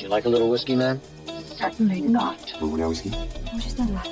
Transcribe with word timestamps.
Do 0.00 0.06
you 0.06 0.10
like 0.10 0.24
a 0.24 0.30
little 0.30 0.48
whiskey, 0.48 0.76
man? 0.76 0.98
Certainly 1.58 2.00
not. 2.00 2.38
Vous 2.58 2.70
voulez 2.70 2.84
un 2.84 2.88
whisky 2.88 3.10
Juste 3.56 3.78
un 3.80 3.86
là. 3.92 4.02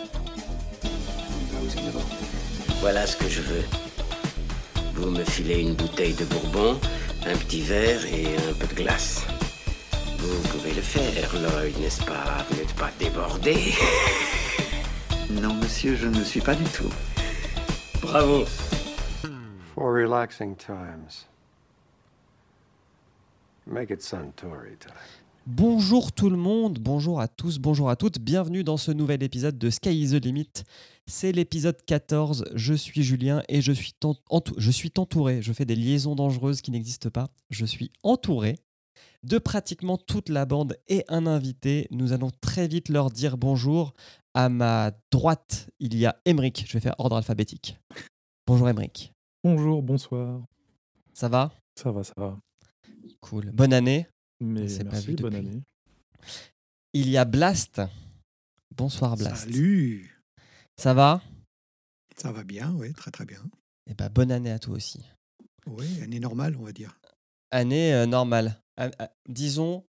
Un 0.85 1.65
whisky 1.65 1.83
d'abord. 1.83 2.05
Voilà 2.83 3.07
ce 3.07 3.17
que 3.17 3.27
je 3.27 3.41
veux. 3.41 3.65
Vous 4.93 5.09
me 5.11 5.25
filez 5.25 5.63
une 5.63 5.73
bouteille 5.73 6.13
de 6.13 6.27
bourbon, 6.27 6.79
un 7.25 7.37
petit 7.39 7.63
verre 7.63 8.05
et 8.05 8.37
un 8.37 8.53
peu 8.61 8.67
de 8.67 8.75
glace. 8.75 9.25
Vous 10.19 10.49
pouvez 10.51 10.75
le 10.75 10.83
faire, 10.83 11.33
Lloyd, 11.33 11.79
n'est-ce 11.81 12.05
pas? 12.05 12.45
Vous 12.51 12.57
n'êtes 12.59 12.75
pas 12.75 12.91
débordé 12.99 13.73
Non, 15.31 15.55
monsieur, 15.55 15.97
je 15.97 16.07
ne 16.07 16.19
le 16.19 16.25
suis 16.27 16.43
pas 16.43 16.55
du 16.55 16.65
tout. 16.65 16.93
Bravo 18.03 18.45
For 19.75 19.95
relaxing 19.95 20.55
times. 20.55 21.25
Make 23.67 23.91
it 23.91 24.03
Suntory 24.03 24.79
time. 24.79 24.93
Bonjour 25.51 26.13
tout 26.13 26.29
le 26.29 26.37
monde, 26.37 26.79
bonjour 26.79 27.23
à 27.23 27.27
tous, 27.27 27.59
bonjour 27.59 27.89
à 27.89 27.97
toutes, 27.97 28.19
bienvenue 28.19 28.65
dans 28.65 28.77
ce 28.77 28.91
nouvel 28.91 29.23
épisode 29.23 29.57
de 29.57 29.71
Sky 29.71 29.99
is 29.99 30.11
the 30.11 30.23
Limit. 30.23 30.51
C'est 31.07 31.33
l'épisode 31.33 31.83
14, 31.87 32.45
je 32.55 32.75
suis 32.75 33.03
Julien 33.03 33.43
et 33.49 33.63
je 33.63 33.73
suis, 33.73 33.95
je 34.59 34.71
suis 34.71 34.93
entouré, 34.99 35.41
je 35.41 35.55
fais 35.55 35.65
des 35.65 35.75
liaisons 35.75 36.15
dangereuses 36.15 36.61
qui 36.61 36.71
n'existent 36.71 37.09
pas, 37.09 37.29
je 37.49 37.65
suis 37.65 37.91
entouré 38.03 38.57
de 39.23 39.39
pratiquement 39.39 39.97
toute 39.97 40.29
la 40.29 40.45
bande 40.45 40.77
et 40.87 41.07
un 41.09 41.27
invité. 41.27 41.89
Nous 41.93 42.13
allons 42.13 42.31
très 42.43 42.69
vite 42.69 42.91
leur 42.91 43.11
dire 43.11 43.39
bonjour. 43.39 43.95
À 44.35 44.51
ma 44.51 44.93
droite, 45.11 45.71
il 45.81 45.97
y 45.97 46.05
a 46.05 46.21
Emric, 46.27 46.67
je 46.69 46.75
vais 46.75 46.81
faire 46.81 46.95
ordre 46.99 47.17
alphabétique. 47.17 47.79
Bonjour 48.47 48.69
Emric, 48.69 49.15
Bonjour, 49.43 49.83
bonsoir. 49.83 50.43
ça 51.15 51.31
va? 51.31 51.53
Ça 51.75 51.91
va, 51.91 52.05
ça 52.05 52.13
va. 52.19 52.37
Cool. 53.23 53.51
Bonne 53.53 53.73
année. 53.73 54.07
Mais 54.41 54.69
s'est 54.69 54.85
pas 54.85 54.93
merci, 54.93 55.07
vu 55.09 55.17
bonne 55.17 55.35
depuis. 55.35 55.49
année. 55.49 55.63
Il 56.93 57.09
y 57.09 57.17
a 57.17 57.25
Blast. 57.25 57.81
Bonsoir 58.77 59.17
Blast. 59.17 59.45
Salut 59.45 60.23
Ça 60.77 60.95
va? 60.95 61.21
Ça 62.17 62.33
va 62.33 62.45
bien, 62.45 62.73
oui, 62.75 62.93
très 62.95 63.11
très 63.11 63.25
bien. 63.25 63.43
Eh 63.91 63.95
ben, 63.95 64.09
bonne 64.09 64.31
année 64.33 64.51
à 64.51 64.59
toi 64.59 64.75
aussi. 64.75 65.01
Oui, 65.67 66.01
année 66.03 66.21
normale, 66.21 66.57
on 66.57 66.65
va 66.65 66.73
dire. 66.73 66.99
Année 67.51 67.93
euh, 67.95 68.07
normale. 68.07 68.61
Ah, 68.77 68.91
ah, 68.99 69.11
disons, 69.29 69.85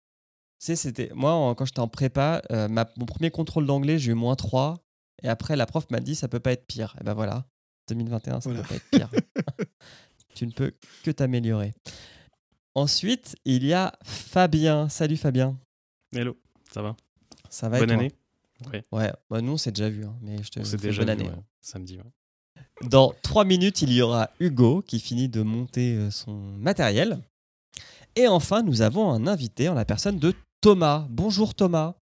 c'était. 0.60 1.12
Moi, 1.14 1.32
en- 1.34 1.56
quand 1.56 1.66
j'étais 1.66 1.80
en 1.80 1.88
prépa, 1.88 2.42
euh, 2.52 2.68
ma- 2.68 2.90
mon 2.98 3.06
premier 3.06 3.32
contrôle 3.32 3.66
d'anglais, 3.66 4.00
j'ai 4.00 4.12
eu 4.12 4.16
moins 4.16 4.36
3. 4.36 4.82
Et 5.24 5.28
après, 5.30 5.56
la 5.56 5.66
prof 5.66 5.90
m'a 5.90 6.00
dit, 6.00 6.16
ça 6.16 6.28
peut 6.28 6.40
pas 6.40 6.52
être 6.52 6.66
pire. 6.68 6.96
Et 7.02 7.04
ben 7.04 7.14
voilà, 7.14 7.46
2021, 7.90 8.40
ça 8.42 8.50
Voilà. 8.50 8.64
peut 8.64 8.70
pas 8.70 8.76
être 8.76 8.90
pire. 8.92 9.10
tu 10.36 10.46
ne 10.48 10.52
peux 10.52 10.74
que 11.04 11.12
t'améliorer. 11.12 11.74
Ensuite, 12.82 13.36
il 13.44 13.66
y 13.66 13.74
a 13.74 13.92
Fabien. 14.04 14.88
Salut 14.88 15.18
Fabien. 15.18 15.58
Hello, 16.16 16.38
ça 16.72 16.84
va? 16.84 16.96
Ça 17.50 17.70
va 17.70 17.78
et 17.78 17.80
Bonne 17.82 17.90
toi? 17.90 17.98
année? 17.98 18.12
Ouais, 18.72 18.84
Ouais, 18.92 19.12
bah, 19.32 19.42
nous, 19.42 19.54
on 19.54 19.58
s'est 19.58 19.72
déjà 19.72 19.90
vu. 19.90 20.06
hein, 20.06 20.14
mais 20.22 20.44
je 20.44 20.50
te 20.52 20.60
déjà 20.78 21.04
bonne 21.04 21.16
vu, 21.16 21.22
année. 21.24 21.30
ouais, 21.36 21.42
samedi. 21.60 21.98
ouais. 21.98 22.62
Dans 22.88 23.16
trois 23.24 23.46
minutes, 23.46 23.82
il 23.82 23.92
y 23.92 24.04
aura 24.04 24.30
Hugo 24.40 24.84
qui 24.84 25.00
finit 25.00 25.28
de 25.28 25.42
monter 25.42 25.96
euh, 25.96 26.12
son 26.12 26.36
matériel. 26.36 27.18
Et 28.16 28.28
enfin, 28.28 28.62
nous 28.62 28.84
avons 28.84 29.12
un 29.12 29.26
invité 29.26 29.70
en 29.70 29.74
la 29.74 29.84
personne 29.84 30.20
de 30.20 30.36
Thomas. 30.62 31.08
Bonjour 31.10 31.56
Thomas. 31.56 31.96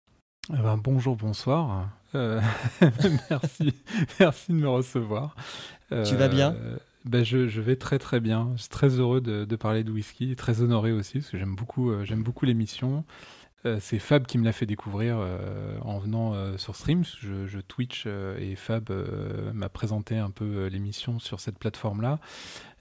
Eh 0.48 0.56
ben, 0.56 0.78
bonjour, 0.78 1.17
bonsoir. 1.17 1.91
Euh, 2.15 2.41
merci, 3.31 3.75
merci 4.20 4.53
de 4.53 4.56
me 4.56 4.69
recevoir. 4.70 5.37
Tu 5.91 6.17
vas 6.17 6.28
bien? 6.28 6.55
Euh, 6.55 6.78
ben, 7.05 7.25
je, 7.25 7.61
vais 7.61 7.77
très 7.77 7.98
très 7.98 8.20
bien. 8.20 8.53
Je 8.55 8.62
suis 8.62 8.69
très 8.69 8.89
heureux 8.89 9.20
de, 9.20 9.56
parler 9.56 9.84
de 9.84 9.91
whisky 9.91 10.36
très 10.36 10.61
honoré 10.61 10.92
aussi 10.92 11.19
parce 11.19 11.31
que 11.31 11.39
j'aime 11.39 11.55
beaucoup, 11.55 11.91
euh, 11.91 12.05
beaucoup 12.17 12.44
l'émission. 12.44 13.05
Euh, 13.64 13.78
c'est 13.81 13.98
Fab 13.98 14.27
qui 14.27 14.39
me 14.39 14.44
l'a 14.44 14.53
fait 14.53 14.67
découvrir 14.67 15.17
euh, 15.19 15.78
en 15.83 15.98
venant 15.98 16.56
sur 16.59 16.77
Streams. 16.77 17.05
Je, 17.20 17.59
Twitch 17.61 18.06
et 18.06 18.55
Fab 18.56 18.91
m'a 19.53 19.69
présenté 19.69 20.19
un 20.19 20.31
peu 20.31 20.67
l'émission 20.67 21.19
sur 21.19 21.41
cette 21.41 21.59
plateforme-là. 21.59 22.19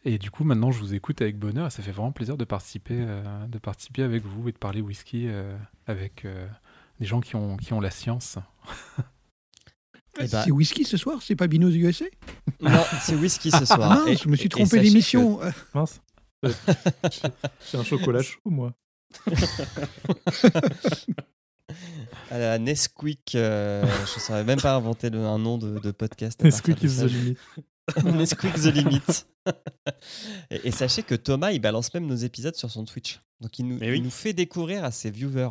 Et 0.04 0.18
du 0.18 0.32
coup, 0.32 0.44
maintenant, 0.44 0.72
je 0.72 0.80
vous 0.80 0.94
écoute 0.96 1.22
avec 1.22 1.38
bonheur 1.38 1.68
et 1.68 1.70
ça 1.70 1.84
fait 1.84 1.92
vraiment 1.92 2.12
plaisir 2.12 2.38
de 2.38 2.46
participer, 2.46 3.06
de 3.48 3.58
participer 3.60 4.02
avec 4.04 4.24
vous 4.24 4.50
et 4.50 4.52
de 4.52 4.58
parler 4.58 4.82
whisky 4.82 5.30
avec 5.86 6.26
des 7.00 7.06
gens 7.06 7.22
qui 7.22 7.36
ont, 7.36 7.58
qui 7.58 7.74
ont 7.74 7.80
la 7.80 7.92
science. 7.92 8.38
Eh 10.20 10.28
ben- 10.28 10.44
C'est 10.44 10.52
whisky 10.52 10.84
ce 10.84 10.98
soir, 10.98 11.20
c'est 11.22 11.36
pas 11.36 11.48
Binos 11.48 11.74
USA 11.74 12.06
Non, 12.62 12.84
c'est 13.02 13.16
whisky 13.16 13.50
ce 13.52 13.66
soir. 13.66 13.82
Ah 13.92 13.96
mince, 14.06 14.10
Et- 14.10 14.18
je 14.18 14.28
me 14.30 14.36
suis 14.36 14.50
trompé 14.50 14.80
d'émission. 14.80 15.40
Mince. 15.74 16.02
J'ai 17.72 17.78
un 17.78 17.84
chocolat 17.84 18.22
chaud, 18.22 18.40
moi. 18.46 18.74
que 19.26 19.32
À 22.30 22.38
la 22.38 22.60
Nesquik, 22.60 23.36
euh, 23.36 23.86
je 23.86 24.16
ne 24.16 24.20
saurais 24.20 24.44
même 24.44 24.60
pas 24.60 24.76
inventer 24.76 25.10
le- 25.10 25.20
un 25.26 25.38
nom 25.40 25.58
de, 25.58 25.80
de 25.80 25.92
podcast. 25.92 26.42
Nesquik 26.44 26.82
is 26.84 26.98
the 26.98 27.04
limit. 27.04 27.38
Nesquik 28.04 28.54
the 28.56 28.74
limit. 28.74 29.26
et, 30.50 30.68
et 30.68 30.72
sachez 30.72 31.04
que 31.04 31.16
Thomas, 31.16 31.52
il 31.52 31.60
balance 31.60 31.94
même 31.94 32.06
nos 32.08 32.16
épisodes 32.16 32.56
sur 32.56 32.70
son 32.70 32.84
Twitch. 32.86 33.22
Donc 33.40 33.58
il 33.60 33.68
nous, 33.68 33.78
oui. 33.80 33.94
il 33.98 34.04
nous 34.04 34.10
fait 34.12 34.34
découvrir 34.34 34.84
à 34.84 34.92
ses 34.92 35.10
viewers. 35.12 35.50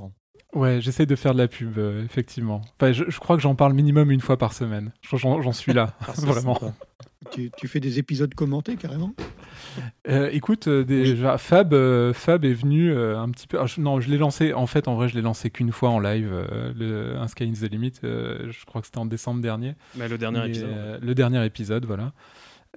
Ouais, 0.55 0.81
j'essaie 0.81 1.07
de 1.07 1.15
faire 1.17 1.33
de 1.33 1.39
la 1.39 1.49
pub, 1.49 1.79
euh, 1.79 2.05
effectivement. 2.05 2.61
Enfin, 2.81 2.93
je, 2.93 3.05
je 3.09 3.19
crois 3.21 3.37
que 3.37 3.43
j'en 3.43 3.55
parle 3.55 3.73
minimum 3.75 4.11
une 4.11 4.21
fois 4.21 4.37
par 4.37 4.53
semaine. 4.53 4.93
Je 5.03 5.09
crois 5.17 5.37
que 5.37 5.43
J'en 5.43 5.53
suis 5.53 5.73
là, 5.73 5.95
vraiment. 6.19 6.59
Tu, 7.31 7.51
tu 7.57 7.69
fais 7.69 7.81
des 7.81 7.99
épisodes 7.99 8.35
commentés 8.35 8.77
carrément? 8.77 9.13
Euh, 10.09 10.31
écoute, 10.33 10.69
euh, 10.69 10.85
déjà, 10.85 11.37
Fab, 11.39 11.75
euh, 11.75 12.13
Fab 12.13 12.45
est 12.45 12.53
venu 12.55 12.91
euh, 12.93 13.19
un 13.19 13.29
petit 13.31 13.47
peu. 13.47 13.61
ah, 13.61 13.67
je- 13.67 13.81
non, 13.81 14.01
je 14.01 14.11
l'ai 14.11 14.19
lancé. 14.19 14.53
En 14.55 14.67
fait, 14.67 14.89
en 14.89 14.95
vrai, 14.95 15.09
je 15.09 15.15
l'ai 15.15 15.23
lancé 15.23 15.51
qu'une 15.51 15.71
fois 15.71 15.91
en 15.91 16.01
live. 16.01 16.31
euh, 16.33 16.73
le, 16.77 17.17
un 17.17 17.29
Sky 17.29 17.45
in 17.45 17.53
the 17.53 17.71
Limit. 17.71 17.93
euh, 18.05 18.51
je 18.51 18.65
crois 18.65 18.81
que 18.81 18.87
c'était 18.87 18.99
en 18.99 19.07
décembre 19.07 19.41
dernier. 19.43 19.75
Bah, 19.97 20.09
le 20.09 20.19
dernier 20.19 20.41
Mais, 20.41 20.49
épisode. 20.49 20.69
euh, 20.71 20.99
le 21.01 21.15
dernier 21.15 21.45
épisode, 21.45 21.85
voilà. 21.85 22.13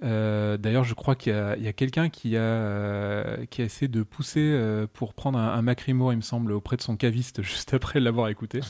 Euh, 0.02 0.56
D'ailleurs, 0.56 0.84
je 0.84 0.94
crois 0.94 1.14
qu'il 1.14 1.32
y 1.32 1.68
a, 1.68 1.72
quelqu'un 1.72 2.08
qui 2.08 2.36
a, 2.36 2.40
euh, 2.40 3.46
qui 3.46 3.62
a 3.62 3.64
essayé 3.64 3.88
de 3.88 4.02
pousser 4.02 4.40
euh, 4.40 4.86
pour 4.92 5.14
prendre 5.14 5.38
un, 5.38 5.52
un 5.52 5.62
Macrimo, 5.62 6.10
il 6.12 6.16
me 6.16 6.22
semble, 6.22 6.52
auprès 6.52 6.76
de 6.76 6.82
son 6.82 6.96
caviste 6.96 7.42
juste 7.42 7.74
après 7.74 8.00
l'avoir 8.00 8.28
écouté. 8.28 8.60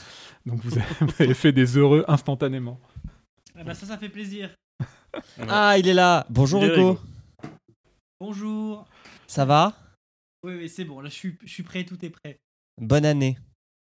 Donc 0.47 0.61
vous 0.61 0.79
avez, 0.79 0.95
vous 1.01 1.23
avez 1.23 1.35
fait 1.35 1.53
des 1.53 1.77
heureux 1.79 2.05
instantanément. 2.09 2.81
Ah 3.57 3.65
bah 3.65 3.75
ça, 3.75 3.87
ça 3.87 3.97
fait 3.97 4.09
plaisir. 4.09 4.55
Ah, 5.49 5.79
il 5.79 5.89
est 5.89 5.95
là. 5.95 6.27
Bonjour 6.29 6.63
Hugo. 6.65 6.99
Bonjour. 8.21 8.87
Ça 9.27 9.45
va? 9.45 9.75
Oui, 10.43 10.55
oui, 10.57 10.69
c'est 10.69 10.85
bon, 10.85 11.01
là 11.01 11.09
je 11.09 11.15
suis, 11.15 11.39
je 11.43 11.51
suis 11.51 11.63
prêt, 11.63 11.85
tout 11.85 12.05
est 12.05 12.11
prêt. 12.11 12.37
Bonne 12.81 13.07
année. 13.07 13.39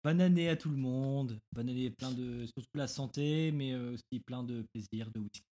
Bonne 0.04 0.22
année 0.22 0.48
à 0.48 0.56
tout 0.56 0.70
le 0.70 0.78
monde. 0.78 1.38
Bonne 1.54 1.70
année, 1.70 1.90
plein 1.92 2.12
de. 2.12 2.46
surtout 2.46 2.70
la 2.76 2.88
santé, 2.88 3.52
mais 3.52 3.76
aussi 3.76 4.22
plein 4.26 4.44
de 4.44 4.64
plaisir, 4.74 5.12
de 5.14 5.20
whisky. 5.20 5.49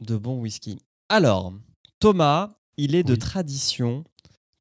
De 0.00 0.16
bon 0.16 0.40
whisky. 0.40 0.78
Alors, 1.08 1.52
Thomas, 2.00 2.56
il 2.76 2.94
est 2.94 3.02
de 3.02 3.14
tradition 3.14 4.04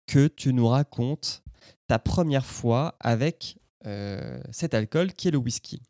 que 0.08 0.28
tu 0.28 0.54
nous 0.54 0.68
racontes 0.68 1.44
ta 1.88 2.00
première 2.00 2.46
fois 2.46 2.96
avec 3.00 3.58
euh, 3.86 4.42
cet 4.52 4.74
alcool 4.74 5.14
qui 5.14 5.28
est 5.28 5.32
le 5.32 5.38
whisky. 5.38 5.82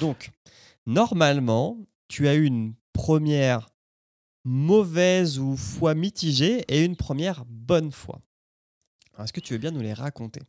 Donc, 0.00 0.30
normalement, 0.86 1.78
tu 2.08 2.28
as 2.28 2.34
eu 2.34 2.44
une 2.44 2.74
première 2.92 3.68
mauvaise 4.44 5.38
ou 5.38 5.56
foi 5.56 5.94
mitigée 5.94 6.64
et 6.68 6.84
une 6.84 6.96
première 6.96 7.44
bonne 7.46 7.92
foi. 7.92 8.20
Est-ce 9.18 9.32
que 9.32 9.40
tu 9.40 9.52
veux 9.52 9.58
bien 9.58 9.70
nous 9.70 9.80
les 9.80 9.92
raconter? 9.92 10.40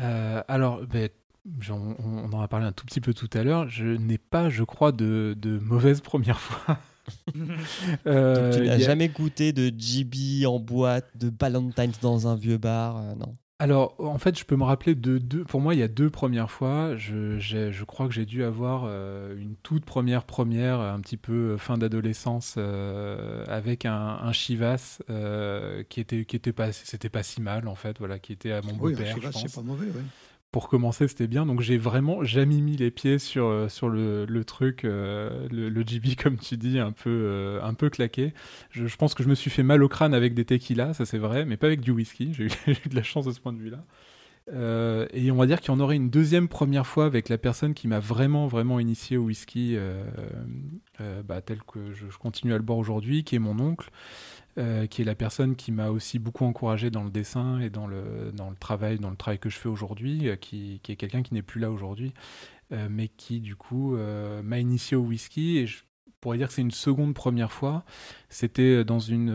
Euh, 0.00 0.42
alors, 0.48 0.84
ben, 0.86 1.08
on 1.70 2.32
en 2.32 2.40
a 2.40 2.48
parlé 2.48 2.66
un 2.66 2.72
tout 2.72 2.86
petit 2.86 3.00
peu 3.00 3.12
tout 3.12 3.28
à 3.34 3.42
l'heure. 3.42 3.68
Je 3.68 3.86
n'ai 3.86 4.18
pas, 4.18 4.48
je 4.48 4.64
crois, 4.64 4.92
de, 4.92 5.34
de 5.38 5.58
mauvaise 5.58 6.00
première 6.02 6.40
fois. 6.40 6.78
Euh, 8.06 8.52
Tu 8.52 8.64
n'as 8.66 8.74
a- 8.74 8.78
jamais 8.78 9.08
goûté 9.08 9.52
de 9.52 9.72
GB 9.76 10.46
en 10.46 10.58
boîte, 10.58 11.06
de 11.16 11.32
Valentine's 11.40 12.00
dans 12.00 12.26
un 12.28 12.34
vieux 12.36 12.58
bar 12.58 12.96
euh, 12.98 13.14
Non. 13.14 13.36
Alors, 13.60 13.94
en 13.98 14.18
fait, 14.18 14.36
je 14.38 14.44
peux 14.44 14.56
me 14.56 14.64
rappeler 14.64 14.94
de 14.96 15.18
deux. 15.18 15.44
Pour 15.44 15.60
moi, 15.60 15.74
il 15.74 15.80
y 15.80 15.82
a 15.84 15.88
deux 15.88 16.10
premières 16.10 16.50
fois. 16.50 16.96
Je, 16.96 17.84
crois 17.84 18.08
que 18.08 18.12
j'ai 18.12 18.26
dû 18.26 18.42
avoir 18.42 18.84
euh, 18.86 19.36
une 19.38 19.54
toute 19.62 19.84
première 19.84 20.24
première, 20.24 20.80
un 20.80 21.00
petit 21.00 21.16
peu 21.16 21.56
fin 21.56 21.78
d'adolescence, 21.78 22.56
euh, 22.58 23.44
avec 23.46 23.86
un, 23.86 23.94
un 24.20 24.32
Chivas 24.32 24.98
euh, 25.08 25.84
qui 25.88 26.00
était 26.00 26.24
qui 26.24 26.34
était 26.36 26.52
pas 26.52 26.72
c'était 26.72 27.08
pas 27.08 27.22
si 27.22 27.40
mal 27.40 27.68
en 27.68 27.76
fait, 27.76 27.98
voilà, 28.00 28.18
qui 28.18 28.32
était 28.32 28.50
à 28.52 28.60
mon 28.60 28.72
Oui, 28.80 28.92
beau-père. 28.92 29.14
Chivas, 29.14 29.30
pense. 29.30 29.42
c'est 29.46 29.54
pas 29.54 29.62
mauvais. 29.62 29.86
Ouais. 29.86 30.02
Pour 30.54 30.68
commencer, 30.68 31.08
c'était 31.08 31.26
bien. 31.26 31.46
Donc, 31.46 31.62
j'ai 31.62 31.76
vraiment 31.76 32.22
jamais 32.22 32.60
mis 32.60 32.76
les 32.76 32.92
pieds 32.92 33.18
sur 33.18 33.46
euh, 33.46 33.68
sur 33.68 33.88
le, 33.88 34.24
truc, 34.44 34.84
euh, 34.84 35.48
le, 35.50 35.68
le 35.68 35.84
GB 35.84 36.14
comme 36.22 36.36
tu 36.36 36.56
dis, 36.56 36.78
un 36.78 36.92
peu 36.92 37.10
euh, 37.10 37.60
un 37.60 37.74
peu 37.74 37.90
claqué. 37.90 38.32
Je, 38.70 38.94
pense 38.94 39.14
que 39.14 39.24
je 39.24 39.28
me 39.28 39.34
suis 39.34 39.50
fait 39.50 39.64
mal 39.64 39.82
au 39.82 39.88
crâne 39.88 40.14
avec 40.14 40.32
des 40.32 40.44
tequilas, 40.44 40.94
ça 40.94 41.06
c'est 41.06 41.18
vrai, 41.18 41.44
mais 41.44 41.56
pas 41.56 41.66
avec 41.66 41.80
du 41.80 41.90
whisky. 41.90 42.32
J'ai 42.34 42.44
eu, 42.44 42.50
de 42.88 42.94
la 42.94 43.02
chance 43.02 43.26
de 43.26 43.32
ce 43.32 43.40
point 43.40 43.52
de 43.52 43.58
vue-là. 43.58 43.84
Et 45.12 45.32
on 45.32 45.36
va 45.36 45.46
dire 45.46 45.60
qu'il 45.60 45.74
y 45.74 45.76
en 45.76 45.80
aurait 45.80 45.96
une 45.96 46.10
deuxième 46.10 46.46
première 46.46 46.86
fois 46.86 47.06
avec 47.06 47.28
la 47.28 47.38
personne 47.38 47.74
qui 47.74 47.88
m'a 47.88 47.98
vraiment, 47.98 48.46
vraiment 48.46 48.78
initié 48.78 49.16
au 49.16 49.24
whisky, 49.24 49.76
bah, 51.24 51.40
tel 51.40 51.62
que 51.64 51.92
je 51.94 52.16
continue 52.16 52.54
à 52.54 52.58
le 52.58 52.62
boire 52.62 52.78
aujourd'hui, 52.78 53.24
qui 53.24 53.34
est 53.34 53.40
mon 53.40 53.58
oncle, 53.58 53.90
euh, 54.58 54.86
qui 54.86 55.02
est 55.02 55.04
la 55.04 55.14
personne 55.14 55.56
qui 55.56 55.72
m'a 55.72 55.88
aussi 55.90 56.18
beaucoup 56.18 56.44
encouragé 56.44 56.90
dans 56.90 57.02
le 57.04 57.10
dessin 57.10 57.58
et 57.60 57.70
dans 57.70 57.86
le, 57.86 58.30
dans 58.32 58.50
le 58.50 58.56
travail, 58.56 58.98
dans 58.98 59.10
le 59.10 59.16
travail 59.16 59.38
que 59.38 59.50
je 59.50 59.56
fais 59.58 59.68
aujourd'hui, 59.68 60.28
euh, 60.28 60.36
qui, 60.36 60.80
qui 60.82 60.92
est 60.92 60.96
quelqu'un 60.96 61.22
qui 61.22 61.34
n'est 61.34 61.42
plus 61.42 61.60
là 61.60 61.70
aujourd'hui, 61.70 62.14
euh, 62.72 62.86
mais 62.90 63.08
qui 63.08 63.40
du 63.40 63.56
coup 63.56 63.96
m'a 64.42 64.58
initié 64.58 64.96
au 64.96 65.02
whisky. 65.02 65.58
Et 65.58 65.66
je 65.66 65.78
pourrais 66.20 66.38
dire 66.38 66.48
que 66.48 66.54
c'est 66.54 66.62
une 66.62 66.70
seconde 66.70 67.14
première 67.14 67.52
fois. 67.52 67.84
C'était 68.28 68.84
dans 68.84 68.98
une, 69.00 69.28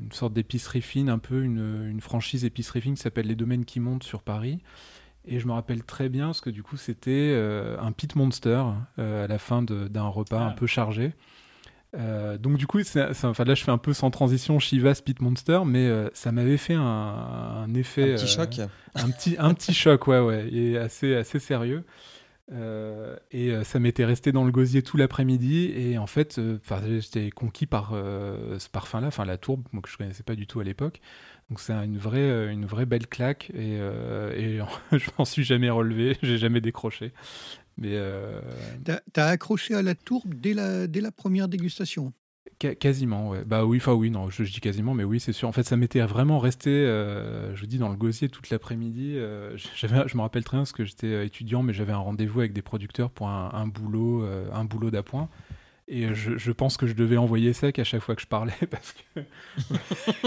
une 0.00 0.12
sorte 0.12 0.32
d'épicerie 0.32 0.80
fine, 0.82 1.10
un 1.10 1.18
peu 1.18 1.42
une, 1.42 1.86
une 1.90 2.00
franchise 2.00 2.44
épicerie 2.44 2.80
fine 2.80 2.94
qui 2.94 3.02
s'appelle 3.02 3.26
Les 3.26 3.36
Domaines 3.36 3.64
qui 3.64 3.80
montent 3.80 4.04
sur 4.04 4.22
Paris. 4.22 4.60
Et 5.26 5.40
je 5.40 5.46
me 5.46 5.52
rappelle 5.52 5.84
très 5.84 6.08
bien 6.08 6.26
parce 6.26 6.40
que 6.40 6.48
du 6.48 6.62
coup 6.62 6.78
c'était 6.78 7.34
un 7.78 7.92
pit 7.92 8.16
monster 8.16 8.62
à 8.96 9.26
la 9.26 9.38
fin 9.38 9.62
d'un 9.62 10.08
repas 10.08 10.40
un 10.40 10.48
Ah. 10.48 10.54
peu 10.56 10.66
chargé. 10.66 11.12
Euh, 11.96 12.36
donc 12.36 12.58
du 12.58 12.66
coup, 12.66 12.82
c'est- 12.82 13.14
c'est- 13.14 13.26
enfin, 13.26 13.44
là 13.44 13.54
je 13.54 13.64
fais 13.64 13.70
un 13.70 13.78
peu 13.78 13.92
sans 13.94 14.10
transition 14.10 14.58
Chivas 14.58 15.00
Pit 15.04 15.20
Monster, 15.22 15.60
mais 15.64 15.86
euh, 15.86 16.08
ça 16.12 16.32
m'avait 16.32 16.58
fait 16.58 16.74
un, 16.74 16.82
un 16.82 17.74
effet, 17.74 18.12
Un 18.12 18.16
petit 18.16 18.24
euh, 18.24 18.26
choc. 18.28 18.60
un 18.94 19.10
petit, 19.10 19.36
un 19.38 19.54
petit 19.54 19.72
choc, 19.74 20.06
ouais, 20.06 20.20
ouais, 20.20 20.48
et 20.52 20.76
assez, 20.76 21.14
assez 21.14 21.38
sérieux. 21.38 21.84
Et 23.30 23.52
ça 23.64 23.78
m'était 23.78 24.06
resté 24.06 24.32
dans 24.32 24.44
le 24.44 24.50
gosier 24.50 24.82
tout 24.82 24.96
l'après-midi. 24.96 25.70
Et 25.76 25.98
en 25.98 26.06
fait, 26.06 26.40
j'étais 26.98 27.30
conquis 27.30 27.66
par 27.66 27.90
ce 27.92 28.68
parfum-là, 28.70 29.08
enfin 29.08 29.24
la 29.26 29.36
tourbe, 29.36 29.64
moi, 29.72 29.82
que 29.82 29.90
je 29.90 29.96
connaissais 29.98 30.22
pas 30.22 30.34
du 30.34 30.46
tout 30.46 30.60
à 30.60 30.64
l'époque. 30.64 31.00
Donc 31.50 31.60
c'est 31.60 31.72
une 31.72 31.98
vraie, 31.98 32.50
une 32.52 32.64
vraie 32.66 32.86
belle 32.86 33.06
claque. 33.06 33.50
Et, 33.50 33.76
euh, 33.80 34.32
et 34.34 34.60
je 34.98 35.10
m'en 35.18 35.24
suis 35.26 35.44
jamais 35.44 35.68
relevé, 35.70 36.16
j'ai 36.22 36.38
jamais 36.38 36.60
décroché. 36.62 37.12
Mais 37.78 37.92
euh, 37.92 38.40
T'as 38.84 39.24
as 39.24 39.28
accroché 39.28 39.74
à 39.74 39.82
la 39.82 39.94
tourbe 39.94 40.34
dès 40.34 40.52
la, 40.52 40.86
dès 40.86 41.00
la 41.00 41.12
première 41.12 41.48
dégustation? 41.48 42.12
Quasiment, 42.58 43.28
ouais. 43.28 43.44
Bah 43.44 43.64
oui, 43.64 43.78
enfin 43.78 43.92
oui, 43.92 44.10
non, 44.10 44.30
je, 44.30 44.42
je 44.42 44.52
dis 44.52 44.58
quasiment, 44.58 44.92
mais 44.92 45.04
oui, 45.04 45.20
c'est 45.20 45.32
sûr. 45.32 45.46
En 45.46 45.52
fait, 45.52 45.62
ça 45.62 45.76
m'était 45.76 46.00
vraiment 46.00 46.40
resté, 46.40 46.70
euh, 46.70 47.54
je 47.54 47.60
vous 47.60 47.68
dis, 47.68 47.78
dans 47.78 47.88
le 47.88 47.94
gosier 47.94 48.28
toute 48.28 48.50
l'après-midi. 48.50 49.12
Euh, 49.14 49.56
j'avais, 49.76 50.08
je 50.08 50.16
me 50.16 50.22
rappelle 50.22 50.42
très 50.42 50.56
bien 50.56 50.62
parce 50.62 50.72
que 50.72 50.84
j'étais 50.84 51.06
euh, 51.06 51.24
étudiant, 51.24 51.62
mais 51.62 51.72
j'avais 51.72 51.92
un 51.92 51.98
rendez-vous 51.98 52.40
avec 52.40 52.52
des 52.52 52.62
producteurs 52.62 53.10
pour 53.10 53.28
un, 53.28 53.66
boulot, 53.68 54.24
un 54.52 54.64
boulot 54.64 54.90
d'appoint. 54.90 55.28
Et 55.90 56.14
je, 56.14 56.36
je 56.36 56.52
pense 56.52 56.76
que 56.76 56.86
je 56.86 56.92
devais 56.92 57.16
envoyer 57.16 57.54
sec 57.54 57.78
à 57.78 57.84
chaque 57.84 58.02
fois 58.02 58.14
que 58.14 58.20
je 58.20 58.26
parlais 58.26 58.52
parce 58.70 58.92
que 58.92 59.20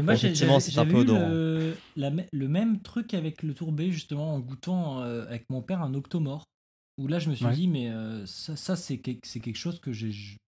Moi, 0.00 0.14
j'ai- 0.14 0.28
Effectivement, 0.28 0.60
c'est 0.60 0.78
un 0.78 0.86
peu 0.86 1.04
le, 1.04 1.76
la 1.96 2.10
le 2.32 2.48
même 2.48 2.80
truc 2.80 3.14
avec 3.14 3.42
le 3.42 3.54
tourbé, 3.54 3.90
justement, 3.90 4.34
en 4.34 4.40
goûtant 4.40 5.02
euh, 5.02 5.26
avec 5.26 5.48
mon 5.50 5.62
père 5.62 5.82
un 5.82 5.94
octomore. 5.94 6.44
Où 6.98 7.06
là, 7.06 7.18
je 7.20 7.30
me 7.30 7.34
suis 7.34 7.44
Ouais. 7.44 7.54
dit, 7.54 7.68
mais 7.68 7.90
euh, 7.90 8.26
ça, 8.26 8.56
ça 8.56 8.74
c'est 8.76 8.98
que- 8.98 9.12
c'est 9.22 9.40
quelque 9.40 9.56
chose 9.56 9.78
que 9.80 9.92
j'ai 9.92 10.12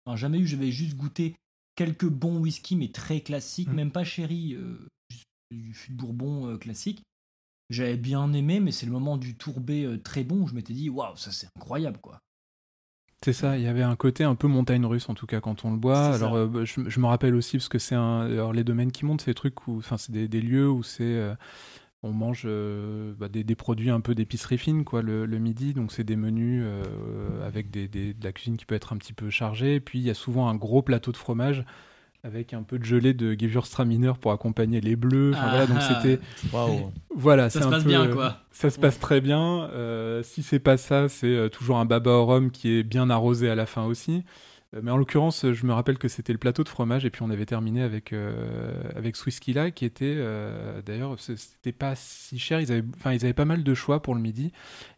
enfin, 0.07 0.17
jamais 0.17 0.39
eu. 0.39 0.47
J'avais 0.47 0.73
juste 0.73 0.97
goûté 0.97 1.37
quelques 1.77 2.09
bons 2.09 2.39
whisky, 2.39 2.75
mais 2.77 2.91
très 2.91 3.21
classiques, 3.21 3.69
Mm. 3.69 3.75
même 3.75 3.93
pas 3.93 4.05
chéri, 4.05 4.55
euh, 4.55 4.87
juste 5.11 5.25
du 5.53 5.73
fût 5.73 5.93
de 5.93 5.97
bourbon 5.97 6.49
euh, 6.49 6.59
classique. 6.59 7.03
J'avais 7.71 7.97
bien 7.97 8.33
aimé, 8.33 8.59
mais 8.61 8.73
c'est 8.73 8.87
le 8.87 8.93
moment 8.93 9.17
du 9.17 9.37
tourbé 9.37 9.85
euh, 9.85 9.99
très 9.99 10.25
bon 10.25 10.43
où 10.43 10.49
je 10.49 10.55
m'étais 10.55 10.75
dit, 10.75 10.91
waouh, 10.91 11.17
ça 11.17 11.31
c'est 11.31 11.49
incroyable, 11.57 11.99
quoi. 12.03 12.19
C'est 13.25 13.33
ça, 13.33 13.57
il 13.57 13.63
y 13.63 13.69
avait 13.69 13.83
un 13.85 13.95
côté 13.95 14.25
un 14.25 14.35
peu 14.35 14.49
montagne 14.49 14.85
russe 14.85 15.09
en 15.09 15.15
tout 15.15 15.27
cas 15.27 15.41
quand 15.41 15.65
on 15.65 15.71
le 15.71 15.77
boit. 15.77 16.07
Alors 16.13 16.35
euh, 16.37 16.65
je, 16.65 16.81
je 16.89 16.99
me 17.01 17.07
rappelle 17.07 17.37
aussi 17.37 17.57
parce 17.57 17.69
que 17.69 17.79
c'est 17.79 17.95
un 17.95 18.23
alors 18.23 18.53
les 18.53 18.65
domaines 18.65 18.91
qui 18.91 19.05
montent, 19.05 19.21
c'est 19.21 19.31
des 19.31 19.35
trucs 19.37 19.69
où 19.69 19.79
enfin 19.79 19.97
c'est 19.97 20.11
des, 20.11 20.27
des 20.27 20.41
lieux 20.41 20.69
où 20.69 20.83
c'est 20.83 21.05
euh, 21.05 21.35
on 22.03 22.13
mange 22.13 22.43
euh, 22.47 23.15
bah, 23.19 23.29
des, 23.29 23.45
des 23.45 23.55
produits 23.55 23.91
un 23.91 24.01
peu 24.01 24.15
d'épicerie 24.17 24.59
fine 24.59 24.85
quoi 24.85 25.03
le, 25.03 25.27
le 25.27 25.39
midi. 25.39 25.73
Donc 25.75 25.93
c'est 25.93 26.05
des 26.05 26.17
menus 26.17 26.65
avec 27.45 27.71
des, 27.71 27.89
des- 27.89 28.15
de 28.15 28.25
la 28.25 28.33
cuisine 28.33 28.57
qui 28.57 28.67
peut 28.67 28.75
être 28.75 28.93
un 28.93 28.97
petit 28.97 29.13
peu 29.13 29.31
chargée. 29.31 29.77
Et 29.77 29.81
puis 29.81 30.01
il 30.01 30.05
y 30.05 30.11
a 30.11 30.15
souvent 30.15 30.49
un 30.49 30.57
gros 30.57 30.83
plateau 30.83 31.13
de 31.13 31.17
fromage 31.17 31.65
avec 32.25 32.55
un 32.55 32.63
peu 32.63 32.79
de 32.79 32.85
gelée 32.85 33.15
de 33.15 33.33
Gewürztraminer 33.39 34.13
pour 34.21 34.31
accompagner 34.33 34.81
les 34.81 34.95
bleus. 34.97 35.33
Enfin, 35.35 35.49
voilà, 35.51 35.67
donc 35.67 35.79
Ah. 35.81 36.01
c'était 36.03 36.21
voilà, 37.15 37.51
Ça 37.51 37.61
se 37.63 37.67
un 37.67 37.71
passe 37.71 37.83
peu- 37.83 37.89
bien, 37.89 38.07
quoi. 38.09 38.39
Ça 38.53 38.71
se 38.71 38.79
passe 38.79 38.99
très 39.01 39.21
bien. 39.21 39.65
Euh, 39.73 40.23
si 40.23 40.43
c'est 40.43 40.61
pas 40.61 40.77
ça, 40.77 41.09
c'est 41.09 41.27
euh, 41.27 41.49
toujours 41.49 41.79
un 41.79 41.85
baba 41.85 42.11
au 42.13 42.27
rhum 42.27 42.51
qui 42.51 42.71
est 42.79 42.83
bien 42.85 43.11
arrosé 43.11 43.51
à 43.51 43.55
la 43.55 43.67
fin 43.67 43.85
aussi. 43.85 44.23
Euh, 44.75 44.81
mais 44.83 44.91
en 44.91 44.97
l'occurrence, 44.97 45.45
je 45.53 45.67
me 45.67 45.73
rappelle 45.73 45.99
que 45.99 46.07
c'était 46.09 46.33
le 46.33 46.39
plateau 46.39 46.63
de 46.65 46.69
fromage 46.69 47.05
et 47.05 47.11
puis 47.11 47.23
on 47.23 47.31
avait 47.31 47.45
terminé 47.45 47.83
avec 47.83 48.13
euh, 48.13 48.73
avec 48.97 49.17
là 49.49 49.71
qui 49.71 49.85
était 49.85 50.15
euh, 50.17 50.81
d'ailleurs 50.81 51.17
c'était 51.19 51.73
pas 51.73 51.95
si 51.97 52.39
cher. 52.39 52.61
Ils 52.61 52.71
avaient 52.73 52.85
enfin 52.97 53.13
ils 53.13 53.25
avaient 53.25 53.35
pas 53.35 53.45
mal 53.45 53.65
de 53.65 53.75
choix 53.75 54.01
pour 54.01 54.15
le 54.15 54.21
midi 54.21 54.53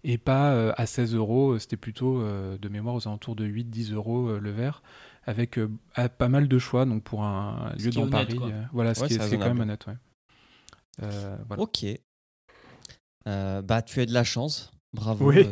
et 0.05 0.19
pas 0.19 0.53
euh, 0.53 0.73
à 0.77 0.87
16 0.87 1.15
euros. 1.15 1.59
C'était 1.59 1.77
plutôt 1.79 2.21
euh, 2.21 2.57
de 2.59 2.69
mémoire 2.69 2.95
aux 2.95 3.09
alentours 3.09 3.35
de 3.35 3.47
8-10 3.47 3.95
euros 3.95 4.29
euh, 4.29 4.39
le 4.41 4.51
verre 4.51 4.83
avec 5.27 5.59
euh, 5.59 5.71
à- 5.95 6.09
pas 6.09 6.29
mal 6.29 6.49
de 6.49 6.59
choix. 6.59 6.85
Donc 6.87 7.03
pour 7.03 7.25
un 7.25 7.73
lieu 7.79 7.91
dans 7.91 8.03
honnête, 8.03 8.11
Paris, 8.37 8.39
euh, 8.43 8.63
voilà, 8.73 8.95
ce 8.95 9.01
Ouais, 9.03 9.09
qui 9.09 9.15
est, 9.15 9.19
quand 9.39 9.45
même 9.47 9.61
honnête. 9.61 9.87
Ouais. 9.87 9.95
Euh, 11.03 11.37
voilà. 11.49 11.63
Ok. 11.63 11.85
Euh, 13.27 13.63
bah, 13.63 13.83
tu 13.83 14.01
as 14.01 14.07
de 14.07 14.13
la 14.13 14.25
chance. 14.25 14.71
Bravo, 14.93 15.31
Oui. 15.31 15.39
euh. 15.39 15.51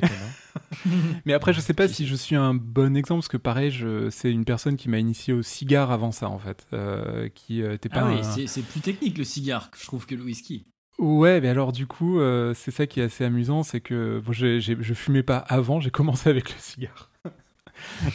Mais 1.25 1.33
après, 1.33 1.53
je 1.53 1.61
sais 1.61 1.75
pas 1.75 1.89
si 1.89 2.07
je 2.07 2.15
suis 2.15 2.37
un 2.37 2.55
bon 2.55 2.97
exemple, 2.97 3.21
parce 3.21 3.29
que 3.29 3.37
pareil, 3.37 3.73
je... 3.73 4.09
c'est 4.11 4.31
une 4.31 4.45
personne 4.45 4.77
qui 4.77 4.89
m'a 4.89 4.99
initié 4.99 5.33
au 5.35 5.43
cigare 5.43 5.91
avant 5.91 6.13
ça, 6.13 6.29
en 6.29 6.39
fait. 6.39 6.67
euh, 6.73 7.29
qui 7.29 7.63
euh, 7.63 7.75
était 7.75 7.89
pas 7.89 8.03
Ah 8.05 8.09
oui, 8.09 8.21
un- 8.21 8.47
c'est- 8.47 8.63
plus 8.63 8.81
technique 8.81 9.19
le 9.19 9.25
cigare, 9.25 9.71
je 9.77 9.85
trouve, 9.85 10.07
que 10.07 10.15
le 10.15 10.23
whisky. 10.23 10.67
Ouais, 10.99 11.41
mais 11.41 11.49
alors 11.49 11.73
du 11.73 11.87
coup, 11.89 12.21
euh, 12.21 12.55
c'est 12.55 12.71
ça 12.71 12.87
qui 12.87 13.01
est 13.01 13.05
assez 13.05 13.25
amusant, 13.25 13.63
c'est 13.65 13.81
que 13.81 14.21
bon, 14.25 14.31
j'ai- 14.33 14.61
je 14.61 14.95
fumais 14.95 15.23
pas 15.25 15.39
avant, 15.39 15.81
j'ai 15.81 15.91
commencé 15.91 16.29
avec 16.31 16.53
le 16.53 16.59
cigare. 16.61 17.11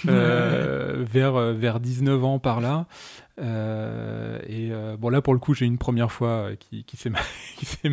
Euh, 0.08 1.06
vers, 1.10 1.36
euh, 1.36 1.54
vers 1.54 1.80
19 1.80 2.24
ans 2.24 2.40
par 2.40 2.62
là. 2.62 2.88
Euh, 3.40 4.40
et 4.48 4.70
euh, 4.72 4.98
bon, 4.98 5.10
là 5.10 5.22
pour 5.22 5.34
le 5.34 5.40
coup, 5.40 5.54
j'ai 5.54 5.66
une 5.66 5.78
première 5.78 6.12
fois 6.12 6.50
qui, 6.60 6.84
qui 6.86 6.98
s'est 6.98 7.12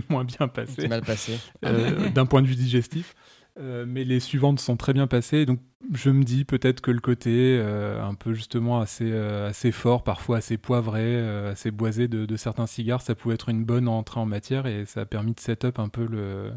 moins 0.08 0.24
bien 0.24 0.48
passée 0.48 0.88
mal 0.88 1.02
passé. 1.02 1.38
euh, 1.64 2.08
d'un 2.10 2.26
point 2.26 2.42
de 2.42 2.46
vue 2.46 2.56
digestif. 2.56 3.14
Mais 3.60 4.02
les 4.02 4.18
suivantes 4.18 4.58
sont 4.58 4.76
très 4.76 4.92
bien 4.92 5.06
passées. 5.06 5.46
Donc 5.46 5.60
je 5.92 6.10
me 6.10 6.24
dis 6.24 6.44
peut-être 6.44 6.80
que 6.80 6.90
le 6.90 6.98
côté 6.98 7.56
un 8.02 8.14
peu 8.14 8.32
justement 8.34 8.80
assez, 8.80 9.12
assez 9.16 9.70
fort, 9.70 10.02
parfois 10.02 10.38
assez 10.38 10.56
poivré, 10.56 11.20
assez 11.48 11.70
boisé 11.70 12.08
de, 12.08 12.26
de 12.26 12.36
certains 12.36 12.66
cigares, 12.66 13.00
ça 13.00 13.14
pouvait 13.14 13.36
être 13.36 13.50
une 13.50 13.64
bonne 13.64 13.86
entrée 13.86 14.18
en 14.18 14.26
matière 14.26 14.66
et 14.66 14.86
ça 14.86 15.02
a 15.02 15.04
permis 15.04 15.34
de 15.34 15.40
set 15.40 15.64
up 15.64 15.78
un 15.78 15.88
peu 15.88 16.04
le, 16.06 16.50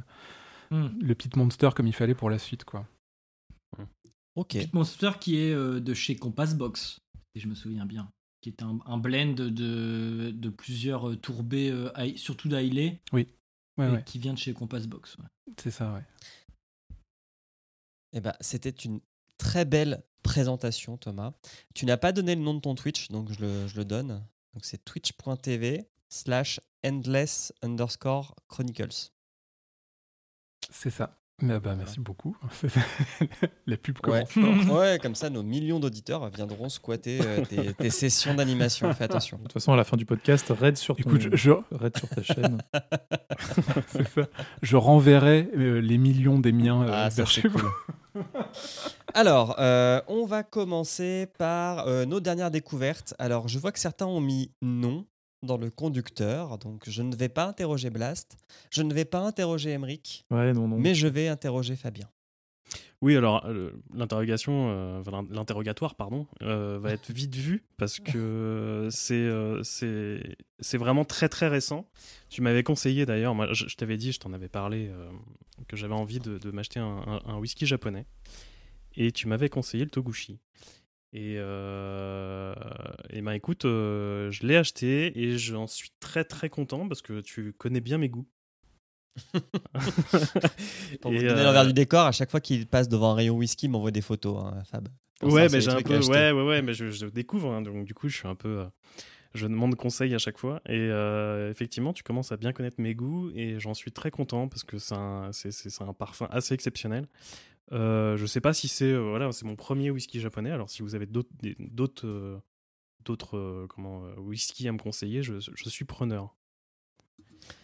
Hmm. 0.70 0.88
le 1.02 1.16
Pit 1.16 1.34
Monster 1.38 1.70
comme 1.74 1.88
il 1.88 1.94
fallait 1.94 2.13
pour 2.13 2.30
la 2.30 2.38
suite. 2.40 2.66
quoi. 2.66 2.84
Ok. 4.38 4.50
Pit 4.50 4.74
Monster 4.74 5.12
qui 5.19 5.38
est 5.38 5.51
euh, 5.51 5.80
de 5.80 5.94
chez 5.94 6.16
Compass 6.16 6.54
Box, 6.56 7.00
si 7.36 7.42
je 7.42 7.48
me 7.48 7.56
souviens 7.56 7.86
bien. 7.88 8.12
Qui 8.42 8.50
est 8.50 8.62
un, 8.62 8.80
un 8.86 8.98
blend 9.00 9.34
de, 9.34 10.30
de 10.30 10.50
plusieurs 10.50 11.10
euh, 11.10 11.16
tourbés, 11.18 11.72
euh, 11.72 11.89
surtout 12.18 12.48
Ouais, 13.78 13.88
et 13.88 13.92
ouais, 13.92 14.04
qui 14.06 14.19
vient 14.19 14.34
de 14.34 14.38
chez 14.38 14.54
Compass 14.54 14.86
Box. 14.86 15.18
ouais. 15.18 15.54
c'est 15.60 15.72
ça, 15.72 15.92
ouais. 15.94 16.04
Eh 18.13 18.22
ben, 18.22 18.34
c'était 18.39 18.70
une 18.70 19.01
très 19.39 19.65
belle 19.65 20.03
présentation, 20.22 20.98
Thomas. 20.98 21.34
Tu 21.74 21.86
n'as 21.86 21.98
pas 21.98 22.12
donné 22.12 22.36
le 22.36 22.41
nom 22.41 22.53
de 22.53 22.60
ton 22.60 22.75
Twitch, 22.75 23.10
donc 23.10 23.32
je 23.32 23.41
le, 23.41 23.67
je 23.67 23.75
le 23.75 23.86
donne. 23.86 24.24
Donc 24.53 24.65
c'est 24.65 24.84
twitch.tv 24.86 25.88
slash 26.10 26.60
endless 26.86 27.51
underscore 27.63 28.36
chronicles. 28.48 29.12
C'est 30.72 30.89
ça. 30.91 31.20
Mais, 31.39 31.60
bah, 31.60 31.75
merci 31.77 32.00
beaucoup. 32.00 32.36
la 33.67 33.77
pub 33.77 33.96
Ouais. 34.08 34.24
commence 34.25 34.65
fort. 34.65 34.77
ouais, 34.79 34.98
comme 35.00 35.13
ça, 35.13 35.29
nos 35.29 35.44
millions 35.44 35.79
d'auditeurs 35.79 36.27
viendront 36.29 36.67
squatter 36.67 37.20
euh, 37.24 37.46
tes, 37.46 37.74
tes 37.75 37.89
sessions 37.91 38.34
d'animation. 38.34 38.91
Fais 38.96 39.03
attention. 39.03 39.38
De 39.38 39.44
toute 39.44 39.53
façon, 39.53 39.72
à 39.72 39.75
la 39.75 39.84
fin 39.84 39.98
du 39.98 40.06
podcast, 40.06 40.51
raid 40.60 40.77
sur, 40.77 40.96
ton- 40.96 41.01
Écoute, 41.12 41.22
je, 41.22 41.36
je- 41.36 41.51
raid 41.75 41.96
sur 41.96 42.10
ta 42.10 42.24
chaîne. 42.24 42.63
ça. 44.15 44.22
je 44.63 44.75
renverrai 44.77 45.48
euh, 45.56 45.79
les 45.79 46.00
millions 46.00 46.39
des 46.39 46.51
miens 46.51 46.82
euh, 46.82 46.89
Ah, 46.91 47.10
vers 47.10 47.27
chez 47.27 47.48
vous. 47.48 47.60
cool. 47.60 48.24
Alors, 49.13 49.56
euh, 49.60 50.01
on 50.08 50.25
va 50.25 50.41
commencer 50.41 51.27
par 51.38 51.88
euh, 51.88 52.06
nos 52.06 52.20
dernières 52.20 52.50
découvertes. 52.50 53.13
Alors, 53.20 53.48
je 53.48 53.60
vois 53.60 53.72
que 53.72 53.77
certains 53.79 54.08
ont 54.08 54.22
mis 54.22 54.50
non 54.63 55.06
dans 55.44 55.58
le 55.58 55.70
conducteur, 55.70 56.58
donc 56.58 56.84
je 56.89 57.01
ne 57.01 57.15
vais 57.15 57.29
pas 57.29 57.46
interroger 57.46 57.89
Blast, 57.89 58.38
je 58.72 58.82
ne 58.82 58.94
vais 58.94 59.06
pas 59.06 59.20
interroger 59.20 59.72
Emric, 59.72 60.25
Ouais, 60.32 60.53
non, 60.53 60.67
non. 60.67 60.77
mais 60.77 60.96
je 60.96 61.08
vais 61.08 61.27
interroger 61.27 61.75
Fabien. 61.75 62.10
Oui, 63.01 63.15
alors 63.15 63.46
euh, 63.46 63.72
l'interrogation, 63.94 64.70
euh, 64.72 65.03
l'interrogatoire, 65.29 65.94
pardon, 65.96 66.25
euh, 66.41 66.79
va 66.82 66.91
être 66.94 67.12
vite 67.12 67.36
vu 67.36 67.63
parce 67.77 68.00
que 68.00 68.88
c'est 68.91 69.13
euh, 69.13 69.62
vraiment 70.74 71.06
très 71.06 71.29
très 71.29 71.48
récent. 71.48 71.88
Tu 72.29 72.41
m'avais 72.41 72.63
conseillé 72.63 73.06
d'ailleurs, 73.06 73.36
moi 73.36 73.53
je, 73.53 73.67
je 73.67 73.75
t'avais 73.75 73.98
dit, 73.98 74.12
je 74.12 74.20
t'en 74.20 74.34
avais 74.34 74.50
parlé, 74.50 74.88
euh, 74.89 75.10
que 75.67 75.77
j'avais 75.77 75.94
envie 75.94 76.20
de, 76.20 76.39
de 76.39 76.50
m'acheter 76.51 76.79
un, 76.79 77.03
un- 77.06 77.22
un 77.25 77.38
whisky 77.38 77.67
japonais 77.67 78.06
et 78.96 79.12
tu 79.12 79.27
m'avais 79.27 79.48
conseillé 79.50 79.84
le 79.84 79.91
Toguchi. 79.91 80.39
Et, 81.14 81.36
euh, 81.38 82.54
et 83.10 83.22
ben 83.22 83.32
écoute, 83.32 83.66
euh, 83.66 84.30
je 84.32 84.46
l'ai 84.46 84.58
acheté 84.58 85.18
et 85.18 85.38
j'en 85.38 85.66
suis 85.66 85.92
très 86.00 86.26
très 86.26 86.50
content 86.50 86.88
parce 86.88 87.02
que 87.02 87.22
tu 87.22 87.54
connais 87.54 87.80
bien 87.80 87.98
mes 87.98 88.10
goûts. 88.10 88.28
Pour 91.02 91.12
vous 91.12 91.18
Et, 91.18 91.28
donner 91.28 91.42
euh, 91.42 91.44
l'envers 91.44 91.66
du 91.66 91.74
décor, 91.74 92.06
à 92.06 92.12
chaque 92.12 92.30
fois 92.30 92.42
qu'il 92.42 92.68
passe 92.68 92.90
devant 92.90 93.12
un 93.12 93.16
rayon 93.16 93.36
whisky, 93.36 93.66
il 93.66 93.70
m'envoie 93.70 93.92
des 93.92 94.02
photos, 94.02 94.44
hein, 94.44 94.64
Fab. 94.70 94.90
Pour 95.20 95.32
Ouais, 95.32 95.48
mais 95.50 95.62
j'ai 95.62 95.72
un 95.72 95.82
peu, 95.82 95.98
ouais, 95.98 96.32
ouais, 96.32 96.44
ouais, 96.44 96.62
mais 96.62 96.74
je, 96.74 96.92
je 96.92 97.08
découvre, 97.08 97.52
hein, 97.52 97.62
donc 97.62 97.86
du 97.86 97.96
coup, 97.96 98.10
je 98.10 98.18
suis 98.18 98.28
un 98.28 98.36
peu, 98.36 98.60
euh, 98.60 98.66
je 99.34 99.48
demande 99.48 99.76
conseil 99.76 100.14
à 100.14 100.20
chaque 100.20 100.38
fois, 100.38 100.62
et 100.70 100.90
effectivement, 101.50 101.94
tu 101.94 102.04
commences 102.04 102.32
à 102.32 102.38
bien 102.38 102.54
connaître 102.54 102.80
mes 102.80 102.94
goûts, 102.94 103.32
et 103.34 103.60
j'en 103.60 103.74
suis 103.74 103.92
très 103.92 104.12
content 104.12 104.50
parce 104.50 104.64
que 104.64 104.78
un, 104.94 105.32
c'est 105.32 105.82
un 105.82 105.94
parfum 105.94 106.28
assez 106.30 106.54
exceptionnel. 106.54 107.08
Euh, 107.74 108.15
je 108.17 108.25
sais 108.25 108.41
pas 108.41 108.53
si 108.53 108.67
c'est, 108.67 108.91
euh, 108.91 109.09
voilà, 109.09 109.31
c'est 109.31 109.45
mon 109.45 109.55
premier 109.55 109.91
whisky 109.91 110.19
japonais. 110.19 110.51
Alors, 110.51 110.69
si 110.69 110.81
vous 110.81 110.95
avez 110.95 111.05
d'autres, 111.05 111.29
d'autres, 111.59 112.07
euh, 112.07 112.41
d'autres, 113.03 113.65
comment, 113.69 114.05
euh, 114.05 114.15
whisky 114.17 114.67
à 114.67 114.71
me 114.71 114.77
conseiller, 114.77 115.21
je, 115.24 115.39
je 115.39 115.69
suis 115.69 115.86
preneur. 115.86 116.36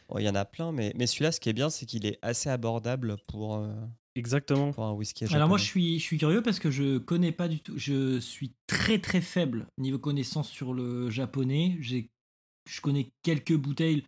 Oh, 0.10 0.19
Il 0.19 0.24
y 0.25 0.29
en 0.29 0.36
a 0.36 0.45
plein, 0.45 0.72
mais, 0.72 0.91
mais 0.95 1.07
celui-là, 1.07 1.31
ce 1.31 1.39
qui 1.39 1.50
est 1.50 1.53
bien, 1.53 1.69
c'est 1.69 1.86
qu'il 1.86 2.05
est 2.05 2.19
assez 2.22 2.50
abordable 2.50 3.15
pour, 3.27 3.55
euh, 3.55 3.74
Exactement. 4.15 4.72
pour 4.74 4.83
un 4.83 4.91
whisky 4.93 5.24
Alors 5.33 5.48
moi 5.48 5.57
japonais. 5.57 5.63
je 5.63 5.63
suis, 5.65 6.00
je 6.00 6.03
suis 6.03 6.17
curieux 6.17 6.43
parce 6.43 6.60
que 6.60 6.69
je 6.69 6.98
connais 7.00 7.31
pas 7.31 7.48
du 7.48 7.62
tout. 7.62 7.74
Je 7.77 8.19
suis 8.19 8.53
très 8.67 9.00
très 9.00 9.22
faible 9.22 9.67
niveau 9.77 9.98
connaissance 10.00 10.50
sur 10.50 10.74
le 10.74 11.10
japonais. 11.10 11.77
J'ai, 11.79 12.12
je 12.69 12.81
connais 12.81 13.12
quelques 13.24 13.55
bouteilles, 13.55 14.03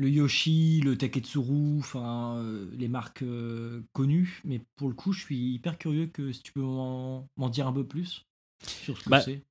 le 0.00 0.08
Yoshi, 0.08 0.80
le 0.80 0.96
Taketsuru, 0.96 1.78
enfin 1.78 2.38
euh, 2.38 2.66
les 2.72 2.88
marques 2.88 3.20
euh, 3.20 3.82
connues. 3.92 4.40
Mais 4.44 4.62
pour 4.76 4.88
le 4.88 4.94
coup, 4.94 5.12
je 5.12 5.20
suis 5.20 5.52
hyper 5.52 5.76
curieux 5.76 6.06
que 6.06 6.32
si 6.32 6.42
tu 6.42 6.52
peux 6.52 6.62
m'en, 6.62 7.28
dire 7.50 7.66
un 7.66 7.72
peu 7.72 7.84
plus 7.84 8.26
sur 8.66 8.96
ce 8.96 9.04
que 9.04 9.10
Bah, 9.10 9.20
c'est. 9.20 9.42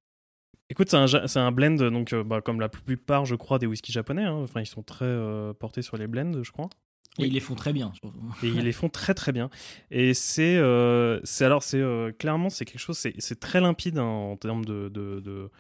Écoute, 0.72 0.90
c'est 0.90 0.98
un, 0.98 1.06
un 1.36 1.52
blend, 1.52 1.76
donc 1.92 2.14
euh, 2.14 2.24
bah, 2.24 2.42
comme 2.42 2.60
la 2.60 2.70
plupart, 2.70 3.26
je 3.26 3.36
crois, 3.36 3.60
des 3.60 3.68
whiskies 3.68 3.92
japonais. 3.92 4.24
hein. 4.24 4.42
Enfin, 4.44 4.62
ils 4.62 4.68
sont 4.68 4.82
très 4.82 5.16
portés 5.60 5.84
sur 5.84 5.98
les 5.98 6.08
blends, 6.08 6.42
je 6.42 6.52
crois. 6.52 6.70
Et 7.20 7.26
ils 7.26 7.34
les 7.34 7.40
font 7.40 7.56
très 7.56 7.74
bien. 7.74 7.92
et 8.42 8.48
ils 8.48 8.64
les 8.64 8.72
font 8.72 8.90
très 8.90 9.14
très 9.14 9.32
bien. 9.32 9.52
Et 9.92 10.16
c'est, 10.16 10.60
c'est 11.26 11.46
alors 11.46 11.62
c'est 11.62 11.84
clairement 12.18 12.50
c'est 12.50 12.66
quelque 12.66 12.80
chose, 12.80 12.98
c'est, 12.98 13.40
très 13.40 13.62
limpide 13.62 14.00
hein, 14.00 14.04
en 14.04 14.38
termes 14.38 14.64
de, 14.64 14.90
de, 14.90 15.20
de, 15.20 15.52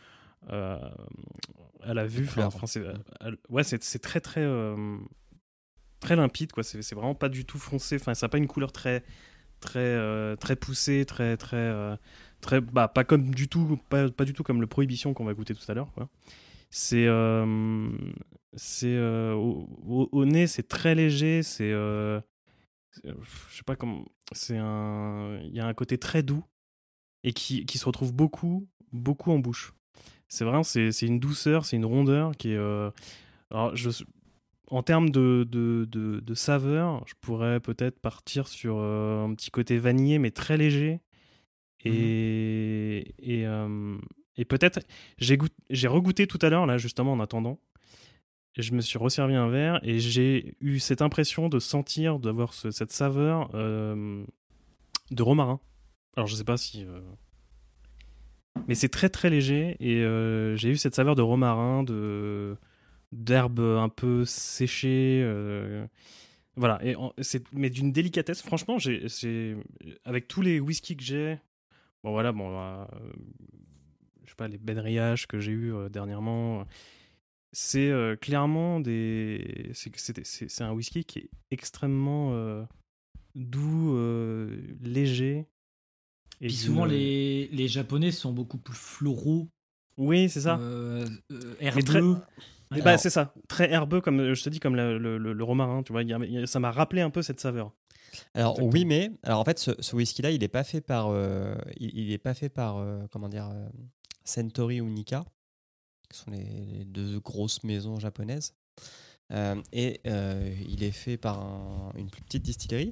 à 0.47 1.93
la 1.93 2.05
vue. 2.05 2.27
Enfin, 2.27 2.67
c'est, 2.67 2.85
à- 3.19 3.29
ouais, 3.49 3.63
c'est, 3.63 3.79
très 3.99 4.21
très 4.21 4.41
euh, 4.41 4.97
très 5.99 6.15
limpide 6.15 6.51
quoi. 6.51 6.63
C'est, 6.63 6.93
vraiment 6.95 7.15
pas 7.15 7.29
du 7.29 7.45
tout 7.45 7.59
foncé. 7.59 7.95
Enfin, 7.95 8.13
ça 8.13 8.27
a 8.27 8.29
pas 8.29 8.37
une 8.37 8.47
couleur 8.47 8.71
très 8.71 9.03
très 9.59 9.79
euh, 9.79 10.35
très 10.35 10.55
poussée, 10.55 11.05
très 11.05 11.35
très 11.37 11.57
euh, 11.57 11.95
très 12.41 12.61
bah 12.61 12.87
pas 12.87 13.03
comme 13.03 13.33
du 13.33 13.47
tout 13.49 13.77
pas, 13.89 14.09
pas 14.09 14.25
du 14.25 14.33
tout 14.33 14.43
comme 14.43 14.61
le 14.61 14.67
prohibition 14.67 15.13
qu'on 15.13 15.25
va 15.25 15.33
goûter 15.33 15.53
tout 15.53 15.69
à 15.69 15.73
l'heure 15.73 15.91
quoi. 15.93 16.09
C'est 16.69 17.07
euh, 17.07 17.89
c'est 18.53 18.95
euh, 18.95 19.33
au, 19.33 20.07
au- 20.11 20.25
nez 20.25 20.47
c'est 20.47 20.67
très 20.67 20.95
léger, 20.95 21.43
c'est 21.43 21.71
euh, 21.71 22.21
je 23.03 23.55
sais 23.55 23.63
pas 23.65 23.75
comment 23.75 24.05
c'est 24.31 24.57
un 24.57 25.39
il 25.43 25.53
y 25.55 25.59
a 25.59 25.65
un 25.65 25.73
côté 25.73 25.97
très 25.97 26.23
doux 26.23 26.43
et 27.23 27.33
qui, 27.33 27.65
qui 27.65 27.77
se 27.77 27.85
retrouve 27.85 28.13
beaucoup 28.13 28.67
beaucoup 28.93 29.31
en 29.31 29.39
bouche. 29.39 29.73
C'est 30.29 30.45
vraiment 30.45 30.63
c'est 30.63 30.91
une 31.01 31.19
douceur, 31.19 31.65
c'est 31.65 31.75
une 31.75 31.85
rondeur 31.85 32.31
qui 32.37 32.51
est 32.51 32.55
euh, 32.57 32.91
alors 33.51 33.75
je 33.75 33.89
en 34.71 34.83
termes 34.83 35.09
de, 35.09 35.47
de, 35.49 35.87
de, 35.91 36.19
de 36.19 36.33
saveur, 36.35 37.03
je 37.07 37.15
pourrais 37.19 37.59
peut-être 37.59 37.99
partir 37.99 38.47
sur 38.47 38.77
euh, 38.77 39.25
un 39.25 39.33
petit 39.33 39.49
côté 39.49 39.79
vanillé, 39.79 40.19
mais 40.19 40.29
très 40.29 40.57
léger. 40.57 40.99
Et, 41.85 43.15
et, 43.17 43.47
euh, 43.47 43.97
et 44.35 44.45
peut-être, 44.45 44.79
j'ai 45.17 45.37
goût- 45.37 45.47
j'ai 45.71 45.87
regoûté 45.87 46.27
tout 46.27 46.37
à 46.43 46.49
l'heure, 46.49 46.67
là, 46.67 46.77
justement, 46.77 47.13
en 47.13 47.19
attendant. 47.19 47.59
Et 48.57 48.61
je 48.61 48.73
me 48.73 48.81
suis 48.81 48.99
resservi 48.99 49.33
un 49.33 49.47
verre 49.49 49.79
et 49.81 49.99
j'ai 49.99 50.55
eu 50.59 50.77
cette 50.77 51.01
impression 51.01 51.49
de 51.49 51.57
sentir, 51.57 52.19
d'avoir 52.19 52.53
ce- 52.53 52.69
cette 52.69 52.91
saveur 52.91 53.49
euh, 53.55 54.23
de 55.09 55.23
romarin. 55.23 55.59
Alors, 56.15 56.27
je 56.27 56.35
sais 56.35 56.43
pas 56.43 56.57
si. 56.57 56.85
Mais 58.67 58.75
c'est 58.75 58.89
très 58.89 59.09
très 59.09 59.29
léger 59.29 59.77
et 59.79 60.03
euh, 60.03 60.55
j'ai 60.55 60.69
eu 60.69 60.77
cette 60.77 60.95
saveur 60.95 61.15
de 61.15 61.21
romarin, 61.21 61.83
de 61.83 62.55
d'herbe 63.11 63.59
un 63.59 63.89
peu 63.89 64.25
séchée. 64.25 65.21
euh, 65.23 65.87
Voilà, 66.55 66.79
et 66.85 66.95
c'est 67.21 67.43
mais 67.53 67.69
d'une 67.69 67.91
délicatesse. 67.91 68.41
Franchement, 68.41 68.77
j'ai 68.77 69.57
avec 70.03 70.27
tous 70.27 70.41
les 70.41 70.59
whiskies 70.59 70.97
que 70.97 71.03
j'ai, 71.03 71.39
bon 72.03 72.11
voilà, 72.11 72.31
bon, 72.31 72.55
euh, 72.59 72.85
je 74.25 74.29
sais 74.29 74.35
pas 74.35 74.47
les 74.47 74.57
Ben 74.57 74.77
Riach 74.79 75.25
que 75.25 75.39
j'ai 75.39 75.51
eu 75.51 75.73
euh, 75.73 75.89
dernièrement, 75.89 76.65
c'est 77.51 77.91
clairement 78.21 78.79
des, 78.79 79.71
c'est 79.73 80.61
un 80.61 80.71
whisky 80.71 81.05
qui 81.05 81.19
est 81.19 81.29
extrêmement 81.49 82.67
doux, 83.35 83.97
léger. 84.81 85.47
Et 86.41 86.47
Puis 86.47 86.55
souvent 86.55 86.85
les, 86.85 87.47
les 87.51 87.67
japonais 87.67 88.11
sont 88.11 88.31
beaucoup 88.31 88.57
plus 88.57 88.75
floraux. 88.75 89.49
Oui, 89.97 90.29
c'est 90.29 90.41
ça. 90.41 90.57
euh, 90.59 91.05
euh, 91.31 91.55
Mais 91.61 91.81
très- 91.83 91.97
herbeux. 91.99 92.17
Eh 92.75 92.81
ben, 92.81 92.97
c'est 92.97 93.09
ça, 93.09 93.33
très 93.47 93.71
herbeux 93.71 93.99
comme 93.99 94.19
euh, 94.19 94.35
je 94.35 94.43
te 94.43 94.49
dis 94.49 94.59
comme 94.59 94.75
le, 94.75 94.97
le- 94.99 95.17
le 95.17 95.43
romarin, 95.43 95.81
tu 95.81 95.91
vois, 95.91 96.03
y 96.03 96.13
a- 96.13 96.19
il 96.23 96.31
y 96.31 96.37
a- 96.37 96.45
ça 96.45 96.59
m'a 96.59 96.69
rappelé 96.71 97.01
un 97.01 97.09
peu 97.09 97.21
cette 97.23 97.39
saveur. 97.39 97.73
Alors 98.35 98.51
Exactement. 98.51 98.71
oui, 98.73 98.85
mais 98.85 99.11
alors 99.23 99.39
en 99.39 99.43
fait, 99.43 99.57
ce, 99.59 99.71
ce 99.79 99.95
whisky-là, 99.95 100.29
il 100.31 100.39
n'est 100.41 100.47
pas 100.47 100.63
fait 100.63 100.79
par, 100.81 101.07
euh, 101.09 101.55
il, 101.77 101.97
il 101.97 102.11
est 102.11 102.17
pas 102.19 102.33
fait 102.35 102.49
par, 102.49 102.77
euh, 102.77 103.05
comment 103.11 103.27
dire, 103.27 103.49
euh, 103.51 103.67
Centauri 104.23 104.81
ou 104.81 104.89
Nika, 104.89 105.25
qui 106.11 106.19
sont 106.19 106.29
les, 106.31 106.43
les 106.77 106.85
deux 106.85 107.19
grosses 107.19 107.63
maisons 107.63 107.99
japonaises. 107.99 108.53
Euh, 109.31 109.55
et 109.73 109.99
euh, 110.07 110.55
il 110.67 110.83
est 110.83 110.91
fait 110.91 111.17
par 111.17 111.39
un- 111.41 111.91
une 111.97 112.09
plus 112.11 112.21
petite 112.21 112.43
distillerie. 112.43 112.91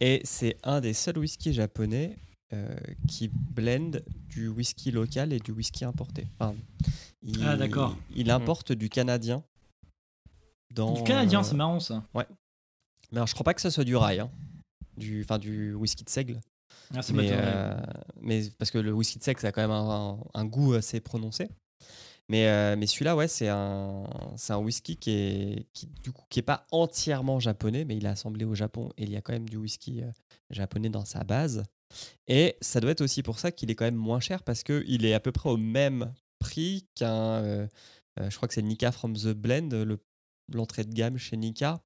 Et 0.00 0.20
c'est 0.24 0.56
un 0.62 0.80
des 0.80 0.92
seuls 0.94 1.18
whiskies 1.18 1.52
japonais 1.52 2.16
euh, 2.52 2.76
qui 3.08 3.28
blend 3.28 4.00
du 4.28 4.48
whisky 4.48 4.90
local 4.92 5.32
et 5.32 5.40
du 5.40 5.50
whisky 5.50 5.84
importé. 5.84 6.28
Enfin, 6.38 6.54
il, 7.22 7.42
Ah, 7.44 7.56
d'accord. 7.56 7.96
Il 8.14 8.30
importe 8.30 8.72
du 8.72 8.88
canadien. 8.88 9.42
Dans, 10.72 10.94
Du 10.94 11.02
canadien, 11.02 11.40
euh, 11.40 11.42
c'est 11.42 11.56
marrant 11.56 11.80
ça. 11.80 12.04
Ouais. 12.14 12.26
Mais 13.10 13.18
alors, 13.18 13.26
je 13.26 13.34
crois 13.34 13.44
pas 13.44 13.54
que 13.54 13.60
ce 13.60 13.70
soit 13.70 13.84
du 13.84 13.96
rail, 13.96 14.20
hein. 14.20 14.30
du, 14.96 15.22
enfin 15.22 15.38
du 15.38 15.74
whisky 15.74 16.04
de 16.04 16.10
seigle. 16.10 16.40
Ah, 16.94 17.00
mais, 17.12 17.30
euh, 17.32 17.80
mais 18.20 18.42
parce 18.58 18.70
que 18.70 18.78
le 18.78 18.92
whisky 18.92 19.18
de 19.18 19.24
seigle, 19.24 19.40
ça 19.40 19.48
a 19.48 19.52
quand 19.52 19.62
même 19.62 19.70
un, 19.70 20.18
un 20.34 20.44
goût 20.44 20.74
assez 20.74 21.00
prononcé. 21.00 21.48
Mais, 22.28 22.48
euh, 22.48 22.76
mais 22.76 22.86
celui-là, 22.86 23.16
ouais, 23.16 23.28
c'est 23.28 23.48
un, 23.48 24.04
c'est 24.36 24.52
un 24.52 24.58
whisky 24.58 24.96
qui 24.96 25.10
est, 25.10 25.66
qui, 25.72 25.86
du 25.86 26.12
coup, 26.12 26.24
qui 26.28 26.40
est 26.40 26.42
pas 26.42 26.66
entièrement 26.72 27.40
japonais, 27.40 27.84
mais 27.84 27.96
il 27.96 28.04
est 28.04 28.08
assemblé 28.08 28.44
au 28.44 28.54
Japon 28.54 28.90
et 28.98 29.04
il 29.04 29.10
y 29.10 29.16
a 29.16 29.20
quand 29.20 29.32
même 29.32 29.48
du 29.48 29.56
whisky 29.56 30.02
japonais 30.50 30.90
dans 30.90 31.04
sa 31.04 31.24
base. 31.24 31.64
Et 32.28 32.56
ça 32.60 32.80
doit 32.80 32.90
être 32.90 33.00
aussi 33.02 33.22
pour 33.22 33.38
ça 33.38 33.52
qu'il 33.52 33.70
est 33.70 33.74
quand 33.74 33.84
même 33.84 33.94
moins 33.94 34.20
cher 34.20 34.42
parce 34.42 34.62
qu'il 34.62 35.04
est 35.04 35.14
à 35.14 35.20
peu 35.20 35.32
près 35.32 35.48
au 35.50 35.56
même 35.56 36.12
prix 36.38 36.86
qu'un. 36.94 37.12
euh, 37.12 37.66
euh, 38.20 38.30
je 38.30 38.36
crois 38.36 38.48
que 38.48 38.54
c'est 38.54 38.62
Nika 38.62 38.92
from 38.92 39.14
the 39.16 39.28
Blend, 39.28 39.68
le- 39.72 39.98
l'entrée 40.52 40.84
de 40.84 40.92
gamme 40.92 41.18
chez 41.18 41.36
Nika, 41.36 41.80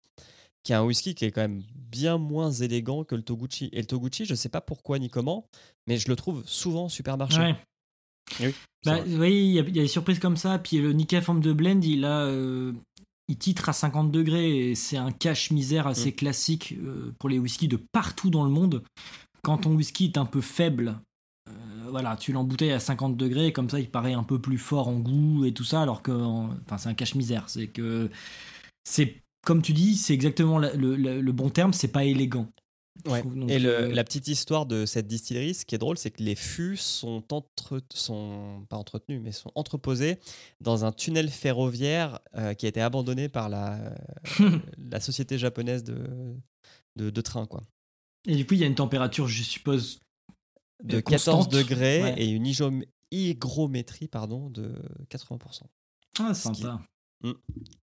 qui 0.62 0.72
est 0.72 0.76
un 0.76 0.84
whisky 0.84 1.14
qui 1.14 1.24
est 1.24 1.30
quand 1.32 1.40
même 1.40 1.62
bien 1.74 2.18
moins 2.18 2.50
élégant 2.52 3.04
que 3.04 3.14
le 3.14 3.22
Toguchi. 3.22 3.68
Et 3.72 3.80
le 3.80 3.86
Toguchi, 3.86 4.24
je 4.26 4.34
sais 4.34 4.48
pas 4.48 4.60
pourquoi 4.60 4.98
ni 4.98 5.08
comment, 5.10 5.46
mais 5.86 5.96
je 5.98 6.08
le 6.08 6.16
trouve 6.16 6.42
souvent 6.46 6.86
au 6.86 6.88
supermarché. 6.88 7.40
Ouais. 7.40 7.56
Oui, 8.40 8.54
Bah, 8.84 9.00
oui, 9.06 9.44
il 9.48 9.52
y, 9.52 9.58
a 9.58 9.62
il 9.62 9.76
y 9.76 9.80
a 9.80 9.82
des 9.82 9.88
surprises 9.88 10.20
comme 10.20 10.36
ça. 10.36 10.58
Puis 10.58 10.78
le 10.78 10.92
Nika 10.92 11.20
Form 11.20 11.40
de 11.40 11.52
Blend, 11.52 11.80
il 11.82 12.04
a, 12.04 12.26
euh, 12.26 12.72
il 13.28 13.36
titre 13.38 13.68
à 13.68 13.72
50 13.72 14.12
degrés 14.12 14.70
et 14.70 14.74
c'est 14.76 14.96
un 14.96 15.10
cache 15.10 15.50
misère 15.50 15.86
assez 15.88 16.10
Mm. 16.10 16.14
classique 16.14 16.74
euh, 16.78 17.12
pour 17.18 17.28
les 17.28 17.38
whiskies 17.40 17.66
de 17.68 17.78
partout 17.92 18.30
dans 18.30 18.44
le 18.44 18.50
monde. 18.50 18.84
Quand 19.42 19.58
ton 19.58 19.74
whisky 19.74 20.06
est 20.06 20.18
un 20.18 20.26
peu 20.26 20.40
faible, 20.40 21.00
euh, 21.48 21.52
voilà, 21.90 22.16
tu 22.16 22.32
l'embouteilles 22.32 22.72
à 22.72 22.80
50 22.80 23.16
degrés, 23.16 23.52
comme 23.52 23.70
ça 23.70 23.80
il 23.80 23.90
paraît 23.90 24.12
un 24.12 24.22
peu 24.24 24.40
plus 24.40 24.58
fort 24.58 24.88
en 24.88 24.98
goût 24.98 25.44
et 25.44 25.52
tout 25.52 25.64
ça, 25.64 25.82
alors 25.82 26.02
que, 26.02 26.10
en- 26.12 26.50
enfin, 26.66 26.78
c'est 26.78 26.88
un 26.88 26.94
cache 26.94 27.14
misère. 27.14 27.48
C'est 27.48 27.68
que 27.68 28.10
c'est 28.84 29.22
comme 29.46 29.62
tu 29.62 29.72
dis, 29.72 29.96
c'est 29.96 30.12
exactement 30.14 30.58
la- 30.58 30.74
le, 30.74 30.96
le- 30.96 31.20
le 31.20 31.32
bon 31.32 31.48
terme. 31.50 31.72
C'est 31.72 31.88
pas 31.88 32.04
élégant. 32.04 32.48
je 33.06 33.10
Ouais. 33.10 33.20
trouve. 33.20 33.34
Donc, 33.38 33.50
Et 33.50 33.58
le- 33.58 33.70
euh, 33.70 33.94
la 33.94 34.04
petite 34.04 34.28
histoire 34.28 34.66
de 34.66 34.84
cette 34.84 35.06
distillerie, 35.06 35.54
ce 35.54 35.64
qui 35.64 35.74
est 35.74 35.78
drôle, 35.78 35.96
c'est 35.96 36.10
que 36.10 36.22
les 36.22 36.34
fûts 36.34 36.76
sont, 36.76 37.24
entre, 37.32 37.80
sont 37.94 38.66
pas 38.68 38.76
entretenus, 38.76 39.20
mais 39.22 39.32
sont 39.32 39.50
entreposés 39.54 40.18
dans 40.60 40.84
un 40.84 40.92
tunnel 40.92 41.30
ferroviaire 41.30 42.20
euh, 42.36 42.52
qui 42.54 42.66
a 42.66 42.68
été 42.68 42.82
abandonné 42.82 43.28
par 43.30 43.48
la, 43.48 43.78
la 44.90 45.00
société 45.00 45.38
japonaise 45.38 45.82
de, 45.84 45.96
de, 46.96 47.08
de 47.10 47.20
train, 47.22 47.46
quoi. 47.46 47.62
Et 48.26 48.36
du 48.36 48.46
coup, 48.46 48.54
il 48.54 48.60
y 48.60 48.64
a 48.64 48.66
une 48.66 48.74
température, 48.74 49.26
je 49.26 49.42
suppose, 49.42 50.00
De 50.82 50.98
euh, 50.98 51.00
14 51.02 51.36
constante. 51.46 51.52
degrés 51.52 52.02
Ouais. 52.02 52.22
et 52.22 52.28
une 52.28 52.46
hygrométrie 53.10 54.08
pardon, 54.08 54.50
de 54.50 54.74
80%. 55.08 55.62
Ah, 56.18 56.34
Ce 56.34 56.48
qui- 56.50 56.60
sympa. 56.60 56.80
Mm. 57.22 57.32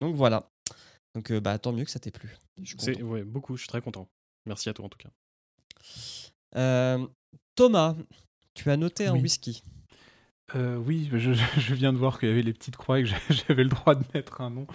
Donc 0.02 0.16
voilà. 0.16 0.50
Donc 1.16 1.32
euh, 1.32 1.40
bah, 1.40 1.58
tant 1.60 1.72
mieux 1.74 1.86
que 1.86 1.92
ça 1.92 2.00
t'ait 2.00 2.12
plu. 2.12 2.36
Je 2.62 2.76
suis 2.78 3.02
ouais, 3.04 3.24
beaucoup, 3.24 3.56
je 3.56 3.62
suis 3.62 3.68
très 3.68 3.82
content. 3.82 4.08
Merci 4.46 4.70
à 4.70 4.74
toi 4.74 4.86
en 4.86 4.90
tout 4.90 4.98
cas. 4.98 5.10
Euh, 6.56 7.06
Thomas, 7.56 7.96
tu 8.54 8.70
as 8.72 8.78
noté 8.78 9.08
un 9.08 9.14
whisky. 9.16 9.64
Euh, 10.56 10.78
oui, 10.78 11.10
je, 11.14 11.34
je 11.58 11.74
viens 11.74 11.92
de 11.92 11.98
voir 11.98 12.20
qu'il 12.20 12.30
y 12.30 12.32
avait 12.32 12.42
les 12.42 12.54
petites 12.54 12.78
croix 12.78 13.00
et 13.00 13.04
que 13.04 13.10
j'avais 13.48 13.64
le 13.64 13.70
droit 13.70 13.96
de 13.96 14.04
mettre 14.14 14.40
un 14.42 14.50
nom. 14.50 14.66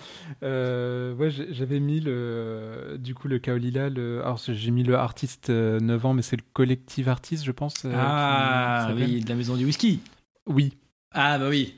Euh, 0.43 1.15
ouais, 1.15 1.31
j'avais 1.31 1.81
mis 1.81 2.01
le, 2.01 2.97
du 2.99 3.15
coup 3.15 3.29
le 3.29 3.39
Kaolila. 3.39 3.89
Le, 3.89 4.21
alors 4.23 4.39
j'ai 4.47 4.71
mis 4.71 4.83
le 4.83 4.97
artiste 4.97 5.51
euh, 5.51 5.81
9 5.81 6.07
ans, 6.07 6.13
mais 6.15 6.23
c'est 6.23 6.37
le 6.37 6.45
collectif 6.53 7.09
artiste, 7.09 7.45
je 7.45 7.53
pense. 7.53 7.85
euh, 7.85 7.91
qui 7.91 7.97
Ah 7.99 8.87
s'appelle. 8.89 9.05
oui, 9.05 9.21
de 9.25 9.29
la 9.29 9.35
maison 9.35 9.57
du 9.57 9.65
whisky. 9.65 10.01
Oui, 10.47 10.75
Ah 11.13 11.39
bah 11.39 11.49
oui. 11.49 11.75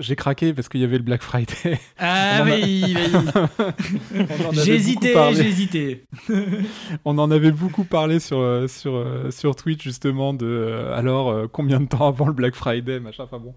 J'ai 0.00 0.16
craqué 0.16 0.52
parce 0.52 0.68
qu'il 0.68 0.80
y 0.80 0.84
avait 0.84 0.98
le 0.98 1.04
Black 1.04 1.22
Friday. 1.22 1.78
Ah 1.98 2.42
oui, 2.44 2.94
avait 4.14 4.62
j'ai 4.62 5.48
hésité. 5.48 6.04
On 7.04 7.18
en 7.18 7.30
avait 7.30 7.50
beaucoup 7.52 7.84
parlé 7.84 8.20
sur, 8.20 8.38
euh, 8.38 8.66
sur, 8.68 8.94
euh, 8.96 9.30
sur 9.30 9.56
Twitch 9.56 9.82
justement 9.82 10.34
de 10.34 10.46
euh, 10.46 10.96
alors 10.96 11.50
combien 11.52 11.80
de 11.80 11.86
temps 11.86 12.08
avant 12.08 12.26
le 12.26 12.32
Black 12.32 12.54
Friday 12.54 13.00
machin 13.00 13.24
enfin 13.24 13.38
bon 13.38 13.54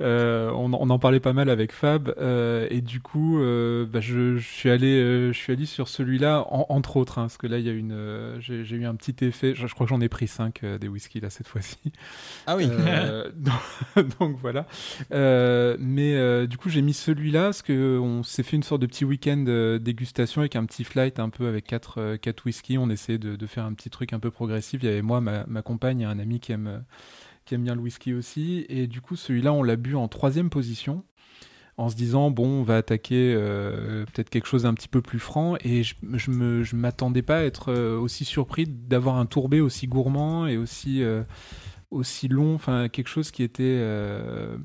Euh, 0.00 0.50
on, 0.50 0.72
on 0.72 0.90
en 0.90 0.98
parlait 0.98 1.20
pas 1.20 1.32
mal 1.32 1.48
avec 1.50 1.72
Fab 1.72 2.12
euh, 2.18 2.66
et 2.70 2.80
du 2.80 3.00
coup 3.00 3.38
euh, 3.40 3.86
bah, 3.86 4.00
je, 4.00 4.36
je 4.36 4.46
suis 4.46 4.70
allé 4.70 5.32
je 5.32 5.38
suis 5.38 5.52
allé 5.52 5.66
sur 5.66 5.88
celui-là 5.88 6.44
en- 6.50 6.66
entre 6.68 6.96
autres 6.96 7.18
hein, 7.18 7.22
parce 7.22 7.36
que 7.36 7.46
là 7.46 7.58
il 7.58 7.66
y 7.66 7.70
a 7.70 7.72
une 7.72 8.36
j'ai 8.40 8.64
j'ai 8.64 8.76
eu 8.76 8.86
un 8.86 8.94
petit 8.94 9.24
effet 9.24 9.54
je, 9.54 9.66
je 9.66 9.74
crois 9.74 9.86
que 9.86 9.90
j'en 9.90 10.00
ai 10.00 10.08
pris 10.08 10.26
5 10.26 10.62
des 10.80 10.88
whisky 10.88 11.20
là 11.20 11.30
cette 11.30 11.48
fois-ci 11.48 11.78
Ah 12.46 12.56
oui. 12.56 12.68
euh, 12.70 13.30
donc, 13.36 14.18
donc 14.18 14.36
voilà. 14.40 14.66
Euh, 15.84 15.86
mais 15.86 16.14
euh, 16.14 16.46
du 16.46 16.56
coup, 16.56 16.68
j'ai 16.68 16.82
mis 16.82 16.94
celui-là 16.94 17.44
parce 17.44 17.62
que 17.62 17.98
on 17.98 18.22
s'est 18.22 18.42
fait 18.42 18.56
une 18.56 18.62
sorte 18.62 18.80
de 18.82 18.86
petit 18.86 19.04
week-end 19.04 19.44
euh, 19.48 19.78
dégustation 19.78 20.40
avec 20.40 20.56
un 20.56 20.64
petit 20.64 20.84
flight 20.84 21.18
un 21.18 21.30
peu 21.30 21.46
avec 21.46 21.66
quatre, 21.66 21.98
euh, 21.98 22.16
whisky. 22.44 22.78
On 22.78 22.90
essayait 22.90 23.18
de, 23.18 23.46
faire 23.46 23.64
un 23.64 23.74
petit 23.74 23.90
truc 23.90 24.12
un 24.12 24.20
peu 24.20 24.30
progressif. 24.30 24.82
Il 24.82 24.86
y 24.86 24.88
avait 24.88 25.02
moi, 25.02 25.20
ma, 25.20 25.62
compagne 25.62 26.00
et 26.00 26.04
un 26.04 26.18
ami 26.18 26.40
qui 26.40 26.52
aime, 26.52 26.66
euh, 26.66 26.78
qui 27.44 27.54
aime 27.54 27.64
bien 27.64 27.74
le 27.74 27.80
whisky 27.80 28.14
aussi. 28.14 28.66
Et 28.68 28.86
du 28.86 29.00
coup, 29.00 29.16
celui-là, 29.16 29.52
on 29.52 29.62
l'a 29.62 29.76
bu 29.76 29.94
en 29.94 30.08
troisième 30.08 30.50
position. 30.50 31.04
En 31.76 31.88
se 31.88 31.96
disant, 31.96 32.30
bon, 32.30 32.60
on 32.60 32.62
va 32.62 32.76
attaquer 32.76 33.34
euh, 33.36 34.04
peut-être 34.06 34.30
quelque 34.30 34.46
chose 34.46 34.62
d'un 34.62 34.74
petit 34.74 34.86
peu 34.86 35.02
plus 35.02 35.18
franc. 35.18 35.56
Et 35.64 35.82
je, 35.82 35.96
je 36.12 36.62
je 36.62 36.76
m'attendais 36.76 37.22
pas 37.22 37.38
à 37.38 37.42
être 37.42 37.72
euh, 37.72 37.98
aussi 37.98 38.24
surpris 38.24 38.66
d'avoir 38.68 39.16
un 39.16 39.26
tourbé 39.26 39.60
aussi 39.60 39.88
gourmand 39.88 40.46
et 40.46 40.56
aussi, 40.56 41.02
euh, 41.02 41.24
aussi 41.90 42.28
long. 42.28 42.54
Enfin, 42.54 42.88
quelque 42.88 43.08
chose 43.08 43.32
qui 43.32 43.42
était 43.42 43.64
euh, 43.64 44.56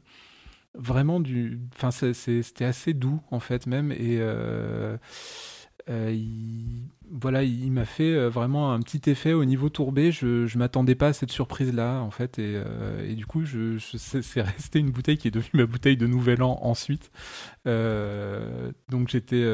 vraiment 0.75 1.19
du. 1.19 1.59
Enfin, 1.75 1.91
c'était 1.91 2.65
assez 2.65 2.93
doux, 2.93 3.21
en 3.31 3.39
fait, 3.39 3.67
même. 3.67 3.91
Et. 3.91 4.17
euh, 4.19 4.97
euh, 5.89 6.11
il, 6.11 6.83
voilà, 7.09 7.41
il 7.41 7.71
m'a 7.71 7.85
fait 7.85 8.13
euh, 8.13 8.29
vraiment 8.29 8.73
un 8.73 8.79
petit 8.79 9.09
effet 9.09 9.33
au 9.33 9.43
niveau 9.43 9.69
tourbé. 9.69 10.11
Je 10.11 10.43
ne 10.43 10.59
m'attendais 10.59 10.93
pas 10.93 11.07
à 11.07 11.13
cette 11.13 11.31
surprise-là, 11.31 12.01
en 12.01 12.11
fait. 12.11 12.37
Et, 12.37 13.15
du 13.15 13.25
coup, 13.25 13.43
c'est 13.79 14.41
resté 14.41 14.77
une 14.77 14.91
bouteille 14.91 15.17
qui 15.17 15.29
est 15.29 15.31
devenue 15.31 15.61
ma 15.61 15.65
bouteille 15.65 15.97
de 15.97 16.05
Nouvel 16.05 16.43
An 16.43 16.59
ensuite. 16.61 17.09
Donc 17.65 19.09
j'étais 19.09 19.45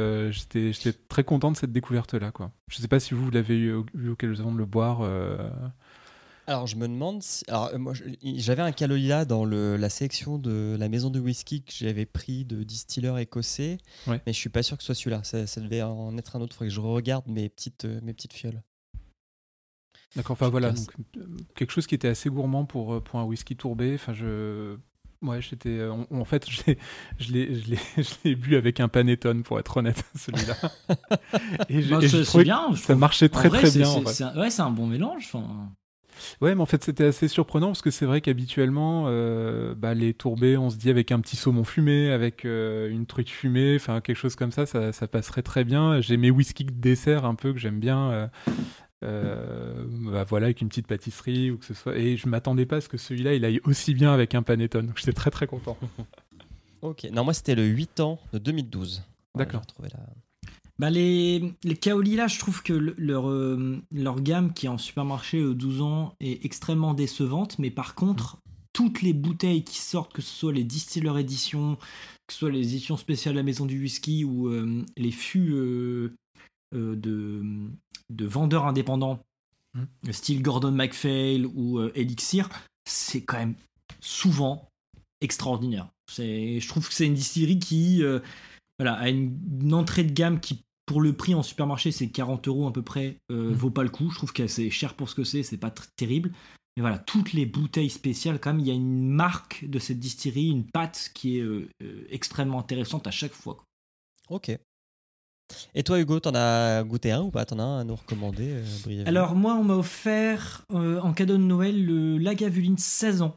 très 1.08 1.24
content 1.24 1.52
de 1.52 1.58
cette 1.58 1.72
découverte-là. 1.72 2.34
Je 2.68 2.80
ne 2.80 2.82
sais 2.82 2.90
pas 2.90 3.00
si 3.00 3.14
vous, 3.14 3.32
l'avez 3.32 3.58
eu, 3.58 3.72
eu 3.72 3.84
l'occasion 3.94 4.52
de 4.52 4.58
le 4.58 4.66
boire. 4.66 5.10
Alors, 6.48 6.68
je 6.68 6.76
me 6.76 6.88
demande 6.88 7.24
si. 7.24 7.44
Alors, 7.48 7.70
euh, 7.74 7.78
moi, 7.80 7.94
j'avais 8.24 8.62
un 8.62 8.72
Kaolila 8.72 9.26
dans 9.26 9.46
le- 9.46 9.78
la 9.78 9.90
sélection 9.90 10.38
de 10.38 10.76
la 10.80 10.90
maison 10.90 11.10
de 11.10 11.20
whisky 11.20 11.64
que 11.64 11.72
j'avais 11.74 12.06
pris 12.06 12.46
de 12.46 12.62
distilleur 12.64 13.18
écossais, 13.18 13.78
Ouais. 14.06 14.22
mais 14.28 14.34
je 14.34 14.38
suis 14.38 14.50
pas 14.50 14.62
sûr 14.62 14.78
que 14.78 14.84
ce 14.84 14.88
soit 14.88 14.96
celui-là. 14.96 15.24
Ça, 15.24 15.48
ça 15.48 15.60
devait 15.62 15.82
en 15.82 16.16
être 16.18 16.36
un 16.36 16.42
autre. 16.42 16.52
Il 16.52 16.56
faudrait 16.56 16.68
que 16.70 16.74
je 16.76 16.82
regarde 16.82 17.26
mes 17.28 17.50
petites, 17.50 17.86
euh, 17.86 18.00
mes 18.04 18.14
petites 18.14 18.34
fioles. 18.34 18.62
D'accord, 20.16 20.34
enfin 20.34 20.50
voilà, 20.50 20.72
donc, 20.72 20.94
euh, 21.18 21.26
quelque 21.56 21.72
chose 21.72 21.88
qui 21.88 21.96
était 21.96 22.08
assez 22.08 22.30
gourmand 22.30 22.64
pour, 22.64 23.04
pour 23.04 23.20
un 23.20 23.24
whisky 23.24 23.56
tourbé. 23.56 23.96
Enfin, 23.96 24.14
je. 24.14 24.78
Ouais, 25.22 25.42
j'étais. 25.42 25.84
en- 25.86 26.06
En 26.12 26.26
fait, 26.26 26.50
je 26.50 26.62
l'ai- 26.68 26.78
je 27.18 27.32
l'ai 27.34 27.56
je 27.56 27.70
l'ai- 27.72 27.78
je 27.98 28.14
l'ai 28.24 28.36
bu 28.36 28.56
avec 28.56 28.80
un 28.80 28.88
panettone, 28.88 29.42
pour 29.44 29.60
être 29.60 29.76
honnête, 29.78 30.04
celui-là. 30.16 30.56
et 31.70 31.82
je, 31.82 31.90
Bah, 31.90 32.00
et 32.04 32.08
je 32.08 32.24
c'est- 32.24 32.44
bien, 32.44 32.68
je 32.72 32.78
ça 32.78 32.84
trouve. 32.84 32.98
marchait 32.98 33.30
très 33.30 33.50
vrai, 33.50 33.60
très 33.64 33.72
bien. 33.72 33.86
c'est- 33.92 33.98
en 33.98 34.02
fait. 34.06 34.14
c'est 34.14 34.24
un- 34.24 34.40
ouais, 34.40 34.50
c'est 34.52 34.62
un 34.62 34.70
bon 34.72 34.86
mélange. 34.88 35.28
Ouais, 36.42 36.56
mais 36.56 36.62
en 36.62 36.66
fait, 36.66 36.84
c'était 36.84 37.06
assez 37.06 37.28
surprenant 37.28 37.68
parce 37.68 37.82
que 37.82 37.92
c'est 37.92 38.06
vrai 38.06 38.22
qu'habituellement, 38.22 39.06
euh, 39.08 39.74
bah, 39.76 39.94
les 39.94 40.14
tourbés, 40.14 40.58
on 40.58 40.70
se 40.70 40.78
dit 40.78 40.90
avec 40.90 41.12
un 41.12 41.20
petit 41.20 41.36
saumon 41.36 41.64
fumé, 41.64 42.12
avec 42.12 42.46
euh, 42.46 42.90
une 42.90 43.06
truite 43.06 43.30
fumée, 43.30 43.76
enfin 43.76 44.02
quelque 44.02 44.18
chose 44.18 44.36
comme 44.36 44.52
ça, 44.52 44.66
ça, 44.66 44.92
ça 44.94 45.08
passerait 45.08 45.42
très 45.44 45.64
bien. 45.64 46.02
J'ai 46.02 46.18
mes 46.18 46.32
whisky 46.32 46.64
de 46.66 46.72
dessert 46.72 47.26
un 47.26 47.36
peu 47.36 47.54
que 47.54 47.60
j'aime 47.60 47.80
bien. 47.80 48.30
euh, 49.04 49.86
bah, 50.12 50.24
voilà, 50.24 50.46
avec 50.48 50.62
une 50.62 50.70
petite 50.70 50.88
pâtisserie 50.88 51.52
ou 51.52 51.58
que 51.58 51.66
ce 51.66 51.74
soit. 51.74 51.98
Et 51.98 52.18
je 52.18 52.28
m'attendais 52.28 52.66
pas 52.66 52.78
à 52.78 52.82
ce 52.82 52.90
que 52.90 52.98
celui-là, 52.98 53.34
il 53.34 53.46
aille 53.46 53.60
aussi 53.66 53.94
bien 53.94 54.14
avec 54.14 54.36
un 54.36 54.42
panettone. 54.44 54.88
Donc 54.88 54.98
j'étais 54.98 55.14
très 55.14 55.32
très 55.32 55.48
content. 55.48 55.78
Ok. 56.82 57.08
Non, 57.12 57.24
moi, 57.24 57.34
c'était 57.34 57.56
le 57.56 57.64
8 57.64 58.00
ans 58.00 58.20
de 58.32 58.38
2012. 58.38 59.02
Voilà, 59.34 59.46
D'accord. 59.46 59.62
la- 59.82 59.90
Bah 60.78 60.90
les, 60.90 61.54
les 61.64 61.76
Kaolila, 61.76 62.28
je 62.28 62.38
trouve 62.38 62.62
que 62.62 62.74
le- 62.74 62.96
leur, 62.98 63.30
euh, 63.30 63.82
leur 63.94 64.20
gamme 64.22 64.54
qui 64.54 64.66
est 64.66 64.70
en 64.70 64.78
supermarché 64.78 65.40
euh, 65.40 65.54
12 65.54 65.82
ans 65.82 66.16
est 66.20 66.44
extrêmement 66.44 66.94
décevante, 66.94 67.58
mais 67.60 67.72
par 67.72 67.96
contre, 67.96 68.38
toutes 68.74 69.02
les 69.02 69.14
bouteilles 69.14 69.64
qui 69.64 69.78
sortent, 69.80 70.12
que 70.12 70.22
ce 70.22 70.34
soit 70.36 70.52
les 70.52 70.66
Distiller 70.66 71.18
Edition, 71.18 71.78
que 72.28 72.34
ce 72.34 72.40
soit 72.40 72.52
les 72.52 72.68
éditions 72.74 72.98
spéciales 72.98 73.36
de 73.36 73.40
la 73.40 73.44
Maison 73.44 73.66
du 73.66 73.80
Whisky 73.80 74.26
ou 74.26 74.50
euh, 74.50 74.84
les 74.98 75.12
fûts 75.12 75.54
euh, 75.54 76.14
euh, 76.74 76.96
de, 76.96 77.42
de 78.10 78.26
vendeurs 78.26 78.66
indépendants, 78.66 79.20
Mhm. 79.76 80.14
style 80.14 80.42
Gordon 80.42 80.72
MacPhail 80.72 81.46
ou 81.54 81.80
euh, 81.80 81.92
Elixir, 81.96 82.48
c'est 82.86 83.24
quand 83.24 83.38
même 83.38 83.56
souvent 84.00 84.70
extraordinaire. 85.20 85.90
Je 86.18 86.66
trouve 86.68 86.88
que 86.88 86.94
c'est 86.94 87.08
une 87.08 87.14
distillerie 87.14 87.60
qui 87.60 88.02
euh, 88.02 88.20
voilà, 88.80 88.94
a 88.94 89.10
une, 89.10 89.38
une 89.62 89.74
entrée 89.74 90.06
de 90.06 90.14
gamme 90.14 90.40
qui, 90.40 90.62
pour 90.86 91.02
le 91.02 91.14
prix 91.14 91.34
en 91.34 91.44
supermarché, 91.44 91.92
c'est 91.92 92.10
40 92.10 92.48
euros 92.48 92.68
à 92.68 92.74
peu 92.74 92.82
près, 92.82 93.18
euh, 93.32 93.52
vaut 93.54 93.72
pas 93.72 93.84
le 93.84 93.90
coup. 93.90 94.10
Je 94.12 94.16
trouve 94.18 94.34
que 94.34 94.48
c'est 94.48 94.70
cher 94.70 94.94
pour 94.94 95.10
ce 95.10 95.16
que 95.16 95.24
c'est, 95.24 95.44
c'est 95.44 95.58
pas 95.58 95.74
terrible. 95.98 96.32
Mais 96.78 96.82
voilà, 96.82 97.00
toutes 97.00 97.34
les 97.34 97.46
bouteilles 97.46 97.90
spéciales, 97.90 98.40
quand 98.40 98.52
même, 98.52 98.60
il 98.60 98.68
y 98.68 98.72
a 98.72 98.76
une 98.76 99.10
marque 99.10 99.66
de 99.66 99.80
cette 99.80 100.00
distillerie, 100.00 100.50
une 100.50 100.66
patte 100.66 101.12
qui 101.14 101.38
est 101.38 101.42
euh, 101.42 101.68
euh, 101.84 102.06
extrêmement 102.10 102.60
intéressante 102.60 103.08
à 103.08 103.12
chaque 103.12 103.32
fois. 103.34 103.56
quoi. 103.56 103.66
Ok. 104.30 104.58
Et 105.76 105.84
toi, 105.84 106.00
Hugo, 106.00 106.20
t'en 106.20 106.34
as 106.34 106.84
goûté 106.84 107.12
un 107.12 107.22
ou 107.22 107.30
pas? 107.32 107.46
T'en 107.46 107.60
as 107.60 107.64
un 107.64 107.80
à 107.80 107.84
nous 107.84 107.96
recommander 107.96 108.62
brièvement? 108.84 109.08
Alors, 109.08 109.36
moi, 109.36 109.54
on 109.56 109.64
m'a 109.64 109.76
offert 109.76 110.66
en 110.70 111.14
cadeau 111.14 111.38
de 111.38 111.44
Noël 111.44 111.86
le 111.86 112.18
Lagavulin 112.18 112.76
16 112.78 113.22
ans, 113.22 113.36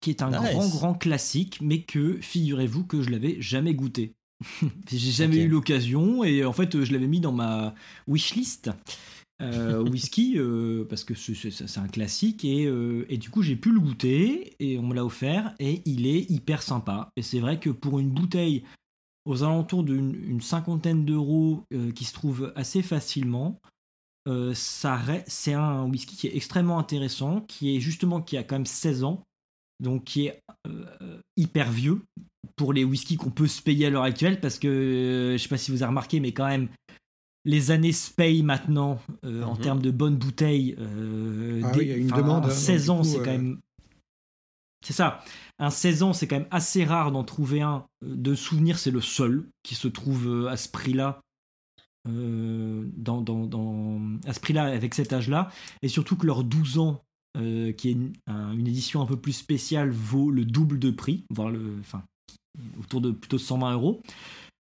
qui 0.00 0.10
est 0.10 0.22
un 0.22 0.30
Nice. 0.30 0.38
grand, 0.52 0.68
grand 0.68 0.94
classique, 0.94 1.58
mais 1.62 1.82
que, 1.82 2.18
figurez-vous, 2.20 2.84
que 2.84 3.00
je 3.00 3.08
l'avais 3.10 3.40
jamais 3.40 3.74
goûté. 3.74 4.12
J'ai 4.90 5.12
jamais 5.12 5.36
eu 5.38 5.48
l'occasion, 5.48 6.24
et 6.24 6.44
en 6.44 6.52
fait, 6.52 6.82
je 6.84 6.92
l'avais 6.92 7.06
mis 7.06 7.20
dans 7.20 7.32
ma 7.32 7.74
wishlist. 8.06 8.70
euh, 9.42 9.82
whisky 9.82 10.38
euh, 10.38 10.84
parce 10.88 11.04
que 11.04 11.14
c'est- 11.14 11.78
un 11.78 11.88
classique 11.88 12.44
et, 12.44 12.66
euh, 12.66 13.06
et 13.08 13.18
du 13.18 13.30
coup 13.30 13.42
j'ai 13.42 13.56
pu 13.56 13.72
le 13.72 13.80
goûter 13.80 14.54
et 14.60 14.78
on 14.78 14.82
me 14.84 14.94
l'a 14.94 15.04
offert 15.04 15.54
et 15.58 15.82
il 15.86 16.06
est 16.06 16.30
hyper 16.30 16.62
sympa 16.62 17.10
et 17.16 17.22
c'est 17.22 17.40
vrai 17.40 17.58
que 17.60 17.70
pour 17.70 17.98
une 18.00 18.10
bouteille 18.10 18.64
aux 19.26 19.42
alentours 19.42 19.84
d'une 19.84 20.14
une 20.28 20.40
cinquantaine 20.42 21.04
d'euros 21.06 21.64
euh, 21.72 21.92
qui 21.92 22.04
se 22.04 22.14
trouve 22.14 22.52
assez 22.56 22.82
facilement 22.82 23.60
ça 24.54 25.00
c'est 25.26 25.54
un 25.54 25.84
whisky 25.86 26.16
qui 26.16 26.26
est 26.28 26.36
extrêmement 26.36 26.78
intéressant 26.78 27.40
qui 27.42 27.76
est 27.76 27.80
justement 27.80 28.22
qui 28.22 28.36
a 28.36 28.42
quand 28.44 28.56
même 28.56 28.66
16 28.66 29.04
ans 29.04 29.22
donc 29.80 30.04
qui 30.04 30.26
est 30.26 30.40
euh, 30.66 31.20
hyper 31.36 31.70
vieux 31.70 32.02
pour 32.56 32.72
les 32.72 32.84
whiskies 32.84 33.16
qu'on 33.16 33.30
peut 33.30 33.46
se 33.46 33.62
payer 33.62 33.86
à 33.86 33.90
l'heure 33.90 34.02
actuelle 34.02 34.40
parce 34.40 34.58
que 34.58 34.68
euh, 34.68 35.32
je 35.32 35.42
sais 35.42 35.48
pas 35.48 35.56
si 35.56 35.70
vous 35.70 35.82
avez 35.82 35.88
remarqué 35.88 36.20
mais 36.20 36.32
quand 36.32 36.46
même 36.46 36.68
les 37.46 37.70
années 37.70 37.92
se 37.92 38.10
payent 38.12 38.42
maintenant 38.42 39.00
euh, 39.24 39.42
en 39.44 39.54
Mhm. 39.54 39.60
termes 39.60 39.82
de 39.82 39.90
bonnes 39.90 40.16
bouteilles. 40.16 40.76
euh, 40.78 41.62
Ah 41.64 41.70
des- 41.72 41.78
oui, 41.78 41.84
il 41.86 41.90
y 41.90 41.94
a 41.94 41.96
une 41.96 42.08
demande, 42.08 42.44
un 42.44 42.48
hein, 42.48 42.50
16 42.50 42.86
donc, 42.86 43.00
ans, 43.00 43.04
c'est 43.04 43.16
quand 43.18 43.30
euh, 43.30 43.38
même. 43.38 43.58
C'est 44.86 44.92
ça. 44.92 45.22
Un 45.58 45.70
16 45.70 46.02
ans, 46.02 46.12
c'est 46.12 46.26
quand 46.26 46.36
même 46.38 46.48
assez 46.50 46.84
rare 46.84 47.12
d'en 47.12 47.24
trouver 47.24 47.60
un. 47.62 47.84
De 48.02 48.34
souvenir, 48.34 48.78
c'est 48.78 48.90
le 48.90 49.00
seul 49.02 49.46
qui 49.62 49.74
se 49.74 49.88
trouve 49.88 50.46
à 50.48 50.56
ce 50.56 50.68
prix-là. 50.68 51.20
euh, 52.08 52.84
dans, 52.96 53.20
dans, 53.20 53.46
dans- 53.46 54.00
à 54.26 54.32
ce 54.32 54.40
prix-là, 54.40 54.64
avec 54.64 54.94
cet 54.94 55.12
âge-là. 55.12 55.50
Et 55.82 55.88
surtout 55.88 56.16
que 56.16 56.26
leur 56.26 56.44
12 56.44 56.78
ans, 56.78 57.02
euh, 57.36 57.72
qui 57.72 57.88
est 57.88 57.92
une, 57.92 58.12
un- 58.26 58.52
une 58.52 58.66
édition 58.66 59.00
un 59.02 59.06
peu 59.06 59.16
plus 59.16 59.32
spéciale, 59.32 59.90
vaut 59.90 60.30
le 60.30 60.44
double 60.44 60.78
de 60.78 60.90
prix, 60.90 61.24
le, 61.30 61.76
enfin, 61.80 62.02
autour 62.80 63.00
de 63.00 63.10
plutôt 63.10 63.36
de 63.36 63.42
120 63.42 63.72
euros. 63.74 64.02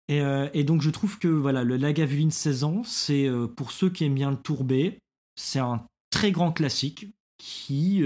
Et, 0.08 0.22
euh, 0.22 0.48
et 0.54 0.64
donc 0.64 0.82
je 0.82 0.90
trouve 0.90 1.18
que 1.18 1.28
voilà, 1.28 1.64
le 1.64 1.78
Lagavulin 1.78 2.30
16 2.30 2.64
ans, 2.64 2.84
c'est 2.84 3.28
euh, 3.28 3.48
pour 3.48 3.72
ceux 3.72 3.90
qui 3.90 4.04
aiment 4.06 4.16
bien 4.16 4.32
le 4.32 4.38
tourbé, 4.38 5.00
c'est 5.36 5.60
un 5.60 5.86
très 6.12 6.32
grand 6.32 6.52
classique 6.52 7.08
qui, 7.38 8.02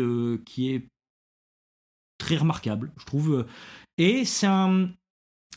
qui 0.46 0.72
est 0.72 0.88
très 2.18 2.38
remarquable, 2.38 2.92
je 2.98 3.06
trouve. 3.06 3.46
Et 3.98 4.26
c'est 4.26 4.48
un, 4.48 4.90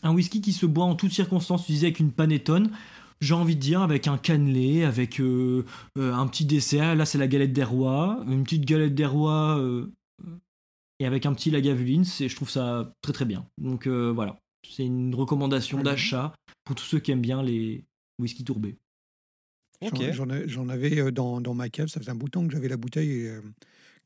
un 0.03 0.13
whisky 0.13 0.41
qui 0.41 0.53
se 0.53 0.67
boit 0.67 0.85
en 0.85 0.95
toutes 0.95 1.13
circonstances, 1.13 1.67
tu 1.67 1.73
disais 1.73 1.87
avec 1.89 2.01
une 2.01 2.13
panettone, 2.13 2.71
j'ai 3.23 3.33
envie 3.35 3.57
de 3.57 3.61
dire 3.61 3.81
avec 3.81 4.07
un 4.09 4.19
cannelé, 4.19 4.85
avec 4.85 5.19
euh, 5.21 5.65
euh, 5.97 6.13
un 6.13 6.27
petit 6.27 6.45
dessert, 6.45 6.95
là 6.95 7.07
c'est 7.07 7.17
la 7.19 7.29
galette 7.29 7.53
des 7.55 7.65
rois, 7.65 8.23
une 8.27 8.45
petite 8.45 8.67
galette 8.67 8.95
des 8.95 9.07
rois 9.07 9.59
euh, 9.59 9.91
Et 11.01 11.07
avec 11.07 11.25
un 11.25 11.33
petit 11.33 11.51
Lagavulin, 11.51 12.05
c'est, 12.05 12.29
je 12.29 12.37
trouve 12.37 12.51
ça 12.51 12.93
très 13.01 13.13
très 13.15 13.25
bien. 13.25 13.47
Donc 13.59 13.87
euh, 13.87 14.13
voilà, 14.13 14.39
c'est 14.69 14.85
une 14.85 15.15
recommandation 15.15 15.79
d'achat 15.85 16.35
pour 16.65 16.77
tous 16.77 16.85
ceux 16.85 16.99
qui 17.01 17.11
aiment 17.13 17.23
bien 17.23 17.43
les 17.43 17.85
whisky 18.19 18.45
tourbés. 18.45 18.77
Ok. 19.83 19.97
J'en- 20.01 20.13
J'en 20.13 20.31
ai- 20.31 20.49
j'en 20.49 20.69
avais 20.69 21.11
dans, 21.11 21.41
dans 21.41 21.55
ma 21.55 21.69
cave, 21.69 21.89
ça 21.89 21.99
faisait 21.99 22.13
un 22.13 22.15
bout 22.15 22.27
de 22.27 22.31
temps 22.31 22.47
que 22.47 22.53
j'avais 22.53 22.69
la 22.69 22.77
bouteille 22.77 23.11
et 23.11 23.29
euh, 23.31 23.41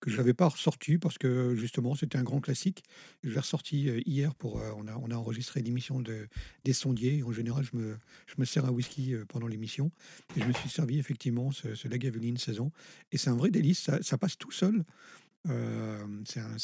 que 0.00 0.10
je 0.10 0.16
l'avais 0.16 0.34
pas 0.34 0.48
ressortie 0.48 0.98
parce 0.98 1.18
que 1.18 1.54
justement 1.54 1.94
c'était 1.94 2.18
un 2.18 2.22
grand 2.22 2.40
classique. 2.40 2.82
Je 3.22 3.30
l'ai 3.30 3.40
ressorti 3.40 3.88
euh, 3.88 4.00
hier 4.06 4.34
pour. 4.34 4.60
euh, 4.60 4.70
on, 4.76 4.86
a, 4.88 4.96
on 4.96 5.10
a 5.10 5.16
enregistré 5.16 5.62
l'émission 5.62 6.00
de, 6.00 6.28
des 6.64 6.72
sondiers. 6.72 7.22
En 7.22 7.32
général, 7.32 7.64
je 7.64 7.76
me, 7.76 7.98
je 8.26 8.34
me 8.38 8.44
sers 8.44 8.64
un 8.64 8.70
whisky 8.70 9.14
euh, 9.14 9.24
pendant 9.26 9.46
l'émission. 9.46 9.90
Et 10.36 10.40
je 10.40 10.46
me 10.46 10.52
suis 10.52 10.68
servi 10.68 10.98
effectivement 10.98 11.50
ce, 11.52 11.74
ce 11.74 11.88
Lagavulin 11.88 12.36
saison. 12.36 12.70
Et 13.12 13.18
c'est 13.18 13.30
un 13.30 13.36
vrai 13.36 13.50
délice, 13.50 13.90
ça, 14.00 14.18
passe 14.18 14.36
tout 14.38 14.52
seul. 14.52 14.84
Euh, 15.48 16.04
c'est 16.24 16.40
un, 16.40 16.56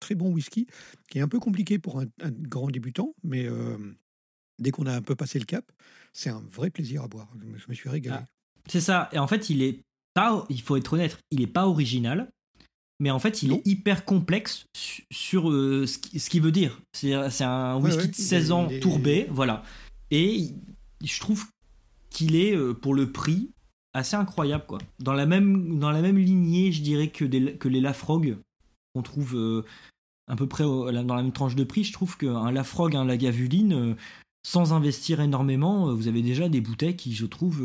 très 0.00 0.14
bon 0.14 0.32
whisky 0.32 0.66
qui 1.08 1.18
est 1.18 1.22
un 1.22 1.28
peu 1.28 1.38
compliqué 1.38 1.78
pour 1.78 2.00
un, 2.00 2.06
grand 2.30 2.68
débutant, 2.68 3.14
mais 3.22 3.48
dès 4.58 4.70
qu'on 4.72 4.86
a 4.86 4.94
un 4.94 5.02
peu 5.02 5.14
passé 5.14 5.38
le 5.38 5.44
cap, 5.44 5.70
c'est 6.12 6.30
un 6.30 6.42
vrai 6.50 6.70
plaisir 6.70 7.02
à 7.02 7.08
boire. 7.08 7.28
Je 7.40 7.46
me, 7.46 7.58
je 7.58 7.66
me 7.68 7.74
suis 7.74 7.88
régalé. 7.88 8.18
Ah. 8.20 8.26
C'est 8.66 8.80
ça. 8.80 9.08
Et 9.12 9.18
en 9.18 9.26
fait, 9.26 9.50
il 9.50 9.62
est 9.62 9.84
pas, 10.14 10.44
il 10.48 10.60
faut 10.62 10.76
être 10.76 10.92
honnête, 10.94 11.18
il 11.30 11.42
est 11.42 11.46
pas 11.46 11.66
original, 11.66 12.30
mais 13.00 13.10
en 13.10 13.18
fait, 13.18 13.42
il 13.42 13.50
Non. 13.50 13.56
est 13.56 13.66
hyper 13.68 14.04
complexe 14.04 14.66
su- 14.76 15.04
sur 15.12 15.50
euh, 15.50 15.86
ce 15.86 15.98
qui- 15.98 16.18
ce 16.20 16.30
qu'il 16.30 16.42
veut 16.42 16.52
dire. 16.52 16.80
C'est 16.92 17.12
un 17.12 17.76
whisky 17.76 17.96
ouais, 17.98 18.06
de 18.06 18.12
il 18.14 18.20
est- 18.20 18.22
16 18.22 18.52
ans 18.52 18.68
est- 18.68 18.80
tourbé, 18.80 19.26
voilà. 19.30 19.62
Et 20.10 20.50
je 21.02 21.20
trouve 21.20 21.46
qu'il 22.10 22.36
est 22.36 22.54
euh, 22.56 22.72
pour 22.72 22.94
le 22.94 23.10
prix 23.10 23.50
assez 23.92 24.14
incroyable 24.16 24.64
quoi. 24.66 24.78
Dans 25.00 25.12
la 25.12 25.26
même 25.26 25.78
dans 25.78 25.90
la 25.90 26.00
même 26.02 26.18
lignée, 26.18 26.70
je 26.72 26.82
dirais 26.82 27.08
que 27.08 27.24
des, 27.24 27.54
que 27.56 27.68
les 27.68 27.80
Lafrogue 27.80 28.38
qu'on 28.94 29.02
trouve 29.02 29.34
euh, 29.36 29.64
à 30.28 30.36
peu 30.36 30.46
près 30.46 30.62
dans 30.64 30.84
la 30.90 31.02
même 31.22 31.32
tranche 31.32 31.56
de 31.56 31.64
prix, 31.64 31.82
je 31.84 31.92
trouve 31.92 32.16
qu'un 32.16 32.50
Lafrogue, 32.52 32.94
un 32.96 33.04
Lagavulin 33.04 33.72
euh, 33.72 33.94
sans 34.46 34.72
investir 34.72 35.20
énormément, 35.20 35.92
vous 35.94 36.06
avez 36.08 36.22
déjà 36.22 36.48
des 36.48 36.60
bouteilles 36.60 36.96
qui, 36.96 37.14
je 37.14 37.26
trouve, 37.26 37.60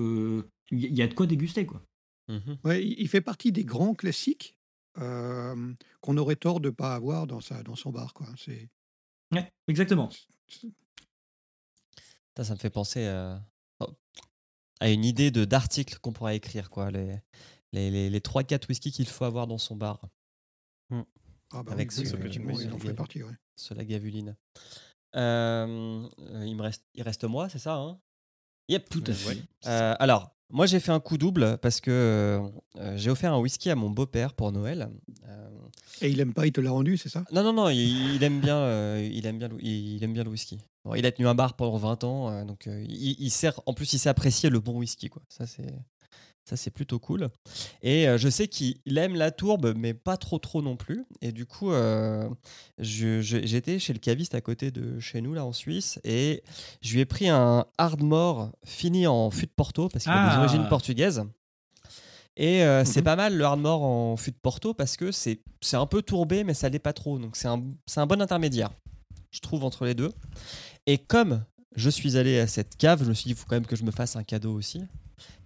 il 0.72 0.80
y, 0.80 0.88
y 0.96 1.02
a 1.02 1.08
de 1.08 1.14
quoi 1.14 1.26
déguster, 1.28 1.66
quoi. 1.66 1.82
Mhm. 2.30 2.58
Ouais, 2.64 2.86
il 2.86 3.08
fait 3.10 3.22
partie 3.22 3.52
des 3.52 3.66
grands 3.66 3.94
classiques 3.96 4.56
euh, 5.00 5.74
qu'on 6.02 6.16
aurait 6.18 6.36
tort 6.36 6.60
de 6.62 6.70
ne 6.70 6.74
pas 6.74 6.94
avoir 6.96 7.26
dans, 7.28 7.42
sa, 7.42 7.64
dans 7.64 7.76
son 7.76 7.90
bar. 7.92 8.14
Quoi. 8.14 8.28
C'est, 8.38 8.70
Ouais, 9.32 9.52
exactement. 9.68 10.10
Ça, 12.38 12.44
ça 12.44 12.54
me 12.54 12.60
fait 12.60 12.70
penser 12.70 13.06
à, 13.08 13.44
à 14.80 14.90
une 14.90 15.04
idée 15.06 15.30
de 15.32 15.44
d'article 15.46 16.00
qu'on 16.00 16.14
pourrait 16.14 16.38
écrire, 16.38 16.70
quoi. 16.70 16.90
Les, 16.92 17.20
les, 17.74 17.92
les, 17.92 18.10
les 18.10 18.20
3-4 18.20 18.68
whisky 18.70 18.92
qu'il 18.92 19.08
faut 19.08 19.26
avoir 19.26 19.46
dans 19.48 19.58
son 19.58 19.76
bar. 19.76 20.02
ah 20.92 21.04
bah 21.64 21.72
Avec 21.72 21.92
oui, 21.92 22.06
ce- 22.06 22.16
oui, 22.16 22.40
me 22.40 22.62
il 22.64 22.72
en 22.74 22.80
fait 22.80 22.94
partie. 22.94 23.24
ouais. 23.24 23.34
Ce 23.56 23.74
Lagavulin. 23.74 24.36
Euh, 25.16 26.08
euh, 26.20 26.46
il 26.46 26.56
me 26.56 26.62
reste, 26.62 26.86
il 26.94 27.02
reste 27.04 27.24
moi, 27.24 27.50
c'est 27.50 27.60
ça 27.60 27.76
hein? 27.76 28.00
Yep. 28.70 28.88
Tout 28.90 29.04
à 29.08 29.14
fait. 29.14 29.42
Euh, 29.66 29.96
alors, 30.00 30.36
moi 30.50 30.66
j'ai 30.66 30.80
fait 30.80 30.92
un 30.92 31.00
coup 31.00 31.18
double 31.18 31.58
parce 31.62 31.80
que 31.82 31.92
euh, 32.78 32.98
j'ai 32.98 33.10
offert 33.10 33.34
un 33.34 33.40
whisky 33.40 33.70
à 33.70 33.76
mon 33.76 33.90
beau-père 33.90 34.34
pour 34.34 34.52
Noël. 34.52 34.90
Euh, 35.28 35.50
Et 36.02 36.10
il 36.10 36.20
aime 36.20 36.34
pas, 36.34 36.46
il 36.48 36.52
te 36.52 36.62
l'a 36.62 36.72
rendu, 36.72 36.98
c'est 36.98 37.10
ça? 37.10 37.24
Non, 37.32 37.44
non, 37.44 37.54
non, 37.54 37.70
il, 37.70 38.16
il 38.16 38.24
aime 38.24 38.40
bien, 38.40 38.58
euh, 38.58 39.10
il 39.12 39.26
aime 39.26 39.38
bien, 39.40 39.48
le- 39.50 39.64
il, 39.64 40.04
aime 40.04 40.14
bien 40.14 40.24
le 40.24 40.30
whisky. 40.30 40.60
Bon, 40.86 40.96
il 40.96 41.06
a 41.06 41.12
tenu 41.12 41.28
un 41.28 41.36
bar 41.36 41.56
pendant 41.56 41.78
20 41.78 42.04
ans, 42.04 42.30
euh, 42.30 42.46
donc 42.46 42.68
euh, 42.68 42.84
il, 42.88 43.16
il 43.20 43.30
sert, 43.32 43.60
en 43.66 43.74
plus 43.74 43.92
il 43.94 44.00
sait 44.00 44.10
apprécier 44.10 44.50
le 44.50 44.60
bon 44.60 44.78
whisky, 44.78 45.10
quoi. 45.10 45.22
Ça 45.30 45.46
c'est, 45.46 45.68
ça 46.50 46.56
c'est 46.58 46.72
plutôt 46.72 47.00
cool. 47.00 47.30
Et 47.84 48.08
euh, 48.08 48.18
je 48.18 48.28
sais 48.30 48.48
qu'il 48.48 48.80
aime 48.98 49.16
la 49.16 49.32
tourbe, 49.32 49.74
mais 49.78 49.94
pas 49.94 50.18
trop 50.18 50.40
trop 50.40 50.62
non 50.62 50.76
plus. 50.76 51.06
Et 51.22 51.32
du 51.32 51.46
coup, 51.46 51.72
euh, 51.72 52.28
j'étais 52.80 53.80
chez 53.80 53.94
le 53.94 54.00
caviste 54.00 54.36
à 54.36 54.42
côté 54.42 54.72
de 54.72 55.00
chez 55.00 55.22
nous 55.22 55.34
là 55.34 55.46
en 55.46 55.54
Suisse, 55.54 56.00
et 56.04 56.44
je 56.82 56.94
lui 56.94 57.02
ai 57.02 57.06
pris 57.06 57.30
un 57.30 57.66
Ardmore 57.78 58.52
fini 58.66 59.08
en 59.08 59.30
fût 59.32 59.46
de 59.46 59.52
Porto 59.56 59.90
parce 59.90 60.06
qu'il 60.06 60.14
a 60.14 60.30
des 60.30 60.36
Ah. 60.36 60.40
origines 60.40 60.68
portugaises. 60.68 61.24
Et 62.38 62.64
euh, 62.64 62.86
c'est 62.86 63.02
Mhm. 63.02 63.06
pas 63.06 63.16
mal 63.18 63.36
le 63.36 63.44
Ardmore 63.44 63.84
en 63.84 64.16
fût 64.18 64.32
de 64.32 64.38
Porto 64.42 64.74
parce 64.74 64.96
que 64.98 65.12
c'est 65.12 65.42
c'est 65.62 65.76
un 65.78 65.86
peu 65.86 66.02
tourbé, 66.02 66.44
mais 66.46 66.54
ça 66.54 66.70
l'est 66.70 66.80
pas 66.80 66.94
trop. 66.94 67.20
Donc 67.20 67.36
c'est 67.36 67.48
un, 67.50 67.62
c'est 67.86 68.00
un 68.00 68.08
bon 68.08 68.22
intermédiaire, 68.22 68.72
je 69.32 69.40
trouve, 69.42 69.64
entre 69.66 69.86
les 69.86 69.94
deux. 69.94 70.12
Et 70.88 70.98
comme 70.98 71.44
je 71.76 71.90
suis 71.90 72.16
allé 72.18 72.40
à 72.40 72.48
cette 72.48 72.78
cave, 72.78 73.04
je 73.04 73.10
me 73.10 73.14
suis 73.14 73.26
dit, 73.26 73.32
il 73.32 73.36
faut 73.36 73.46
quand 73.48 73.56
même 73.58 73.66
que 73.68 73.76
je 73.76 73.84
me 73.84 73.92
fasse 73.92 74.16
un 74.16 74.24
cadeau 74.24 74.54
aussi. 74.54 74.82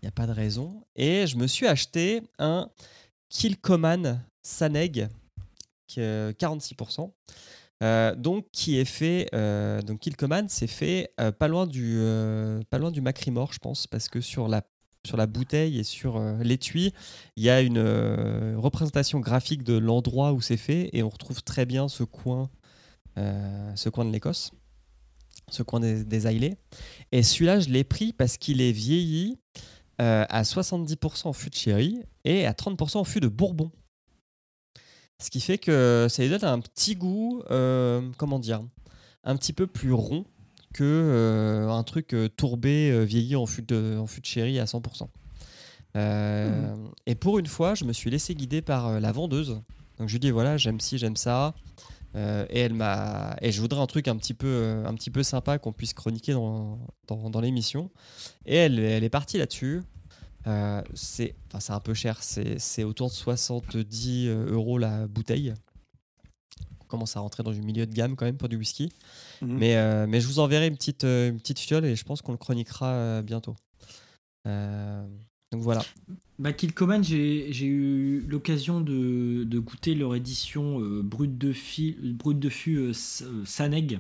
Il 0.02 0.06
n'y 0.06 0.08
a 0.08 0.12
pas 0.12 0.28
de 0.28 0.32
raison. 0.32 0.84
Et 0.96 1.28
je 1.28 1.38
me 1.38 1.48
suis 1.48 1.68
acheté 1.68 2.22
un 2.40 2.70
Kilcoman 3.30 4.24
Saneg, 4.42 5.10
qui 5.88 6.00
est 6.02 6.38
46%. 6.40 7.12
euh, 7.84 8.16
donc 8.16 8.46
qui 8.52 8.78
est 8.78 8.86
fait 8.86 9.28
euh, 9.34 9.82
donc 9.82 10.00
Kilcoman 10.00 10.48
c'est 10.48 10.68
fait 10.68 11.12
euh, 11.20 11.32
pas 11.32 11.48
loin 11.48 11.66
du 11.68 11.96
euh, 11.98 12.62
pas 12.70 12.78
loin 12.78 12.92
du 12.92 13.02
Macrimore 13.02 13.52
je 13.52 13.60
pense 13.60 13.88
parce 13.88 14.08
que 14.10 14.22
sur 14.22 14.48
la 14.48 14.62
sur 15.06 15.18
la 15.18 15.26
bouteille 15.28 15.80
et 15.80 15.84
sur 15.84 16.16
euh, 16.18 16.38
l'étui 16.44 16.94
il 17.36 17.44
y 17.44 17.50
a 17.50 17.62
une 17.62 17.78
euh, 17.80 18.56
représentation 18.58 19.20
graphique 19.20 19.64
de 19.64 19.78
l'endroit 19.78 20.32
où 20.34 20.40
c'est 20.42 20.56
fait 20.58 20.90
et 20.94 21.04
on 21.04 21.10
retrouve 21.10 21.44
très 21.44 21.66
bien 21.66 21.90
ce 21.90 22.04
coin 22.04 22.50
euh, 23.18 23.72
ce 23.76 23.90
coin 23.90 24.06
de 24.06 24.12
l'Écosse 24.12 24.52
ce 25.50 25.64
coin 25.64 25.80
des, 25.80 26.04
des. 26.04 26.58
Et 27.12 27.24
celui-là, 27.24 27.60
je 27.60 27.70
l'ai 27.70 27.84
pris 27.84 28.14
parce 28.14 28.38
qu'il 28.38 28.62
est 28.62 28.72
vieilli 28.72 29.38
euh, 30.02 30.26
à 30.30 30.44
70% 30.44 31.28
en 31.28 31.34
fût 31.34 31.50
de 31.50 31.56
sherry 31.56 32.02
et 32.26 32.46
à 32.46 32.54
30% 32.54 32.98
en 32.98 33.04
fût 33.04 33.20
de 33.20 33.28
bourbon. 33.28 33.72
Ce 35.20 35.30
qui 35.30 35.40
fait 35.40 35.58
que 35.58 36.08
ça 36.10 36.24
lui 36.24 36.30
donne 36.30 36.44
un 36.44 36.60
petit 36.60 36.96
goût, 36.96 37.44
euh, 37.52 38.02
comment 38.18 38.40
dire, 38.40 38.62
un 39.24 39.38
petit 39.38 39.54
peu 39.54 39.68
plus 39.68 39.94
rond 39.94 40.26
que 40.74 40.84
euh, 40.84 41.70
un 41.70 41.84
truc 41.84 42.16
tourbé, 42.36 43.06
vieilli 43.06 43.36
en 43.36 43.46
fût, 43.46 43.62
de, 43.62 43.98
en 44.00 44.08
fût 44.08 44.22
de 44.22 44.26
sherry 44.26 44.60
à 44.60 44.66
100%. 44.66 45.08
Euh, 45.96 46.76
Et 47.06 47.16
pour 47.16 47.38
une 47.38 47.46
fois, 47.46 47.76
je 47.76 47.86
me 47.86 47.94
suis 47.94 48.10
laissé 48.10 48.34
guider 48.36 48.62
par 48.62 49.00
la 49.00 49.12
vendeuse. 49.12 49.62
Donc 50.00 50.08
je 50.08 50.14
lui 50.14 50.20
dis 50.20 50.32
voilà, 50.32 50.58
j'aime 50.58 50.80
ci, 50.80 50.98
j'aime 50.98 51.16
ça. 51.16 51.54
Euh, 52.16 52.46
et 52.50 52.60
elle 52.60 52.74
m'a 52.74 53.36
et 53.42 53.52
je 53.52 53.60
voudrais 53.60 53.82
un 53.82 53.88
truc 53.88 54.08
un 54.08 54.16
petit 54.16 54.36
peu 54.36 54.48
euh, 54.48 54.86
un 54.86 54.94
petit 54.94 55.10
peu 55.10 55.24
sympa 55.24 55.58
qu'on 55.58 55.74
puisse 55.74 55.94
chroniquer 55.94 56.34
dans, 56.34 56.80
dans, 57.08 57.30
dans 57.30 57.42
l'émission. 57.42 57.90
Et 58.46 58.56
elle, 58.56 58.80
elle 58.80 59.04
est 59.04 59.10
partie 59.10 59.38
là-dessus. 59.38 59.82
Euh, 60.46 60.82
c'est 60.94 61.36
enfin, 61.48 61.60
c'est 61.60 61.74
un 61.74 61.80
peu 61.80 61.94
cher, 61.94 62.22
c'est 62.22 62.84
autour 62.84 63.10
de 63.10 63.14
70 63.14 64.28
euros 64.28 64.78
la 64.78 65.08
bouteille. 65.08 65.54
On 66.82 66.86
commence 66.86 67.18
à 67.18 67.22
rentrer 67.22 67.42
dans 67.42 67.52
du 67.52 67.62
milieu 67.62 67.88
de 67.88 67.94
gamme 67.94 68.16
quand 68.16 68.26
même 68.26 68.38
pour 68.38 68.50
du 68.50 68.58
whisky. 68.58 68.92
Mhm. 69.42 69.58
Mais, 69.58 69.78
euh, 69.78 70.06
mais 70.08 70.22
je 70.22 70.28
vous 70.28 70.40
enverrai 70.40 70.68
une 70.68 70.76
petite, 70.76 71.04
une 71.04 71.40
petite 71.40 71.60
fiole 71.60 71.86
et 71.86 71.96
je 71.96 72.04
pense 72.04 72.22
qu'on 72.22 72.34
le 72.34 72.38
chroniquera 72.38 73.22
bientôt. 73.24 73.56
Donc 75.54 75.62
voilà. 75.62 75.84
Bah, 76.40 76.52
Kilcoman, 76.52 77.04
j'ai 77.04 77.54
j'ai 77.54 77.68
eu 77.68 78.22
l'occasion 78.22 78.82
de, 78.82 79.44
de 79.44 79.60
goûter 79.60 79.94
leur 79.94 80.16
édition 80.16 80.82
euh, 80.82 81.04
brute 81.04 81.38
de, 81.38 81.54
fi, 81.54 81.96
brute 82.02 82.40
de 82.40 82.50
fût 82.50 82.78
euh, 82.78 82.92
euh, 83.22 83.46
Saneg. 83.46 84.00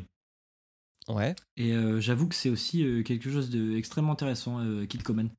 Ouais. 1.07 1.35
Et 1.57 1.73
euh, 1.73 2.01
j'avoue 2.01 2.27
que 2.27 2.33
c'est 2.33 2.49
aussi 2.49 2.83
quelque 3.05 3.29
chose 3.29 3.51
d'extrêmement 3.51 4.13
intéressant, 4.13 4.59
Kilcoman. 4.87 5.29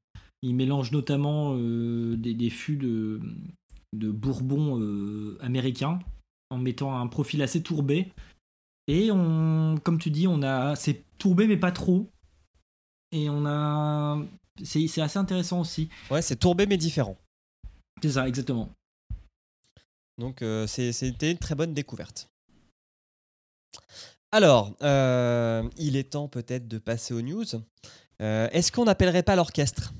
Il 0.42 0.55
mélange 0.55 0.92
notamment 0.92 1.57
des, 1.57 2.35
des 2.35 2.50
fûts 2.50 2.77
de, 2.77 3.20
de 3.94 4.11
bourbon 4.11 4.79
américain 5.40 5.98
en 6.50 6.59
mettant 6.59 6.96
un 6.96 7.07
profil 7.07 7.42
assez 7.42 7.62
tourbé. 7.62 8.12
Et 8.87 9.11
on, 9.11 9.77
comme 9.83 9.98
tu 9.98 10.11
dis, 10.11 10.29
on 10.29 10.42
a, 10.42 10.77
c'est 10.77 11.03
tourbé 11.16 11.48
mais 11.48 11.57
pas 11.57 11.72
trop. 11.72 12.11
Et 13.11 13.31
on 13.31 13.46
a, 13.46 14.22
c'est 14.62 15.01
assez 15.01 15.19
intéressant 15.19 15.61
aussi. 15.61 15.88
Ouais, 16.11 16.23
c'est 16.23 16.37
tourbé 16.37 16.67
mais 16.67 16.77
différent. 16.77 17.17
C'est 18.03 18.12
ça, 18.12 18.29
exactement. 18.29 18.71
Donc 20.19 20.43
euh, 20.43 20.67
c'est- 20.67 20.93
c'était 20.93 21.31
une 21.33 21.38
très 21.38 21.55
bonne 21.55 21.75
découverte. 21.75 22.29
Alors, 24.31 24.75
euh, 24.83 25.69
il 25.77 25.97
est 25.97 26.11
temps 26.12 26.29
peut-être 26.29 26.69
de 26.69 26.79
passer 26.79 27.14
aux 27.14 27.23
news. 27.23 27.45
Euh, 28.21 28.49
Est-ce 28.53 28.71
qu'on 28.73 28.85
n'appellerait 28.85 29.23
pas 29.23 29.37
l'orchestre? 29.37 29.93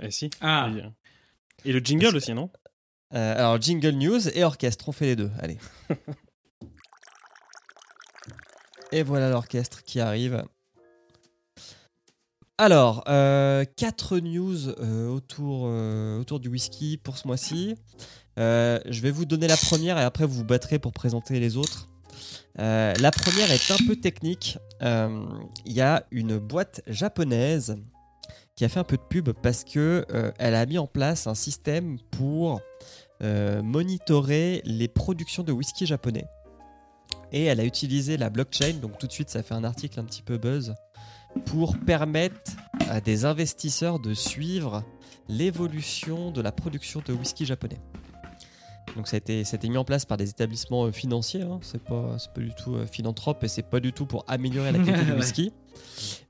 Eh 0.00 0.10
si. 0.10 0.30
Ah. 0.40 0.70
Et, 1.64 1.70
et 1.70 1.72
le 1.72 1.80
jingle 1.80 2.16
aussi, 2.16 2.32
non? 2.34 2.50
Euh, 3.14 3.36
Alors, 3.38 3.60
jingle 3.60 3.90
news 3.90 4.28
et 4.28 4.42
orchestre, 4.44 4.88
on 4.88 4.92
fait 4.92 5.06
les 5.06 5.16
deux. 5.16 5.30
Allez. 5.40 5.58
et 8.92 9.02
voilà 9.02 9.28
l'orchestre 9.28 9.82
qui 9.82 10.00
arrive. 10.00 10.44
Alors, 12.56 13.02
euh, 13.08 13.64
quatre 13.76 14.18
news 14.18 14.68
euh, 14.68 15.08
autour, 15.08 15.64
euh, 15.66 16.20
autour 16.20 16.38
du 16.38 16.48
whisky 16.48 16.96
pour 16.96 17.18
ce 17.18 17.26
mois-ci. 17.26 17.74
Euh, 18.38 18.78
je 18.88 19.00
vais 19.00 19.10
vous 19.10 19.24
donner 19.24 19.48
la 19.48 19.56
première 19.56 19.98
et 19.98 20.02
après 20.02 20.24
vous 20.24 20.34
vous 20.34 20.44
battrez 20.44 20.78
pour 20.78 20.92
présenter 20.92 21.40
les 21.40 21.56
autres. 21.56 21.88
La 22.56 23.10
première 23.10 23.50
est 23.50 23.70
un 23.72 23.86
peu 23.88 23.96
technique. 23.96 24.58
Il 24.80 25.72
y 25.72 25.80
a 25.80 26.06
une 26.12 26.38
boîte 26.38 26.82
japonaise 26.86 27.76
qui 28.54 28.64
a 28.64 28.68
fait 28.68 28.78
un 28.78 28.84
peu 28.84 28.96
de 28.96 29.02
pub 29.02 29.30
parce 29.30 29.64
que 29.64 30.06
elle 30.38 30.54
a 30.54 30.64
mis 30.64 30.78
en 30.78 30.86
place 30.86 31.26
un 31.26 31.34
système 31.34 31.98
pour 32.12 32.60
monitorer 33.20 34.62
les 34.64 34.86
productions 34.86 35.42
de 35.42 35.50
whisky 35.50 35.86
japonais. 35.86 36.26
Et 37.32 37.46
elle 37.46 37.58
a 37.58 37.64
utilisé 37.64 38.16
la 38.16 38.30
blockchain, 38.30 38.74
donc 38.74 38.98
tout 38.98 39.08
de 39.08 39.12
suite 39.12 39.30
ça 39.30 39.42
fait 39.42 39.54
un 39.54 39.64
article 39.64 39.98
un 39.98 40.04
petit 40.04 40.22
peu 40.22 40.38
buzz, 40.38 40.76
pour 41.46 41.76
permettre 41.78 42.52
à 42.88 43.00
des 43.00 43.24
investisseurs 43.24 43.98
de 43.98 44.14
suivre 44.14 44.84
l'évolution 45.28 46.30
de 46.30 46.40
la 46.40 46.52
production 46.52 47.02
de 47.06 47.12
whisky 47.12 47.46
japonais. 47.46 47.80
Donc 48.96 49.08
ça 49.08 49.16
a 49.16 49.18
été, 49.18 49.42
ça 49.44 49.56
a 49.56 49.56
été 49.56 49.68
mis 49.68 49.76
en 49.76 49.84
place 49.84 50.04
par 50.04 50.16
des 50.16 50.30
établissements 50.30 50.84
euh, 50.84 50.92
financiers, 50.92 51.42
hein. 51.42 51.58
c'est 51.62 51.82
pas, 51.82 52.16
du 52.36 52.52
tout 52.54 52.74
euh, 52.76 52.86
philanthrope 52.86 53.42
et 53.42 53.48
c'est 53.48 53.68
pas 53.68 53.80
du 53.80 53.92
tout 53.92 54.06
pour 54.06 54.24
améliorer 54.28 54.70
la 54.70 54.78
qualité 54.78 55.04
du 55.04 55.12
whisky. 55.18 55.52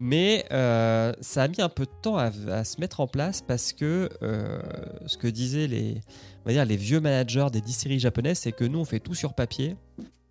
Mais 0.00 0.44
euh, 0.52 1.12
ça 1.20 1.42
a 1.42 1.48
mis 1.48 1.60
un 1.60 1.68
peu 1.68 1.84
de 1.84 1.90
temps 2.02 2.16
à, 2.16 2.30
à 2.50 2.64
se 2.64 2.80
mettre 2.80 3.00
en 3.00 3.06
place 3.06 3.42
parce 3.42 3.72
que 3.72 4.08
euh, 4.22 4.60
ce 5.06 5.16
que 5.16 5.28
disaient 5.28 5.66
les, 5.66 6.00
on 6.44 6.48
va 6.48 6.52
dire, 6.52 6.64
les 6.64 6.76
vieux 6.76 7.00
managers 7.00 7.46
des 7.52 7.60
distilleries 7.60 8.00
japonaises, 8.00 8.38
c'est 8.38 8.52
que 8.52 8.64
nous 8.64 8.78
on 8.78 8.84
fait 8.84 9.00
tout 9.00 9.14
sur 9.14 9.34
papier. 9.34 9.76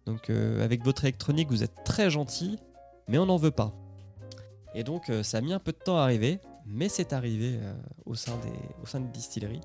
Donc 0.06 0.30
euh, 0.30 0.64
avec 0.64 0.84
votre 0.84 1.04
électronique 1.06 1.50
vous 1.50 1.64
êtes 1.64 1.84
très 1.86 2.10
gentil, 2.10 2.58
mais 3.08 3.18
on 3.18 3.26
n'en 3.26 3.38
veut 3.38 3.52
pas. 3.52 3.74
Et 4.76 4.84
donc 4.84 5.10
euh, 5.10 5.24
ça 5.24 5.38
a 5.38 5.42
mis 5.42 5.54
un 5.54 5.60
peu 5.60 5.72
de 5.72 5.78
temps 5.78 5.98
à 5.98 6.02
arriver, 6.04 6.40
mais 6.66 6.90
c'est 6.90 7.14
arrivé 7.14 7.58
euh, 7.62 7.74
au, 8.06 8.16
sein 8.16 8.38
des, 8.44 8.52
au 8.82 8.86
sein 8.88 9.00
des 9.00 9.10
distilleries. 9.12 9.62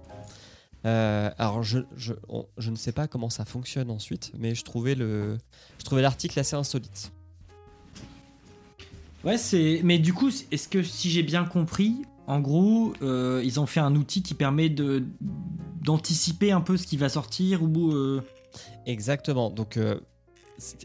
Euh, 0.84 1.30
alors 1.38 1.62
je, 1.62 1.80
je, 1.96 2.14
on- 2.28 2.46
je 2.58 2.70
ne 2.70 2.76
sais 2.76 2.92
pas 2.92 3.08
comment 3.08 3.30
ça 3.30 3.44
fonctionne 3.44 3.90
ensuite, 3.90 4.30
mais 4.38 4.54
je 4.54 4.62
trouvais 4.64 4.94
le, 4.94 5.36
je 5.78 5.84
trouvais 5.84 6.02
l'article 6.02 6.38
assez 6.38 6.56
insolite. 6.56 7.10
Ouais, 9.24 9.38
c'est. 9.38 9.80
Mais 9.82 9.98
du 9.98 10.12
coup, 10.12 10.30
est-ce 10.52 10.68
que 10.68 10.82
si 10.82 11.10
j'ai 11.10 11.24
bien 11.24 11.44
compris, 11.44 11.96
en 12.28 12.38
gros, 12.40 12.92
euh, 13.02 13.42
ils 13.44 13.58
ont 13.58 13.66
fait 13.66 13.80
un 13.80 13.96
outil 13.96 14.22
qui 14.22 14.34
permet 14.34 14.68
de 14.68 15.02
d'anticiper 15.82 16.52
un 16.52 16.60
peu 16.60 16.76
ce 16.76 16.86
qui 16.86 16.96
va 16.96 17.08
sortir 17.08 17.62
ou. 17.62 17.92
euh, 17.92 18.22
Exactement. 18.86 19.50
Donc, 19.50 19.76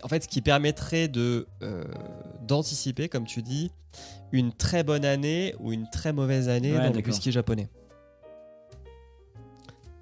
en 0.04 0.08
fait, 0.08 0.24
ce 0.24 0.28
qui 0.28 0.42
permettrait 0.42 1.08
de 1.08 1.48
euh, 1.62 1.84
d'anticiper, 2.42 3.10
comme 3.10 3.26
tu 3.26 3.42
dis, 3.42 3.72
une 4.32 4.52
très 4.54 4.84
bonne 4.84 5.06
année 5.06 5.56
ou 5.60 5.72
une 5.72 5.90
très 5.90 6.14
mauvaise 6.14 6.50
année 6.50 6.74
Ouais, 6.78 6.88
dans 6.90 6.94
le 6.94 7.02
whisky 7.06 7.32
japonais. 7.32 7.70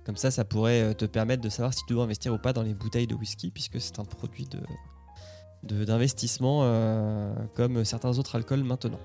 Comme 0.06 0.18
ça, 0.18 0.32
ça 0.32 0.44
pourrait 0.44 0.82
euh, 0.82 0.94
te 0.94 1.06
permettre 1.06 1.42
de 1.44 1.50
savoir 1.50 1.74
si 1.74 1.82
tu 1.88 1.94
dois 1.94 2.04
investir 2.04 2.34
ou 2.34 2.38
pas 2.38 2.54
dans 2.54 2.64
les 2.64 2.74
bouteilles 2.74 3.08
de 3.08 3.16
whisky, 3.16 3.52
puisque 3.52 3.80
c'est 3.80 4.00
un 4.00 4.06
produit 4.06 4.48
de- 5.64 5.86
d'investissement 5.86 6.62
euh, 6.64 7.34
comme 7.56 7.86
certains 7.86 8.18
autres 8.18 8.36
alcools 8.36 8.64
maintenant. 8.64 9.00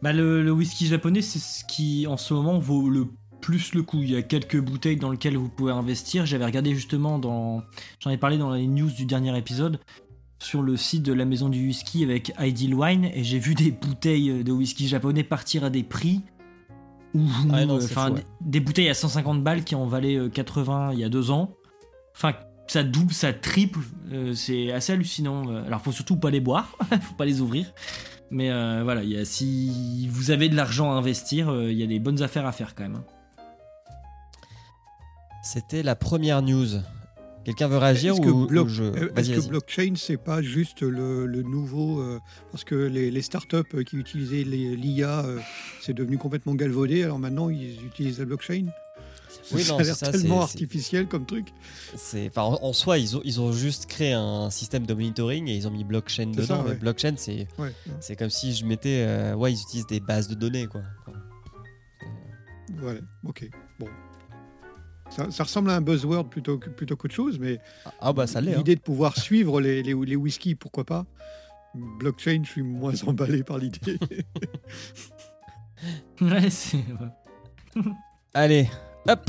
Bah, 0.00 0.12
le, 0.12 0.42
le 0.44 0.52
whisky 0.52 0.86
japonais, 0.86 1.22
c'est 1.22 1.40
ce 1.40 1.64
qui 1.64 2.06
en 2.06 2.16
ce 2.16 2.32
moment 2.34 2.58
vaut 2.58 2.88
le 2.88 3.08
plus 3.44 3.74
le 3.74 3.82
coup. 3.82 4.00
Il 4.02 4.10
y 4.10 4.16
a 4.16 4.22
quelques 4.22 4.58
bouteilles 4.58 4.96
dans 4.96 5.10
lesquelles 5.10 5.36
vous 5.36 5.50
pouvez 5.50 5.72
investir. 5.72 6.24
J'avais 6.24 6.46
regardé 6.46 6.74
justement 6.74 7.18
dans. 7.18 7.62
J'en 8.00 8.10
ai 8.10 8.16
parlé 8.16 8.38
dans 8.38 8.50
les 8.52 8.66
news 8.66 8.90
du 8.90 9.04
dernier 9.04 9.36
épisode 9.36 9.80
sur 10.38 10.62
le 10.62 10.78
site 10.78 11.02
de 11.02 11.12
la 11.12 11.26
maison 11.26 11.50
du 11.50 11.66
whisky 11.66 12.04
avec 12.04 12.32
Ideal 12.40 12.74
Wine 12.74 13.04
et 13.14 13.22
j'ai 13.22 13.38
vu 13.38 13.54
des 13.54 13.70
bouteilles 13.70 14.42
de 14.42 14.52
whisky 14.52 14.88
japonais 14.88 15.24
partir 15.24 15.64
à 15.64 15.70
des 15.70 15.82
prix 15.82 16.22
où 17.14 17.22
Ah 17.52 17.64
non, 17.66 17.78
euh, 17.78 18.10
des 18.40 18.60
bouteilles 18.60 18.88
à 18.88 18.94
150 18.94 19.44
balles 19.44 19.62
qui 19.62 19.74
en 19.74 19.86
valaient 19.86 20.16
euh, 20.16 20.28
80 20.28 20.92
il 20.94 20.98
y 20.98 21.04
a 21.04 21.08
deux 21.08 21.30
ans. 21.30 21.54
Enfin, 22.16 22.32
ça 22.66 22.82
double, 22.82 23.12
ça 23.12 23.32
triple, 23.32 23.80
euh, 24.10 24.32
c'est 24.34 24.72
assez 24.72 24.92
hallucinant. 24.92 25.48
Euh, 25.50 25.66
Alors, 25.66 25.82
faut 25.82 25.92
surtout 25.92 26.16
pas 26.16 26.30
les 26.30 26.40
boire, 26.40 26.76
faut 27.02 27.14
pas 27.14 27.26
les 27.26 27.40
ouvrir. 27.40 27.72
Mais 28.30 28.50
euh, 28.50 28.80
voilà, 28.82 29.02
il 29.04 29.10
y 29.10 29.18
a, 29.18 29.24
si 29.24 30.08
vous 30.10 30.30
avez 30.30 30.48
de 30.48 30.56
l'argent 30.56 30.92
à 30.92 30.94
investir, 30.94 31.50
euh, 31.50 31.70
il 31.70 31.78
y 31.78 31.82
a 31.82 31.86
des 31.86 32.00
bonnes 32.00 32.22
affaires 32.22 32.46
à 32.46 32.52
faire 32.52 32.74
quand 32.74 32.84
même. 32.84 33.00
C'était 35.44 35.82
la 35.82 35.94
première 35.94 36.40
news. 36.42 36.66
Quelqu'un 37.44 37.68
veut 37.68 37.76
réagir 37.76 38.16
ou, 38.16 38.20
que, 38.22 38.28
ou 38.30 38.46
bloc- 38.46 38.68
je... 38.68 38.82
euh, 38.84 39.12
est-ce 39.16 39.30
que 39.30 39.46
blockchain, 39.48 39.92
c'est 39.96 40.16
pas 40.16 40.40
juste 40.40 40.80
le, 40.80 41.26
le 41.26 41.42
nouveau. 41.42 42.00
euh, 42.00 42.18
parce 42.50 42.64
que 42.64 42.74
les, 42.74 43.10
les 43.10 43.20
startups 43.20 43.56
euh, 43.74 43.82
qui 43.82 43.96
utilisaient 43.96 44.42
l'IA, 44.44 45.20
euh, 45.26 45.38
c'est 45.82 45.92
devenu 45.92 46.16
complètement 46.16 46.54
galvaudé. 46.54 47.04
Alors 47.04 47.18
maintenant, 47.18 47.50
ils 47.50 47.84
utilisent 47.84 48.18
la 48.18 48.24
blockchain? 48.24 48.64
Oui, 49.52 49.62
ça 49.62 49.72
non, 49.74 49.78
a 49.80 49.84
ça, 49.84 50.10
tellement 50.10 50.40
artificiel 50.40 51.06
comme 51.06 51.26
truc. 51.26 51.48
C'est, 51.96 52.28
enfin, 52.28 52.42
en, 52.44 52.58
en 52.62 52.72
soi, 52.72 52.96
ils 52.96 53.14
ont, 53.18 53.20
ils 53.24 53.42
ont 53.42 53.52
juste 53.52 53.84
créé 53.86 54.12
un 54.14 54.48
système 54.48 54.86
de 54.86 54.94
monitoring 54.94 55.46
et 55.48 55.54
ils 55.54 55.68
ont 55.68 55.70
mis 55.70 55.84
blockchain 55.84 56.30
C'est 56.34 56.40
dedans. 56.42 56.56
ça, 56.58 56.62
mais 56.64 56.70
ouais. 56.70 56.76
blockchain, 56.76 57.14
c'est, 57.18 57.46
Ouais, 57.58 57.66
ouais. 57.66 57.72
c'est 58.00 58.16
comme 58.16 58.30
si 58.30 58.54
je 58.54 58.64
mettais. 58.64 59.04
euh, 59.06 59.34
ouais, 59.34 59.52
ils 59.52 59.60
utilisent 59.60 59.86
des 59.86 60.00
bases 60.00 60.28
de 60.28 60.34
données, 60.34 60.66
quoi. 60.66 60.80
Voilà, 62.78 63.00
ok. 63.24 63.50
Bon. 63.78 63.86
Ça, 65.10 65.30
ça 65.30 65.44
ressemble 65.44 65.70
à 65.70 65.76
un 65.76 65.80
buzzword 65.80 66.28
plutôt, 66.28 66.58
que- 66.58 66.70
plutôt 66.70 66.96
qu'autre 66.96 67.14
chose, 67.14 67.38
mais 67.38 67.60
Ah, 68.00 68.12
bah, 68.12 68.26
ça 68.26 68.40
l'est. 68.40 68.54
hein. 68.54 68.58
l'idée 68.58 68.74
de 68.76 68.80
pouvoir 68.80 69.16
suivre 69.16 69.60
les, 69.60 69.82
les, 69.82 69.94
les 69.94 70.16
whiskies, 70.16 70.54
pourquoi 70.54 70.84
pas 70.84 71.04
Blockchain, 71.74 72.42
je 72.44 72.50
suis 72.50 72.62
moins 72.62 72.92
emballé 73.06 73.42
par 73.44 73.58
l'idée. 73.58 73.98
Ouais, 76.20 76.48
c'est. 76.48 76.82
Allez, 78.34 78.68
hop. 79.08 79.20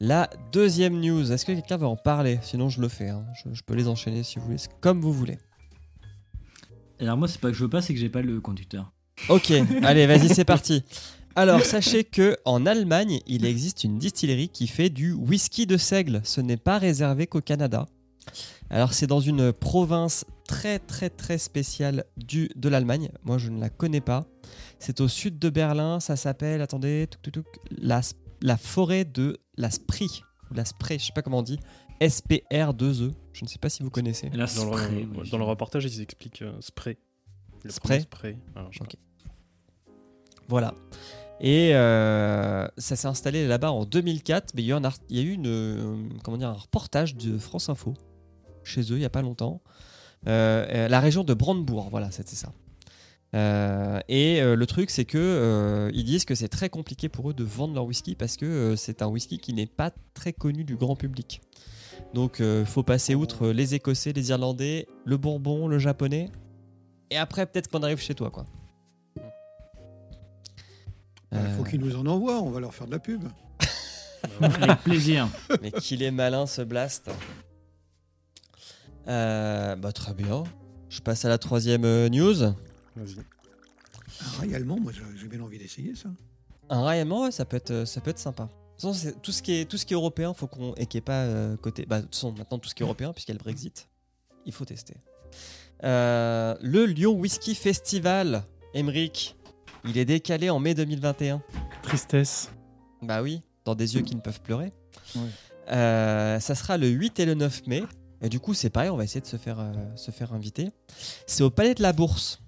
La 0.00 0.28
deuxième 0.52 1.00
news, 1.00 1.30
est-ce 1.32 1.44
que 1.44 1.52
quelqu'un 1.52 1.76
veut 1.76 1.86
en 1.86 1.96
parler? 1.96 2.38
Sinon, 2.42 2.68
je 2.68 2.80
le 2.80 2.88
fais. 2.88 3.08
hein. 3.08 3.24
Je, 3.44 3.52
je 3.54 3.62
peux 3.62 3.74
les 3.74 3.88
enchaîner 3.88 4.22
si 4.22 4.38
vous 4.38 4.46
voulez, 4.46 4.58
comme 4.80 5.00
vous 5.00 5.12
voulez. 5.12 5.38
Alors, 7.00 7.16
moi, 7.16 7.28
c'est 7.28 7.40
pas 7.40 7.48
que 7.48 7.54
je 7.54 7.62
veux 7.64 7.70
pas, 7.70 7.82
c'est 7.82 7.94
que 7.94 8.00
j'ai 8.00 8.08
pas 8.08 8.22
le 8.22 8.40
conducteur. 8.40 8.92
Ok, 9.28 9.50
allez, 9.82 10.06
vas-y, 10.06 10.28
c'est 10.28 10.44
parti. 10.44 10.84
Alors, 11.36 11.64
sachez 11.64 12.04
que 12.04 12.36
en 12.44 12.66
Allemagne, 12.66 13.20
il 13.26 13.44
existe 13.44 13.84
une 13.84 13.98
distillerie 13.98 14.48
qui 14.48 14.66
fait 14.66 14.90
du 14.90 15.12
whisky 15.12 15.66
de 15.66 15.76
seigle. 15.76 16.20
Ce 16.24 16.40
n'est 16.40 16.56
pas 16.56 16.78
réservé 16.78 17.26
qu'au 17.26 17.40
Canada. 17.40 17.86
Alors, 18.70 18.92
c'est 18.92 19.06
dans 19.06 19.20
une 19.20 19.52
province 19.52 20.24
très 20.46 20.78
très 20.78 21.10
très 21.10 21.38
spéciale 21.38 22.04
du, 22.16 22.50
de 22.56 22.68
l'Allemagne. 22.68 23.10
Moi, 23.24 23.38
je 23.38 23.50
ne 23.50 23.60
la 23.60 23.70
connais 23.70 24.00
pas. 24.00 24.26
C'est 24.78 25.00
au 25.00 25.08
sud 25.08 25.38
de 25.38 25.48
Berlin. 25.48 26.00
Ça 26.00 26.16
s'appelle, 26.16 26.60
attendez, 26.60 27.06
la, 27.70 28.00
la 28.42 28.56
forêt 28.56 29.04
de 29.04 29.38
la 29.56 29.70
Spree. 29.70 30.22
Ou 30.50 30.54
la 30.54 30.64
Spree, 30.64 30.98
je 30.98 31.06
sais 31.06 31.12
pas 31.14 31.22
comment 31.22 31.38
on 31.38 31.42
dit. 31.42 31.58
SPR2E. 32.00 33.12
Je 33.32 33.44
ne 33.44 33.48
sais 33.48 33.58
pas 33.58 33.68
si 33.68 33.82
vous 33.82 33.90
connaissez. 33.90 34.28
La 34.30 34.46
Dans, 34.46 34.46
spray, 34.46 35.04
le, 35.04 35.30
dans 35.30 35.38
le 35.38 35.44
reportage, 35.44 35.84
ils 35.84 36.00
expliquent 36.00 36.42
euh, 36.42 36.52
spray. 36.60 36.96
Le 37.64 37.70
Spray. 37.70 38.38
Alors. 38.54 38.70
Voilà. 40.48 40.74
Et 41.40 41.74
euh, 41.74 42.66
ça 42.78 42.96
s'est 42.96 43.06
installé 43.06 43.46
là-bas 43.46 43.70
en 43.70 43.84
2004, 43.84 44.54
mais 44.54 44.62
il 44.62 44.66
y 44.66 44.72
a 44.72 44.76
eu, 44.76 44.78
un 44.78 44.90
il 45.08 45.16
y 45.16 45.20
a 45.20 45.22
eu 45.22 45.32
une, 45.32 45.46
euh, 45.46 46.08
comment 46.24 46.36
dire, 46.36 46.48
un 46.48 46.54
reportage 46.54 47.14
de 47.14 47.38
France 47.38 47.68
Info 47.68 47.94
chez 48.64 48.80
eux 48.92 48.96
il 48.96 48.98
n'y 48.98 49.04
a 49.04 49.10
pas 49.10 49.22
longtemps. 49.22 49.62
Euh, 50.26 50.88
la 50.88 51.00
région 51.00 51.22
de 51.22 51.32
Brandebourg, 51.34 51.88
voilà, 51.90 52.10
c'était 52.10 52.34
ça. 52.34 52.52
Et 54.08 54.40
le 54.40 54.64
truc, 54.66 54.90
c'est 54.90 55.04
que 55.04 55.90
ils 55.94 56.04
disent 56.04 56.24
que 56.24 56.34
c'est 56.34 56.48
très 56.48 56.70
compliqué 56.70 57.08
pour 57.08 57.30
eux 57.30 57.34
de 57.34 57.44
vendre 57.44 57.74
leur 57.74 57.84
whisky 57.84 58.14
parce 58.14 58.36
que 58.36 58.74
c'est 58.76 59.02
un 59.02 59.06
whisky 59.06 59.38
qui 59.38 59.52
n'est 59.52 59.66
pas 59.66 59.92
très 60.14 60.32
connu 60.32 60.64
du 60.64 60.76
grand 60.76 60.96
public. 60.96 61.40
Donc, 62.14 62.42
faut 62.64 62.82
passer 62.82 63.14
outre 63.14 63.48
les 63.48 63.74
Écossais, 63.74 64.12
les 64.12 64.30
Irlandais, 64.30 64.88
le 65.04 65.18
Bourbon, 65.18 65.68
le 65.68 65.78
Japonais, 65.78 66.30
et 67.10 67.16
après 67.16 67.46
peut-être 67.46 67.68
qu'on 67.68 67.82
arrive 67.82 68.00
chez 68.00 68.14
toi, 68.14 68.30
quoi. 68.30 68.44
Il 71.32 71.38
faut 71.56 71.62
Euh, 71.62 71.64
qu'ils 71.68 71.80
nous 71.80 71.96
en 71.96 72.06
envoient, 72.06 72.40
on 72.40 72.50
va 72.50 72.60
leur 72.60 72.74
faire 72.74 72.86
de 72.86 72.92
la 72.92 72.98
pub. 72.98 73.24
Avec 74.40 74.78
plaisir. 74.82 75.28
Mais 75.62 75.70
qu'il 75.72 76.02
est 76.02 76.10
malin 76.10 76.46
ce 76.46 76.62
blast. 76.62 77.10
Euh, 79.08 79.76
bah 79.76 79.92
très 79.92 80.14
bien. 80.14 80.44
Je 80.88 81.00
passe 81.00 81.24
à 81.24 81.28
la 81.28 81.38
troisième 81.38 81.84
euh, 81.84 82.08
news. 82.08 82.34
Vas-y. 82.96 83.18
Un 84.20 84.38
rail 84.40 84.54
allemand, 84.54 84.78
moi 84.80 84.92
j'ai 85.16 85.28
bien 85.28 85.40
envie 85.40 85.58
d'essayer 85.58 85.94
ça. 85.94 86.08
Un 86.70 86.82
rail 86.82 87.00
allemand, 87.00 87.22
ouais, 87.24 87.30
ça 87.30 87.44
peut 87.44 87.56
être, 87.56 87.70
euh, 87.70 87.84
ça 87.86 88.00
peut 88.00 88.10
être 88.10 88.18
sympa. 88.18 88.44
De 88.44 88.48
toute 88.48 88.80
façon, 88.80 88.92
c'est- 88.94 89.20
tout 89.22 89.32
ce 89.32 89.42
qui 89.42 89.52
est, 89.60 89.64
tout 89.64 89.76
ce 89.76 89.86
qui 89.86 89.94
est 89.94 89.96
européen, 89.96 90.34
faut 90.34 90.46
qu'on 90.46 90.74
et 90.74 90.86
qui 90.86 90.96
est 90.98 91.02
pas 91.02 91.22
euh, 91.24 91.56
côté. 91.56 91.86
Bah 91.86 91.98
de 92.00 92.04
toute 92.06 92.14
façon, 92.14 92.32
maintenant 92.32 92.58
tout 92.58 92.68
ce 92.68 92.74
qui 92.74 92.82
est 92.82 92.86
européen, 92.86 93.12
puisqu'il 93.12 93.32
y 93.32 93.34
a 93.34 93.38
le 93.38 93.42
Brexit, 93.44 93.88
il 94.46 94.52
faut 94.52 94.64
tester. 94.64 94.94
Euh, 95.84 96.56
le 96.60 96.86
Lyon 96.86 97.12
Whisky 97.12 97.54
Festival, 97.54 98.44
Emric, 98.74 99.36
il 99.84 99.98
est 99.98 100.04
décalé 100.04 100.50
en 100.50 100.58
mai 100.58 100.74
2021. 100.74 101.42
Tristesse. 101.82 102.50
Bah 103.02 103.22
oui, 103.22 103.42
dans 103.64 103.74
des 103.74 103.94
yeux 103.94 104.02
qui 104.02 104.14
ne 104.14 104.20
peuvent 104.20 104.40
pleurer. 104.40 104.72
Ouais. 105.14 105.22
Euh, 105.70 106.40
ça 106.40 106.54
sera 106.54 106.78
le 106.78 106.88
8 106.88 107.20
et 107.20 107.26
le 107.26 107.34
9 107.34 107.66
mai. 107.66 107.82
Et 108.20 108.28
du 108.28 108.40
coup, 108.40 108.54
c'est 108.54 108.70
pareil, 108.70 108.90
on 108.90 108.96
va 108.96 109.04
essayer 109.04 109.20
de 109.20 109.26
se 109.26 109.36
faire, 109.36 109.60
euh, 109.60 109.72
se 109.94 110.10
faire 110.10 110.32
inviter. 110.32 110.70
C'est 111.26 111.42
au 111.44 111.50
Palais 111.50 111.74
de 111.74 111.82
la 111.82 111.92
Bourse. 111.92 112.40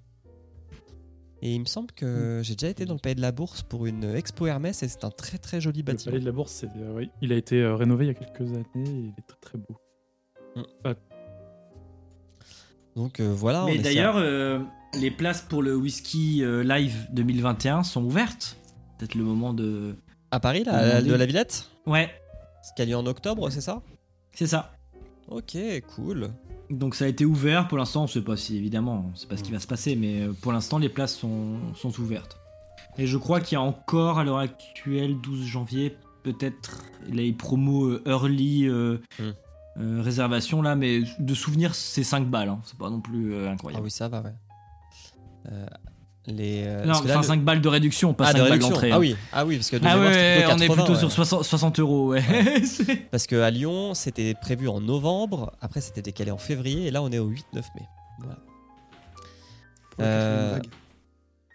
Et 1.43 1.55
il 1.55 1.59
me 1.59 1.65
semble 1.65 1.91
que 1.93 2.41
j'ai 2.43 2.55
déjà 2.55 2.69
été 2.69 2.85
dans 2.85 2.93
le 2.93 2.99
Palais 2.99 3.15
de 3.15 3.21
la 3.21 3.31
Bourse 3.31 3.63
pour 3.63 3.85
une 3.87 4.03
expo 4.15 4.45
Hermès 4.45 4.83
et 4.83 4.87
c'est 4.87 5.03
un 5.05 5.09
très 5.09 5.37
très 5.39 5.59
joli 5.59 5.79
Le 5.79 5.85
bâtiment. 5.85 6.11
palais 6.11 6.19
de 6.19 6.25
la 6.25 6.31
Bourse, 6.31 6.51
c'est, 6.51 6.67
euh, 6.67 6.93
oui. 6.93 7.09
il 7.21 7.31
a 7.33 7.35
été 7.35 7.61
euh, 7.61 7.75
rénové 7.75 8.05
il 8.05 8.07
y 8.09 8.11
a 8.11 8.13
quelques 8.13 8.41
années 8.51 8.65
et 8.75 8.83
il 8.89 9.13
est 9.17 9.27
très 9.27 9.39
très 9.39 9.57
beau. 9.57 9.75
Donc 12.95 13.19
euh, 13.19 13.33
voilà. 13.33 13.63
on 13.63 13.67
Mais 13.67 13.77
d'ailleurs, 13.77 14.17
euh, 14.17 14.59
les 14.99 15.11
places 15.11 15.41
pour 15.41 15.61
le 15.63 15.75
whisky 15.75 16.43
euh, 16.43 16.63
live 16.63 17.07
2021 17.13 17.83
sont 17.83 18.03
ouvertes. 18.03 18.57
Peut-être 18.97 19.15
le 19.15 19.23
moment 19.23 19.53
de 19.53 19.95
À 20.31 20.39
Paris, 20.39 20.63
là, 20.63 21.01
de 21.01 21.13
la 21.13 21.25
Villette 21.25 21.69
Ouais, 21.85 22.09
Ce 22.63 22.73
qui 22.75 22.81
a 22.81 22.85
lieu 22.85 22.95
en 22.95 23.05
octobre, 23.05 23.49
c'est 23.49 23.61
ça? 23.61 23.81
C'est 24.33 24.47
ça. 24.47 24.73
Ok, 25.27 25.57
cool. 25.95 26.29
Donc 26.69 26.95
ça 26.95 27.05
a 27.05 27.07
été 27.07 27.25
ouvert. 27.25 27.67
Pour 27.67 27.77
l'instant, 27.77 28.03
on 28.03 28.07
sait 28.07 28.21
pas 28.21 28.37
si 28.37 28.57
évidemment, 28.57 29.05
on 29.11 29.15
sait 29.15 29.27
pas 29.27 29.37
ce 29.37 29.43
qui 29.43 29.51
va 29.51 29.59
se 29.59 29.67
passer, 29.67 29.95
mais 29.95 30.21
euh, 30.21 30.33
pour 30.41 30.51
l'instant, 30.51 30.77
les 30.77 30.89
places 30.89 31.15
sont, 31.15 31.57
sont 31.75 31.97
ouvertes. 31.99 32.37
Et 32.97 33.07
je 33.07 33.17
crois 33.17 33.39
qu'il 33.39 33.55
y 33.55 33.57
a 33.57 33.61
encore 33.61 34.19
à 34.19 34.23
l'heure 34.23 34.37
actuelle, 34.39 35.15
12 35.21 35.45
janvier, 35.45 35.95
peut-être 36.23 36.83
les 37.07 37.31
promos 37.33 37.87
euh, 37.87 38.03
early 38.05 38.67
euh, 38.67 38.97
euh, 39.79 40.01
réservation 40.01 40.61
là, 40.61 40.75
mais 40.75 41.01
de 41.19 41.33
souvenir, 41.33 41.73
c'est 41.75 42.03
5 42.03 42.29
balles. 42.29 42.49
hein. 42.49 42.59
C'est 42.65 42.77
pas 42.77 42.89
non 42.89 42.99
plus 43.01 43.33
euh, 43.33 43.45
Ah 43.47 43.51
incroyable. 43.53 43.83
oui, 43.85 43.91
ça 43.91 44.07
va, 44.09 44.21
ouais. 44.21 44.33
Euh, 45.49 45.65
les, 46.27 46.63
euh, 46.65 46.81
non, 46.81 46.87
parce 46.89 47.01
que 47.01 47.07
là, 47.07 47.13
enfin 47.17 47.21
le- 47.21 47.39
5 47.39 47.43
balles 47.43 47.61
de 47.61 47.67
réduction, 47.67 48.13
pas 48.13 48.25
ah, 48.27 48.31
5 48.31 48.37
de 48.37 48.41
balles 48.43 48.51
réduction. 48.51 48.73
d'entrée. 48.73 48.91
Ah 48.91 48.95
hein. 48.95 48.99
oui, 48.99 49.15
ah 49.33 49.45
oui, 49.45 49.55
parce 49.57 49.69
que 49.71 49.77
de 49.77 49.85
Ah 49.85 49.95
mémoire, 49.95 50.13
c'était 50.13 50.45
on 50.45 50.57
est 50.57 50.67
80, 50.67 50.75
plutôt 50.75 50.93
ouais. 50.93 50.99
sur 50.99 51.11
60, 51.11 51.43
60 51.43 51.79
euros, 51.79 52.09
ouais. 52.09 52.21
Parce 53.11 53.25
qu'à 53.25 53.49
Lyon, 53.49 53.95
c'était 53.95 54.35
prévu 54.35 54.67
en 54.67 54.81
novembre, 54.81 55.51
après 55.61 55.81
c'était 55.81 56.03
décalé 56.03 56.29
en 56.29 56.37
février, 56.37 56.85
et 56.87 56.91
là 56.91 57.01
on 57.01 57.09
est 57.11 57.17
au 57.17 57.27
8-9 57.29 57.37
mai. 57.53 57.87
Voilà. 58.19 58.35
Pour 59.89 59.99
Euh. 60.01 60.59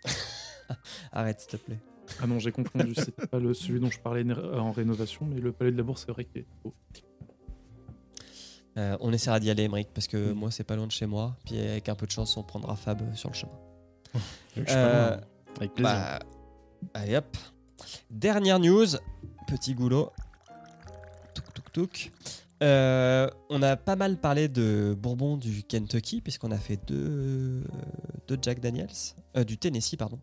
Arrête, 1.12 1.40
s'il 1.40 1.51
te 1.51 1.57
plaît. 1.59 1.79
Ah 2.20 2.27
non, 2.27 2.38
j'ai 2.40 2.51
confondu. 2.51 2.92
C'est 2.96 3.14
pas 3.31 3.38
le, 3.38 3.55
celui 3.55 3.79
dont 3.79 3.90
je 3.90 4.01
parlais 4.01 4.25
en 4.55 4.72
rénovation, 4.72 5.27
mais 5.33 5.40
le 5.40 5.53
Palais 5.53 5.70
de 5.70 5.77
la 5.77 5.83
Bourse, 5.85 6.03
c'est 6.07 6.12
vrai 6.12 6.25
qu'il 6.25 6.40
est 6.42 6.46
beau. 6.64 6.75
Euh, 8.79 8.96
on 9.01 9.12
essaiera 9.12 9.40
d'y 9.40 9.49
aller, 9.49 9.62
Emmerich, 9.64 9.88
parce 9.94 10.07
que 10.07 10.33
moi 10.33 10.51
c'est 10.51 10.64
pas 10.64 10.77
loin 10.77 10.87
de 10.87 10.92
chez 10.92 11.07
moi, 11.07 11.37
puis 11.46 11.59
avec 11.59 11.88
un 11.88 11.94
peu 11.94 12.07
de 12.07 12.11
chance, 12.11 12.37
on 12.37 12.42
prendra 12.42 12.77
Fab 12.77 13.01
euh, 13.01 13.14
sur 13.14 13.31
le 13.31 13.35
chemin. 13.35 13.53
Je 14.14 14.61
suis 14.61 14.64
pas 14.64 14.73
Euh, 14.73 15.09
loin. 15.11 15.21
Avec 15.59 15.75
plaisir. 15.75 15.92
Bah, 15.95 16.19
allez 16.95 17.16
hop. 17.16 17.37
Dernière 18.11 18.59
news, 18.59 18.87
petit 19.47 19.75
goulot. 19.75 20.11
Touk 21.35 21.53
touk 21.55 21.73
touk. 21.73 22.12
Euh, 22.62 23.29
on 23.51 23.61
a 23.62 23.77
pas 23.77 23.97
mal 23.97 24.19
parlé 24.19 24.49
de 24.49 24.97
Bourbon 24.99 25.37
du 25.37 25.62
Kentucky, 25.62 26.21
puisqu'on 26.23 26.51
a 26.51 26.57
fait 26.59 26.79
deux, 26.87 27.62
deux 28.29 28.38
Jack 28.40 28.61
Daniels. 28.61 28.88
Euh, 29.37 29.45
du 29.45 29.59
Tennessee, 29.59 29.97
pardon. 29.97 30.19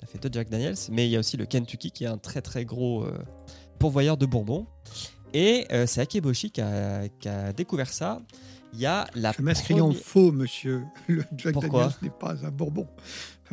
On 0.00 0.04
a 0.04 0.06
fait 0.06 0.18
deux 0.18 0.30
Jack 0.32 0.48
Daniels, 0.48 0.76
mais 0.90 1.06
il 1.06 1.10
y 1.10 1.16
a 1.16 1.18
aussi 1.18 1.36
le 1.36 1.44
Kentucky 1.46 1.90
qui 1.90 2.04
est 2.04 2.08
un 2.08 2.16
très 2.18 2.40
très 2.40 2.64
gros 2.64 3.04
euh, 3.04 3.18
pourvoyeur 3.78 4.16
de 4.16 4.24
Bourbon. 4.26 4.66
Et 5.34 5.66
euh, 5.72 5.86
c'est 5.86 6.00
Akeboshi 6.00 6.50
qui 6.52 6.60
a, 6.62 7.08
qui 7.08 7.28
a 7.28 7.52
découvert 7.52 7.88
ça. 7.92 8.20
Il 8.74 8.80
y 8.80 8.86
a 8.86 9.06
la 9.14 9.32
Je 9.32 9.42
m'inscris 9.42 9.74
en 9.80 9.86
première- 9.88 10.02
faux, 10.02 10.32
monsieur. 10.32 10.82
Le 11.08 11.22
Jack 11.36 11.52
Pourquoi 11.54 11.84
Daniels 11.84 11.98
n'est 12.02 12.10
pas 12.10 12.34
un 12.44 12.50
Bourbon. 12.50 12.86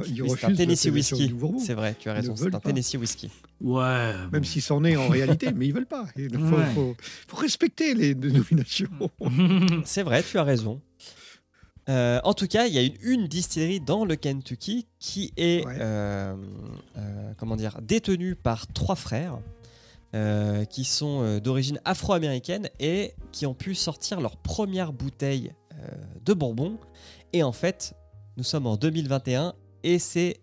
Il 0.08 0.24
Oui, 0.24 0.32
un 0.44 0.54
Tennessee 0.54 0.88
Bourbon. 1.34 1.60
C'est 1.60 1.74
vrai, 1.74 1.96
tu 2.00 2.10
as 2.10 2.14
raison. 2.14 2.32
ne 2.32 2.38
C'est 2.38 2.48
un 2.48 2.52
pas. 2.52 2.60
Tennessee 2.62 2.96
Whiskey. 2.96 3.30
Ouais. 3.60 4.14
Même 4.32 4.44
si 4.44 4.62
c'en 4.62 4.84
est 4.84 4.96
en 4.96 5.08
réalité, 5.10 5.52
mais 5.54 5.68
ils 5.68 5.74
veulent 5.74 5.86
pas. 5.86 6.06
Il 6.18 6.32
faut, 6.34 6.56
Ouais. 6.56 6.66
faut- 6.74 6.96
faut 7.28 7.38
respecter 7.38 7.94
les 7.94 8.16
dénominations. 8.16 8.90
C'est 9.86 10.04
vrai, 10.04 10.24
tu 10.24 10.38
as 10.40 10.44
raison. 10.44 10.82
Euh, 11.90 12.20
en 12.24 12.34
tout 12.34 12.48
cas, 12.48 12.68
il 12.68 12.74
y 12.74 12.78
a 12.78 12.84
une, 12.84 12.94
une 13.02 13.28
distillerie 13.28 13.80
dans 13.80 14.06
le 14.06 14.16
Kentucky 14.16 14.88
qui 15.00 15.34
est 15.36 15.66
Ouais. 15.66 15.76
euh, 15.80 16.36
euh, 16.98 17.32
comment 17.38 17.56
dire 17.56 17.80
détenue 17.82 18.36
par 18.36 18.68
trois 18.68 18.96
frères 18.96 19.40
euh, 20.15 20.65
qui 20.65 20.84
sont 20.84 21.21
euh, 21.24 21.39
d'origine 21.39 21.80
afro-américaine 21.86 22.69
et 22.80 23.13
qui 23.32 23.45
ont 23.45 23.54
pu 23.54 23.76
sortir 23.76 24.19
leur 24.21 24.38
première 24.38 24.91
bouteille 24.93 25.54
euh, 25.74 25.88
de 26.26 26.34
Bourbon. 26.34 26.78
Et 27.34 27.43
en 27.43 27.52
fait, 27.54 27.93
nous 28.38 28.43
sommes 28.43 28.67
en 28.67 28.76
2021 28.78 29.54
et 29.84 30.00
c'est 30.00 30.41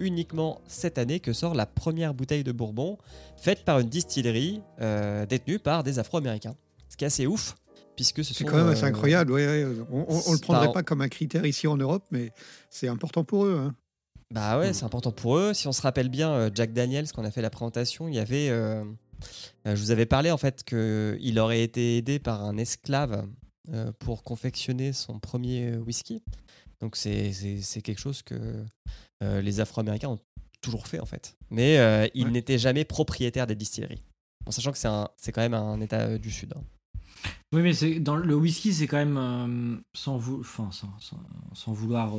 uniquement 0.00 0.60
cette 0.66 0.98
année 0.98 1.20
que 1.20 1.32
sort 1.32 1.54
la 1.54 1.66
première 1.66 2.14
bouteille 2.14 2.42
de 2.42 2.50
Bourbon 2.52 2.98
faite 3.36 3.64
par 3.64 3.78
une 3.78 3.88
distillerie 3.88 4.60
euh, 4.80 5.24
détenue 5.26 5.58
par 5.60 5.84
des 5.84 5.98
afro-américains. 6.00 6.56
Ce 6.88 6.96
qui 6.96 7.04
est 7.04 7.06
assez 7.06 7.26
ouf 7.26 7.54
puisque 7.96 8.24
ce 8.24 8.34
C'est 8.34 8.42
sont, 8.42 8.50
quand 8.50 8.56
même 8.56 8.66
assez 8.68 8.84
incroyable. 8.84 9.30
ouais, 9.32 9.46
ouais. 9.46 9.66
On 9.92 10.00
ne 10.00 10.32
le 10.34 10.40
prendrait 10.40 10.72
pas 10.72 10.82
comme 10.82 11.00
un 11.00 11.08
critère 11.08 11.46
ici 11.46 11.68
en 11.68 11.76
Europe, 11.76 12.04
mais 12.10 12.32
c'est 12.68 12.88
important 12.88 13.22
pour 13.22 13.44
eux. 13.46 13.56
hein. 13.56 13.74
Bah 14.32 14.58
ouais, 14.58 14.72
c'est 14.72 14.84
important 14.84 15.12
pour 15.12 15.36
eux. 15.38 15.54
Si 15.54 15.68
on 15.68 15.72
se 15.72 15.80
rappelle 15.80 16.08
bien, 16.08 16.50
Jack 16.52 16.72
Daniels, 16.72 17.06
quand 17.12 17.22
on 17.22 17.24
a 17.24 17.30
fait 17.30 17.42
la 17.42 17.50
présentation, 17.50 18.08
il 18.08 18.14
y 18.16 18.18
avait. 18.18 18.48
euh, 18.50 18.82
je 19.64 19.74
vous 19.74 19.90
avais 19.90 20.06
parlé 20.06 20.30
en 20.30 20.36
fait 20.38 20.64
qu'il 20.64 21.38
aurait 21.38 21.62
été 21.62 21.96
aidé 21.98 22.18
par 22.18 22.42
un 22.44 22.56
esclave 22.56 23.26
euh, 23.72 23.92
pour 23.98 24.22
confectionner 24.22 24.92
son 24.92 25.18
premier 25.18 25.72
euh, 25.72 25.78
whisky. 25.78 26.22
Donc 26.80 26.96
c'est- 26.96 27.32
quelque 27.82 28.00
chose 28.00 28.22
que 28.22 28.34
euh, 29.22 29.40
les 29.40 29.60
Afro-Américains 29.60 30.08
ont 30.10 30.18
toujours 30.60 30.86
fait 30.86 31.00
en 31.00 31.06
fait. 31.06 31.36
Mais 31.50 31.78
euh, 31.78 32.06
ils 32.14 32.24
Ouais. 32.26 32.30
n'étaient 32.32 32.58
jamais 32.58 32.84
propriétaires 32.84 33.46
des 33.46 33.54
distilleries. 33.54 34.02
En 34.46 34.50
sachant 34.50 34.72
que 34.72 34.78
c'est 35.16 35.32
quand 35.32 35.40
même 35.40 35.54
un 35.54 35.80
état 35.80 36.00
euh, 36.00 36.18
du 36.18 36.30
Sud. 36.30 36.52
hein. 36.56 36.62
Oui, 37.52 37.62
mais 37.62 37.72
c'est 37.72 38.00
dans 38.00 38.16
le 38.16 38.34
whisky, 38.34 38.74
c'est 38.74 38.86
quand 38.86 38.96
même 38.98 39.16
euh, 39.16 39.76
sans, 39.96 40.18
vou- 40.18 40.42
sans- 40.44 40.70
sans 40.72 41.72
vouloir 41.72 42.16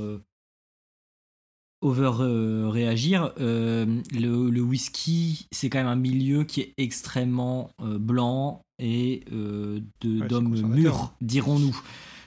euh, 1.85 1.89
over 1.89 2.11
euh, 2.21 2.69
réagir. 2.69 3.31
euh, 3.39 3.85
le, 4.13 4.49
le 4.49 4.61
whisky, 4.61 5.47
c'est 5.51 5.69
quand 5.69 5.77
même 5.79 5.87
un 5.87 5.95
milieu 5.95 6.43
qui 6.43 6.61
est 6.61 6.73
extrêmement 6.77 7.69
euh, 7.81 7.97
blanc 7.97 8.61
et 8.79 9.23
euh, 9.31 9.79
Ouais, 10.03 10.27
d'hommes 10.27 10.55
mûrs, 10.67 11.13
dirons-nous. 11.21 11.79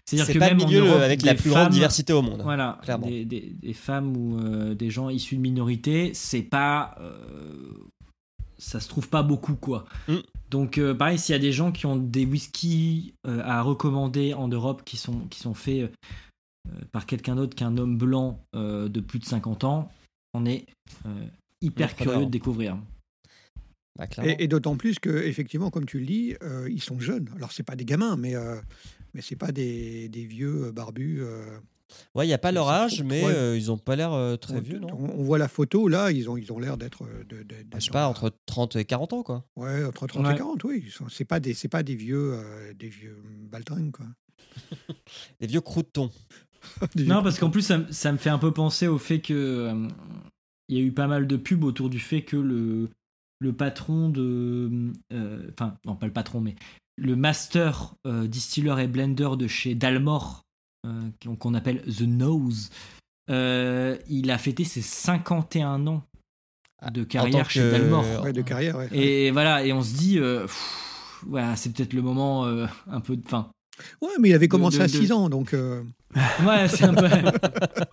C'est-à-dire 0.07 0.27
C'est 0.27 0.33
que 0.35 0.39
pas 0.39 0.49
le 0.49 0.57
même 0.57 0.65
en 0.65 0.69
milieu 0.69 0.87
Europe, 0.87 1.03
avec 1.03 1.23
la 1.23 1.35
plus 1.35 1.51
grande 1.51 1.69
diversité 1.71 2.13
au 2.15 2.23
monde. 2.23 2.41
Voilà, 2.43 2.79
clairement. 2.83 3.07
des, 3.07 3.25
des- 3.27 3.53
des 3.61 3.73
femmes 3.75 4.17
ou 4.17 4.39
euh, 4.39 4.75
des 4.75 4.89
gens 4.89 5.11
issus 5.11 5.37
de 5.37 5.41
minorités, 5.43 6.13
c'est 6.15 6.41
pas. 6.43 6.95
euh, 7.01 7.53
ça 8.57 8.81
se 8.81 8.89
trouve 8.89 9.09
pas 9.09 9.23
beaucoup, 9.23 9.55
quoi. 9.55 9.85
Mm. 10.09 10.15
Donc, 10.51 10.79
euh, 10.79 10.95
pareil, 10.95 11.19
s'il 11.19 11.35
y 11.35 11.37
a 11.37 11.39
des 11.39 11.53
gens 11.53 11.71
qui 11.73 11.85
ont 11.87 11.97
des 11.97 12.25
whiskies 12.25 13.13
euh, 13.27 13.41
à 13.45 13.61
recommander 13.63 14.33
en 14.35 14.49
Europe 14.49 14.83
qui 14.85 14.97
sont, 14.97 15.21
qui 15.31 15.39
sont 15.41 15.55
faits 15.55 15.83
euh, 15.83 15.89
par 16.93 17.07
quelqu'un 17.07 17.37
d'autre 17.37 17.55
qu'un 17.57 17.77
homme 17.79 17.97
blanc 17.99 18.45
euh, 18.55 18.89
de 18.89 19.01
plus 19.01 19.19
de 19.19 19.25
50 19.25 19.65
ans, 19.65 19.91
on 20.35 20.45
est 20.47 20.67
euh, 21.07 21.27
hyper 21.61 21.95
curieux 21.97 22.27
de 22.27 22.31
découvrir. 22.31 22.79
Bah. 23.99 24.07
Et, 24.25 24.45
et 24.45 24.49
d'autant 24.49 24.77
plus 24.77 24.99
que, 25.01 25.11
effectivement, 25.11 25.71
comme 25.71 25.87
tu 25.87 25.99
le 25.99 26.07
dis, 26.07 26.37
euh, 26.43 26.69
ils 26.71 26.83
sont 26.83 27.01
jeunes. 27.01 27.29
Alors, 27.37 27.51
c'est 27.53 27.65
pas 27.65 27.75
des 27.75 27.85
gamins, 27.85 28.17
mais, 28.17 28.37
euh, 28.37 28.61
mais 29.13 29.23
c'est 29.23 29.35
pas 29.37 29.51
des, 29.51 30.09
des 30.09 30.25
vieux 30.25 30.67
euh, 30.67 30.73
barbus. 30.73 31.19
euh. 31.21 31.59
Ouais, 32.15 32.27
il 32.27 32.29
n'y 32.29 32.35
a 32.35 32.39
pas 32.39 32.53
leur 32.53 32.69
âge, 32.69 32.99
trop- 32.99 33.05
mais 33.09 33.25
euh, 33.25 33.57
ils 33.57 33.73
ont 33.73 33.79
pas 33.79 33.97
l'air 33.97 34.13
euh, 34.13 34.37
très 34.37 34.59
on, 34.59 34.61
vieux, 34.61 34.79
non? 34.79 34.89
on, 34.93 35.19
on 35.21 35.23
voit 35.25 35.39
la 35.39 35.49
photo, 35.49 35.89
là, 35.89 36.13
ils 36.13 36.29
ont 36.31 36.37
ils 36.37 36.53
ont 36.53 36.59
l'air 36.61 36.77
d'être. 36.77 37.03
euh, 37.05 37.25
de- 37.25 37.43
de- 37.43 37.55
Ah, 37.59 37.63
d'être 37.65 37.81
Je 37.81 37.87
sais 37.87 37.91
pas, 37.91 38.07
entre 38.07 38.31
30 38.47 38.77
et 38.77 38.85
40 38.85 39.15
ans, 39.15 39.23
quoi. 39.25 39.45
Ouais, 39.57 39.85
entre 39.85 40.07
30 40.07 40.27
Ouais. 40.27 40.35
et 40.35 40.37
40, 40.37 40.63
oui. 40.65 40.93
C'est 41.11 41.25
pas 41.25 41.41
des, 41.41 41.55
c'est 41.55 41.69
pas 41.69 41.83
des 41.83 41.97
vieux, 41.97 42.35
euh, 42.35 42.75
des 42.75 42.89
vieux 42.91 43.17
baltringues, 43.51 43.91
quoi. 43.91 44.07
Des 45.41 45.47
vieux 45.47 45.61
croutons. 45.61 46.11
Non, 46.97 47.23
parce 47.23 47.39
qu'en 47.39 47.51
plus, 47.51 47.63
ça, 47.63 47.79
me- 47.79 47.93
ça 47.93 48.13
me 48.13 48.19
fait 48.19 48.31
un 48.31 48.39
peu 48.39 48.53
penser 48.53 48.87
au 48.87 48.99
fait 48.99 49.21
que. 49.21 49.35
euh, 49.35 49.89
il 50.71 50.77
y 50.77 50.81
a 50.81 50.85
eu 50.85 50.93
pas 50.93 51.07
mal 51.07 51.27
de 51.27 51.37
pubs 51.37 51.65
autour 51.65 51.89
du 51.89 51.99
fait 51.99 52.23
que 52.23 52.37
le, 52.37 52.91
le 53.41 53.53
patron 53.53 54.09
de. 54.11 54.93
euh, 55.13 55.51
Enfin, 55.53 55.75
non, 55.87 55.97
pas 55.97 56.07
le 56.07 56.13
patron, 56.13 56.41
mais 56.41 56.55
le 56.97 57.17
master 57.17 57.95
euh, 58.07 58.27
distiller 58.27 58.75
et 58.83 58.87
blender 58.87 59.31
de 59.39 59.47
chez 59.47 59.75
Dalmor, 59.75 60.45
qu'on 61.39 61.55
appelle 61.55 61.83
The 61.85 62.03
Nose, 62.03 62.71
il 63.29 64.31
a 64.31 64.39
fêté 64.39 64.65
ses 64.65 64.83
51 64.83 65.87
ans 65.87 66.03
de 66.93 67.03
carrière 67.05 67.51
chez 67.51 67.61
que- 67.61 67.71
Dalmor. 67.71 68.05
Ouais, 68.23 68.33
de 68.33 68.43
carrière, 68.43 68.77
ouais. 68.77 68.89
Et 68.93 69.31
voilà, 69.31 69.65
et 69.65 69.73
on 69.73 69.83
se 69.83 69.95
dit. 69.97 70.19
pff, 70.19 71.23
voilà, 71.27 71.57
c'est 71.57 71.73
peut-être 71.73 71.93
le 71.95 72.03
moment 72.03 72.47
un 72.47 73.01
peu 73.01 73.17
de. 73.17 73.23
Enfin, 73.27 73.51
Ouais, 74.03 74.11
mais 74.21 74.31
il 74.31 74.35
avait 74.35 74.49
commencé 74.49 74.79
de- 74.79 74.83
à 74.83 74.87
de- 74.87 74.93
6 74.93 75.13
ans, 75.13 75.29
donc. 75.29 75.55
euh, 75.55 75.83
Ouais, 76.15 76.69
c'est 76.69 76.85
un 76.85 76.95
peu. 76.95 77.09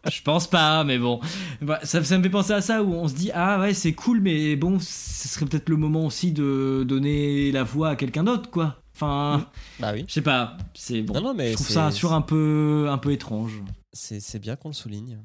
Je 0.10 0.22
pense 0.22 0.48
pas, 0.48 0.84
mais 0.84 0.98
bon. 0.98 1.20
Bah, 1.62 1.80
Ça, 1.84 2.04
ça 2.04 2.18
me 2.18 2.24
fait 2.24 2.30
penser 2.30 2.54
à 2.54 2.62
ça 2.62 2.82
où 2.82 2.94
on 2.94 3.08
se 3.08 3.14
dit 3.14 3.30
Ah 3.34 3.60
ouais, 3.60 3.74
c'est 3.74 3.94
cool, 3.94 4.22
mais 4.22 4.56
bon, 4.56 4.80
ce 4.80 5.28
serait 5.28 5.46
peut-être 5.46 5.70
le 5.70 5.76
moment 5.78 6.06
aussi 6.06 6.32
de 6.32 6.86
donner 6.88 7.52
la 7.52 7.64
voix 7.64 7.90
à 7.90 7.96
quelqu'un 7.96 8.24
d'autre, 8.24 8.50
quoi. 8.50 8.78
Enfin, 8.96 9.46
Bah 9.80 9.92
oui. 9.94 10.06
je 10.08 10.14
sais 10.14 10.22
pas. 10.22 10.56
C'est 10.74 11.02
bon. 11.02 11.16
Non, 11.16 11.22
non, 11.22 11.34
mais 11.34 11.50
je 11.50 11.56
trouve 11.56 11.68
ça 11.68 11.92
sur 11.92 12.14
un 12.14 12.22
peu, 12.22 12.88
un 12.90 12.98
peu 12.98 13.12
étrange. 13.12 13.62
C'est 13.92 14.40
bien 14.40 14.56
qu'on 14.56 14.70
le 14.70 14.74
souligne. 14.74 15.20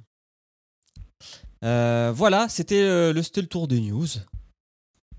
Euh, 1.64 2.12
voilà, 2.14 2.48
c'était 2.48 2.82
euh, 2.82 3.12
le, 3.12 3.20
le 3.20 3.46
tour 3.46 3.68
des 3.68 3.80
news. 3.80 4.06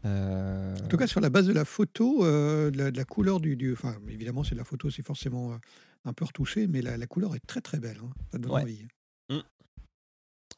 Euh, 0.06 0.76
En 0.84 0.88
tout 0.88 0.98
cas, 0.98 1.08
sur 1.08 1.22
la 1.22 1.30
base 1.30 1.46
de 1.48 1.54
la 1.54 1.66
photo, 1.66 2.26
euh, 2.26 2.72
de, 2.72 2.78
la, 2.78 2.92
de 2.92 2.98
la 2.98 3.06
couleur 3.06 3.40
du, 3.40 3.56
du- 3.56 3.74
Enfin, 3.74 3.96
évidemment, 4.10 4.44
c'est 4.44 4.56
de 4.56 4.60
la 4.60 4.64
photo, 4.66 4.90
c'est 4.90 5.04
forcément 5.04 5.54
euh, 5.54 5.58
un 6.06 6.14
peu 6.14 6.26
retouché, 6.26 6.68
mais 6.68 6.82
la, 6.82 6.98
la 6.98 7.08
couleur 7.08 7.36
est 7.36 7.46
très 7.46 7.62
très 7.62 7.80
belle. 7.80 7.98
hein. 8.04 8.10
Ça 8.32 8.38
donne 8.40 8.52
Ouais. 8.52 8.62
envie. 8.62 8.88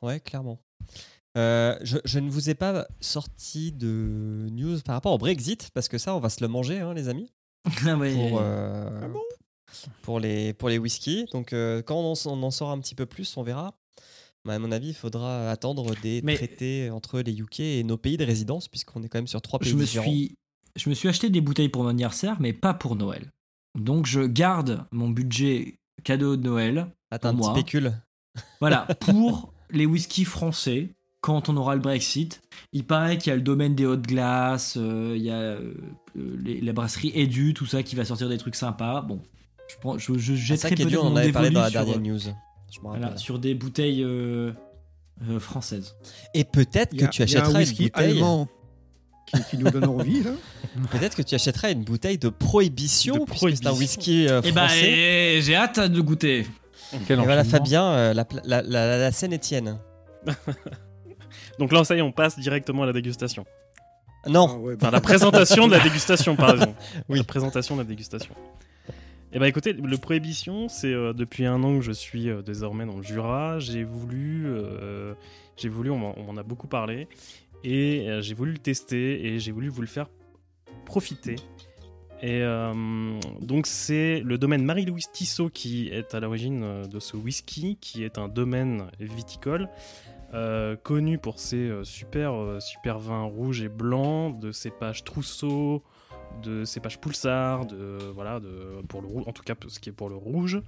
Ouais, 0.01 0.19
clairement. 0.19 0.59
Euh, 1.37 1.77
je, 1.81 1.97
je 2.03 2.19
ne 2.19 2.29
vous 2.29 2.49
ai 2.49 2.55
pas 2.55 2.85
sorti 2.99 3.71
de 3.71 4.47
news 4.51 4.79
par 4.85 4.95
rapport 4.95 5.13
au 5.13 5.17
Brexit, 5.17 5.69
parce 5.73 5.87
que 5.87 5.97
ça, 5.97 6.15
on 6.15 6.19
va 6.19 6.29
se 6.29 6.41
le 6.43 6.47
manger, 6.47 6.79
hein, 6.79 6.93
les 6.93 7.07
amis, 7.07 7.31
Ah 7.87 7.95
ouais. 7.97 8.13
pour, 8.13 8.39
euh, 8.41 9.07
pour, 10.01 10.19
les, 10.19 10.53
pour 10.53 10.69
les 10.69 10.77
whiskies. 10.77 11.25
Donc, 11.31 11.53
euh, 11.53 11.81
quand 11.81 11.95
on 11.95 12.11
en, 12.13 12.27
on 12.27 12.43
en 12.43 12.51
saura 12.51 12.73
un 12.73 12.79
petit 12.79 12.95
peu 12.95 13.05
plus, 13.05 13.35
on 13.37 13.43
verra. 13.43 13.73
Mais 14.45 14.53
à 14.53 14.59
mon 14.59 14.71
avis, 14.71 14.89
il 14.89 14.93
faudra 14.93 15.49
attendre 15.49 15.95
des 16.01 16.21
Mais- 16.23 16.35
traités 16.35 16.89
entre 16.89 17.19
les 17.21 17.31
UK 17.39 17.59
et 17.61 17.83
nos 17.83 17.97
pays 17.97 18.17
de 18.17 18.25
résidence, 18.25 18.67
puisqu'on 18.67 19.01
est 19.03 19.07
quand 19.09 19.17
même 19.19 19.27
sur 19.27 19.41
trois 19.41 19.59
pays 19.59 19.69
Je 19.69 19.75
me, 19.75 19.83
différents. 19.85 20.05
suis, 20.05 20.35
je 20.75 20.89
me 20.89 20.93
suis 20.95 21.07
acheté 21.07 21.29
des 21.29 21.39
bouteilles 21.41 21.69
pour 21.69 21.83
mon 21.83 21.89
anniversaire, 21.89 22.37
mais 22.39 22.51
pas 22.53 22.73
pour 22.73 22.95
Noël. 22.95 23.31
Donc 23.79 24.05
je 24.05 24.21
garde 24.21 24.85
mon 24.91 25.09
budget 25.09 25.75
cadeau 26.03 26.35
de 26.35 26.43
Noël. 26.43 26.87
Attends, 27.09 27.29
un 27.29 27.33
pour 27.35 27.39
petit 27.41 27.49
moi. 27.49 27.59
spécule. 27.59 27.93
Voilà, 28.59 28.87
pour 28.99 29.53
les 29.71 29.85
whiskies 29.85 30.25
français, 30.25 30.89
quand 31.21 31.47
on 31.47 31.55
aura 31.55 31.75
le 31.75 31.81
Brexit. 31.81 32.41
Il 32.73 32.83
paraît 32.85 33.17
qu'il 33.17 33.29
y 33.29 33.33
a 33.33 33.37
le 33.37 33.41
domaine 33.41 33.75
des 33.75 33.85
hautes 33.85 34.05
glaces, 34.05 34.75
euh, 34.77 35.13
il 35.15 35.23
y 35.23 35.29
a 35.29 35.35
euh, 35.35 35.73
euh, 36.17 36.37
les- 36.43 36.59
la 36.59 36.73
brasserie 36.73 37.13
Edu, 37.15 37.53
tout 37.53 37.65
ça 37.65 37.81
qui 37.81 37.95
va 37.95 38.03
sortir 38.03 38.27
des 38.27 38.37
trucs 38.37 38.55
sympas. 38.55 39.01
Bon, 39.01 39.21
je, 39.69 39.75
prends, 39.79 39.97
je, 39.97 40.17
je 40.17 40.53
Ah, 40.53 40.99
en 40.99 41.09
mon 41.11 41.15
avait 41.15 41.31
parlé 41.31 41.49
dans 41.49 41.61
la 41.61 41.69
dernière 41.69 41.93
sur, 41.93 42.01
news. 42.01 42.19
Je 42.73 42.79
me 42.79 42.85
voilà, 42.85 43.05
rappelle. 43.07 43.19
sur 43.19 43.37
des 43.39 43.53
bouteilles 43.53 44.03
euh, 44.03 44.51
euh, 45.29 45.39
françaises. 45.39 45.95
Et 46.33 46.43
peut-être 46.43 46.95
que 46.95 47.05
a- 47.05 47.07
tu 47.07 47.21
il 47.23 47.29
y 47.31 47.35
a 47.35 47.39
un 47.39 47.43
achèteras 47.43 47.51
une 47.51 47.57
whisky 47.67 47.83
bouteille. 47.83 48.11
allemand 48.11 48.47
qui, 49.27 49.43
qui 49.51 49.57
nous 49.59 49.69
donne 49.69 49.85
envie, 49.85 50.23
là. 50.23 50.31
Peut-être 50.91 51.15
que 51.15 51.21
tu 51.21 51.35
achèteras 51.35 51.69
une 51.71 51.83
bouteille 51.83 52.17
de 52.17 52.29
prohibition, 52.29 53.15
De 53.17 53.23
puisque 53.25 53.57
c'est 53.57 53.67
un 53.67 53.73
whisky 53.73 54.27
euh, 54.27 54.41
Eh 54.43 54.51
ben, 54.51 54.67
français. 54.67 54.91
eh, 55.37 55.41
j'ai 55.43 55.55
hâte 55.55 55.79
de 55.79 56.01
goûter. 56.01 56.47
Quel 57.07 57.19
Et 57.19 57.23
voilà. 57.23 57.43
Fabien, 57.43 57.85
euh, 57.85 58.13
la, 58.13 58.25
la, 58.43 58.61
la, 58.63 58.97
la 58.97 59.11
scène 59.11 59.33
est 59.33 59.39
tienne. 59.39 59.77
Donc 61.59 61.71
là, 61.71 61.83
ça 61.83 61.95
y 61.95 61.99
est, 61.99 62.01
on 62.01 62.11
passe 62.11 62.39
directement 62.39 62.83
à 62.83 62.85
la 62.87 62.93
dégustation. 62.93 63.45
Non, 64.27 64.47
Ah 64.49 64.57
ouais, 64.57 64.73
Enfin, 64.75 64.87
bah, 64.87 64.91
la 64.91 65.01
présentation 65.01 65.67
de 65.67 65.73
la 65.73 65.79
dégustation, 65.83 66.35
pardon. 66.35 66.73
Oui. 67.09 67.17
La 67.17 67.23
présentation 67.23 67.75
de 67.75 67.81
la 67.81 67.87
dégustation. 67.87 68.33
Eh 69.35 69.39
ben 69.39 69.47
écoutez, 69.47 69.73
le 69.73 69.97
Prohibition, 69.97 70.69
c'est 70.69 70.93
euh, 70.93 71.11
depuis 71.11 71.45
un 71.45 71.63
an 71.63 71.75
que 71.77 71.81
je 71.83 71.91
suis 71.91 72.29
euh, 72.29 72.43
désormais 72.43 72.85
dans 72.85 72.97
le 72.97 73.01
Jura. 73.03 73.57
J'ai 73.57 73.83
voulu, 73.83 74.43
euh, 74.45 75.15
j'ai 75.57 75.69
voulu, 75.69 75.89
on 75.89 75.97
m'en- 75.97 76.37
a 76.37 76.43
beaucoup 76.43 76.67
parlé, 76.67 77.07
et 77.63 78.07
j'ai 78.21 78.35
voulu 78.35 78.51
le 78.51 78.57
tester 78.59 79.25
et 79.25 79.39
j'ai 79.39 79.51
voulu 79.51 79.69
vous 79.69 79.81
le 79.81 79.87
faire 79.87 80.07
profiter. 80.85 81.37
Et 82.21 82.41
donc 83.41 83.67
c'est 83.67 84.21
le 84.21 84.37
domaine 84.37 84.63
Marie-Louise 84.63 85.09
Tissot 85.11 85.49
qui 85.49 85.89
est 85.89 86.13
à 86.15 86.19
l'origine 86.21 86.83
de 86.87 86.99
ce 86.99 87.17
whisky, 87.17 87.77
qui 87.81 88.03
est 88.03 88.17
un 88.17 88.27
domaine 88.29 88.87
viticole. 88.99 89.67
connu 90.83 91.17
pour 91.17 91.39
ses 91.39 91.71
super, 91.83 92.61
super 92.61 92.99
vins 92.99 93.23
rouges 93.23 93.61
et 93.61 93.69
blancs, 93.69 94.39
de 94.39 94.51
cépages 94.51 95.03
trousseau, 95.03 95.83
de 96.41 96.65
cépages 96.65 96.99
pulsar, 96.99 97.65
de, 97.65 97.97
voilà, 98.13 98.39
de, 98.39 98.81
pour 98.87 99.01
le 99.01 99.07
rouge, 99.07 99.23
en 99.27 99.31
tout 99.31 99.43
cas 99.43 99.55
ce 99.67 99.79
qui 99.79 99.89
est 99.89 99.93
pour 99.93 100.09
le 100.09 100.15
rouge, 100.15 100.61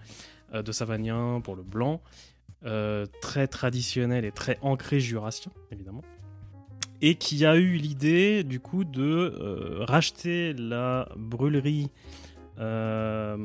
euh, 0.54 0.62
de 0.62 0.72
savagnin 0.72 1.42
pour 1.42 1.56
le 1.56 1.64
blanc, 1.64 2.02
euh, 2.66 3.06
très 3.22 3.48
traditionnel 3.48 4.26
et 4.26 4.32
très 4.32 4.58
ancré 4.62 5.00
jurassien, 5.00 5.52
évidemment. 5.72 6.04
Et 7.02 7.16
qui 7.16 7.46
a 7.46 7.56
eu 7.56 7.74
l'idée, 7.78 8.44
du 8.44 8.60
coup, 8.60 8.84
de 8.84 9.02
euh, 9.02 9.84
racheter 9.86 10.54
la 10.54 11.10
brûlerie, 11.18 11.90
la 12.58 13.36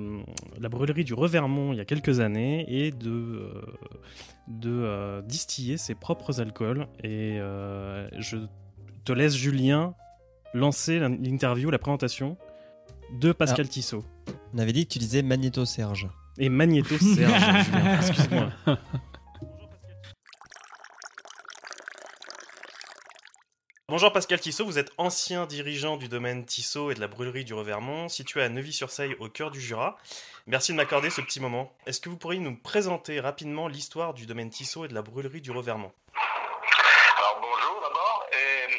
brûlerie 0.71 1.03
du 1.03 1.15
Revermont 1.15 1.73
il 1.73 1.79
y 1.79 1.81
a 1.81 1.85
quelques 1.85 2.21
années 2.21 2.65
et 2.69 2.93
de, 2.93 3.51
distiller 5.27 5.79
ses 5.79 5.97
propres 5.97 6.41
alcools. 6.41 6.87
Et 7.03 7.39
je 8.19 8.37
te 9.05 9.13
laisse, 9.13 9.35
Julien, 9.35 9.95
lancer 10.55 10.99
l'in- 10.99 11.17
l'interview, 11.17 11.71
la 11.71 11.79
présentation 11.79 12.37
de 13.13 13.33
Pascal 13.33 13.69
Tissot. 13.69 14.05
on 14.55 14.59
avait 14.59 14.73
dit 14.73 14.87
que 14.87 14.93
tu 14.93 14.99
disais 14.99 15.23
Magnéto 15.23 15.65
Serge. 15.65 16.09
Et 16.39 16.49
Magnéto 16.49 16.97
Serge, 16.99 17.69
excuse-moi. 17.99 18.51
Bonjour 23.89 24.13
Pascal 24.13 24.39
Tissot, 24.39 24.65
vous 24.65 24.79
êtes 24.79 24.93
ancien 24.99 25.47
dirigeant 25.47 25.97
du 25.97 26.07
domaine 26.09 26.47
Tissot 26.47 26.93
et 26.93 26.95
de 26.95 27.01
la 27.01 27.09
brûlerie 27.09 27.45
du 27.45 27.55
Revermont, 27.55 28.09
situé 28.09 28.41
à 28.41 28.49
Neuvy-sur-Seille 28.49 29.17
au 29.19 29.29
cœur 29.29 29.51
du 29.51 29.61
Jura. 29.61 29.97
Merci 30.47 30.71
de 30.73 30.77
m'accorder 30.77 31.11
ce 31.11 31.21
petit 31.21 31.41
moment. 31.41 31.73
Est-ce 31.87 32.01
que 32.01 32.09
vous 32.09 32.17
pourriez 32.17 32.39
nous 32.39 32.57
présenter 32.57 33.19
rapidement 33.19 33.67
l'histoire 33.67 34.15
du 34.15 34.27
domaine 34.27 34.51
Tissot 34.51 34.85
et 34.85 34.89
de 34.89 34.95
la 34.95 35.03
brûlerie 35.03 35.41
du 35.41 35.51
Revermont 35.51 35.93
Alors 37.19 37.41
bonjour 37.41 37.81
d'abord. 37.83 38.27
Et 38.33 38.73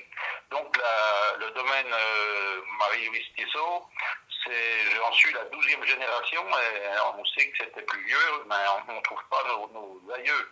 donc 0.49 0.77
la- 0.77 1.45
le 1.45 1.53
domaine 1.55 1.91
euh, 1.93 2.61
Marie-Louise 2.79 3.27
Tissot, 3.35 3.83
c'est 4.29 4.30
j'en 4.45 5.11
suis 5.13 5.33
la 5.33 5.45
douzième 5.45 5.83
génération 5.85 6.43
et 6.47 7.17
on 7.17 7.25
sait 7.25 7.49
que 7.49 7.57
c'était 7.57 7.81
plus 7.81 8.03
vieux, 8.05 8.43
mais 8.47 8.55
on 8.87 8.93
ne 8.93 9.01
trouve 9.01 9.23
pas 9.29 9.43
nos, 9.47 9.67
nos 9.69 10.13
aïeux. 10.13 10.51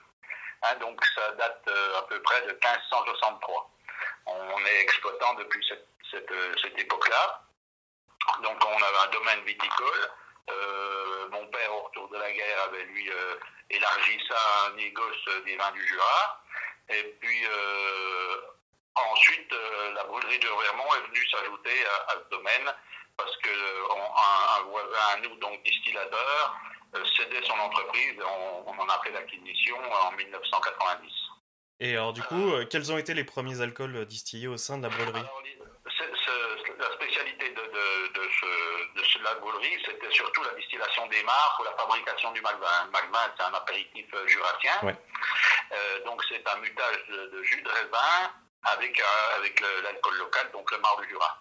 Hein, 0.61 0.75
donc 0.75 1.03
ça 1.15 1.31
date 1.33 1.63
euh, 1.67 1.99
à 1.99 2.01
peu 2.03 2.21
près 2.21 2.41
de 2.41 2.51
1563. 2.51 3.71
On 4.25 4.65
est 4.65 4.81
exploitant 4.81 5.33
depuis 5.35 5.65
cette, 5.67 5.87
cette, 6.11 6.31
euh, 6.31 6.53
cette 6.61 6.77
époque-là. 6.77 7.43
Donc 8.43 8.57
on 8.65 8.83
avait 8.83 9.07
un 9.07 9.11
domaine 9.11 9.41
viticole. 9.45 10.11
Euh, 10.49 11.29
mon 11.29 11.45
père, 11.47 11.73
au 11.73 11.83
retour 11.83 12.09
de 12.09 12.17
la 12.17 12.31
guerre, 12.31 12.63
avait 12.63 12.83
lui 12.83 13.09
élargi 13.69 14.19
ça 14.27 14.35
à 14.35 14.67
un 14.67 14.75
négoce 14.75 15.29
des 15.45 15.55
vins 15.55 15.71
du 15.71 15.87
Jura. 15.87 16.43
Et 16.89 17.03
puis 17.21 17.45
ensuite, 18.95 19.53
la 19.93 20.03
brûlerie 20.05 20.39
de 20.39 20.47
Vermont 20.47 20.95
est 20.95 21.07
venue 21.07 21.27
s'ajouter 21.29 21.85
à 21.85 22.13
ce 22.13 22.29
domaine 22.35 22.73
parce 23.19 23.37
que 23.37 23.49
euh, 23.49 25.13
un, 25.15 25.21
nous, 25.21 25.35
donc 25.35 25.61
distillateur, 25.63 26.55
euh, 26.95 27.03
cédait 27.17 27.43
son 27.45 27.57
entreprise. 27.59 28.13
et 28.17 28.23
On, 28.23 28.69
on 28.69 28.79
en 28.79 28.87
a 28.89 28.99
fait 29.03 29.11
l'acquisition 29.11 29.77
en 30.07 30.11
1990. 30.13 31.11
Et 31.81 31.93
alors 31.95 32.13
du 32.13 32.21
coup, 32.23 32.53
euh, 32.53 32.65
quels 32.65 32.91
ont 32.91 32.97
été 32.97 33.13
les 33.13 33.23
premiers 33.23 33.61
alcools 33.61 34.05
distillés 34.05 34.47
au 34.47 34.57
sein 34.57 34.77
de 34.77 34.83
la 34.83 34.89
brûlerie? 34.89 35.19
Alors, 35.19 35.41
la 36.79 36.91
spécialité 36.95 37.49
de, 37.49 37.61
de, 37.61 38.13
de, 38.13 38.29
ce, 38.39 38.99
de 38.99 39.03
ce- 39.03 39.19
la 39.23 39.35
brûlerie, 39.35 39.77
c'était 39.85 40.11
surtout 40.11 40.41
la 40.43 40.53
distillation 40.53 41.07
des 41.07 41.21
mares 41.23 41.53
pour 41.57 41.65
la 41.65 41.75
fabrication 41.75 42.31
du 42.31 42.41
magvin. 42.41 42.85
Le 42.85 42.91
magvin, 42.91 43.19
c'est 43.37 43.43
un 43.43 43.53
apéritif 43.53 44.05
jurassien. 44.27 44.71
Ouais. 44.83 44.95
Euh, 45.73 46.05
donc, 46.05 46.23
c'est 46.29 46.47
un 46.47 46.55
mutage 46.57 47.05
de, 47.09 47.43
jus 47.43 47.61
de 47.61 47.69
raisin 47.69 48.31
avec, 48.63 48.97
euh, 48.99 49.37
avec 49.37 49.59
l'alcool 49.83 50.17
local, 50.19 50.49
donc 50.53 50.71
le 50.71 50.77
marc 50.79 51.01
du 51.01 51.09
Jura. 51.09 51.37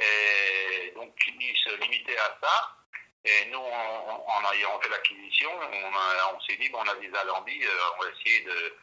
Et 0.00 0.92
donc, 0.94 1.14
il 1.26 1.56
se 1.56 1.74
limitait 1.76 2.16
à 2.18 2.38
ça. 2.42 2.76
Et 3.24 3.44
nous, 3.46 3.58
en 3.58 4.52
ayant 4.54 4.80
fait 4.80 4.88
l'acquisition, 4.88 5.50
on, 5.52 6.40
s'est 6.40 6.56
dit, 6.56 6.70
bon, 6.70 6.78
on 6.82 6.88
a 6.88 6.94
des 6.94 7.14
alambics, 7.14 7.64
euh, 7.64 7.80
on 7.98 8.02
va 8.04 8.10
essayer 8.10 8.40
de- 8.40 8.76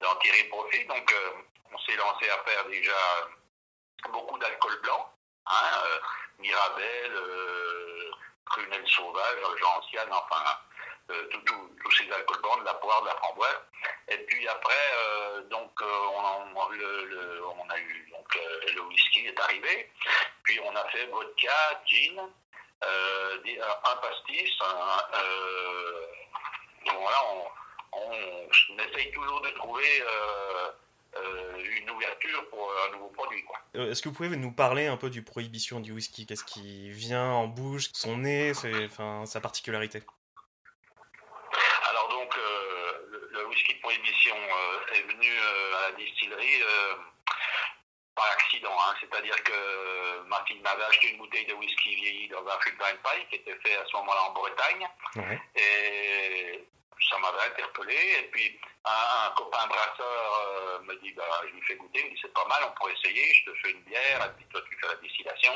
d'en 0.00 0.14
tirer 0.16 0.44
profit. 0.44 0.84
Donc, 0.84 1.10
euh, 1.10 1.30
on 1.72 1.78
s'est 1.78 1.96
lancé 1.96 2.28
à 2.28 2.38
faire 2.44 2.66
déjà 2.66 3.28
beaucoup 4.10 4.38
d'alcool 4.38 4.78
blanc, 4.82 5.10
hein, 5.46 5.82
euh, 5.84 5.98
Mirabelle, 6.38 7.18
Prunelle 8.44 8.88
sauvage, 8.88 9.38
Gentiane, 9.58 10.12
enfin, 10.12 10.44
tous 11.08 11.90
ces 11.92 12.10
alcools 12.12 12.40
blancs, 12.42 12.60
de 12.60 12.64
la 12.66 12.74
poire, 12.74 13.00
de 13.02 13.06
la 13.08 13.14
framboise. 13.16 13.60
Et 14.08 14.18
puis 14.18 14.46
après, 14.48 14.74
euh, 14.74 15.42
donc, 15.48 15.70
euh, 15.80 15.86
on, 16.14 16.20
a- 16.20 16.68
le- 16.70 17.40
eu 17.78 18.08
donc, 18.10 18.36
euh, 18.36 18.72
le 18.74 18.82
whisky 18.82 19.26
est 19.26 19.40
arrivé. 19.40 19.90
Puis 20.42 20.58
on 20.60 20.74
a 20.74 20.84
fait 20.88 21.06
vodka, 21.06 21.82
gin, 21.86 22.18
euh, 22.84 23.38
un 23.90 23.96
pastis. 23.96 24.58
euh, 24.62 26.06
voilà, 26.84 27.18
on, 27.92 28.48
essaye 28.78 29.10
toujours 29.12 29.40
de 29.42 29.50
trouver 29.50 30.02
euh, 30.02 30.70
euh, 31.16 31.64
une 31.80 31.90
ouverture 31.90 32.48
pour 32.50 32.70
un 32.86 32.92
nouveau 32.92 33.08
produit. 33.08 33.44
Euh, 33.76 33.90
Est-ce 33.90 34.02
que 34.02 34.08
vous 34.08 34.14
pouvez 34.14 34.28
nous 34.36 34.52
parler 34.52 34.86
un 34.86 34.96
peu 34.96 35.10
du 35.10 35.22
prohibition 35.22 35.80
du 35.80 35.92
whisky? 35.92 36.26
Qu'est-ce 36.26 36.44
qui 36.44 36.90
vient 36.90 37.30
en 37.30 37.46
bouche 37.46 37.88
Son 37.92 38.18
nez, 38.18 38.52
enfin, 38.86 39.24
sa 39.26 39.40
particularité? 39.40 40.02
Donc, 42.18 42.36
euh, 42.36 42.92
le, 43.10 43.28
le 43.32 43.46
whisky 43.46 43.74
de 43.74 43.80
prohibition 43.80 44.36
euh, 44.36 44.94
est 44.94 45.02
venu 45.02 45.30
euh, 45.30 45.76
à 45.78 45.90
la 45.90 45.92
distillerie 45.96 46.62
par 48.14 48.26
accident. 48.32 48.76
hein. 48.80 48.94
C'est-à-dire 49.00 49.42
que 49.44 50.22
ma 50.26 50.44
fille 50.46 50.60
m'avait 50.60 50.84
acheté 50.84 51.10
une 51.12 51.18
bouteille 51.18 51.46
de 51.46 51.54
whisky 51.54 51.94
vieilli 51.94 52.28
dans 52.28 52.44
un 52.46 52.58
fût 52.60 52.72
de 52.72 52.78
qui 53.30 53.36
était 53.36 53.58
fait 53.62 53.76
à 53.76 53.84
ce 53.86 53.96
moment-là 53.96 54.22
en 54.28 54.32
Bretagne. 54.32 54.88
Et 55.54 56.64
ça 57.10 57.18
m'avait 57.18 57.46
interpellé. 57.46 57.96
Et 58.20 58.28
puis 58.30 58.60
un, 58.84 59.30
copain 59.36 59.66
brasseur 59.66 60.46
euh, 60.46 60.78
me 60.80 60.94
dit, 60.96 61.12
bah, 61.12 61.24
je 61.46 61.54
lui 61.54 61.62
fais 61.62 61.76
goûter, 61.76 62.00
il 62.00 62.06
me 62.06 62.10
dit 62.14 62.20
c'est 62.22 62.32
pas 62.32 62.46
mal, 62.46 62.64
on 62.66 62.72
pourrait 62.72 62.94
essayer, 62.94 63.34
je 63.34 63.50
te 63.50 63.56
fais 63.58 63.70
une 63.72 63.82
bière, 63.82 64.24
et 64.24 64.36
puis 64.36 64.46
toi 64.50 64.60
tu 64.68 64.78
fais 64.80 64.88
la 64.88 64.94
distillation. 64.96 65.52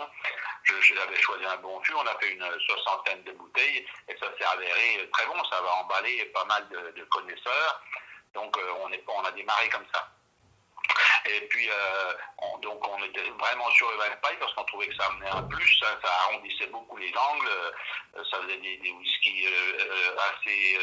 Je, 0.64 0.74
j'avais 0.80 1.20
choisi 1.20 1.44
un 1.44 1.56
bon 1.56 1.80
fût, 1.82 1.94
on 1.94 2.06
a 2.06 2.18
fait 2.18 2.32
une 2.32 2.46
soixantaine 2.66 3.22
de 3.24 3.32
bouteilles, 3.32 3.86
et 4.08 4.16
ça 4.18 4.26
s'est 4.38 4.44
avéré 4.44 5.08
très 5.12 5.26
bon, 5.26 5.42
ça 5.44 5.60
va 5.60 5.72
emballer 5.76 6.24
pas 6.26 6.44
mal 6.44 6.68
de, 6.68 7.04
connaisseurs. 7.04 7.82
Donc 8.34 8.56
euh, 8.56 8.72
on 9.08 9.24
a 9.24 9.32
démarré 9.32 9.68
comme 9.68 9.86
ça. 9.92 10.11
Et 11.26 11.40
puis, 11.48 11.68
euh, 11.68 12.12
on, 12.38 12.58
donc, 12.58 12.86
on 12.86 13.02
était 13.04 13.28
vraiment 13.38 13.70
sur 13.70 13.90
le 13.90 13.96
vin 13.98 14.10
de 14.10 14.16
paille 14.16 14.36
parce 14.38 14.52
qu'on 14.54 14.64
trouvait 14.64 14.88
que 14.88 14.96
ça 14.96 15.06
amenait 15.06 15.30
un 15.30 15.42
plus, 15.44 15.78
ça 15.80 15.96
arrondissait 16.24 16.66
beaucoup 16.66 16.96
les 16.96 17.12
angles, 17.16 17.48
euh, 17.48 18.24
ça 18.30 18.38
faisait 18.42 18.56
des, 18.58 18.76
des 18.78 18.90
whiskies 18.90 19.46
euh, 19.46 20.16
assez, 20.16 20.78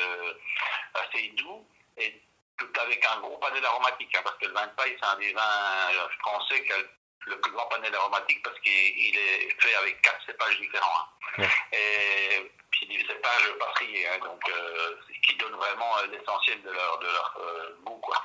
assez 0.95 1.27
doux. 1.35 1.65
Et 1.97 2.21
tout 2.57 2.69
avec 2.81 3.05
un 3.05 3.19
gros 3.21 3.37
panel 3.37 3.63
aromatique, 3.65 4.13
hein, 4.15 4.21
parce 4.23 4.37
que 4.37 4.45
le 4.47 4.53
vin 4.53 4.67
de 4.67 4.71
paille, 4.73 4.95
c'est 4.99 5.07
un 5.07 5.17
des 5.17 5.33
vins 5.33 6.09
français 6.19 6.63
qui 6.63 6.73
a 6.73 6.77
le 7.25 7.39
plus 7.41 7.51
grand 7.51 7.65
panel 7.67 7.93
aromatique 7.95 8.41
parce 8.43 8.59
qu'il 8.59 8.71
il 8.73 9.17
est 9.17 9.61
fait 9.61 9.75
avec 9.75 10.01
quatre 10.01 10.25
cépages 10.25 10.57
différents. 10.59 11.05
hein. 11.37 11.43
Et 11.73 12.51
puis 12.79 12.87
des 12.97 13.05
cépages 13.05 13.53
passerillés, 13.59 14.07
hein, 14.07 14.19
donc 14.23 14.41
euh, 14.49 14.95
qui 15.27 15.35
donnent 15.35 15.55
vraiment 15.55 15.95
l'essentiel 16.11 16.61
de 16.61 16.71
leur, 16.71 16.99
de 16.99 17.05
leur 17.07 17.37
euh, 17.41 17.75
goût. 17.83 17.97
Quoi. 17.97 18.21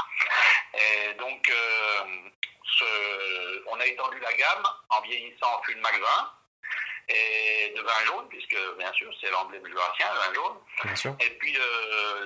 Et 0.75 1.15
donc, 1.15 1.49
euh, 1.51 2.01
ce- 2.79 3.63
on 3.69 3.81
a 3.81 3.87
étendu 3.87 4.19
la 4.21 4.33
gamme 4.35 4.63
en 4.91 5.01
vieillissant 5.03 5.59
en 5.59 5.63
fût 5.63 5.75
de 5.75 5.81
Mac 5.81 5.99
20 6.01 6.31
et 7.09 7.75
de 7.77 7.83
vin 7.83 8.05
jaune, 8.07 8.29
puisque 8.29 8.57
bien 8.79 8.91
sûr 8.95 9.13
c'est 9.21 9.31
l'emblème 9.31 9.67
jurassien, 9.67 10.07
le 10.15 10.19
vin 10.21 10.35
jaune. 10.35 10.57
Bien 10.85 10.97
sûr. 10.97 11.17
Et 11.21 11.31
puis 11.39 11.55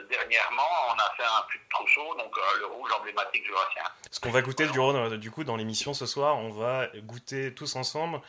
dernièrement, 0.09 0.69
on 0.91 0.93
a 0.99 1.15
fait 1.17 1.25
un 1.25 1.45
fût 1.51 1.59
de 1.59 1.69
trousseau, 1.71 2.15
donc 2.17 2.33
le 2.61 2.67
rouge 2.67 2.93
emblématique 2.93 3.45
jurassien. 3.45 3.83
Ce 4.13 4.21
qu'on 4.21 4.31
va 4.31 4.41
goûter 4.43 4.67
du, 4.69 4.79
Rhône, 4.79 5.17
du 5.17 5.31
coup 5.33 5.43
dans 5.45 5.57
l'émission 5.57 5.95
ce 5.95 6.07
soir, 6.07 6.37
on 6.37 6.51
va 6.51 6.87
goûter 6.99 7.53
tous 7.55 7.75
ensemble 7.75 8.21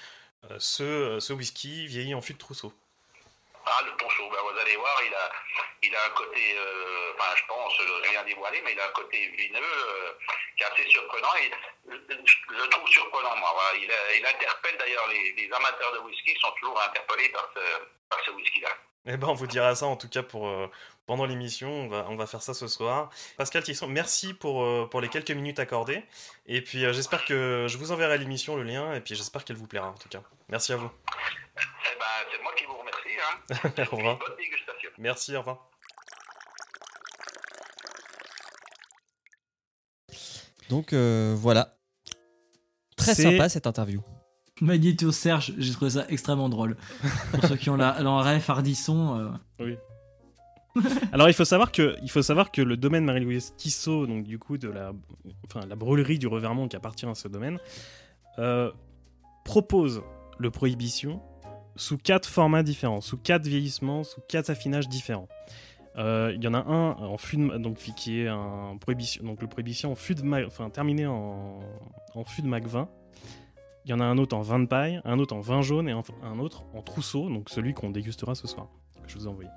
ce, 0.58 1.20
ce 1.20 1.34
whisky 1.34 1.86
vieilli 1.86 2.16
en 2.16 2.22
fût 2.22 2.34
de 2.34 2.40
trousseau. 2.40 2.74
Ah, 3.72 3.84
le 3.86 3.96
trousseau, 3.98 4.28
ben, 4.30 4.38
vous 4.42 4.58
allez 4.60 4.76
voir, 4.78 5.00
il 5.06 5.14
a, 5.14 5.32
il 5.84 5.96
a 5.96 6.06
un 6.06 6.10
côté, 6.10 6.58
euh, 6.58 7.14
enfin 7.14 7.36
je 7.36 7.44
pense, 7.48 7.74
rien 8.10 8.24
dévoilé, 8.24 8.62
mais 8.66 8.74
il 8.74 8.80
a 8.80 8.88
un 8.88 8.92
côté 8.92 9.28
vineux 9.38 9.60
euh, 9.62 10.12
qui 10.58 10.64
est 10.64 10.66
assez 10.66 10.90
surprenant. 10.90 11.28
Je, 11.88 11.94
le 11.94 12.70
trouve 12.70 12.88
surprenant, 12.90 13.36
moi. 13.38 13.52
Il, 13.76 14.26
interpelle 14.26 14.78
d'ailleurs 14.80 15.08
les, 15.10 15.50
amateurs 15.52 15.94
de 15.94 16.00
whisky, 16.00 16.36
sont 16.40 16.52
toujours 16.60 16.82
interpellés 16.82 17.30
par 17.30 17.48
ce, 18.26 18.32
whisky-là. 18.32 18.70
Eh 19.06 19.18
ben, 19.18 19.28
on 19.28 19.34
vous 19.34 19.48
dira 19.48 19.76
ça 19.76 19.86
en 19.86 19.96
tout 19.96 20.10
cas 20.10 20.24
pour 20.24 20.48
euh, 20.48 20.68
pendant 21.06 21.26
l'émission. 21.26 21.70
On 21.70 21.88
va, 21.88 22.08
on 22.10 22.16
va 22.16 22.26
faire 22.26 22.42
ça 22.42 22.56
ce 22.56 22.68
soir. 22.68 23.12
Pascal 23.38 23.64
Tisson, 23.64 23.88
merci 23.88 24.34
pour, 24.34 24.90
pour 24.90 25.00
les 25.00 25.10
quelques 25.10 25.32
minutes 25.32 25.60
accordées. 25.60 26.04
Et 26.48 26.64
puis 26.64 26.92
j'espère 26.92 27.24
que 27.24 27.68
je 27.68 27.78
vous 27.78 27.92
enverrai 27.92 28.18
l'émission, 28.18 28.56
le 28.56 28.64
lien, 28.64 28.94
et 28.96 29.02
puis 29.02 29.16
j'espère 29.16 29.46
qu'elle 29.46 29.58
vous 29.58 29.68
plaira 29.68 29.90
en 29.90 29.98
tout 29.98 30.10
cas. 30.10 30.22
Merci 30.50 30.74
à 30.74 30.78
vous. 30.78 30.90
Eh 31.60 32.00
ben, 32.00 32.06
c'est 32.32 32.42
moi 32.44 32.52
qui 32.58 32.66
vous 32.66 32.78
remercie. 32.78 33.18
Hein. 33.20 33.86
au 33.92 33.96
revoir. 33.98 34.18
Bonne 34.20 34.38
dégustation. 34.38 34.90
Merci, 34.98 35.36
au 35.36 35.40
revoir. 35.40 35.70
Donc 40.70 40.94
euh, 40.94 41.36
voilà. 41.38 41.76
Très 42.96 43.16
sympa 43.16 43.50
cette 43.50 43.68
interview. 43.68 44.02
Magnéto 44.62 45.12
Serge, 45.12 45.54
j'ai 45.58 45.72
trouvé 45.72 45.92
ça 45.92 46.06
extrêmement 46.10 46.50
drôle. 46.50 46.76
Pour 47.32 47.46
ceux 47.46 47.56
qui 47.56 47.70
ont 47.70 47.78
la, 47.78 48.02
la 48.02 48.10
ref 48.22 48.50
Ardisson. 48.50 49.18
euh, 49.60 49.66
Oui. 49.66 49.78
Alors 51.12 51.30
il 51.30 51.34
faut 51.34 51.46
savoir 51.46 51.72
que 51.72 51.96
il 52.04 52.12
faut 52.12 52.22
savoir 52.22 52.52
que 52.52 52.62
le 52.62 52.78
domaine 52.78 53.04
Marie-Louise 53.04 53.56
Tissot, 53.58 54.06
donc 54.06 54.24
du 54.26 54.38
coup 54.38 54.58
de 54.58 54.68
la, 54.70 54.92
enfin 55.46 55.66
la 55.66 55.76
brûlerie 55.76 56.20
du 56.20 56.28
Revermont 56.28 56.68
qui 56.68 56.76
appartient 56.76 57.08
à 57.08 57.16
ce 57.16 57.28
domaine, 57.28 57.58
euh, 58.38 58.72
propose 59.46 60.04
le 60.38 60.52
prohibition 60.52 61.22
sous 61.80 61.98
quatre 61.98 62.28
formats 62.30 62.62
différents, 62.64 63.02
sous 63.02 63.18
quatre 63.18 63.48
vieillissements, 63.48 64.04
sous 64.04 64.22
quatre 64.28 64.50
affinages 64.50 64.88
différents. 64.90 65.28
Euh, 65.98 66.32
Il 66.36 66.44
y 66.44 66.48
en 66.48 66.54
a 66.54 66.60
un 66.60 66.92
en 66.92 67.18
fût 67.18 67.38
de, 67.38 67.58
donc 67.58 67.78
qui 67.78 68.22
est 68.22 68.28
un 68.28 68.78
prohibition, 68.80 69.24
donc 69.24 69.42
le 69.42 69.48
prohibition 69.48 69.92
en 69.92 69.96
fût 69.96 70.14
de, 70.16 70.22
ma- 70.22 70.46
enfin 70.46 70.70
terminé 70.70 71.06
en, 71.08 71.60
en 72.14 72.24
fût 72.26 72.42
de 72.42 72.48
Mac 72.48 72.68
20. 72.68 72.88
Il 73.86 73.92
y 73.92 73.94
en 73.94 74.00
a 74.00 74.04
un 74.04 74.18
autre 74.18 74.36
en 74.36 74.42
vin 74.42 74.60
de 74.60 74.66
paille, 74.68 75.02
un 75.04 75.18
autre 75.20 75.36
en 75.36 75.40
vin 75.40 75.62
jaune 75.62 75.90
et 75.90 75.94
un, 75.94 76.04
un 76.24 76.38
autre 76.40 76.64
en 76.76 76.82
trousseau, 76.82 77.28
donc 77.30 77.50
celui 77.50 77.74
qu'on 77.74 77.90
dégustera 77.90 78.36
ce 78.36 78.46
soir, 78.48 78.68
que 79.04 79.10
je 79.10 79.18
vous 79.18 79.26
ai 79.26 79.30
envoyé. 79.30 79.50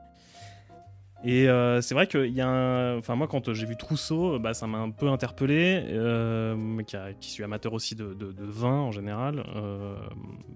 Et 1.24 1.48
euh, 1.48 1.80
c'est 1.80 1.94
vrai 1.94 2.06
qu'il 2.06 2.32
y 2.32 2.40
a 2.40 2.48
un... 2.48 2.98
Enfin, 2.98 3.14
moi, 3.14 3.28
quand 3.28 3.52
j'ai 3.52 3.66
vu 3.66 3.76
Trousseau, 3.76 4.38
bah, 4.40 4.54
ça 4.54 4.66
m'a 4.66 4.78
un 4.78 4.90
peu 4.90 5.08
interpellé. 5.08 5.84
euh, 5.88 6.82
qui, 7.20 7.30
suis 7.30 7.44
amateur 7.44 7.72
aussi 7.74 7.94
de, 7.94 8.12
de- 8.14 8.32
vin 8.44 8.80
en 8.80 8.90
général. 8.90 9.44
euh, 9.54 9.96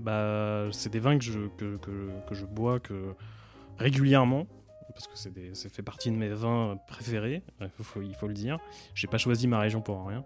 bah, 0.00 0.68
c'est 0.72 0.90
des 0.90 0.98
vins 0.98 1.18
que 1.18 1.24
je, 1.24 1.38
que, 1.56 1.76
que- 1.76 2.34
je 2.34 2.44
bois 2.44 2.80
que 2.80 3.14
régulièrement. 3.78 4.46
Parce 4.92 5.08
que 5.08 5.16
c'est 5.52 5.68
fait 5.68 5.82
partie 5.82 6.10
de 6.10 6.16
mes 6.16 6.30
vins 6.30 6.78
préférés, 6.88 7.42
il 7.60 7.68
faut, 8.14 8.28
le 8.28 8.34
dire. 8.34 8.58
J'ai 8.94 9.06
pas 9.08 9.18
choisi 9.18 9.46
ma 9.46 9.58
région 9.60 9.82
pour 9.82 10.06
rien. 10.06 10.24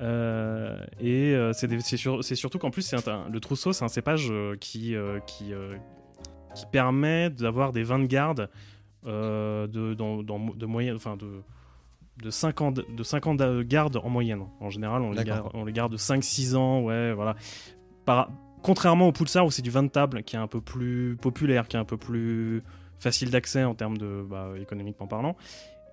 Euh, 0.00 0.76
et 0.98 1.32
euh, 1.34 1.52
c'est 1.52 2.34
surtout 2.34 2.58
qu'en 2.58 2.70
plus, 2.70 2.92
le 2.92 3.38
Trousseau, 3.38 3.72
c'est 3.72 3.84
un 3.84 3.88
cépage 3.88 4.28
euh, 4.30 4.56
qui, 4.56 4.96
euh, 4.96 5.20
euh, 5.52 5.76
qui 6.56 6.66
permet 6.66 7.30
d'avoir 7.30 7.72
des 7.72 7.84
vins 7.84 8.00
de 8.00 8.06
garde 8.06 8.50
euh, 9.06 9.66
de, 9.66 9.94
dans, 9.94 10.22
dans- 10.22 10.38
de 10.54 10.66
moyenne, 10.66 10.96
enfin 10.96 11.16
de, 11.16 11.42
de 12.22 12.30
5 12.30 12.60
ans 12.60 12.70
de, 12.72 12.84
de 12.96 13.02
5 13.02 13.26
ans 13.26 13.34
de 13.34 13.62
garde 13.62 13.96
en 13.96 14.08
moyenne. 14.08 14.42
En 14.60 14.70
général, 14.70 15.02
on 15.02 15.10
les 15.10 15.16
garde, 15.24 15.50
on 15.54 15.64
les 15.64 15.72
garde 15.72 15.92
de 15.92 15.96
5-6 15.98 16.54
ans, 16.56 16.82
ouais, 16.82 17.12
voilà. 17.12 17.34
Par, 18.04 18.30
contrairement 18.62 19.08
au 19.08 19.12
Pulsar 19.12 19.44
où 19.46 19.50
c'est 19.50 19.62
du 19.62 19.70
vin 19.70 19.82
de 19.82 19.88
table 19.88 20.22
qui 20.22 20.36
est 20.36 20.38
un 20.38 20.46
peu 20.46 20.60
plus 20.60 21.16
populaire, 21.20 21.68
qui 21.68 21.76
est 21.76 21.80
un 21.80 21.84
peu 21.84 21.96
plus 21.96 22.62
facile 22.98 23.30
d'accès 23.30 23.64
en 23.64 23.74
termes 23.74 23.98
de 23.98 24.24
bah, 24.28 24.50
économiquement 24.60 25.06
parlant 25.06 25.36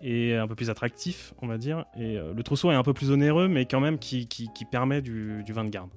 et 0.04 0.36
un 0.36 0.48
peu 0.48 0.56
plus 0.56 0.70
attractif, 0.70 1.34
on 1.42 1.48
va 1.48 1.58
dire. 1.58 1.86
Et 1.96 2.18
euh, 2.18 2.34
le 2.34 2.44
trousseau 2.44 2.72
est 2.72 2.76
un 2.76 2.82
peu 2.84 2.94
plus 2.94 3.12
onéreux, 3.12 3.48
mais 3.48 3.66
quand 3.66 3.80
même 3.80 4.00
qui, 4.00 4.28
qui, 4.28 4.50
qui 4.56 4.66
permet 4.66 5.02
du, 5.02 5.44
du 5.44 5.54
vin 5.54 5.64
de 5.64 5.70
garde. 5.70 5.90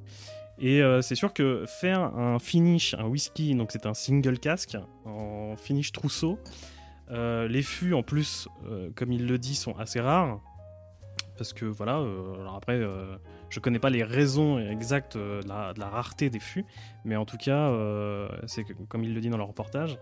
Et 0.59 0.83
euh, 0.83 1.01
c'est 1.03 1.15
sûr 1.15 1.33
que 1.33 1.65
faire 1.67 2.01
un 2.01 2.39
finish, 2.39 2.95
un 2.95 3.07
whisky, 3.07 3.55
donc 3.55 3.73
c'est 3.73 3.87
un 3.87 3.95
single 3.95 4.39
cask 4.39 4.77
en 5.07 5.55
finish 5.57 5.91
trousseau. 5.91 6.39
Euh, 7.11 7.49
les 7.49 7.63
fûts 7.63 7.95
en 7.95 8.03
plus, 8.03 8.49
euh, 8.67 8.91
comme 8.95 9.13
il 9.13 9.27
le 9.27 9.39
dit, 9.39 9.55
sont 9.55 9.77
assez 9.79 10.01
rares. 10.01 10.41
Parce 11.37 11.53
que 11.53 11.65
voilà, 11.65 11.99
euh, 11.99 12.41
alors 12.41 12.55
après, 12.55 12.81
je 13.51 13.59
connais 13.59 13.81
pas 13.81 13.91
les 13.91 14.05
raisons 14.05 14.59
exactes 14.59 15.17
de, 15.17 15.41
la, 15.49 15.73
de 15.73 15.81
la 15.81 15.89
rareté 15.89 16.31
des 16.31 16.39
fûts, 16.39 16.65
mais 17.05 17.17
en 17.17 17.25
tout 17.25 17.37
cas, 17.37 17.73
c'est 18.47 18.65
comme 18.89 19.03
il 19.03 19.15
le 19.15 19.21
dit 19.21 19.31
dans 19.31 19.37
le 19.37 19.43
reportage, 19.43 19.99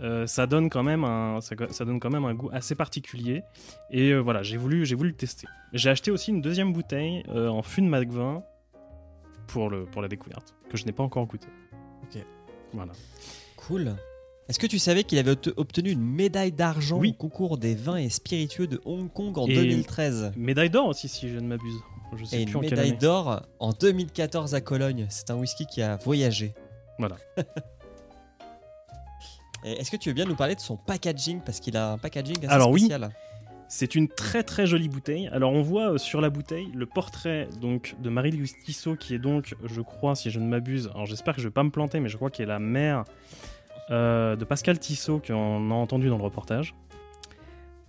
euh, 0.00 0.26
ça 0.26 0.46
donne 0.46 0.70
quand 0.70 0.82
même 0.82 1.04
un, 1.04 1.40
ça, 1.40 1.54
ça 1.70 1.84
donne 1.84 2.00
quand 2.00 2.10
même 2.10 2.24
un 2.24 2.34
goût 2.34 2.50
assez 2.52 2.74
particulier. 2.74 3.42
Et 3.90 4.10
euh, 4.10 4.18
voilà, 4.18 4.42
j'ai 4.42 4.56
voulu, 4.56 4.84
j'ai 4.86 4.94
voulu 4.94 5.10
le 5.10 5.16
tester. 5.16 5.46
J'ai 5.72 5.90
acheté 5.90 6.10
aussi 6.10 6.30
une 6.30 6.40
deuxième 6.40 6.72
bouteille 6.72 7.22
euh, 7.28 7.48
en 7.48 7.62
fût 7.62 7.82
de 7.82 7.88
20 7.88 8.42
pour 9.48 9.70
le, 9.70 9.84
pour 9.84 10.02
la 10.02 10.08
découverte, 10.08 10.54
que 10.70 10.76
je 10.76 10.86
n'ai 10.86 10.92
pas 10.92 11.02
encore 11.02 11.26
goûté. 11.26 11.48
Ok. 12.04 12.22
Voilà. 12.72 12.92
Cool. 13.56 13.94
Est-ce 14.48 14.58
que 14.58 14.66
tu 14.66 14.78
savais 14.78 15.04
qu'il 15.04 15.18
avait 15.18 15.32
obte- 15.32 15.52
obtenu 15.56 15.90
une 15.90 16.02
médaille 16.02 16.52
d'argent 16.52 16.98
Oui. 16.98 17.10
au 17.10 17.14
concours 17.14 17.58
des 17.58 17.74
vins 17.74 17.96
et 17.96 18.10
spiritueux 18.10 18.66
de 18.66 18.80
Hong 18.84 19.10
Kong 19.12 19.38
en 19.38 19.46
Et 19.46 19.54
2013 19.54 20.32
Médaille 20.36 20.68
d'or 20.70 20.88
aussi, 20.88 21.08
si 21.08 21.28
je 21.28 21.38
ne 21.38 21.46
m'abuse. 21.46 21.76
Je 22.18 22.24
sais 22.24 22.42
Et 22.42 22.44
plus 22.44 22.52
une 22.52 22.58
en 22.58 22.60
médaille 22.60 22.96
d'or 22.96 23.42
en 23.60 23.70
2014 23.72 24.54
à 24.54 24.60
Cologne. 24.60 25.06
C'est 25.08 25.30
un 25.30 25.36
whisky 25.36 25.64
qui 25.66 25.80
a 25.80 25.96
voyagé. 25.96 26.52
Voilà. 26.98 27.16
Est-ce 29.64 29.90
que 29.92 29.96
tu 29.96 30.08
veux 30.08 30.14
bien 30.14 30.24
nous 30.24 30.34
parler 30.34 30.54
de 30.56 30.60
son 30.60 30.76
packaging? 30.76 31.40
Parce 31.40 31.60
qu'il 31.60 31.76
a 31.76 31.92
un 31.92 31.98
packaging 31.98 32.36
assez 32.38 32.48
Alors 32.48 32.70
oui, 32.70 32.90
c'est 33.68 33.94
une 33.94 34.08
très 34.08 34.42
très 34.42 34.66
jolie 34.66 34.88
bouteille. 34.88 35.28
Alors 35.28 35.52
on 35.52 35.62
voit 35.62 35.92
euh, 35.94 35.98
sur 35.98 36.20
la 36.20 36.28
bouteille 36.30 36.66
le 36.74 36.84
portrait 36.84 37.48
donc 37.60 37.94
de 38.02 38.10
Marie-Louise 38.10 38.54
Tissot 38.66 38.96
qui 38.96 39.14
est 39.14 39.18
donc, 39.18 39.54
je 39.64 39.80
crois, 39.80 40.14
si 40.16 40.30
je 40.30 40.40
ne 40.40 40.46
m'abuse, 40.46 40.90
alors 40.92 41.06
j'espère 41.06 41.34
que 41.36 41.40
je 41.40 41.46
vais 41.48 41.52
pas 41.52 41.62
me 41.62 41.70
planter, 41.70 42.00
mais 42.00 42.08
je 42.10 42.16
crois 42.16 42.28
qu'elle 42.28 42.46
est 42.46 42.48
la 42.52 42.58
mère 42.58 43.04
euh, 43.90 44.36
de 44.36 44.44
Pascal 44.44 44.78
Tissot 44.78 45.20
qu'on 45.26 45.70
a 45.70 45.74
entendu 45.74 46.08
dans 46.08 46.18
le 46.18 46.24
reportage. 46.24 46.74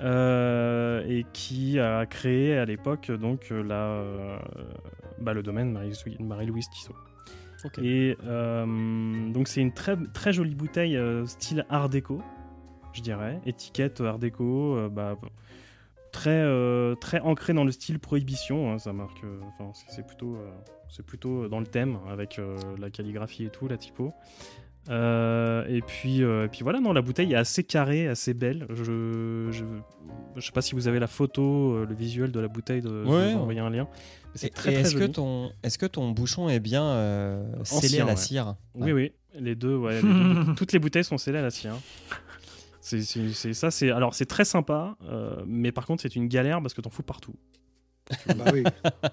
Euh, 0.02 1.04
et 1.08 1.26
qui 1.32 1.80
a 1.80 2.06
créé 2.06 2.58
à 2.58 2.66
l'époque 2.66 3.10
donc 3.12 3.52
euh, 3.52 3.64
la, 3.64 4.42
bah, 5.22 5.34
le 5.34 5.44
domaine 5.44 5.72
Marie-Louise 6.20 6.70
Tissot. 6.72 6.96
Et 7.82 8.18
donc 9.34 9.48
c'est 9.48 9.62
une 9.62 9.72
très, 9.72 9.96
très 10.14 10.34
jolie 10.34 10.56
bouteille 10.56 11.00
style 11.26 11.66
art 11.70 11.88
déco, 11.90 12.22
je 12.92 13.02
dirais. 13.02 13.40
Étiquette 13.46 14.02
art 14.02 14.20
déco, 14.20 14.90
bah, 14.90 15.16
très, 16.12 16.46
très 17.00 17.20
ancrée 17.22 17.54
dans 17.54 17.64
le 17.64 17.72
style 17.72 18.00
prohibition. 18.00 18.74
hein, 18.74 18.80
ça 18.80 18.92
marque, 18.92 19.22
c'est- 19.88 20.06
plutôt, 20.06 20.38
c'est 20.90 21.06
plutôt 21.06 21.48
dans 21.48 21.60
le 21.62 21.66
thème 21.68 22.00
avec 22.10 22.38
euh, 22.40 22.58
la 22.78 22.90
calligraphie 22.90 23.46
et 23.46 23.50
tout, 23.50 23.70
la 23.70 23.78
typo. 23.78 24.12
Euh, 24.90 25.66
et 25.68 25.82
puis, 25.82 26.24
euh, 26.24 26.46
et 26.46 26.48
puis 26.50 26.62
voilà, 26.64 26.80
non, 26.82 26.92
la 26.94 27.02
bouteille 27.02 27.32
est 27.34 27.38
assez 27.38 27.64
carrée, 27.64 28.08
assez 28.08 28.34
belle. 28.34 28.68
Je, 28.70 28.84
je, 29.52 29.64
je 30.36 30.46
sais 30.46 30.52
pas 30.52 30.62
si 30.62 30.76
vous 30.76 30.88
avez 30.88 31.00
la 31.00 31.08
photo, 31.08 31.74
euh, 31.76 31.86
le 31.88 31.96
visuel 31.96 32.32
de 32.32 32.40
la 32.40 32.48
bouteille. 32.50 32.82
De, 32.82 32.90
je 33.06 33.10
vais 33.12 33.34
vous 33.34 33.40
envoyer 33.40 33.60
un 33.62 33.70
lien. 33.70 33.88
C'est 34.36 34.48
Et- 34.48 34.50
très 34.50 34.72
et 34.72 34.74
très 34.74 34.82
est-ce 34.82 34.96
que, 34.96 35.06
ton, 35.06 35.52
est 35.64 35.78
que 35.78 35.86
ton 35.86 36.12
bouchon 36.12 36.50
est 36.50 36.60
bien 36.60 36.84
euh, 36.84 37.46
scellé 37.64 38.00
à 38.02 38.06
la 38.06 38.12
ouais. 38.14 38.18
cire? 38.18 38.56
Oui, 38.76 38.92
oui, 38.92 39.14
les 39.40 39.56
deux, 39.56 39.76
ouais. 39.78 40.02
les 40.02 40.02
deux- 40.02 40.54
toutes 40.58 40.74
les 40.74 40.80
bouteilles 40.80 41.04
sont 41.06 41.18
scellées 41.18 41.40
à 41.40 41.44
la 41.44 41.52
cire. 41.52 41.76
C'est 42.82 43.02
c'est- 43.02 43.32
c'est- 43.32 43.54
ça, 43.54 43.72
c'est 43.72 43.90
alors 43.92 44.14
c'est 44.14 44.26
très 44.26 44.44
sympa, 44.44 44.98
euh, 45.08 45.42
mais 45.48 45.72
par 45.72 45.86
contre 45.86 46.02
c'est 46.02 46.16
une 46.18 46.28
galère 46.28 46.62
parce 46.62 46.74
que 46.74 46.82
t'en 46.82 46.90
fous 46.90 47.04
partout. 47.04 47.36
Bah 48.36 48.44
oui. 48.52 48.64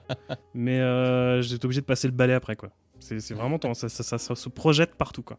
mais 0.55 0.81
euh, 0.81 1.43
j'étais 1.43 1.65
obligé 1.65 1.81
de 1.81 1.87
passer 1.87 2.09
le 2.09 2.13
balai 2.15 2.33
après 2.33 2.57
quoi. 2.57 2.71
C'est 3.01 3.21
c'est 3.21 3.35
vraiment 3.35 3.59
ça, 3.75 3.89
ça, 3.89 4.03
ça- 4.03 4.19
ça 4.19 4.35
se 4.35 4.49
projette 4.49 4.95
partout 4.95 5.23
quoi. 5.23 5.39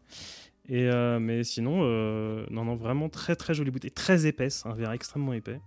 Et 0.68 0.84
euh, 0.88 1.18
mais 1.18 1.42
sinon, 1.44 1.80
euh, 1.82 2.44
non 2.50 2.64
non 2.64 2.74
vraiment 2.76 3.08
très 3.08 3.34
très 3.36 3.54
jolie 3.54 3.70
bouteille, 3.70 3.90
très 3.90 4.26
épaisse, 4.26 4.64
un 4.66 4.74
verre 4.74 4.92
extrêmement 4.92 5.32
épais. 5.32 5.60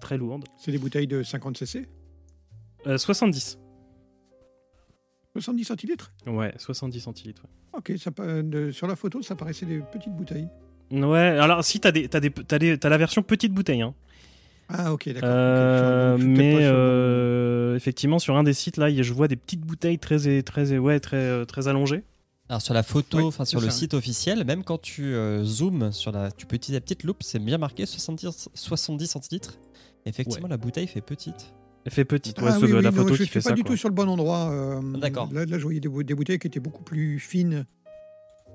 très 0.00 0.16
lourde. 0.16 0.44
C'est 0.56 0.72
des 0.72 0.78
bouteilles 0.78 1.06
de 1.06 1.22
50 1.22 1.58
cc? 1.58 1.86
Euh, 2.86 2.96
70. 2.96 3.58
70 5.34 5.64
centilitres? 5.64 6.12
Ouais, 6.26 6.52
70 6.58 7.00
centilitres. 7.00 7.42
ouais. 7.44 7.78
Ok, 7.78 7.92
ça, 7.98 8.10
de- 8.42 8.70
sur 8.72 8.86
la 8.86 8.96
photo, 8.96 9.22
ça 9.22 9.36
paraissait 9.36 9.66
des 9.66 9.80
petites 9.92 10.12
bouteilles. 10.14 10.48
Ouais, 10.90 11.18
alors 11.38 11.62
si 11.64 11.78
t'as 11.78 11.92
des, 11.92 12.08
t'as 12.08 12.18
des, 12.18 12.30
t'as 12.30 12.58
des- 12.58 12.76
t'as 12.78 12.88
la 12.88 12.98
version 12.98 13.22
petite 13.22 13.52
bouteille, 13.52 13.82
hein. 13.82 13.94
Ah, 14.72 14.92
ok, 14.92 15.06
d'accord. 15.12 15.28
Euh, 15.30 16.16
je 16.16 16.22
je 16.22 16.26
mais 16.28 16.52
pas 16.54 16.58
sur 16.60 16.70
euh, 16.72 17.76
effectivement, 17.76 18.18
sur 18.18 18.36
un 18.36 18.42
des 18.44 18.52
sites 18.52 18.76
là, 18.76 18.90
je 18.90 19.12
vois 19.12 19.28
des 19.28 19.36
petites 19.36 19.60
bouteilles 19.62 19.98
très, 19.98 20.42
très, 20.42 20.78
ouais, 20.78 21.00
très, 21.00 21.16
euh, 21.16 21.44
très 21.44 21.68
allongées. 21.68 22.04
Alors 22.48 22.62
sur 22.62 22.74
la 22.74 22.82
photo, 22.82 23.18
Ouais, 23.18 23.24
enfin 23.24 23.44
sur 23.44 23.60
le 23.60 23.70
site 23.70 23.94
officiel, 23.94 24.44
même 24.44 24.64
quand 24.64 24.78
tu 24.80 25.04
euh, 25.14 25.44
zoomes 25.44 25.92
sur 25.92 26.10
la, 26.10 26.32
tu 26.32 26.46
peux 26.46 26.56
utiliser 26.56 26.78
la 26.78 26.80
petite 26.80 27.04
loupe, 27.04 27.22
c'est 27.22 27.38
bien 27.38 27.58
marqué 27.58 27.86
70, 27.86 28.48
70 28.54 29.06
centilitres. 29.06 29.58
Effectivement, 30.06 30.48
la 30.48 30.56
bouteille 30.56 30.86
fait 30.88 31.00
petite. 31.00 31.52
Elle 31.84 31.92
fait 31.92 32.04
petite, 32.04 32.40
ouais, 32.42 32.48
Ah 32.50 32.54
c'est 32.58 32.64
oui, 32.64 32.70
de 32.72 32.76
oui, 32.76 32.82
la 32.82 32.90
non, 32.90 32.96
photo 32.96 33.14
je 33.14 33.18
qui 33.18 33.24
suis 33.24 33.32
fait 33.32 33.40
pas 33.40 33.50
ça. 33.50 33.54
du 33.54 33.62
quoi. 33.62 33.70
tout 33.70 33.76
sur 33.76 33.88
le 33.88 33.94
bon 33.94 34.08
endroit. 34.08 34.50
euh, 34.50 34.82
D'accord. 34.98 35.28
Là, 35.32 35.46
là, 35.46 35.58
je 35.58 35.62
voyais 35.62 35.80
des, 35.80 35.88
bou- 35.88 36.02
des 36.02 36.14
bouteilles 36.14 36.38
qui 36.38 36.46
étaient 36.48 36.60
beaucoup 36.60 36.82
plus 36.82 37.18
fines. 37.20 37.64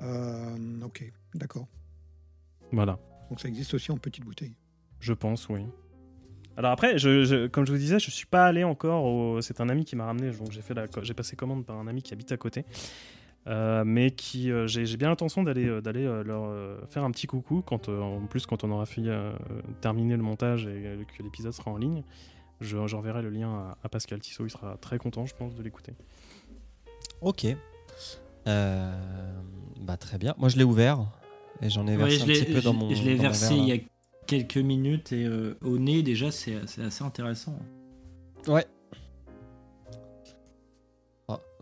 Euh, 0.01 0.55
ok, 0.83 1.11
d'accord. 1.33 1.67
Voilà, 2.71 2.99
Donc 3.29 3.39
ça 3.39 3.47
existe 3.47 3.73
aussi 3.73 3.91
en 3.91 3.97
petites 3.97 4.25
bouteilles. 4.25 4.55
je 4.99 5.13
pense, 5.13 5.47
oui. 5.49 5.61
Alors 6.57 6.71
après, 6.71 6.97
je, 6.97 7.23
je- 7.25 7.47
comme 7.47 7.65
je 7.65 7.71
vous 7.71 7.77
disais, 7.77 7.99
je 7.99 8.09
suis 8.11 8.25
pas 8.25 8.45
allé 8.45 8.63
encore. 8.63 9.03
Au... 9.03 9.41
C'est 9.41 9.59
un 9.61 9.69
ami 9.69 9.83
qui 9.85 9.95
m'a 9.95 10.05
ramené, 10.05 10.31
donc 10.31 10.51
j'ai 10.51 10.61
fait 10.61 10.73
la, 10.73 10.85
j'ai 11.01 11.13
passé 11.13 11.35
commande 11.35 11.65
par 11.65 11.77
un 11.77 11.87
ami 11.87 12.01
qui 12.01 12.13
habite 12.13 12.31
à 12.31 12.37
côté, 12.37 12.65
Euh, 13.47 13.83
mais 13.85 14.09
qui, 14.09 14.51
euh, 14.51 14.65
j'ai 14.65 14.87
j'ai 14.87 14.97
bien 14.97 15.09
l'intention 15.09 15.43
d'aller, 15.43 15.67
euh, 15.67 15.79
d'aller 15.79 16.03
euh, 16.05 16.23
leur 16.23 16.45
euh, 16.45 16.77
faire 16.89 17.03
un 17.03 17.11
petit 17.11 17.27
coucou 17.27 17.61
quand, 17.61 17.89
euh, 17.89 18.01
en 18.01 18.25
plus, 18.25 18.47
quand 18.47 18.63
on 18.63 18.71
aura 18.71 18.87
fini, 18.87 19.09
euh, 19.09 19.33
terminé 19.81 20.15
le 20.17 20.23
montage 20.23 20.65
et 20.65 20.69
euh, 20.87 21.03
que 21.03 21.21
l'épisode 21.21 21.51
sera 21.53 21.69
en 21.69 21.77
ligne. 21.77 22.01
Je, 22.61 22.87
j'enverrai 22.87 23.21
le 23.21 23.29
lien 23.29 23.49
à, 23.53 23.77
à 23.83 23.89
Pascal 23.89 24.19
Tissot, 24.19 24.45
il 24.45 24.49
sera 24.49 24.77
très 24.77 24.97
content, 24.97 25.25
je 25.27 25.35
pense, 25.35 25.53
de 25.55 25.61
l'écouter. 25.61 25.93
Ok. 27.21 27.45
Euh, 28.47 28.91
bah 29.81 29.97
très 29.97 30.17
bien. 30.17 30.33
Moi 30.37 30.49
je 30.49 30.57
l'ai 30.57 30.63
ouvert 30.63 30.99
et 31.61 31.69
j'en 31.69 31.85
ai 31.87 31.97
Ouais, 31.97 32.03
versé 32.09 32.17
je 32.17 32.23
un 32.23 32.27
petit 32.27 32.53
peu 32.53 32.61
dans 32.61 32.73
mon. 32.73 32.93
je 32.93 33.03
l'ai 33.03 33.15
versé 33.15 33.53
il 33.55 33.65
y 33.67 33.71
a 33.73 33.77
quelques 34.27 34.57
minutes 34.57 35.11
et 35.11 35.25
euh, 35.25 35.57
au 35.63 35.77
nez 35.77 36.03
déjà 36.03 36.31
c'est 36.31 36.55
c'est 36.67 36.81
assez 36.83 37.03
intéressant. 37.03 37.57
Ouais. 38.47 38.65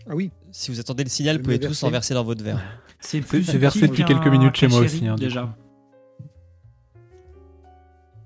Ah 0.06 0.16
oui. 0.16 0.32
Si 0.52 0.70
vous 0.70 0.82
attendez 0.82 1.06
le 1.06 1.10
signal, 1.10 1.38
vous 1.38 1.44
pouvez 1.44 1.60
tous 1.62 1.82
en 1.84 1.90
verser 1.90 2.14
dans 2.14 2.26
votre 2.26 2.44
verre. 2.44 2.62
C'est 3.00 3.22
plus 3.22 3.44
c'est 3.44 3.58
versé 3.58 3.88
depuis 3.88 4.04
quelques 4.06 4.28
minutes 4.28 4.56
chez 4.56 4.68
moi 4.68 4.80
aussi, 4.80 5.06
hein, 5.08 5.16
déjà. 5.16 5.56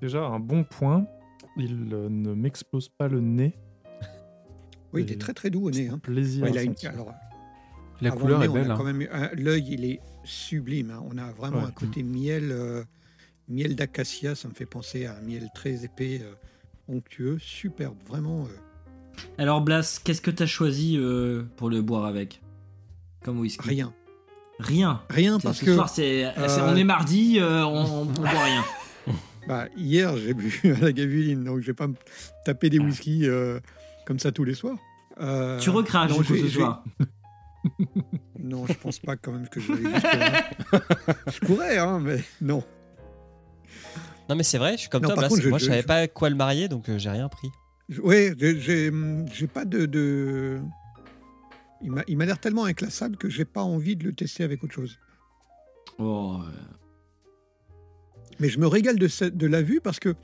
Déjà, 0.00 0.24
un 0.24 0.38
bon 0.40 0.62
point, 0.64 1.04
il 1.56 1.88
euh, 1.92 2.08
ne 2.08 2.32
m'explose 2.34 2.88
pas 2.88 3.08
le 3.08 3.20
nez. 3.20 3.54
Oui, 4.92 5.02
il 5.06 5.12
est 5.12 5.20
très 5.20 5.34
très 5.34 5.50
doux 5.50 5.66
au 5.66 5.70
nez. 5.70 5.88
hein. 5.88 5.98
Plaisir 5.98 6.44
Ouais, 6.44 6.50
il 6.50 6.58
a 6.58 6.62
une- 6.62 6.74
alors, 6.86 7.12
La 8.00 8.10
couleur 8.12 8.38
le 8.40 8.46
est 8.46 8.48
belle. 8.48 8.74
quand 8.76 8.86
hein. 8.86 9.30
L'œil, 9.34 9.66
il 9.68 9.84
est 9.84 10.00
sublime. 10.24 10.90
hein. 10.92 11.02
On 11.04 11.18
a 11.18 11.30
vraiment 11.32 11.58
Ouais. 11.58 11.64
un 11.64 11.70
côté 11.72 12.02
miel, 12.02 12.50
euh, 12.52 12.82
miel 13.48 13.74
d'acacia. 13.76 14.34
Ça 14.34 14.48
me 14.48 14.54
fait 14.54 14.66
penser 14.66 15.06
à 15.06 15.16
un 15.16 15.20
miel 15.20 15.48
très 15.54 15.84
épais, 15.84 16.20
euh, 16.22 16.34
onctueux, 16.94 17.38
superbe, 17.40 17.96
vraiment. 18.06 18.44
euh, 18.44 19.20
Alors 19.38 19.60
Blas, 19.60 20.00
qu'est-ce 20.02 20.20
que 20.20 20.30
t'as 20.30 20.46
choisi 20.46 20.96
euh, 20.98 21.42
pour 21.56 21.70
le 21.70 21.82
boire 21.82 22.04
avec? 22.06 22.40
Comme 23.24 23.40
whisky 23.40 23.68
rien. 23.68 23.92
Rien? 24.60 25.02
Rien 25.10 25.38
parce 25.38 25.58
ce 25.58 25.64
que 25.66 25.74
soir, 25.74 25.88
c'est, 25.88 26.24
euh, 26.26 26.48
c'est- 26.48 26.60
on 26.62 26.74
est 26.76 26.84
mardi, 26.84 27.38
euh, 27.38 27.64
on, 27.64 28.02
on 28.02 28.04
boit 28.06 28.28
rien. 28.28 28.64
bah, 29.48 29.66
hier, 29.76 30.16
j'ai 30.16 30.34
bu 30.34 30.60
à 30.76 30.80
la 30.84 30.92
gavuline, 30.92 31.44
donc 31.44 31.60
je 31.60 31.66
vais 31.66 31.74
pas 31.74 31.86
me 31.86 31.94
taper 32.44 32.68
des 32.70 32.78
whiskies 32.80 33.26
euh, 33.26 33.60
comme 34.06 34.18
ça 34.18 34.32
tous 34.32 34.44
les 34.44 34.54
soirs. 34.54 34.78
Euh, 35.20 35.58
Tu 35.60 35.70
recraches 35.70 36.10
non, 36.10 36.20
du 36.20 36.24
coup, 36.26 36.34
j'ai- 36.34 36.42
ce 36.42 36.48
soir. 36.48 36.84
Non, 38.38 38.66
je 38.66 38.72
pense 38.74 38.98
pas 39.00 39.16
quand 39.16 39.32
même 39.32 39.48
que 39.48 39.60
je 39.60 39.72
vais 39.72 39.82
je 41.32 41.38
pourrais, 41.40 41.78
hein, 41.78 42.00
mais 42.00 42.22
non. 42.40 42.62
Non 44.28 44.34
mais 44.36 44.42
c'est 44.42 44.58
vrai, 44.58 44.72
je 44.72 44.78
suis 44.80 44.88
comme 44.88 45.02
Non, 45.02 45.14
toi. 45.14 45.28
contre, 45.28 45.40
je- 45.42 45.48
Moi 45.48 45.58
je, 45.58 45.66
savais 45.66 45.82
je- 45.82 45.86
pas 45.86 46.06
quoi 46.08 46.28
le 46.30 46.36
marier 46.36 46.68
donc 46.68 46.88
euh, 46.88 46.98
j'ai 46.98 47.10
rien 47.10 47.28
pris. 47.28 47.48
Ouais, 48.02 48.34
j'ai- 48.38 48.90
pas 49.52 49.64
de. 49.64 49.86
de... 49.86 50.60
Il 51.82 51.90
m'a- 51.92 52.02
Il 52.08 52.16
m'a 52.18 52.26
l'air 52.26 52.38
tellement 52.38 52.64
inclassable 52.64 53.16
que 53.16 53.28
j'ai 53.30 53.44
pas 53.44 53.62
envie 53.62 53.96
de 53.96 54.04
le 54.04 54.12
tester 54.12 54.44
avec 54.44 54.62
autre 54.64 54.74
chose. 54.74 54.98
Oh, 55.98 56.40
Mais 58.40 58.48
je 58.48 58.58
me 58.58 58.66
régale 58.66 58.98
de, 58.98 59.08
ce- 59.08 59.24
de 59.24 59.46
la 59.46 59.62
vue 59.62 59.80
parce 59.80 59.98
que 59.98 60.14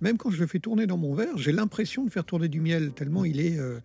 même 0.00 0.16
quand 0.18 0.30
je 0.30 0.40
le 0.40 0.46
fais 0.46 0.58
tourner 0.58 0.86
dans 0.86 0.96
mon 0.98 1.14
verre, 1.14 1.36
j'ai 1.38 1.52
l'impression 1.52 2.04
de 2.04 2.10
faire 2.10 2.24
tourner 2.24 2.48
du 2.48 2.60
miel 2.60 2.92
tellement 2.92 3.24
il 3.24 3.40
est. 3.40 3.58
euh, 3.58 3.80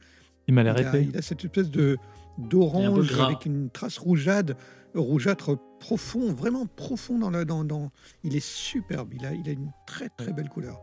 Il 0.48 0.54
m'a 0.54 0.64
l'air 0.64 0.78
épais. 0.80 1.08
il 1.10 1.18
a 1.18 1.22
cette 1.22 1.44
espèce 1.46 1.70
de 1.72 1.98
un 2.00 2.42
d'orange 2.48 3.20
avec 3.20 3.46
une 3.46 3.70
trace 3.70 3.98
rougeade, 3.98 4.56
rougeâtre 4.96 5.58
profond, 5.80 6.34
vraiment 6.34 6.66
profond 6.66 7.20
dans 7.20 7.30
la. 7.30 7.46
Dans, 7.46 7.64
dans... 7.64 7.92
Il 8.24 8.36
est 8.36 8.46
superbe. 8.46 9.14
Il 9.14 9.26
a, 9.26 9.34
il 9.34 9.48
a 9.50 9.52
une 9.52 9.72
très 9.88 10.10
très 10.10 10.34
belle 10.34 10.50
couleur. 10.50 10.80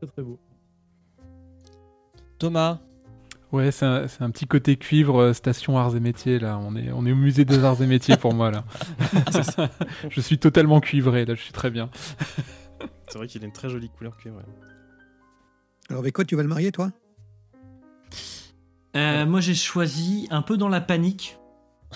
Très 0.00 0.06
très 0.06 0.22
beau. 0.22 0.38
Thomas, 2.38 2.80
Ouais, 3.50 3.70
c'est 3.70 3.86
un, 3.86 4.08
c'est 4.08 4.22
un 4.22 4.30
petit 4.30 4.46
côté 4.46 4.76
cuivre, 4.76 5.20
euh, 5.20 5.32
station 5.32 5.78
arts 5.78 5.96
et 5.96 6.00
métiers, 6.00 6.38
là. 6.38 6.58
On 6.62 6.76
est, 6.76 6.90
on 6.92 7.06
est 7.06 7.12
au 7.12 7.16
musée 7.16 7.46
des 7.46 7.64
arts 7.64 7.80
et 7.82 7.86
métiers 7.86 8.18
pour 8.18 8.34
moi, 8.34 8.50
là. 8.50 8.64
je 10.10 10.20
suis 10.20 10.38
totalement 10.38 10.80
cuivré, 10.80 11.24
là, 11.24 11.34
je 11.34 11.40
suis 11.40 11.52
très 11.52 11.70
bien. 11.70 11.88
C'est 13.08 13.16
vrai 13.16 13.26
qu'il 13.26 13.42
a 13.42 13.46
une 13.46 13.52
très 13.52 13.70
jolie 13.70 13.88
couleur 13.88 14.16
cuivre. 14.18 14.36
ouais. 14.36 14.44
Alors 15.88 16.02
avec 16.02 16.14
quoi 16.14 16.26
tu 16.26 16.36
vas 16.36 16.42
le 16.42 16.48
marier, 16.48 16.72
toi? 16.72 16.92
Euh, 18.96 19.24
moi, 19.24 19.40
j'ai 19.40 19.54
choisi 19.54 20.28
un 20.30 20.42
peu 20.42 20.58
dans 20.58 20.68
la 20.68 20.82
panique, 20.82 21.38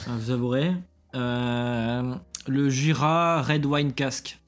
vous 0.06 0.30
avouerez, 0.30 0.72
euh, 1.14 2.14
le 2.48 2.68
Jura 2.70 3.42
Red 3.42 3.64
Wine 3.66 3.92
Cask, 3.92 4.38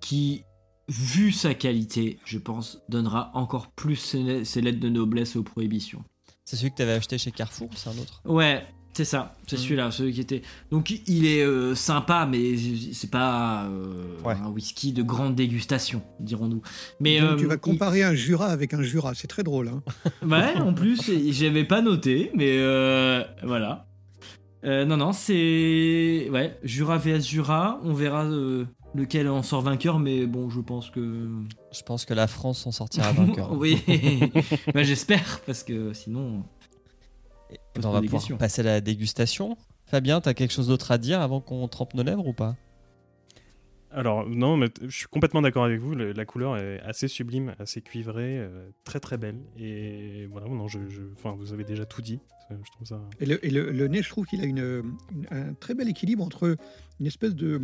qui, 0.00 0.42
vu 0.88 1.32
sa 1.32 1.54
qualité, 1.54 2.18
je 2.24 2.38
pense, 2.38 2.80
donnera 2.88 3.30
encore 3.34 3.68
plus 3.70 3.96
ses, 3.96 4.44
ses 4.44 4.60
lettres 4.60 4.80
de 4.80 4.88
noblesse 4.88 5.36
aux 5.36 5.42
prohibitions. 5.42 6.02
c'est 6.44 6.56
celui 6.56 6.70
que 6.72 6.76
tu 6.76 6.82
avais 6.82 6.92
acheté 6.94 7.16
chez 7.18 7.30
Carrefour 7.30 7.68
ou 7.70 7.76
c'est 7.76 7.90
un 7.90 7.98
autre? 7.98 8.20
Ouais, 8.24 8.64
c'est 8.92 9.04
ça, 9.04 9.36
c'est 9.46 9.54
Mm. 9.56 9.58
celui-là, 9.60 9.90
celui 9.92 10.12
qui 10.12 10.20
était. 10.20 10.42
Donc, 10.72 10.90
il 11.06 11.26
est 11.26 11.44
euh, 11.44 11.76
sympa, 11.76 12.26
mais 12.28 12.56
c'est 12.92 13.10
pas 13.10 13.66
euh, 13.66 14.16
Ouais. 14.24 14.34
un 14.34 14.48
whisky 14.48 14.92
de 14.92 15.02
grande 15.04 15.36
dégustation, 15.36 16.02
dirons-nous. 16.18 16.60
Mais 16.98 17.20
Donc, 17.20 17.30
euh, 17.30 17.36
Tu 17.36 17.46
vas 17.46 17.54
il- 17.54 17.60
comparer 17.60 18.02
un 18.02 18.14
Jura 18.14 18.46
avec 18.48 18.74
un 18.74 18.82
Jura. 18.82 19.14
C'est 19.14 19.28
très 19.28 19.44
drôle. 19.44 19.68
Hein. 19.68 19.82
Ouais, 20.26 20.56
en 20.60 20.74
plus, 20.74 21.08
j'avais 21.30 21.64
pas 21.64 21.82
noté, 21.82 22.32
mais 22.34 22.56
euh, 22.58 23.22
voilà. 23.44 23.86
Euh, 24.64 24.84
non, 24.84 24.96
non, 24.96 25.12
c'est. 25.12 26.28
Ouais, 26.30 26.58
Jura 26.62 26.98
vs 26.98 27.22
Jura, 27.22 27.80
on 27.82 27.94
verra 27.94 28.24
euh, 28.24 28.66
lequel 28.94 29.28
en 29.28 29.42
sort 29.42 29.62
vainqueur, 29.62 29.98
mais 29.98 30.26
bon, 30.26 30.50
je 30.50 30.60
pense 30.60 30.90
que. 30.90 31.28
Je 31.72 31.82
pense 31.82 32.04
que 32.04 32.14
la 32.14 32.26
France 32.26 32.66
en 32.66 32.72
sortira 32.72 33.12
vainqueur. 33.12 33.52
oui, 33.56 33.82
bah, 34.74 34.82
j'espère, 34.82 35.40
parce 35.46 35.62
que 35.62 35.92
sinon. 35.92 36.44
On 37.76 37.80
pas 37.80 37.90
va 37.90 38.00
pouvoir 38.00 38.22
passer 38.38 38.60
à 38.60 38.64
la 38.64 38.80
dégustation. 38.80 39.56
Fabien, 39.86 40.20
t'as 40.20 40.34
quelque 40.34 40.52
chose 40.52 40.68
d'autre 40.68 40.92
à 40.92 40.98
dire 40.98 41.20
avant 41.20 41.40
qu'on 41.40 41.66
trempe 41.66 41.94
nos 41.94 42.04
lèvres 42.04 42.26
ou 42.26 42.32
pas? 42.32 42.54
Alors, 43.92 44.28
non, 44.28 44.56
mais 44.56 44.68
je 44.86 44.96
suis 44.96 45.06
complètement 45.08 45.42
d'accord 45.42 45.64
avec 45.64 45.80
vous. 45.80 45.94
le- 45.94 46.12
la 46.12 46.24
couleur 46.24 46.56
est 46.56 46.80
assez 46.80 47.08
sublime, 47.08 47.54
assez 47.58 47.80
cuivrée, 47.82 48.38
euh, 48.38 48.70
très 48.84 49.00
très 49.00 49.18
belle. 49.18 49.40
Et 49.56 50.26
voilà, 50.30 50.46
non, 50.48 50.68
je, 50.68 50.78
vous 51.24 51.52
avez 51.52 51.64
déjà 51.64 51.84
tout 51.86 52.00
dit. 52.02 52.20
Je 52.50 52.70
trouve 52.72 52.86
ça. 52.86 53.00
Et 53.20 53.26
le, 53.26 53.44
et 53.44 53.50
le- 53.50 53.70
le 53.70 53.88
nez, 53.88 54.02
je 54.02 54.08
trouve 54.08 54.26
qu'il 54.26 54.40
a 54.40 54.44
une, 54.44 54.58
une- 55.12 55.26
un 55.30 55.54
très 55.54 55.74
bel 55.74 55.88
équilibre 55.88 56.24
entre 56.24 56.56
une 57.00 57.06
espèce 57.06 57.34
de 57.34 57.60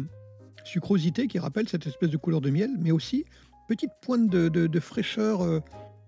sucrosité 0.64 1.26
qui 1.28 1.38
rappelle 1.38 1.68
cette 1.68 1.86
espèce 1.86 2.10
de 2.10 2.16
couleur 2.16 2.40
de 2.40 2.50
miel, 2.50 2.70
mais 2.78 2.90
aussi 2.92 3.24
petite 3.68 3.90
pointe 4.02 4.28
de, 4.28 4.48
de- 4.48 4.66
de 4.66 4.80
fraîcheur 4.80 5.42
euh, 5.42 5.60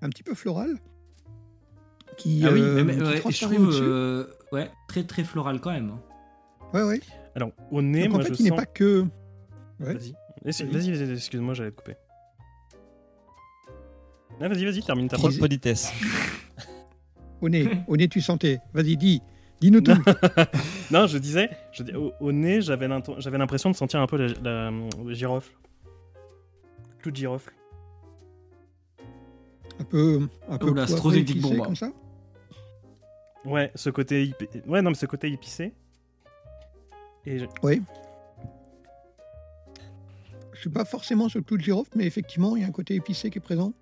un 0.02 0.08
petit 0.08 0.22
peu 0.24 0.34
florale 0.34 0.76
qui, 2.16 2.42
ah 2.44 2.50
oui, 2.52 2.60
euh, 2.60 2.84
mais- 2.84 2.96
qui 2.96 3.02
ouais, 3.02 3.16
je 3.16 3.20
transparaît 3.20 3.54
trouve. 3.54 3.68
au-dessus. 3.68 3.82
euh, 3.84 4.24
ouais, 4.52 4.70
très 4.88 5.04
très 5.04 5.22
floral 5.24 5.60
quand 5.60 5.70
même. 5.72 5.90
hein. 5.90 6.00
Ouais, 6.74 6.82
ouais. 6.82 7.00
Alors, 7.36 7.50
au 7.70 7.82
nez, 7.82 8.02
Donc, 8.02 8.10
moi 8.10 8.20
en 8.20 8.22
fait, 8.24 8.34
je 8.34 8.42
il 8.42 8.44
n'est 8.50 8.56
pas 8.56 8.66
que. 8.66 9.04
Ouais. 9.80 9.94
Vas-y, 9.94 10.14
Vas-y, 10.44 10.90
vas-y, 10.92 11.12
excuse-moi, 11.12 11.54
j'allais 11.54 11.70
te 11.70 11.76
couper. 11.76 11.96
Ah, 14.40 14.48
vas-y, 14.48 14.64
vas-y, 14.64 14.82
termine 14.82 15.08
ta 15.08 15.16
Trop 15.16 15.30
de 15.30 15.38
politesse. 15.38 15.92
Au 17.40 17.48
nez, 17.48 17.68
au 17.86 17.96
nez, 17.96 18.08
tu 18.08 18.20
sentais. 18.20 18.58
Vas-y, 18.72 18.96
dis. 18.96 19.22
Dis-nous 19.60 19.80
tout. 19.80 19.92
non, 20.90 21.06
je 21.06 21.18
disais, 21.18 21.50
je 21.72 21.82
dis- 21.84 21.92
au, 21.94 22.12
au 22.20 22.32
nez, 22.32 22.60
j'avais 22.62 22.88
l'impression 22.88 23.70
de 23.70 23.76
sentir 23.76 24.00
un 24.00 24.06
peu 24.08 24.16
la, 24.16 24.26
la- 24.42 24.70
le 24.70 25.14
girofle. 25.14 25.52
Clou 27.00 27.10
de 27.12 27.16
girofle. 27.16 27.52
un 29.80 29.84
peu. 29.84 30.28
Un 30.48 30.58
peu 30.58 30.70
Oh 30.70 30.74
là, 30.74 30.86
c'est 30.88 30.96
trop 30.96 31.12
épicé, 31.12 31.56
comme 31.58 31.76
ça? 31.76 31.90
Ouais, 33.44 33.70
ce 33.76 33.90
côté, 33.90 34.24
épicé- 34.26 34.64
ouais, 34.66 34.82
non, 34.82 34.90
mais 34.90 34.96
ce 34.96 35.06
côté 35.06 35.28
épicé. 35.32 35.72
Et 37.24 37.38
je- 37.38 37.46
Oui. 37.62 37.82
Je 40.58 40.62
suis 40.62 40.70
pas 40.70 40.84
forcément 40.84 41.28
sur 41.28 41.38
le 41.38 41.44
clou 41.44 41.56
de 41.56 41.62
girofle, 41.62 41.92
mais 41.94 42.04
effectivement, 42.04 42.56
il 42.56 42.62
y 42.62 42.64
a 42.64 42.68
un 42.68 42.72
côté 42.72 42.96
épicé 42.96 43.30
qui 43.30 43.38
est 43.38 43.40
présent. 43.40 43.72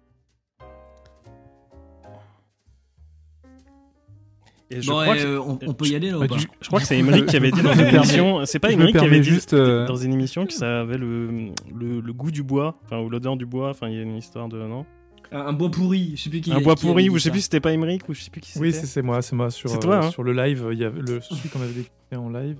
Je 4.71 4.91
crois 4.91 5.17
et 5.17 5.25
euh, 5.25 5.41
on, 5.41 5.73
peut 5.73 5.87
y 5.87 5.95
aller 5.95 6.11
là 6.11 6.19
bah, 6.19 6.37
je, 6.37 6.67
crois 6.67 6.81
que 6.81 6.87
c'est 6.87 6.99
Émeric 6.99 7.27
qui 7.27 7.37
avait 7.37 7.51
dit 7.51 7.63
dans 7.63 7.73
une 7.73 7.97
émission. 7.97 8.45
C'est 8.45 8.59
pas 8.59 8.73
Émeric 8.73 8.95
qui 8.95 9.05
avait 9.07 9.21
dit 9.21 9.31
juste 9.31 9.55
euh, 9.55 9.87
dans 9.87 9.97
une 9.97 10.13
émission 10.13 10.45
que 10.45 10.53
ça 10.53 10.81
avait 10.81 10.99
le, 10.99 11.51
le, 11.75 12.13
goût 12.13 12.31
du 12.31 12.43
bois, 12.43 12.79
enfin 12.85 12.99
ou 12.99 13.09
l'odeur 13.09 13.39
du 13.39 13.47
bois. 13.47 13.71
Enfin, 13.71 13.89
il 13.89 13.95
y 13.95 13.99
a 13.99 14.03
une 14.03 14.17
histoire 14.17 14.49
de 14.51 14.59
non? 14.59 14.85
Un 15.33 15.55
bois 15.55 15.71
pourri, 15.71 16.13
je 16.15 16.25
sais 16.25 16.31
plus 16.31 16.43
qui. 16.43 16.53
Un 16.53 16.61
bois 16.61 16.75
pourri, 16.75 17.09
ou 17.09 17.17
je 17.17 17.23
sais 17.23 17.31
plus 17.31 17.39
si 17.39 17.45
c'était 17.45 17.61
pas 17.61 17.73
Émeric 17.73 18.07
ou 18.07 18.13
je 18.13 18.21
sais 18.21 18.31
plus 18.31 18.43
qui 18.43 18.51
c'était. 18.51 18.67
Oui, 18.67 18.75
c'est 18.75 19.03
moi, 19.03 19.23
c'est 19.23 19.35
moi 19.35 19.51
sur, 19.51 19.79
toi, 19.79 19.95
euh, 19.95 20.03
hein 20.03 20.11
sur 20.11 20.25
le 20.25 20.35
live. 20.35 20.69
Il 20.73 20.79
y 20.79 20.85
avait 20.85 21.01
le 21.01 21.23
celui 21.23 21.49
qu'on 21.49 21.63
avait 21.63 21.73
dégusté 21.73 22.17
en 22.17 22.29
live. 22.29 22.59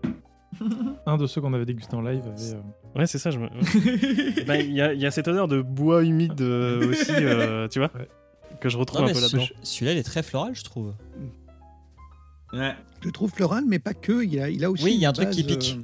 un 1.07 1.19
de 1.19 1.27
ceux 1.27 1.43
qu'on 1.43 1.53
avait 1.53 1.67
dégusté 1.67 1.97
en 1.97 2.01
live 2.01 2.23
avait 2.25 2.57
Ouais, 2.97 3.07
c'est 3.07 3.19
ça. 3.19 3.31
Je 3.31 3.39
me... 3.39 3.49
Ben, 4.47 4.57
Il 4.61 4.73
y, 4.73 4.81
a- 4.81 4.93
il 4.95 5.01
y 5.01 5.07
a 5.07 5.11
cette 5.11 5.29
odeur 5.29 5.49
de 5.49 5.61
bois 5.61 6.03
humide 6.03 6.41
euh, 6.41 6.89
aussi, 6.91 7.11
euh, 7.13 7.69
tu 7.71 7.79
vois, 7.79 7.91
Ouais. 7.95 8.09
que 8.61 8.69
je 8.69 8.77
retrouve 8.79 9.03
Non, 9.03 9.07
un 9.09 9.13
peu 9.13 9.15
ce- 9.21 9.37
là-dedans. 9.37 9.53
celui-là, 9.63 9.93
il 9.93 9.99
est 9.99 10.03
très 10.03 10.23
floral, 10.23 10.55
je 10.55 10.65
trouve. 10.65 10.95
Ouais. 12.53 12.75
Je 13.03 13.11
trouve 13.11 13.31
floral, 13.31 13.65
mais 13.67 13.79
pas 13.79 13.95
que. 13.95 14.25
Il 14.25 14.41
a, 14.41 14.49
il 14.49 14.65
a 14.65 14.71
aussi. 14.71 14.85
Oui, 14.85 14.95
il 14.95 15.01
y 15.01 15.05
a 15.05 15.09
un 15.09 15.13
une 15.13 15.17
truc 15.17 15.31
qui 15.31 15.43
base, 15.43 15.57
pique. 15.59 15.77
euh, 15.79 15.83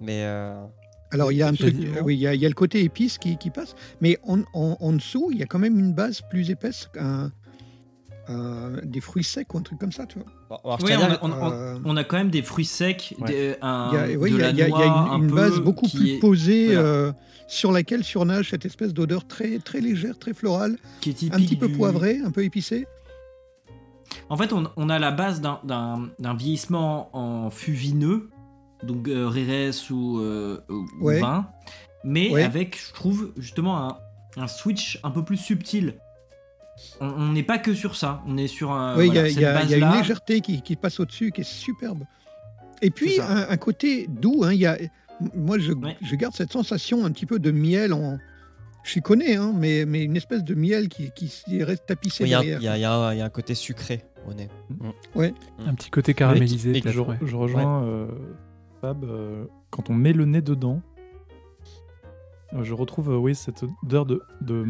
Mais 0.00 0.22
euh, 0.24 0.64
Alors, 1.10 1.32
il 1.32 1.38
y 1.38 1.42
a 1.42 1.48
un 1.48 1.54
truc. 1.54 1.74
Euh, 1.74 2.00
oui, 2.02 2.14
il 2.16 2.20
y, 2.20 2.26
a, 2.26 2.34
il 2.34 2.40
y 2.40 2.46
a 2.46 2.48
le 2.48 2.54
côté 2.54 2.82
épice 2.84 3.18
qui, 3.18 3.36
qui 3.38 3.50
passe, 3.50 3.74
mais 4.00 4.18
en, 4.24 4.40
en- 4.54 4.76
en 4.78 4.92
dessous, 4.92 5.30
il 5.32 5.38
y 5.38 5.42
a 5.42 5.46
quand 5.46 5.58
même 5.58 5.78
une 5.78 5.94
base 5.94 6.20
plus 6.30 6.50
épaisse, 6.50 6.88
un, 6.98 7.30
un- 8.28 8.76
des 8.84 9.00
fruits 9.00 9.24
secs 9.24 9.52
ou 9.54 9.58
un 9.58 9.62
truc 9.62 9.78
comme 9.78 9.92
ça, 9.92 10.06
tu 10.06 10.18
vois. 10.18 10.28
Alors, 10.64 11.18
on, 11.22 11.32
a, 11.32 11.50
Euh, 11.52 11.78
on 11.84 11.96
a 11.96 12.04
quand 12.04 12.16
même 12.16 12.30
des 12.30 12.42
fruits 12.42 12.64
secs, 12.64 13.14
Ouais. 13.20 13.26
des- 13.28 13.54
un, 13.62 13.90
Il 13.92 13.94
y 14.10 14.14
a, 14.14 14.18
oui, 14.18 14.30
de 14.30 14.36
il 14.36 14.40
y 14.40 14.42
a- 14.42 14.46
la 14.46 14.50
il 14.50 14.56
y 14.58 14.62
a- 14.62 14.68
il 14.68 14.70
y 14.70 14.74
a 14.74 14.86
noix 14.86 14.86
une, 14.86 14.92
un 15.12 15.16
une 15.24 15.28
peu 15.28 15.34
base 15.36 15.60
beaucoup 15.60 15.88
plus 15.88 16.10
est, 16.14 16.18
posée 16.18 16.66
voilà. 16.74 16.80
euh, 16.80 17.12
sur 17.48 17.72
laquelle 17.72 18.04
surnage 18.04 18.50
cette 18.50 18.64
espèce 18.66 18.92
d'odeur 18.94 19.26
très, 19.26 19.58
très 19.58 19.80
légère, 19.80 20.18
très 20.18 20.32
florale, 20.34 20.78
qui 21.00 21.10
est 21.10 21.14
typique 21.14 21.34
un 21.34 21.38
petit 21.38 21.56
peu 21.56 21.68
du- 21.68 21.76
poivrée, 21.76 22.18
un 22.24 22.30
peu 22.30 22.44
épicée. 22.44 22.86
En 24.28 24.36
fait, 24.36 24.52
on, 24.52 24.64
on 24.76 24.88
a 24.88 24.98
la 24.98 25.10
base 25.10 25.40
d'un- 25.40 26.10
vieillissement 26.36 27.08
en 27.16 27.50
fût 27.50 27.72
vineux, 27.72 28.30
donc 28.82 29.08
euh, 29.08 29.28
Rérès 29.28 29.90
ou, 29.90 30.18
euh, 30.20 30.58
ou 30.68 30.86
Ouais. 31.00 31.20
vin, 31.20 31.46
mais 32.04 32.30
Ouais. 32.30 32.42
avec, 32.42 32.78
je 32.88 32.92
trouve, 32.92 33.32
justement 33.36 33.88
un, 33.88 33.96
un 34.36 34.46
switch 34.48 34.98
un 35.02 35.10
peu 35.10 35.24
plus 35.24 35.36
subtil. 35.36 35.94
On 37.00 37.32
n'est 37.32 37.42
pas 37.42 37.58
que 37.58 37.74
sur 37.74 37.96
ça, 37.96 38.22
on 38.26 38.36
est 38.38 38.46
sur 38.46 38.72
un. 38.72 38.96
oui, 38.96 39.08
il 39.08 39.14
y 39.14 39.18
a- 39.18 39.22
voilà, 39.52 39.64
y, 39.64 39.70
y 39.72 39.74
une 39.80 39.92
légèreté 39.98 40.40
qui, 40.40 40.62
qui 40.62 40.76
passe 40.76 40.98
au-dessus, 41.00 41.30
qui 41.30 41.42
est 41.42 41.44
superbe. 41.44 42.04
Et 42.80 42.90
puis, 42.90 43.20
un, 43.20 43.46
un 43.50 43.56
côté 43.56 44.06
doux. 44.08 44.42
hein, 44.44 44.52
il 44.52 44.58
y 44.60 44.66
a, 44.66 44.76
moi, 45.34 45.58
je, 45.58 45.72
Ouais. 45.72 45.96
je 46.02 46.16
garde 46.16 46.34
cette 46.34 46.50
sensation 46.52 47.04
un 47.04 47.10
petit 47.12 47.26
peu 47.26 47.38
de 47.38 47.50
miel 47.50 47.92
en. 47.92 48.18
Je 48.84 48.90
suis 48.90 49.00
connais, 49.02 49.36
hein, 49.36 49.52
mais, 49.54 49.84
mais 49.86 50.02
une 50.02 50.16
espèce 50.16 50.42
de 50.42 50.54
miel 50.56 50.88
qui, 50.88 51.12
qui 51.12 51.62
reste 51.62 51.86
tapissé 51.86 52.24
il 52.24 52.30
y, 52.30 52.34
a 52.34 52.38
un- 52.38 52.42
derrière. 52.42 52.58
il 52.74 52.78
y 52.78 52.80
y 52.80 52.84
a 52.84 52.92
un 52.94 53.12
il 53.14 53.18
y 53.18 53.20
a 53.20 53.24
un 53.26 53.28
côté 53.30 53.54
sucré 53.54 54.04
au 54.26 54.34
nez. 54.34 54.48
Un 55.64 55.74
petit 55.74 55.90
côté 55.90 56.14
caramélisé. 56.14 56.72
Peut-être, 56.72 56.90
Je, 56.90 57.00
ouais. 57.00 57.16
je 57.24 57.36
rejoins 57.36 57.84
euh, 57.84 58.08
Fab. 58.80 59.04
euh, 59.04 59.44
quand 59.70 59.88
on 59.90 59.94
met 59.94 60.12
le 60.12 60.24
nez 60.24 60.42
dedans, 60.42 60.82
euh, 62.54 62.64
je 62.64 62.74
retrouve 62.74 63.10
euh, 63.10 63.16
oui, 63.16 63.34
cette 63.36 63.62
odeur 63.84 64.04
de, 64.06 64.22
de 64.40 64.64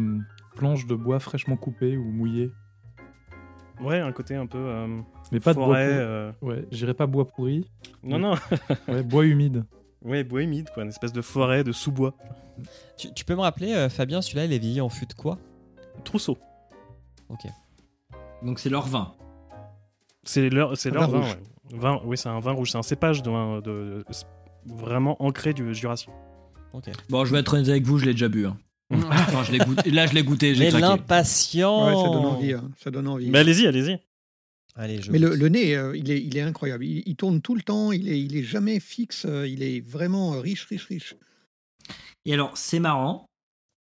hum, 0.53 0.59
planche 0.59 0.85
de 0.85 0.95
bois 0.95 1.19
fraîchement 1.19 1.57
coupée 1.57 1.97
ou 1.97 2.03
mouillée. 2.05 2.51
Ouais, 3.81 3.99
un 3.99 4.11
côté 4.11 4.35
un 4.35 4.45
peu. 4.45 4.57
euh, 4.59 5.01
Mais 5.31 5.39
pas 5.39 5.53
forêt, 5.53 5.85
de 5.87 5.91
bois 5.93 6.01
euh. 6.01 6.31
Ouais, 6.41 6.65
j'irais 6.71 6.93
pas 6.93 7.07
bois 7.07 7.27
pourri. 7.27 7.67
Non, 8.03 8.19
non. 8.19 8.35
Ouais, 8.87 9.03
bois 9.03 9.25
humide. 9.25 9.65
ouais, 10.03 10.23
bois 10.23 10.41
humide, 10.43 10.69
quoi, 10.73 10.83
une 10.83 10.89
espèce 10.89 11.11
de 11.13 11.21
forêt, 11.21 11.63
de 11.63 11.71
sous-bois. 11.71 12.13
Tu, 12.97 13.11
tu 13.13 13.25
peux 13.25 13.35
me 13.35 13.41
rappeler, 13.41 13.73
euh, 13.73 13.89
Fabien, 13.89 14.21
celui-là, 14.21 14.45
il 14.45 14.53
est 14.53 14.59
vieilli 14.59 14.79
en 14.81 14.89
fût 14.89 15.07
de 15.07 15.13
quoi? 15.13 15.39
Trousseau. 16.03 16.37
Ok. 17.29 17.45
Donc 18.43 18.59
c'est 18.59 18.69
leur 18.69 18.85
vin. 18.85 19.13
C'est 20.23 20.49
leur, 20.49 20.77
c'est 20.77 20.91
leur 20.91 21.09
vin 21.09 21.19
vin, 21.19 21.25
rouge. 21.25 21.37
ouais. 21.71 21.77
Vin- 21.79 22.01
oui, 22.05 22.17
c'est 22.17 22.29
un 22.29 22.39
vin 22.39 22.51
rouge. 22.51 22.71
C'est 22.71 22.77
un 22.77 22.83
cépage 22.83 23.23
de, 23.23 23.31
vin- 23.31 23.59
de- 23.61 24.03
de- 24.07 24.73
vraiment 24.75 25.21
ancré 25.23 25.53
du 25.53 25.73
Jurassien. 25.73 26.13
Ok. 26.73 26.89
Bon, 27.09 27.25
je 27.25 27.31
vais 27.33 27.39
être 27.39 27.53
honnête 27.55 27.69
avec 27.69 27.83
vous, 27.85 27.97
je 27.97 28.05
l'ai 28.05 28.11
déjà 28.13 28.29
bu. 28.29 28.45
hein. 28.45 28.57
Enfin, 28.91 29.43
je 29.43 29.51
l'ai 29.51 29.59
goûté. 29.59 29.89
Là, 29.91 30.05
je 30.07 30.13
l'ai 30.13 30.23
goûté, 30.23 30.53
j'ai 30.55 30.65
Mais 30.65 30.71
l'impatient 30.79 31.87
Ouais, 31.87 31.95
ça 31.95 32.09
donne 32.09 32.25
envie. 32.25 32.53
hein, 32.53 32.69
ça 32.77 32.91
donne 32.91 33.07
envie. 33.07 33.29
Mais 33.29 33.39
allez-y, 33.39 33.65
allez-y. 33.67 33.99
Allez, 34.75 35.01
je 35.01 35.11
Mais 35.11 35.19
le, 35.19 35.35
nez, 35.49 35.75
euh, 35.75 35.95
il, 35.95 36.09
est, 36.09 36.21
il 36.23 36.35
est 36.35 36.41
incroyable. 36.41 36.83
Il, 36.85 37.03
il 37.05 37.15
tourne 37.15 37.41
tout 37.41 37.55
le 37.55 37.61
temps. 37.61 37.91
Il 37.91 38.09
est, 38.09 38.19
il 38.19 38.35
est 38.35 38.43
jamais 38.43 38.79
fixe. 38.79 39.25
euh, 39.25 39.47
Il 39.47 39.61
est 39.63 39.81
vraiment 39.81 40.33
euh, 40.33 40.39
riche, 40.39 40.65
riche, 40.65 40.85
riche. 40.85 41.15
Et 42.25 42.33
alors, 42.33 42.57
c'est 42.57 42.79
marrant 42.79 43.27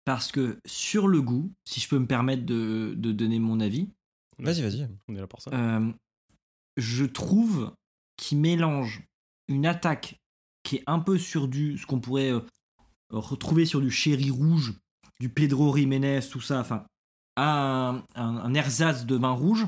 parce 0.04 0.32
que 0.32 0.58
sur 0.66 1.06
le 1.08 1.20
goût, 1.20 1.52
si 1.66 1.80
je 1.80 1.88
peux 1.88 1.98
me 1.98 2.06
permettre 2.06 2.44
de, 2.46 2.94
de 2.96 3.12
donner 3.12 3.38
mon 3.38 3.60
avis, 3.60 3.88
Vas-y, 4.40 4.62
vas-y. 4.62 4.88
On 5.08 5.16
est 5.16 5.20
là 5.20 5.26
pour 5.26 5.42
ça. 5.42 5.50
euh, 5.52 5.90
je 6.76 7.04
trouve 7.04 7.72
qu'il 8.16 8.38
mélange 8.38 9.02
une 9.48 9.66
attaque 9.66 10.16
qui 10.62 10.76
est 10.76 10.84
un 10.86 11.00
peu 11.00 11.18
sur 11.18 11.48
du 11.48 11.76
ce 11.76 11.86
qu'on 11.86 11.98
pourrait 12.00 12.30
euh, 12.30 12.40
retrouver 13.10 13.66
sur 13.66 13.80
du 13.80 13.90
chéri 13.90 14.30
rouge, 14.30 14.74
du 15.20 15.28
Pedro 15.28 15.76
Jiménez, 15.76 16.20
tout 16.30 16.40
ça, 16.40 16.60
enfin, 16.60 16.84
à 17.36 17.88
un, 17.88 17.96
un, 18.14 18.36
un 18.36 18.54
ersatz 18.54 19.04
de 19.04 19.16
vin 19.16 19.30
rouge, 19.32 19.66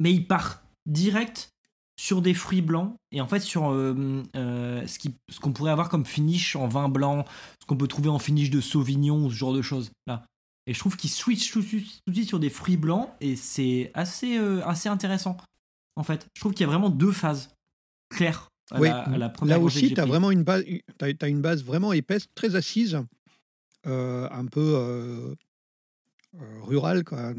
mais 0.00 0.12
il 0.12 0.26
part 0.26 0.62
direct 0.86 1.50
sur 1.98 2.20
des 2.20 2.34
fruits 2.34 2.60
blancs 2.62 2.94
et 3.10 3.20
en 3.22 3.26
fait 3.26 3.40
sur 3.40 3.70
euh, 3.72 4.22
euh, 4.36 4.86
ce 4.86 4.98
qui- 4.98 5.14
ce 5.30 5.40
qu'on 5.40 5.52
pourrait 5.52 5.70
avoir 5.72 5.88
comme 5.88 6.04
finish 6.04 6.54
en 6.54 6.68
vin 6.68 6.88
blanc, 6.90 7.24
ce 7.60 7.66
qu'on 7.66 7.76
peut 7.76 7.88
trouver 7.88 8.10
en 8.10 8.18
finish 8.18 8.50
de 8.50 8.60
Sauvignon 8.60 9.24
ou 9.24 9.30
ce 9.30 9.36
genre 9.36 9.54
de 9.54 9.62
choses 9.62 9.90
là. 10.06 10.24
Et 10.66 10.74
je 10.74 10.78
trouve 10.80 10.96
qu'il 10.96 11.08
switch 11.10 11.50
tout 11.52 11.62
de 11.62 11.66
suite 11.66 12.28
sur 12.28 12.38
des 12.38 12.50
fruits 12.50 12.76
blancs 12.76 13.08
et 13.20 13.34
c'est 13.36 13.90
assez, 13.94 14.36
euh, 14.36 14.62
assez 14.66 14.88
intéressant 14.90 15.38
en 15.96 16.02
fait. 16.02 16.26
Je 16.34 16.40
trouve 16.40 16.52
qu'il 16.52 16.66
y 16.66 16.68
a 16.68 16.70
vraiment 16.70 16.90
deux 16.90 17.12
phases 17.12 17.48
claires 18.10 18.48
à, 18.70 18.80
Oui, 18.80 18.88
la, 18.88 18.98
à 19.02 19.16
la 19.16 19.28
première 19.30 19.56
Là 19.58 19.64
aussi, 19.64 19.94
tu 19.94 20.00
as 20.00 20.04
vraiment 20.04 20.30
une 20.30 20.42
base, 20.44 20.64
t'as, 20.98 21.14
t'as 21.14 21.28
une 21.28 21.40
base 21.40 21.64
vraiment 21.64 21.94
épaisse, 21.94 22.26
très 22.34 22.56
assise, 22.56 23.00
un 23.86 24.46
peu 24.46 24.74
euh, 24.76 25.34
euh. 26.40 27.34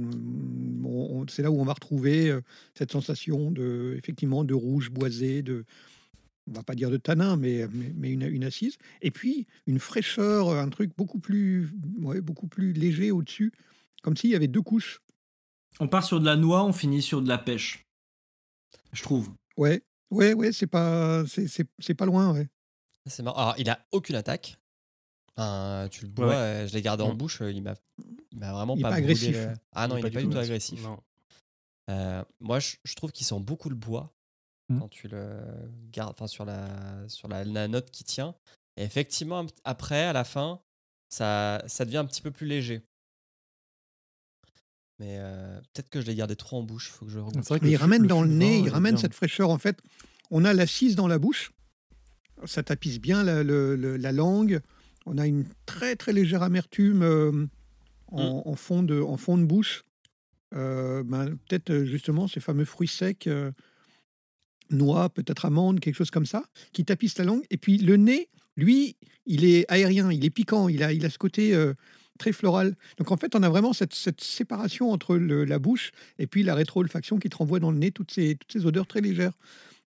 On- 0.84 1.22
on- 1.22 1.28
c'est 1.28 1.42
là 1.44 1.52
où 1.52 1.60
on 1.60 1.66
va 1.66 1.74
retrouver 1.74 2.30
euh, 2.30 2.42
cette 2.74 2.92
sensation 2.92 3.52
de, 3.52 3.96
effectivement, 3.98 4.44
de 4.44 4.54
rouge 4.54 4.90
boisé, 4.90 5.42
de, 5.42 5.66
on 6.50 6.54
va 6.54 6.64
pas 6.64 6.76
dire 6.76 6.90
de 6.90 6.98
tanin, 6.98 7.36
mais, 7.38 7.68
mais, 7.72 7.94
mais 7.96 8.12
une, 8.12 8.24
une 8.24 8.44
assise. 8.44 8.78
Et 9.02 9.12
puis 9.12 9.48
une 9.66 9.80
fraîcheur, 9.80 10.50
un 10.50 10.70
truc 10.70 10.92
beaucoup 10.98 11.20
plus, 11.20 11.70
ouais, 12.00 12.22
beaucoup 12.22 12.48
plus 12.48 12.74
léger 12.74 13.12
au-dessus, 13.12 13.52
comme 14.02 14.16
s'il 14.16 14.30
y 14.30 14.36
avait 14.36 14.48
deux 14.48 14.62
couches. 14.62 15.02
On 15.80 15.88
part 15.88 16.04
sur 16.04 16.20
de 16.20 16.26
la 16.26 16.36
noix, 16.36 16.64
on 16.64 16.74
finit 16.74 17.02
sur 17.02 17.22
de 17.22 17.28
la 17.28 17.38
pêche. 17.38 17.86
Je 18.94 19.04
trouve. 19.04 19.30
Ouais, 19.58 19.84
ouais, 20.10 20.34
ouais, 20.34 20.52
c'est 20.52 20.68
pas, 20.68 21.24
c'est, 21.28 21.94
pas 21.94 22.06
loin, 22.06 22.34
ouais. 22.34 22.48
C'est 23.06 23.24
marrant. 23.24 23.38
Alors, 23.40 23.56
il 23.58 23.70
a 23.70 23.86
aucune 23.92 24.16
attaque. 24.16 24.58
Enfin, 25.38 25.88
tu 25.92 26.02
le 26.06 26.08
bois, 26.10 26.28
Ouais. 26.30 26.66
je 26.68 26.74
l'ai 26.74 26.82
gardé 26.82 27.04
en 27.04 27.14
Mm. 27.14 27.18
bouche, 27.18 27.42
euh, 27.42 27.52
il 27.52 27.62
m'a 27.62 27.76
il 28.32 28.40
m'a 28.40 28.52
vraiment 28.54 28.76
Il 28.76 28.82
pas, 28.82 28.90
pas 28.90 28.96
agressif. 28.96 29.36
le- 29.36 29.54
Ah 29.74 29.88
non, 29.88 29.98
il 29.98 30.04
n'est 30.04 30.10
pas, 30.12 30.22
du 30.22 30.30
tout 30.30 30.38
agressif. 30.38 30.82
Non. 30.84 31.00
Euh, 31.90 32.24
moi, 32.40 32.60
je, 32.60 32.76
je 32.84 32.96
trouve 32.96 33.12
qu'il 33.12 33.26
sent 33.26 33.40
beaucoup 33.40 33.70
le 33.70 33.76
bois 33.76 34.14
Mm. 34.70 34.80
quand 34.80 34.88
tu 34.90 35.08
le 35.08 35.40
gardes, 35.92 36.12
enfin 36.12 36.28
sur 36.28 36.44
la 36.44 36.68
sur 37.08 37.28
la, 37.28 37.44
la 37.46 37.68
note 37.68 37.90
qui 37.92 38.04
tient. 38.04 38.36
Et 38.78 38.84
effectivement, 38.84 39.46
après, 39.64 40.04
à 40.04 40.14
la 40.14 40.24
fin, 40.24 40.60
ça, 41.10 41.64
ça 41.68 41.86
devient 41.86 41.98
un 41.98 42.06
petit 42.06 42.22
peu 42.22 42.32
plus 42.32 42.46
léger. 42.48 42.82
Mais 45.00 45.18
euh, 45.20 45.60
peut-être 45.74 45.90
que 45.90 46.02
je 46.02 46.08
l'ai 46.08 46.16
gardé 46.16 46.36
trop 46.36 46.58
en 46.58 46.64
bouche. 46.64 46.90
Faut 46.90 47.06
que 47.06 47.12
je 47.12 47.20
vrai 47.20 47.60
que 47.60 47.66
il 47.68 47.76
ramène 47.78 48.02
le 48.04 48.08
dans 48.08 48.24
le 48.24 48.30
nez, 48.30 48.58
il 48.60 48.70
ramène 48.70 48.96
bien. 48.96 49.02
cette 49.02 49.14
fraîcheur. 49.14 49.50
En 49.52 49.58
fait, 49.60 49.80
on 50.32 50.44
a 50.44 50.54
l'assise 50.54 50.96
dans 50.96 51.08
la 51.08 51.20
bouche, 51.20 51.54
ça 52.46 52.64
tapisse 52.64 53.00
bien 53.00 53.24
la, 53.24 53.44
le- 53.44 53.76
le- 53.76 53.98
la 53.98 54.12
langue. 54.12 54.62
On 55.10 55.18
a 55.18 55.26
une 55.26 55.46
très 55.66 55.96
très 55.96 56.12
légère 56.14 56.44
amertume 56.44 57.02
euh, 57.02 57.46
en, 58.12 58.44
en 58.46 58.56
fond 58.56 58.84
de, 58.84 59.00
en 59.02 59.18
fond 59.18 59.38
de 59.38 59.46
bouche. 59.46 59.84
Euh, 60.56 61.04
ben, 61.04 61.38
peut-être 61.48 61.70
euh, 61.72 61.86
justement 61.86 62.28
ces 62.28 62.40
fameux 62.40 62.66
fruits 62.66 62.88
secs, 62.88 63.28
euh, 63.28 63.52
noix, 64.70 65.10
peut-être 65.10 65.46
amandes, 65.46 65.80
quelque 65.80 65.96
chose 65.96 66.12
comme 66.12 66.26
ça, 66.26 66.44
qui 66.74 66.84
tapissent 66.86 67.18
la 67.18 67.26
langue. 67.26 67.44
Et 67.50 67.58
puis 67.58 67.78
le 67.78 67.96
nez, 67.98 68.30
lui, 68.58 68.98
il 69.26 69.46
est 69.46 69.66
aérien, 69.70 70.12
il 70.12 70.24
est 70.26 70.30
piquant, 70.30 70.68
il 70.68 70.84
a, 70.84 70.92
il 70.94 71.06
a 71.06 71.10
ce 71.10 71.18
côté 71.18 71.54
très 72.20 72.32
floral. 72.32 72.76
Donc 72.98 73.12
en 73.12 73.18
fait, 73.18 73.36
on 73.36 73.44
a 73.44 73.50
vraiment 73.50 73.74
cette, 73.74 73.94
cette 73.94 74.22
séparation 74.22 74.92
entre 74.92 75.16
le- 75.18 75.46
la 75.46 75.60
bouche 75.60 75.92
et 76.18 76.28
puis 76.28 76.44
la 76.44 76.56
rétro-olfaction 76.56 77.18
qui 77.20 77.30
te 77.30 77.38
renvoie 77.38 77.60
dans 77.60 77.72
le 77.72 77.78
nez 77.78 77.92
toutes 77.92 78.12
ces, 78.12 78.36
toutes 78.36 78.52
ces 78.52 78.66
odeurs 78.66 78.88
très 78.88 79.02
légères. 79.02 79.34
Euh, 79.34 79.38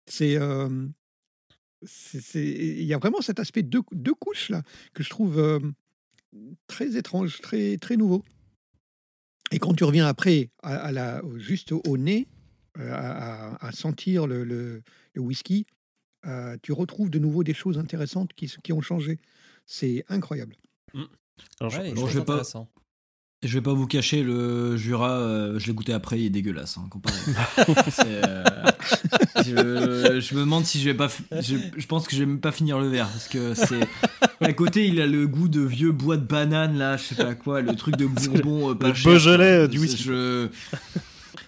c'est- 0.08 0.38
il 2.36 2.84
y 2.84 2.94
a 2.94 2.98
vraiment 2.98 3.22
cet 3.22 3.40
aspect 3.40 3.64
deux, 3.64 3.82
deux 3.92 4.14
couches 4.14 4.50
là 4.50 4.64
que 4.94 5.04
je 5.04 5.10
trouve 5.10 5.40
euh, 5.40 5.60
très 6.68 6.96
étrange, 6.98 7.40
très, 7.42 7.78
très 7.78 7.98
nouveau. 7.98 8.24
Et 9.52 9.60
quand 9.60 9.74
tu 9.74 9.84
reviens 9.84 10.06
après 10.08 10.50
à, 10.62 10.76
à 10.76 10.92
la, 10.92 11.22
juste 11.38 11.72
au 11.72 11.98
nez, 11.98 12.28
euh, 12.78 12.92
à, 12.94 13.72
sentir 13.72 14.28
le, 14.28 14.44
le- 14.44 14.84
le 15.14 15.22
whisky, 15.22 15.66
euh, 16.26 16.56
tu 16.62 16.72
retrouves 16.72 17.10
de 17.10 17.18
nouveau 17.20 17.44
des 17.44 17.54
choses 17.54 17.78
intéressantes 17.80 18.34
qui, 18.34 18.52
ont 18.74 18.82
changé. 18.82 19.18
C'est 19.66 20.04
incroyable. 20.08 20.56
Alors, 21.60 21.72
Ouais, 21.74 21.90
je- 22.12 22.20
vais 22.20 22.26
pas-. 22.26 22.38
Je 23.42 23.54
vais 23.54 23.62
pas 23.62 23.72
vous 23.74 23.88
cacher, 23.88 24.22
le 24.22 24.76
Jura, 24.76 25.12
euh, 25.12 25.60
je 25.60 25.68
l'ai 25.68 25.74
goûté 25.74 25.94
après, 25.94 26.20
il 26.20 26.26
est 26.26 26.30
dégueulasse, 26.30 26.78
hein, 26.78 26.88
comparé. 26.90 27.16
Euh, 28.06 28.44
je, 29.46 30.20
je 30.20 30.36
me 30.36 30.42
demande 30.42 30.66
si 30.66 30.80
je 30.80 30.86
vais 30.86 30.94
pas. 30.94 31.08
Je, 31.42 31.56
je 31.78 31.86
pense 31.88 32.08
que 32.08 32.16
je 32.16 32.22
vais 32.22 32.26
même 32.26 32.40
pas 32.40 32.52
finir 32.52 32.80
le 32.80 32.88
verre 32.88 33.08
parce 33.08 33.28
que 33.28 33.54
c'est. 33.54 33.88
À 34.42 34.54
côté, 34.54 34.88
il 34.88 35.00
a 35.02 35.08
le 35.08 35.28
goût 35.28 35.48
de 35.48 35.62
vieux 35.62 35.92
bois 35.92 36.18
de 36.18 36.26
banane, 36.26 36.78
là, 36.78 36.98
je 36.98 37.04
sais 37.04 37.16
pas 37.16 37.36
quoi, 37.36 37.62
le 37.62 37.76
truc 37.76 37.96
de 37.98 38.06
bourbon 38.08 38.72
euh, 38.72 38.76
pas 38.76 38.90
Le 38.90 38.94
cher. 38.94 39.12
Beaujolais, 39.12 39.68
du 39.68 39.80
whisky. 39.80 40.04
Je... 40.04 40.48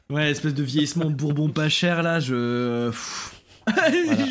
Ouais, 0.09 0.29
espèce 0.31 0.53
de 0.53 0.63
vieillissement 0.63 1.05
de 1.09 1.15
bourbon 1.15 1.49
pas 1.49 1.69
cher, 1.69 2.03
là, 2.03 2.19
je. 2.19 2.89
Pff. 2.89 3.35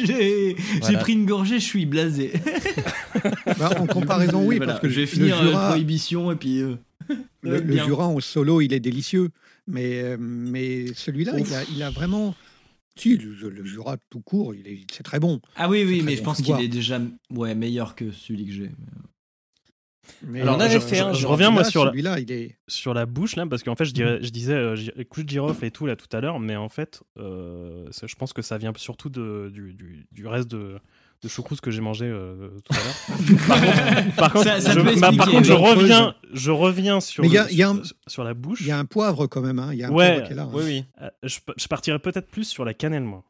j'ai 0.04 0.56
Voilà. 0.80 0.98
pris 0.98 1.12
une 1.14 1.26
gorgée, 1.26 1.58
je 1.60 1.64
suis 1.64 1.86
blasé. 1.86 2.32
Bah, 3.58 3.70
en 3.78 3.86
comparaison, 3.86 4.44
oui, 4.44 4.56
Voilà, 4.56 4.72
parce 4.74 4.82
que 4.82 4.88
je 4.88 4.94
vais 4.96 5.00
le 5.02 5.06
finir 5.06 5.38
euh, 5.40 5.48
Jura- 5.48 5.68
Prohibition 5.70 6.30
et 6.32 6.36
puis. 6.36 6.62
Euh, 7.10 7.16
Le, 7.42 7.56
le 7.58 7.60
bien. 7.74 7.84
Jura 7.84 8.06
en 8.08 8.20
solo, 8.20 8.60
il 8.60 8.72
est 8.72 8.80
délicieux. 8.80 9.30
Mais, 9.66 10.02
euh, 10.02 10.16
mais 10.18 10.92
celui-là, 10.94 11.32
il 11.38 11.54
a, 11.54 11.62
il 11.74 11.82
a 11.82 11.90
vraiment. 11.90 12.34
Si, 12.96 13.16
le, 13.16 13.48
le 13.50 13.64
Jura 13.64 13.96
tout 14.10 14.20
court, 14.20 14.54
il 14.54 14.66
est, 14.66 14.80
c'est 14.92 15.02
très 15.04 15.20
bon. 15.20 15.40
Ah 15.56 15.68
oui, 15.68 15.84
oui, 15.86 16.02
mais 16.02 16.16
je 16.16 16.22
pense 16.22 16.38
qu'il 16.38 16.46
boire. 16.46 16.60
est 16.60 16.68
déjà 16.68 17.00
ouais, 17.30 17.54
meilleur 17.54 17.94
que 17.94 18.10
celui 18.10 18.46
que 18.46 18.52
j'ai. 18.52 18.70
Mais 20.26 20.40
Alors, 20.40 20.56
on 20.56 20.60
avait 20.60 20.74
je, 20.74 20.78
fait 20.80 20.96
je- 20.96 21.02
un 21.04 21.12
je 21.12 21.26
reviens 21.26 21.50
moi 21.50 21.62
Celui-là, 21.62 21.70
sur 21.70 21.84
la, 21.84 21.90
Celui-là, 21.92 22.20
il 22.20 22.32
est. 22.32 22.58
sur 22.66 22.94
la 22.94 23.06
bouche 23.06 23.36
là 23.36 23.46
parce 23.46 23.62
qu'en 23.62 23.76
fait 23.76 23.84
je 23.84 23.92
dirais 23.92 24.18
je 24.22 24.30
disais 24.30 24.54
euh, 24.54 24.76
couche 25.08 25.24
de 25.24 25.30
girofle 25.30 25.64
et 25.64 25.70
tout 25.70 25.86
là 25.86 25.94
tout 25.94 26.08
à 26.14 26.20
l'heure 26.20 26.40
mais 26.40 26.56
en 26.56 26.68
fait 26.68 27.00
euh, 27.18 27.88
je 27.92 28.14
pense 28.16 28.32
que 28.32 28.42
ça 28.42 28.58
vient 28.58 28.72
surtout 28.76 29.08
de, 29.08 29.50
du, 29.54 29.72
du, 29.72 30.06
du 30.10 30.26
reste 30.26 30.48
de 30.50 30.78
de 31.22 31.28
choucroute 31.28 31.60
que 31.60 31.70
j'ai 31.70 31.80
mangé 31.82 32.06
euh, 32.06 32.50
tout 32.64 32.72
à 32.72 32.82
l'heure. 32.82 33.36
Par 33.46 33.60
contre, 33.60 34.16
par 34.16 34.32
contre, 34.32 34.44
Ça- 34.44 34.60
ça 34.60 34.72
je, 34.72 34.80
bah, 35.00 35.10
par 35.16 35.28
contre, 35.28 35.52
reviens, 35.54 36.14
je 36.32 36.50
reviens 36.50 37.00
sur, 37.00 37.22
Mais 37.22 37.28
il 37.28 37.32
y 37.32 37.34
le- 37.34 37.40
a- 37.42 37.50
il 37.50 37.56
y 37.58 37.62
a 37.62 37.68
un- 37.70 37.84
sur, 37.84 37.96
sur 38.06 38.24
la 38.24 38.32
bouche. 38.34 38.60
Il 38.62 38.66
y 38.68 38.70
a 38.70 38.78
un 38.78 38.86
poivre 38.86 39.26
quand 39.26 39.42
même. 39.42 39.58
Hein. 39.58 39.70
Il 39.72 39.78
y 39.78 39.84
a 39.84 39.88
un 39.88 39.92
Ouais, 39.92 40.12
poivre 40.12 40.26
qui 40.26 40.32
est 40.32 40.36
là. 40.36 40.42
hein. 40.44 40.50
Oui, 40.54 40.62
oui. 40.64 40.84
Euh, 41.02 41.10
je, 41.22 41.38
je 41.56 41.66
partirais 41.68 41.98
peut-être 41.98 42.28
plus 42.28 42.44
sur 42.44 42.64
la 42.64 42.72
cannelle, 42.72 43.04
moi. 43.04 43.22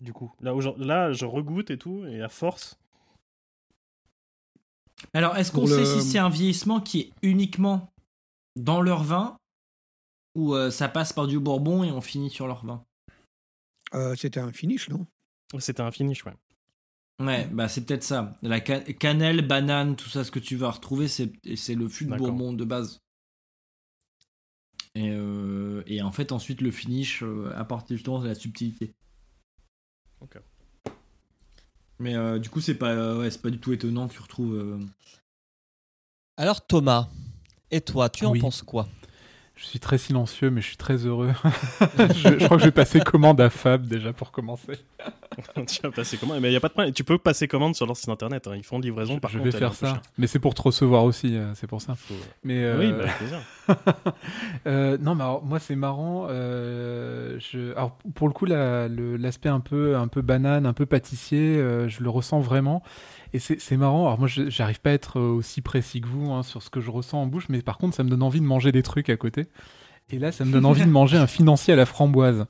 Du 0.00 0.12
coup, 0.12 0.32
là, 0.40 1.12
je 1.12 1.24
regoute 1.24 1.70
et 1.70 1.78
tout, 1.78 2.04
et 2.06 2.22
à 2.22 2.28
force. 2.28 2.76
Alors, 5.12 5.36
est-ce 5.36 5.50
qu'on 5.52 5.66
sait 5.66 5.84
si 5.84 6.02
c'est 6.02 6.18
un 6.18 6.28
vieillissement 6.28 6.80
qui 6.80 7.00
est 7.00 7.10
uniquement 7.22 7.90
dans 8.56 8.80
leur 8.80 9.02
vin 9.02 9.36
ou 10.36 10.54
euh, 10.54 10.70
ça 10.70 10.88
passe 10.88 11.12
par 11.12 11.26
du 11.26 11.38
bourbon 11.40 11.84
et 11.84 11.90
on 11.90 12.00
finit 12.00 12.30
sur 12.30 12.46
leur 12.46 12.64
vin? 12.64 12.82
Euh, 13.94 14.14
C'était 14.16 14.40
un 14.40 14.52
finish, 14.52 14.88
non? 14.88 15.06
C'était 15.58 15.82
un 15.82 15.90
finish, 15.90 16.24
ouais. 16.24 16.32
Ouais, 17.20 17.46
bah 17.46 17.68
c'est 17.68 17.84
peut-être 17.86 18.02
ça. 18.02 18.36
La 18.42 18.64
ca- 18.64 18.80
cannelle, 18.80 19.46
banane, 19.46 19.94
tout 19.96 20.08
ça, 20.08 20.24
ce 20.24 20.30
que 20.32 20.40
tu 20.40 20.56
vas 20.56 20.70
retrouver, 20.70 21.06
c'est 21.08 21.32
c'est 21.56 21.74
le 21.76 21.88
fût 21.88 22.06
de 22.06 22.14
bourbon 22.16 22.52
de 22.52 22.64
base. 22.64 23.00
Et, 24.96 25.10
euh, 25.10 25.82
et 25.86 26.02
en 26.02 26.12
fait, 26.12 26.32
ensuite, 26.32 26.60
le 26.60 26.70
finish 26.70 27.22
euh, 27.22 27.52
apporte 27.56 27.92
justement 27.92 28.20
de 28.20 28.28
la 28.28 28.34
subtilité. 28.34 28.92
Ok. 30.20 30.38
Mais 32.00 32.14
euh, 32.16 32.38
du 32.38 32.48
coup, 32.50 32.60
c'est 32.60 32.74
pas, 32.74 32.90
euh, 32.90 33.20
ouais, 33.20 33.30
c'est 33.30 33.42
pas 33.42 33.50
du 33.50 33.58
tout 33.58 33.72
étonnant 33.72 34.08
que 34.08 34.14
tu 34.14 34.20
retrouves. 34.20 34.54
euh, 34.54 34.78
Alors 36.36 36.66
Thomas, 36.66 37.08
et 37.70 37.80
toi, 37.80 38.08
tu 38.08 38.24
en 38.26 38.32
Oui. 38.32 38.40
penses 38.40 38.62
quoi? 38.62 38.88
Je 39.64 39.70
suis 39.70 39.80
très 39.80 39.96
silencieux, 39.96 40.50
mais 40.50 40.60
je 40.60 40.66
suis 40.66 40.76
très 40.76 41.06
heureux. 41.06 41.32
je, 41.98 42.38
je 42.38 42.44
crois 42.44 42.58
que 42.58 42.60
je 42.62 42.66
vais 42.68 42.70
passer 42.70 43.00
commande 43.00 43.40
à 43.40 43.48
Fab 43.48 43.86
déjà 43.86 44.12
pour 44.12 44.30
commencer. 44.30 44.74
tu 45.66 45.80
vas 45.82 45.90
passer 45.90 46.18
commande, 46.18 46.40
mais 46.40 46.50
il 46.50 46.52
y 46.52 46.56
a 46.56 46.60
pas 46.60 46.68
de 46.68 46.74
problème. 46.74 46.92
Tu 46.92 47.02
peux 47.02 47.16
passer 47.16 47.48
commande 47.48 47.74
sur 47.74 47.86
leur 47.86 47.96
site 47.96 48.10
internet. 48.10 48.46
hein. 48.46 48.52
Ils 48.56 48.62
font 48.62 48.78
livraison. 48.78 49.18
Par 49.18 49.30
je 49.30 49.38
contre, 49.38 49.50
vais 49.50 49.56
elle 49.56 49.64
est 49.64 49.66
faire 49.66 49.74
ça. 49.74 49.86
chère. 49.94 50.02
Mais 50.18 50.26
c'est 50.26 50.38
pour 50.38 50.54
te 50.54 50.60
recevoir 50.62 51.04
aussi, 51.04 51.36
euh, 51.36 51.54
c'est 51.54 51.66
pour 51.66 51.80
ça. 51.80 51.94
Faut- 51.94 52.14
Mais 52.44 52.62
euh, 52.62 52.78
Oui, 52.78 52.92
bah, 52.92 53.10
plaisir. 53.18 53.38
euh, 54.66 54.98
non, 55.00 55.14
mais 55.14 55.24
alors, 55.24 55.42
moi 55.44 55.58
c'est 55.58 55.76
marrant. 55.76 56.28
je... 56.28 57.72
Alors 57.74 57.96
pour 58.14 58.28
le 58.28 58.34
coup, 58.34 58.44
la- 58.44 58.86
l'aspect 58.88 59.48
un 59.48 59.60
peu, 59.60 59.96
un 59.96 60.08
peu 60.08 60.20
banane, 60.22 60.66
un 60.66 60.72
peu 60.74 60.86
pâtissier, 60.86 61.54
je 61.88 62.02
le 62.02 62.10
ressens 62.10 62.40
vraiment. 62.40 62.82
Et 63.34 63.38
c'est 63.40 63.76
marrant. 63.76 64.06
Alors 64.06 64.18
moi, 64.18 64.28
je- 64.28 64.48
j'arrive 64.48 64.80
pas 64.80 64.90
à 64.90 64.92
être 64.94 65.18
euh, 65.18 65.28
aussi 65.32 65.60
précis 65.60 66.00
que 66.00 66.06
vous 66.06 66.30
hein, 66.30 66.42
sur 66.42 66.62
ce 66.62 66.70
que 66.70 66.80
je 66.80 66.90
ressens 66.90 67.20
en 67.20 67.26
bouche, 67.26 67.48
mais 67.48 67.60
par 67.62 67.76
contre, 67.78 67.94
ça 67.96 68.02
me 68.04 68.08
donne 68.08 68.22
envie 68.22 68.40
de 68.40 68.46
manger 68.46 68.70
des 68.72 68.82
trucs 68.82 69.10
à 69.10 69.16
côté. 69.16 69.46
Et 70.10 70.18
là, 70.18 70.30
ça 70.32 70.44
me 70.44 70.52
donne 70.52 70.64
envie 70.66 70.84
de 70.84 70.90
manger 70.90 71.16
un 71.16 71.26
financier 71.26 71.72
à 71.74 71.76
la 71.76 71.84
framboise 71.86 72.46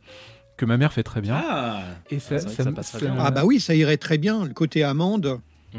que 0.56 0.64
ma 0.66 0.76
mère 0.76 0.92
fait 0.92 1.02
très 1.02 1.20
bien. 1.20 1.40
Ah 1.42 1.82
Et 2.10 2.18
ça, 2.18 2.36
que 2.36 2.48
ça 2.50 2.98
bien. 2.98 3.16
Ah 3.18 3.30
bah 3.30 3.44
oui, 3.44 3.60
ça 3.60 3.74
irait 3.74 3.96
très 3.96 4.18
bien. 4.18 4.44
Le 4.44 4.52
côté 4.52 4.84
amande 4.84 5.40
Mm. 5.72 5.78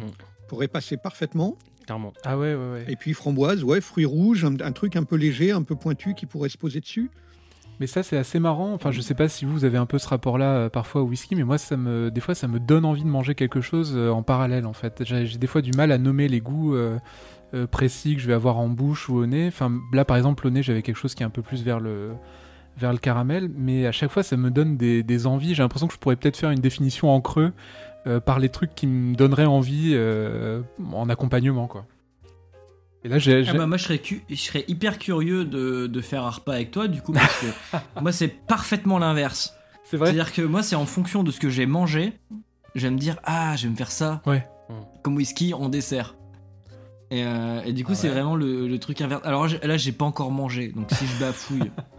pourrait 0.50 0.68
passer 0.68 0.98
parfaitement. 0.98 1.56
Clairement. 1.86 2.12
Ah 2.26 2.38
ouais, 2.38 2.56
ouais, 2.56 2.72
ouais. 2.72 2.86
Et 2.90 2.96
puis 2.96 3.14
framboise, 3.14 3.64
ouais, 3.64 3.80
fruits 3.80 4.06
rouges, 4.06 4.44
un, 4.44 4.60
un 4.60 4.72
truc 4.72 4.96
un 4.96 5.04
peu 5.04 5.16
léger, 5.18 5.52
un 5.52 5.62
peu 5.64 5.76
pointu 5.76 6.16
qui 6.16 6.26
pourrait 6.26 6.50
se 6.50 6.58
poser 6.58 6.80
dessus. 6.82 7.12
Mais 7.80 7.88
ça, 7.88 8.04
c'est 8.04 8.18
assez 8.18 8.40
marrant. 8.40 8.74
Enfin, 8.74 8.92
je 8.92 9.02
sais 9.02 9.16
pas 9.16 9.28
si 9.28 9.46
vous, 9.46 9.66
avez 9.66 9.78
un 9.78 9.86
peu 9.86 9.98
ce 9.98 10.08
rapport-là 10.08 10.46
euh, 10.46 10.70
parfois 10.70 11.02
au 11.02 11.06
whisky, 11.06 11.36
mais 11.36 11.44
moi, 11.44 11.58
ça 11.58 11.76
me, 11.76 12.10
des 12.10 12.22
fois, 12.22 12.36
ça 12.36 12.48
me 12.48 12.60
donne 12.60 12.86
envie 12.86 13.04
de 13.04 13.10
manger 13.10 13.36
quelque 13.36 13.62
chose 13.62 13.94
euh, 13.96 14.10
en 14.10 14.24
parallèle, 14.24 14.66
en 14.66 14.74
fait. 14.74 15.04
J'ai 15.04 15.38
des 15.38 15.48
fois 15.48 15.62
du 15.62 15.72
mal 15.72 15.92
à 15.92 15.98
nommer 15.98 16.28
les 16.28 16.40
goûts 16.40 16.76
euh, 16.76 16.98
précis 17.72 18.16
que 18.16 18.22
je 18.22 18.28
vais 18.28 18.34
avoir 18.34 18.58
en 18.58 18.70
bouche 18.70 19.10
ou 19.10 19.18
au 19.18 19.26
nez. 19.26 19.48
Enfin, 19.48 19.72
là, 19.92 20.06
par 20.06 20.18
exemple, 20.18 20.48
au 20.48 20.50
nez, 20.50 20.64
j'avais 20.64 20.82
quelque 20.82 20.98
chose 20.98 21.16
qui 21.16 21.24
est 21.24 21.26
un 21.26 21.30
peu 21.30 21.42
plus 21.42 21.64
vers 21.64 21.80
le, 21.80 22.14
vers 22.78 22.94
le 22.94 22.98
caramel, 22.98 23.50
mais 23.54 23.86
à 23.88 23.92
chaque 23.92 24.12
fois, 24.12 24.24
ça 24.24 24.38
me 24.38 24.52
donne 24.52 24.78
des, 24.78 25.28
envies. 25.28 25.54
J'ai 25.54 25.64
l'impression 25.64 25.88
que 25.88 25.94
je 25.94 26.00
pourrais 26.00 26.16
peut-être 26.16 26.38
faire 26.38 26.52
une 26.52 26.62
définition 26.62 27.10
en 27.10 27.22
creux 27.22 27.52
par 28.26 28.38
les 28.38 28.50
trucs 28.50 28.76
qui 28.76 28.86
me 28.86 29.16
donneraient 29.16 29.46
envie 29.46 29.98
en 30.94 31.10
accompagnement, 31.10 31.68
quoi. 31.68 31.86
Et 33.06 33.08
là, 33.08 33.20
j'ai. 33.20 33.46
Ah 33.48 33.54
bah 33.54 33.68
moi 33.68 33.78
je 33.78 33.84
serais, 33.84 34.00
cu- 34.00 34.24
je 34.30 34.36
serais 34.36 34.66
hyper 34.68 34.98
curieux 34.98 35.46
de, 35.46 35.86
de 35.86 36.02
faire 36.02 36.24
un 36.26 36.30
repas 36.32 36.54
avec 36.56 36.72
toi 36.72 36.88
du 36.88 37.02
coup 37.02 37.14
parce 37.14 37.40
que 37.40 37.46
moi 38.02 38.12
c'est 38.12 38.28
parfaitement 38.28 38.98
l'inverse. 39.00 39.54
C'est 39.84 39.96
vrai 39.98 40.08
C'est-à-dire 40.08 40.34
que 40.34 40.42
moi 40.42 40.64
c'est 40.64 40.76
en 40.76 40.88
fonction 40.88 41.22
de 41.24 41.30
ce 41.30 41.40
que 41.40 41.50
j'ai 41.50 41.68
mangé, 41.68 42.14
je 42.74 42.82
vais 42.88 42.90
me 42.92 42.98
dire 42.98 43.18
ah 43.24 43.56
je 43.56 43.64
vais 43.68 43.70
me 43.70 43.76
faire 43.76 43.92
ça 43.92 44.22
Ouais. 44.26 44.46
comme 45.04 45.16
whisky 45.16 45.54
en 45.54 45.70
dessert. 45.70 46.16
Et, 47.12 47.24
euh, 47.24 47.62
et 47.64 47.74
du 47.74 47.86
coup 47.86 47.92
Ah 47.94 47.96
c'est 47.96 48.10
vraiment 48.10 48.36
le, 48.36 48.68
le 48.68 48.80
truc 48.80 49.00
inverse. 49.02 49.22
Alors 49.24 49.46
là 49.62 49.78
j'ai 49.78 49.92
pas 49.92 50.06
encore 50.06 50.32
mangé 50.32 50.70
donc 50.70 50.88
si 50.92 51.06
je 51.06 51.20
bafouille 51.20 51.70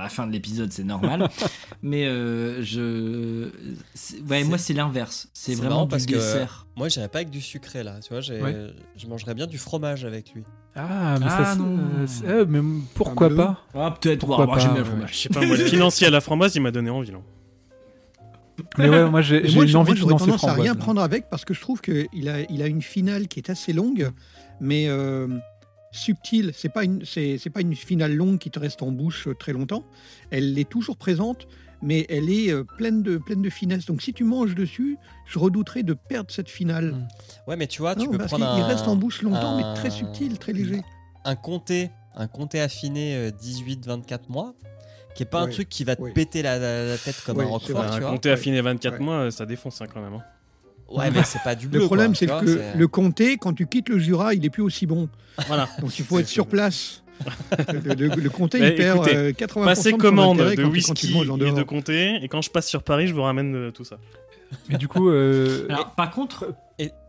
à 0.00 0.02
la 0.04 0.08
fin 0.08 0.26
de 0.26 0.32
l'épisode 0.32 0.72
c'est 0.72 0.84
normal. 0.84 1.28
Mais 1.82 2.06
euh, 2.06 2.62
je... 2.62 3.48
Ouais 4.28 4.44
moi 4.44 4.58
c'est 4.58 4.72
l'inverse. 4.74 5.28
C'est 5.32 5.54
vraiment 5.54 5.84
du 5.84 5.88
parce 5.90 6.06
que- 6.06 6.14
dessert. 6.14 6.66
Moi, 6.76 6.88
j'irais 6.88 7.06
pas 7.08 7.18
avec 7.18 7.30
du 7.30 7.40
sucré 7.40 7.84
là. 7.84 8.00
Tu 8.02 8.08
vois, 8.12 8.18
Ouais. 8.42 8.56
je 8.96 9.06
mangerais 9.06 9.34
bien 9.34 9.46
du 9.46 9.58
fromage 9.58 10.04
avec 10.04 10.34
lui. 10.34 10.42
Ah, 10.74 11.16
mais 11.20 11.26
Ah, 11.28 11.44
ça, 11.44 11.54
non. 11.54 11.78
euh, 11.78 12.06
euh, 12.24 12.44
mais 12.48 12.60
pourquoi 12.94 13.30
pas 13.32 13.60
Ah 13.74 13.96
peut-être, 14.00 14.26
Pourquoi 14.26 14.46
moi 14.46 14.58
j'aime 14.58 14.70
pas, 14.70 14.74
bien 14.74 14.82
le 14.82 14.88
fromage. 14.90 15.10
Je 15.12 15.18
sais 15.18 15.28
pas, 15.28 15.46
moi, 15.46 15.56
le 15.56 15.64
financier 15.64 16.08
à 16.08 16.10
la 16.10 16.20
framboise, 16.20 16.56
il 16.56 16.62
m'a 16.62 16.72
donné 16.72 16.90
envie. 16.90 17.12
Là. 17.12 17.18
Mais 18.78 18.88
ouais, 18.88 19.08
moi, 19.08 19.20
j'ai 19.20 19.38
une 19.52 19.60
envie 19.60 19.72
moi, 19.74 19.84
de 19.94 19.98
financer 20.00 20.24
tendance 20.26 20.44
à 20.44 20.52
rien 20.54 20.74
là. 20.74 20.78
prendre 20.78 21.00
avec 21.00 21.28
parce 21.30 21.44
que 21.44 21.54
je 21.54 21.60
trouve 21.60 21.80
qu'il 21.80 22.28
a, 22.28 22.40
il 22.50 22.60
a 22.62 22.66
une 22.66 22.82
finale 22.82 23.28
qui 23.28 23.38
est 23.38 23.50
assez 23.50 23.72
longue, 23.72 24.10
mais 24.60 24.86
euh, 24.88 25.28
subtile. 25.94 26.52
C'est 26.54 26.68
pas 26.68 26.84
une, 26.84 27.04
c'est, 27.04 27.38
c'est 27.38 27.50
pas 27.50 27.60
une 27.60 27.74
finale 27.74 28.14
longue 28.14 28.38
qui 28.38 28.50
te 28.50 28.58
reste 28.58 28.82
en 28.82 28.90
bouche 28.90 29.28
euh, 29.28 29.34
très 29.34 29.52
longtemps. 29.52 29.84
Elle 30.30 30.58
est 30.58 30.68
toujours 30.68 30.96
présente, 30.96 31.46
mais 31.82 32.06
elle 32.08 32.28
est 32.30 32.50
euh, 32.52 32.64
pleine 32.64 33.02
de, 33.02 33.16
pleine 33.18 33.42
de 33.42 33.50
finesse. 33.50 33.86
Donc 33.86 34.02
si 34.02 34.12
tu 34.12 34.24
manges 34.24 34.54
dessus, 34.54 34.96
je 35.26 35.38
redouterais 35.38 35.82
de 35.82 35.94
perdre 35.94 36.30
cette 36.30 36.48
finale. 36.50 36.92
Mm. 36.92 37.08
Ouais, 37.48 37.56
mais 37.56 37.66
tu 37.66 37.80
vois, 37.82 37.94
tu 37.94 38.04
Non, 38.06 38.10
peux 38.12 38.18
parce 38.18 38.30
prendre 38.30 38.52
qu'il 38.54 38.62
un. 38.64 38.66
reste 38.66 38.88
en 38.88 38.96
bouche 38.96 39.22
longtemps, 39.22 39.56
mais 39.56 39.74
très 39.74 39.90
subtil, 39.90 40.38
très 40.38 40.52
léger. 40.52 40.82
Un 41.24 41.36
comté, 41.36 41.90
un 42.16 42.26
comté 42.26 42.60
affiné 42.60 43.14
euh, 43.16 43.30
18-24 43.30 44.20
mois, 44.28 44.54
qui 45.14 45.22
est 45.22 45.26
pas 45.26 45.40
un 45.40 45.48
truc 45.48 45.68
qui 45.68 45.84
va 45.84 45.94
te 45.96 46.02
ouais. 46.02 46.12
péter 46.12 46.42
la, 46.42 46.58
la- 46.58 46.86
la 46.86 46.98
tête 46.98 47.22
comme 47.24 47.38
Ouais, 47.38 47.44
un 47.44 47.48
roquefort, 47.48 47.82
un 47.82 48.00
comté 48.00 48.30
affiné 48.30 48.60
24 48.60 48.94
Ouais. 48.94 48.98
mois, 49.04 49.30
ça 49.30 49.46
défonce 49.46 49.80
hein, 49.80 49.86
quand 49.92 50.02
même. 50.02 50.14
hein. 50.14 50.22
Ouais, 50.90 51.10
mais 51.10 51.24
c'est 51.24 51.42
pas 51.42 51.54
du 51.54 51.68
bleu. 51.68 51.80
Le 51.80 51.86
problème, 51.86 52.14
c'est 52.14 52.26
que 52.26 52.76
le 52.78 52.88
comté, 52.88 53.36
quand 53.38 53.52
tu 53.52 53.66
quittes 53.66 53.88
le 53.88 53.98
Jura, 53.98 54.34
il 54.34 54.44
est 54.44 54.50
plus 54.50 54.62
aussi 54.62 54.86
bon. 54.86 55.08
Voilà. 55.48 55.68
Donc 55.80 55.98
il 55.98 56.04
faut 56.04 56.18
être 56.18 56.28
sur 56.28 56.46
place. 56.46 57.02
le, 57.72 57.94
le- 57.94 58.20
le 58.20 58.30
comté, 58.30 58.58
Mais 58.58 58.70
il 58.70 58.74
perd 58.74 58.96
écoutez, 58.98 59.16
euh, 59.16 59.30
80% 59.32 59.64
Passez 59.64 59.92
de 59.92 59.96
commande 59.96 60.38
de 60.38 60.54
quand 60.56 60.68
whisky 60.68 61.16
et 61.16 61.52
de 61.52 61.62
comté, 61.62 62.18
et 62.20 62.26
quand 62.28 62.42
je 62.42 62.50
passe 62.50 62.66
sur 62.68 62.82
Paris, 62.82 63.06
je 63.06 63.14
vous 63.14 63.22
ramène 63.22 63.54
euh, 63.54 63.70
tout 63.70 63.84
ça. 63.84 63.98
Mais 64.68 64.76
du 64.78 64.88
coup, 64.88 65.08
euh, 65.10 65.66
Alors 65.70 65.92
par 65.92 66.10
contre, 66.10 66.52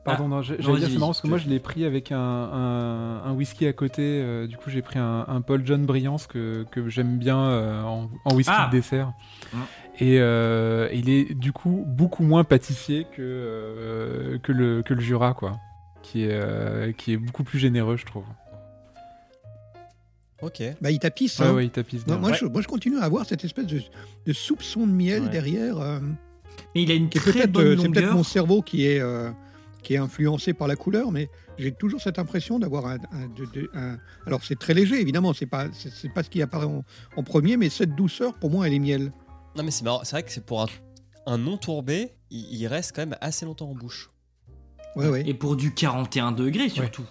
pardon, 0.04 0.26
Ah, 0.26 0.28
non, 0.28 0.42
j'allais 0.44 0.58
dire, 0.80 0.90
c'est 0.90 0.94
marrant 1.00 1.08
parce 1.08 1.22
que 1.22 1.28
moi, 1.28 1.40
je 1.40 1.50
l'ai 1.50 1.60
pris 1.60 1.86
avec 1.86 2.12
un, 2.12 2.18
un, 2.20 3.24
un 3.26 3.32
whisky 3.34 3.66
à 3.66 3.74
côté. 3.74 4.04
euh, 4.04 4.46
du 4.48 4.58
coup, 4.58 4.70
j'ai 4.70 4.84
pris 4.84 5.00
un, 5.00 5.26
un 5.28 5.42
Paul 5.42 5.64
John 5.66 5.86
Briance 5.86 6.28
que, 6.28 6.66
que 6.72 6.88
j'aime 6.88 7.18
bien 7.18 7.40
euh, 7.40 7.82
en, 7.82 8.10
en 8.26 8.36
whisky 8.36 8.54
Ah. 8.56 8.70
de 8.72 8.78
dessert. 8.78 9.12
Mm. 9.54 9.58
Et 10.00 10.20
euh, 10.20 10.90
il 10.94 11.10
est 11.10 11.34
du 11.34 11.52
coup 11.54 11.84
beaucoup 11.88 12.24
moins 12.24 12.44
pâtissier 12.44 13.06
que, 13.16 13.22
euh, 13.22 14.38
que, 14.40 14.52
le, 14.52 14.82
que 14.84 14.94
le 14.94 15.00
Jura, 15.02 15.34
quoi. 15.34 15.54
Qui 16.04 16.24
est, 16.26 16.30
euh, 16.32 16.92
qui 16.92 17.14
est 17.14 17.18
beaucoup 17.18 17.44
plus 17.44 17.60
généreux, 17.60 17.96
je 17.98 18.06
trouve. 18.06 18.26
Ok. 20.42 20.62
Bah, 20.82 20.92
il 20.92 21.00
tapisse. 21.00 21.40
Ouais, 21.40 21.46
hein. 21.48 21.54
ouais, 21.54 21.66
il 21.66 21.72
tapisse 21.72 22.06
Non, 22.08 22.16
bien. 22.16 22.22
moi, 22.22 22.30
Ouais. 22.32 22.38
je, 22.40 22.46
moi, 22.46 22.62
je 22.62 22.68
continue 22.68 22.98
à 23.00 23.04
avoir 23.04 23.26
cette 23.26 23.44
espèce 23.46 23.66
de, 23.68 23.82
de 24.26 24.34
soupçon 24.34 24.86
de 24.86 24.92
miel 24.92 25.24
Ouais. 25.24 25.30
derrière. 25.30 25.80
euh, 25.80 26.00
et 26.74 26.84
il 26.84 26.92
a 26.92 26.94
une 26.94 27.10
très 27.10 27.48
bonne 27.48 27.80
c'est 27.80 27.90
peut-être 27.90 28.14
mon 28.14 28.24
cerveau 28.24 28.62
qui 28.62 28.86
est, 28.86 29.00
euh, 29.00 29.30
qui 29.82 29.94
est 29.94 29.98
influencé 29.98 30.54
par 30.54 30.68
la 30.68 30.76
couleur, 30.76 31.12
mais 31.12 31.30
j'ai 31.58 31.72
toujours 31.72 32.02
cette 32.02 32.20
impression 32.20 32.60
d'avoir 32.60 32.86
un, 32.88 32.96
un- 33.12 33.28
de- 33.36 33.46
de- 33.54 33.70
un- 33.74 33.98
Alors 34.26 34.44
c'est 34.44 34.58
très 34.60 34.74
léger, 34.74 35.00
évidemment, 35.02 35.34
c'est 35.34 35.46
pas, 35.46 35.68
c'est 35.74 36.14
pas 36.14 36.24
ce 36.24 36.30
qui 36.30 36.42
apparaît 36.42 36.66
en, 36.66 36.84
en 37.16 37.24
premier, 37.24 37.56
mais 37.58 37.70
cette 37.70 37.96
douceur, 37.96 38.34
pour 38.36 38.52
moi, 38.52 38.68
elle 38.68 38.74
est 38.74 38.80
miel. 38.80 39.12
Non, 39.56 39.64
mais 39.64 39.72
c'est 39.72 39.84
marrant. 39.84 40.02
C'est 40.04 40.12
vrai 40.12 40.24
que 40.24 40.32
c'est 40.32 40.46
pour 40.46 40.62
un, 40.62 40.68
un 41.26 41.38
non 41.38 41.58
tourbé, 41.58 42.12
il, 42.30 42.54
il 42.54 42.68
reste 42.68 42.94
quand 42.96 43.02
même 43.04 43.18
assez 43.22 43.46
longtemps 43.46 43.70
en 43.70 43.76
bouche. 43.76 44.12
Ouais, 44.96 45.08
ouais. 45.10 45.24
Et 45.28 45.34
pour 45.34 45.56
du 45.56 45.74
41 45.74 46.32
degrés 46.32 46.70
surtout. 46.70 47.04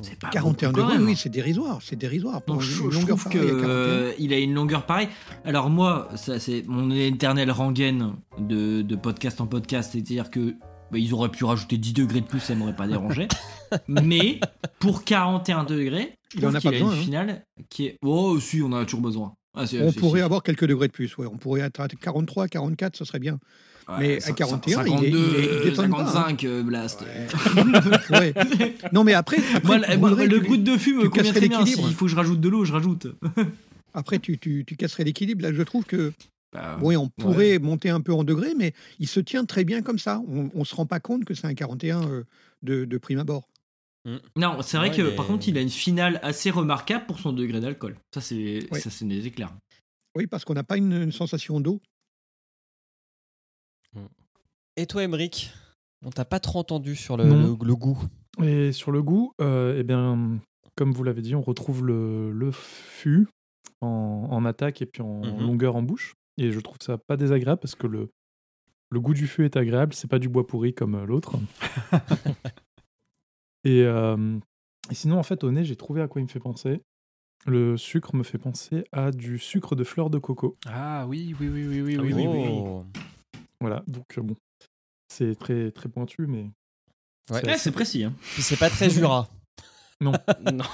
C'est 0.00 0.18
pas 0.18 0.28
41 0.28 0.68
beaucoup 0.68 0.80
quand 0.80 0.86
degrés, 0.88 0.98
même. 0.98 1.06
oui, 1.06 1.16
c'est 1.16 1.30
dérisoire, 1.30 1.80
c'est 1.82 1.96
dérisoire. 1.96 2.42
Pour 2.42 2.56
Donc 2.56 2.64
une 2.64 2.68
je, 2.70 2.74
je 2.90 2.98
longueur 3.00 3.16
trouve 3.18 3.32
pareille 3.32 3.48
à 3.48 3.60
41. 3.60 4.12
qu'il 4.12 4.32
a 4.34 4.38
une 4.38 4.52
longueur 4.54 4.84
pareille. 4.84 5.08
Alors 5.44 5.70
moi, 5.70 6.08
ça 6.16 6.38
c'est 6.38 6.64
mon 6.66 6.90
éternel 6.90 7.50
rengaine 7.50 8.12
de, 8.38 8.82
de 8.82 8.96
podcast 8.96 9.40
en 9.40 9.46
podcast, 9.46 9.92
c'est-à-dire 9.92 10.30
que 10.30 10.54
bah, 10.90 10.98
ils 10.98 11.12
auraient 11.14 11.30
pu 11.30 11.44
rajouter 11.44 11.78
10 11.78 11.92
degrés 11.94 12.20
de 12.20 12.26
plus, 12.26 12.40
ça 12.40 12.54
m'aurait 12.54 12.76
pas 12.76 12.86
dérangé. 12.86 13.28
Mais 13.88 14.40
pour 14.78 15.04
41 15.04 15.64
degrés, 15.64 16.14
je 16.32 16.38
Il 16.38 16.46
en 16.46 16.54
a 16.54 16.60
pas 16.60 16.68
a 16.68 16.72
besoin, 16.72 16.92
une 16.92 16.98
hein. 16.98 17.02
finale 17.02 17.44
qui 17.68 17.86
est... 17.86 17.98
Oh 18.02 18.38
si, 18.40 18.62
on 18.62 18.66
en 18.66 18.76
a 18.76 18.84
toujours 18.84 19.00
besoin. 19.00 19.34
Ah, 19.58 19.64
On 19.80 19.90
pourrait 19.92 20.20
avoir 20.20 20.42
quelques 20.42 20.66
degrés 20.66 20.88
de 20.88 20.92
plus, 20.92 21.16
ouais. 21.16 21.26
On 21.26 21.38
pourrait 21.38 21.62
être 21.62 21.80
à 21.80 21.88
43, 21.88 22.46
44, 22.48 22.94
ce 22.96 23.04
serait 23.06 23.18
bien. 23.18 23.38
Ouais, 23.88 23.94
mais 24.00 24.16
à 24.16 24.18
cin- 24.18 24.34
41, 24.34 24.76
52, 24.84 25.06
il, 25.06 25.06
est, 25.06 25.08
il, 25.08 25.16
est- 25.16 25.56
il 25.64 25.70
détonne 25.70 25.90
pas, 25.90 26.02
hein. 26.02 26.06
55, 26.06 26.44
euh, 26.44 26.62
Blast. 26.62 27.04
Ouais. 28.10 28.34
Non, 28.92 29.02
mais 29.04 29.14
après, 29.14 29.38
après 29.54 29.66
Moi, 29.66 29.80
tu 29.80 29.90
le- 29.92 29.96
moi, 29.98 30.40
brut 30.40 30.62
de 30.62 30.76
fumée 30.76 30.98
tu 31.02 31.04
me 31.04 31.10
convient 31.10 31.32
très 31.32 31.48
bien. 31.48 31.64
S'il 31.64 31.94
faut 31.94 32.04
que 32.04 32.10
je 32.10 32.16
rajoute 32.16 32.40
de 32.40 32.48
l'eau, 32.48 32.64
je 32.64 32.72
rajoute. 32.72 33.06
Après, 33.94 34.18
tu, 34.18 34.38
tu, 34.38 34.64
tu 34.66 34.76
casserais 34.76 35.04
l'équilibre. 35.04 35.42
Là, 35.42 35.52
je 35.52 35.62
trouve 35.62 35.84
que. 35.84 36.12
Bah, 36.52 36.78
oui, 36.82 36.96
on 36.96 37.04
ouais. 37.04 37.10
pourrait 37.18 37.58
monter 37.58 37.90
un 37.90 38.00
peu 38.00 38.12
en 38.14 38.24
degrés, 38.24 38.54
mais 38.54 38.72
il 38.98 39.08
se 39.08 39.20
tient 39.20 39.44
très 39.44 39.64
bien 39.64 39.82
comme 39.82 39.98
ça. 39.98 40.22
On 40.28 40.50
ne 40.54 40.64
se 40.64 40.74
rend 40.74 40.86
pas 40.86 41.00
compte 41.00 41.24
que 41.24 41.34
c'est 41.34 41.46
un 41.46 41.54
41 41.54 42.08
euh, 42.08 42.24
de, 42.62 42.84
de 42.84 42.98
prime 42.98 43.18
abord. 43.18 43.48
Non, 44.36 44.62
c'est 44.62 44.76
vrai 44.76 44.90
Ouais, 44.90 44.96
que 44.96 45.02
mais- 45.02 45.16
par 45.16 45.26
contre, 45.26 45.48
il 45.48 45.58
a 45.58 45.60
une 45.60 45.68
finale 45.68 46.20
assez 46.22 46.50
remarquable 46.50 47.06
pour 47.06 47.18
son 47.18 47.32
degré 47.32 47.60
d'alcool. 47.60 47.96
Ça, 48.14 48.20
c'est 48.20 48.68
Ouais. 48.70 48.78
ça, 48.80 48.88
c'est 48.90 49.04
des 49.04 49.26
éclairs. 49.26 49.52
Oui, 50.14 50.26
parce 50.28 50.44
qu'on 50.44 50.54
n'a 50.54 50.62
pas 50.62 50.76
une, 50.76 50.92
une 50.92 51.12
sensation 51.12 51.58
d'eau. 51.60 51.80
Et 54.76 54.86
toi, 54.86 55.02
Emeric 55.02 55.52
On 56.04 56.10
t'a 56.10 56.24
pas 56.24 56.38
trop 56.40 56.58
entendu 56.60 56.94
sur 56.94 57.16
le, 57.16 57.24
Non. 57.24 57.56
le- 57.58 57.66
le 57.66 57.74
goût. 57.76 57.98
Et 58.42 58.70
sur 58.72 58.92
le 58.92 59.02
goût, 59.02 59.32
euh, 59.40 59.76
eh 59.80 59.82
bien, 59.82 60.38
comme 60.76 60.92
vous 60.92 61.02
l'avez 61.02 61.22
dit, 61.22 61.34
on 61.34 61.40
retrouve 61.40 61.84
le, 61.84 62.30
le 62.32 62.52
fût 62.52 63.26
en, 63.80 64.28
en 64.30 64.44
attaque 64.44 64.82
et 64.82 64.86
puis 64.86 65.02
en 65.02 65.24
Mhm. 65.24 65.40
longueur 65.40 65.74
en 65.76 65.82
bouche. 65.82 66.14
Et 66.38 66.50
je 66.52 66.60
trouve 66.60 66.76
ça 66.80 66.98
pas 66.98 67.16
désagréable 67.16 67.60
parce 67.60 67.74
que 67.74 67.86
le, 67.86 68.10
le 68.90 69.00
goût 69.00 69.14
du 69.14 69.26
fût 69.26 69.44
est 69.44 69.56
agréable. 69.56 69.94
C'est 69.94 70.08
pas 70.08 70.18
du 70.18 70.28
bois 70.28 70.46
pourri 70.46 70.74
comme 70.74 70.94
euh, 70.96 71.06
l'autre. 71.06 71.36
et, 73.64 73.82
euh, 73.82 74.38
et 74.90 74.94
sinon, 74.94 75.18
en 75.18 75.22
fait, 75.22 75.44
au 75.44 75.50
nez, 75.50 75.64
j'ai 75.64 75.76
trouvé 75.76 76.02
à 76.02 76.08
quoi 76.08 76.20
il 76.20 76.24
me 76.24 76.28
fait 76.30 76.40
penser. 76.40 76.82
Le 77.46 77.76
sucre 77.76 78.14
me 78.16 78.22
fait 78.22 78.38
penser 78.38 78.84
à 78.92 79.10
du 79.10 79.38
sucre 79.38 79.76
de 79.76 79.84
fleur 79.84 80.10
de 80.10 80.18
coco. 80.18 80.56
Ah 80.66 81.06
oui, 81.06 81.34
oui, 81.40 81.48
oui, 81.48 81.66
oui, 81.66 81.80
oui, 81.82 81.96
Ah 81.98 82.02
oui, 82.02 82.12
oui, 82.14 82.26
oui. 82.26 82.46
Oh. 82.50 82.84
Voilà, 83.60 83.82
donc 83.86 84.18
euh, 84.18 84.22
bon, 84.22 84.36
c'est 85.08 85.34
très 85.36 85.70
très 85.70 85.88
pointu, 85.88 86.26
mais 86.26 86.50
Ouais. 87.28 87.58
C'est 87.58 87.72
précis. 87.72 88.04
hein. 88.04 88.14
Puis 88.34 88.42
c'est 88.42 88.56
pas 88.56 88.70
très 88.70 88.88
Jura. 88.88 89.28
Non. 90.00 90.12
Non. 90.52 90.64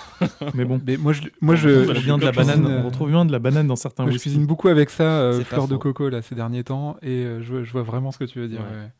mais 0.55 0.65
bon. 0.65 0.81
Mais 0.87 0.97
moi, 0.97 1.13
je, 1.13 1.23
moi, 1.41 1.55
on 1.55 1.57
je, 1.57 1.69
retrouve 1.69 1.95
je 1.97 2.01
bien 2.05 2.19
de 2.19 2.25
la 2.25 2.33
cuisine, 2.33 2.55
banane. 2.63 2.73
euh, 2.73 2.83
On 2.83 2.87
retrouve 2.87 3.09
bien 3.11 3.25
de 3.25 3.33
la 3.33 3.39
banane 3.39 3.67
dans 3.67 3.77
certains 3.77 4.03
moi, 4.05 4.13
je 4.13 4.19
cuisine 4.19 4.47
beaucoup 4.47 4.69
avec 4.69 4.91
ça, 4.91 5.05
euh, 5.21 5.45
fleur 5.45 5.69
de 5.69 5.77
coco 5.77 6.09
là 6.09 6.23
ces 6.23 6.35
derniers 6.35 6.65
temps, 6.65 6.97
et 7.03 7.25
euh, 7.25 7.41
je, 7.41 7.53
vois- 7.53 7.63
je 7.63 7.73
vois 7.73 7.83
vraiment 7.83 8.11
ce 8.11 8.19
que 8.19 8.25
tu 8.25 8.39
veux 8.41 8.49
dire. 8.49 8.61
Ouais. 8.63 8.77
ouais. 8.77 8.91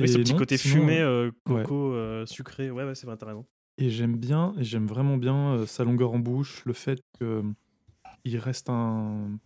Et 0.00 0.02
Oui, 0.02 0.08
ce 0.08 0.18
petit 0.18 0.32
non, 0.32 0.38
côté 0.38 0.56
sinon, 0.56 0.74
fumé, 0.82 1.00
euh, 1.00 1.32
coco, 1.44 1.92
euh, 1.92 2.24
sucré. 2.24 2.70
Ouais, 2.70 2.84
ouais, 2.84 2.94
c'est 2.94 3.06
vrai, 3.06 3.16
t'as 3.16 3.26
raison. 3.26 3.44
Et 3.78 3.90
j'aime 3.90 4.16
bien, 4.16 4.54
et 4.58 4.62
j'aime 4.62 4.86
vraiment 4.86 5.16
bien 5.16 5.54
euh, 5.54 5.66
sa 5.66 5.82
longueur 5.82 6.12
en 6.12 6.20
bouche, 6.20 6.62
le 6.66 6.72
fait 6.72 7.00
qu'il 7.18 8.38
reste 8.38 8.70
un 8.70 9.38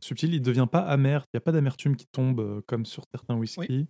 subtil, 0.00 0.34
il 0.34 0.40
ne 0.40 0.44
devient 0.44 0.66
pas 0.70 0.80
amer, 0.80 1.24
il 1.32 1.36
n'y 1.36 1.38
a 1.38 1.40
pas 1.40 1.52
d'amertume 1.52 1.96
qui 1.96 2.06
tombe 2.06 2.40
euh, 2.40 2.60
comme 2.66 2.84
sur 2.84 3.04
certains 3.14 3.34
whisky. 3.36 3.86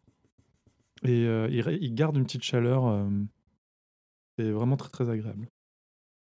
Et 1.03 1.27
euh, 1.27 1.49
il 1.51 1.95
garde 1.95 2.17
une 2.17 2.25
petite 2.25 2.45
chaleur. 2.45 2.87
C'est 4.39 4.51
vraiment 4.51 4.77
très 4.77 4.91
très 4.91 5.09
agréable. 5.11 5.47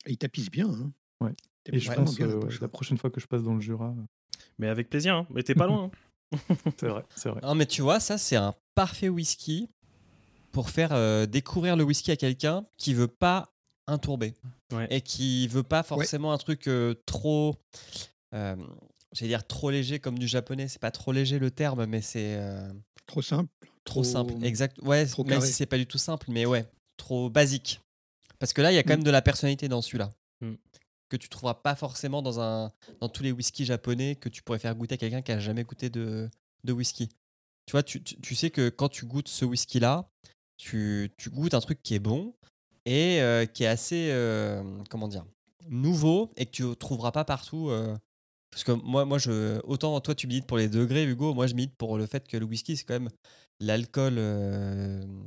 Et 0.06 0.12
il 0.12 0.18
tapisse 0.18 0.50
bien. 0.50 0.70
Hein. 0.70 0.92
Ouais. 1.22 1.34
Et 1.72 1.80
je 1.80 1.92
pense 1.92 2.16
bien 2.16 2.28
la 2.28 2.34
euh, 2.34 2.50
la 2.62 2.68
prochaine 2.68 2.98
fois 2.98 3.10
que 3.10 3.20
je 3.20 3.28
passe 3.28 3.44
dans 3.44 3.54
le 3.56 3.62
Jura, 3.62 3.88
euh, 3.90 4.04
Mais 4.58 4.68
avec 4.68 4.90
plaisir, 4.90 5.16
hein. 5.16 5.28
mais 5.32 5.44
t'es 5.44 5.56
pas 5.56 5.68
loin. 5.68 5.92
hein. 6.34 6.38
c'est 6.80 6.88
vrai, 6.88 7.06
c'est 7.16 7.30
vrai. 7.30 7.42
Non, 7.42 7.56
mais 7.56 7.66
tu 7.66 7.82
vois, 7.82 8.00
ça, 8.00 8.18
c'est 8.18 8.36
un 8.36 8.54
parfait 8.76 9.10
whisky 9.10 9.70
pour 10.52 10.70
faire 10.70 10.92
euh, 10.94 11.26
découvrir 11.26 11.76
le 11.76 11.84
whisky 11.84 12.12
à 12.12 12.16
quelqu'un 12.16 12.66
qui 12.78 12.94
veut 12.94 13.08
pas 13.08 13.54
un 13.88 13.98
tourbé 13.98 14.34
Ouais. 14.74 14.88
et 14.90 15.00
qui 15.02 15.48
veut 15.48 15.64
pas 15.64 15.84
forcément 15.84 16.34
un 16.34 16.38
truc 16.38 16.68
euh, 16.68 16.94
trop. 17.06 17.56
euh, 18.34 18.56
J'allais 19.14 19.30
dire 19.30 19.48
trop 19.48 19.70
léger 19.72 20.00
comme 20.00 20.20
du 20.20 20.28
japonais, 20.28 20.68
c'est 20.68 20.80
pas 20.82 20.92
trop 20.92 21.12
léger 21.14 21.40
le 21.40 21.50
terme, 21.52 21.86
mais 21.86 22.02
c'est 22.02 22.36
euh, 22.38 22.70
Trop 23.06 23.22
simple. 23.22 23.50
trop 23.86 24.02
Trop- 24.02 24.04
simple. 24.04 24.34
Exact. 24.44 24.78
Ouais, 24.82 25.06
trop 25.06 25.24
même 25.24 25.36
carré. 25.36 25.48
si 25.48 25.54
c'est 25.54 25.66
pas 25.66 25.78
du 25.78 25.86
tout 25.88 25.98
simple, 25.98 26.28
mais 26.30 26.46
ouais, 26.46 26.66
trop 26.98 27.30
basique. 27.30 27.80
Parce 28.40 28.54
que 28.54 28.62
là, 28.62 28.72
il 28.72 28.76
y 28.76 28.78
a 28.78 28.84
quand 28.84 28.94
même 28.94 29.04
de 29.04 29.12
la 29.12 29.22
personnalité 29.22 29.68
dans 29.68 29.82
celui-là. 29.82 30.10
Mm. 30.42 30.54
Que 31.10 31.18
tu 31.18 31.30
trouveras 31.30 31.54
pas 31.56 31.76
forcément 31.76 32.22
dans, 32.22 32.40
un, 32.42 32.72
dans 33.00 33.08
tous 33.10 33.24
les 33.24 33.32
whiskies 33.32 33.66
japonais 33.66 34.16
que 34.16 34.28
tu 34.30 34.44
pourrais 34.44 34.60
faire 34.60 34.76
goûter 34.76 34.96
à 34.96 34.98
quelqu'un 34.98 35.22
qui 35.22 35.32
a 35.32 35.40
jamais 35.40 35.64
goûté 35.64 35.90
de, 35.90 36.30
de 36.64 36.74
whisky. 36.74 37.08
Tu 37.66 37.72
vois, 37.72 37.84
tu, 37.84 38.04
tu- 38.04 38.20
tu 38.20 38.36
sais 38.36 38.50
que 38.50 38.70
quand 38.70 38.90
tu 38.90 39.06
goûtes 39.06 39.30
ce 39.30 39.46
whisky-là, 39.46 40.10
tu, 40.58 41.12
tu 41.18 41.30
goûtes 41.30 41.54
un 41.54 41.62
truc 41.62 41.82
qui 41.82 41.96
est 41.96 42.00
bon 42.00 42.34
et 42.86 43.22
euh, 43.22 43.46
qui 43.46 43.64
est 43.64 43.68
assez, 43.68 44.10
euh, 44.12 44.62
comment 44.90 45.08
dire, 45.08 45.26
nouveau 45.70 46.32
et 46.36 46.46
que 46.46 46.52
tu 46.52 46.76
trouveras 46.76 47.12
pas 47.12 47.24
partout. 47.26 47.70
euh, 47.70 47.96
parce 48.52 48.64
que 48.64 48.72
moi, 48.72 49.06
moi 49.06 49.18
je, 49.18 49.60
autant 49.66 50.00
toi 50.02 50.16
tu 50.16 50.28
milites 50.28 50.48
pour 50.48 50.58
les 50.58 50.68
degrés, 50.68 51.06
Hugo, 51.06 51.34
moi 51.34 51.48
je 51.48 51.54
milite 51.54 51.76
pour 51.76 51.98
le 51.98 52.06
fait 52.06 52.28
que 52.28 52.38
le 52.38 52.46
whisky 52.46 52.76
c'est 52.76 52.86
quand 52.86 53.00
même 53.00 53.10
l'alcool, 53.60 54.16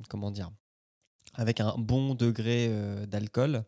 comment 0.09 0.31
dire, 0.31 0.51
avec 1.41 1.61
un 1.61 1.75
bon 1.79 2.15
degré 2.15 2.67
euh, 2.69 3.07
d'alcool 3.07 3.65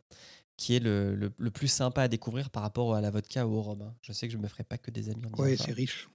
qui 0.59 0.77
est 0.77 0.79
le, 0.81 1.15
le- 1.17 1.33
le 1.37 1.51
plus 1.51 1.69
sympa 1.69 2.03
à 2.03 2.09
découvrir 2.09 2.51
par 2.51 2.63
rapport 2.63 2.95
à 2.95 3.01
la 3.01 3.11
vodka 3.11 3.47
ou 3.47 3.55
au 3.55 3.63
rhum. 3.63 3.81
hein. 3.83 3.95
Je 4.03 4.13
sais 4.13 4.27
que 4.29 4.33
je 4.33 4.39
me 4.39 4.47
ferai 4.47 4.63
pas 4.63 4.77
que 4.77 4.91
des 4.91 5.09
amis 5.09 5.25
en 5.27 5.31
ça, 5.57 5.65
c'est 5.65 5.73
riche. 5.73 6.09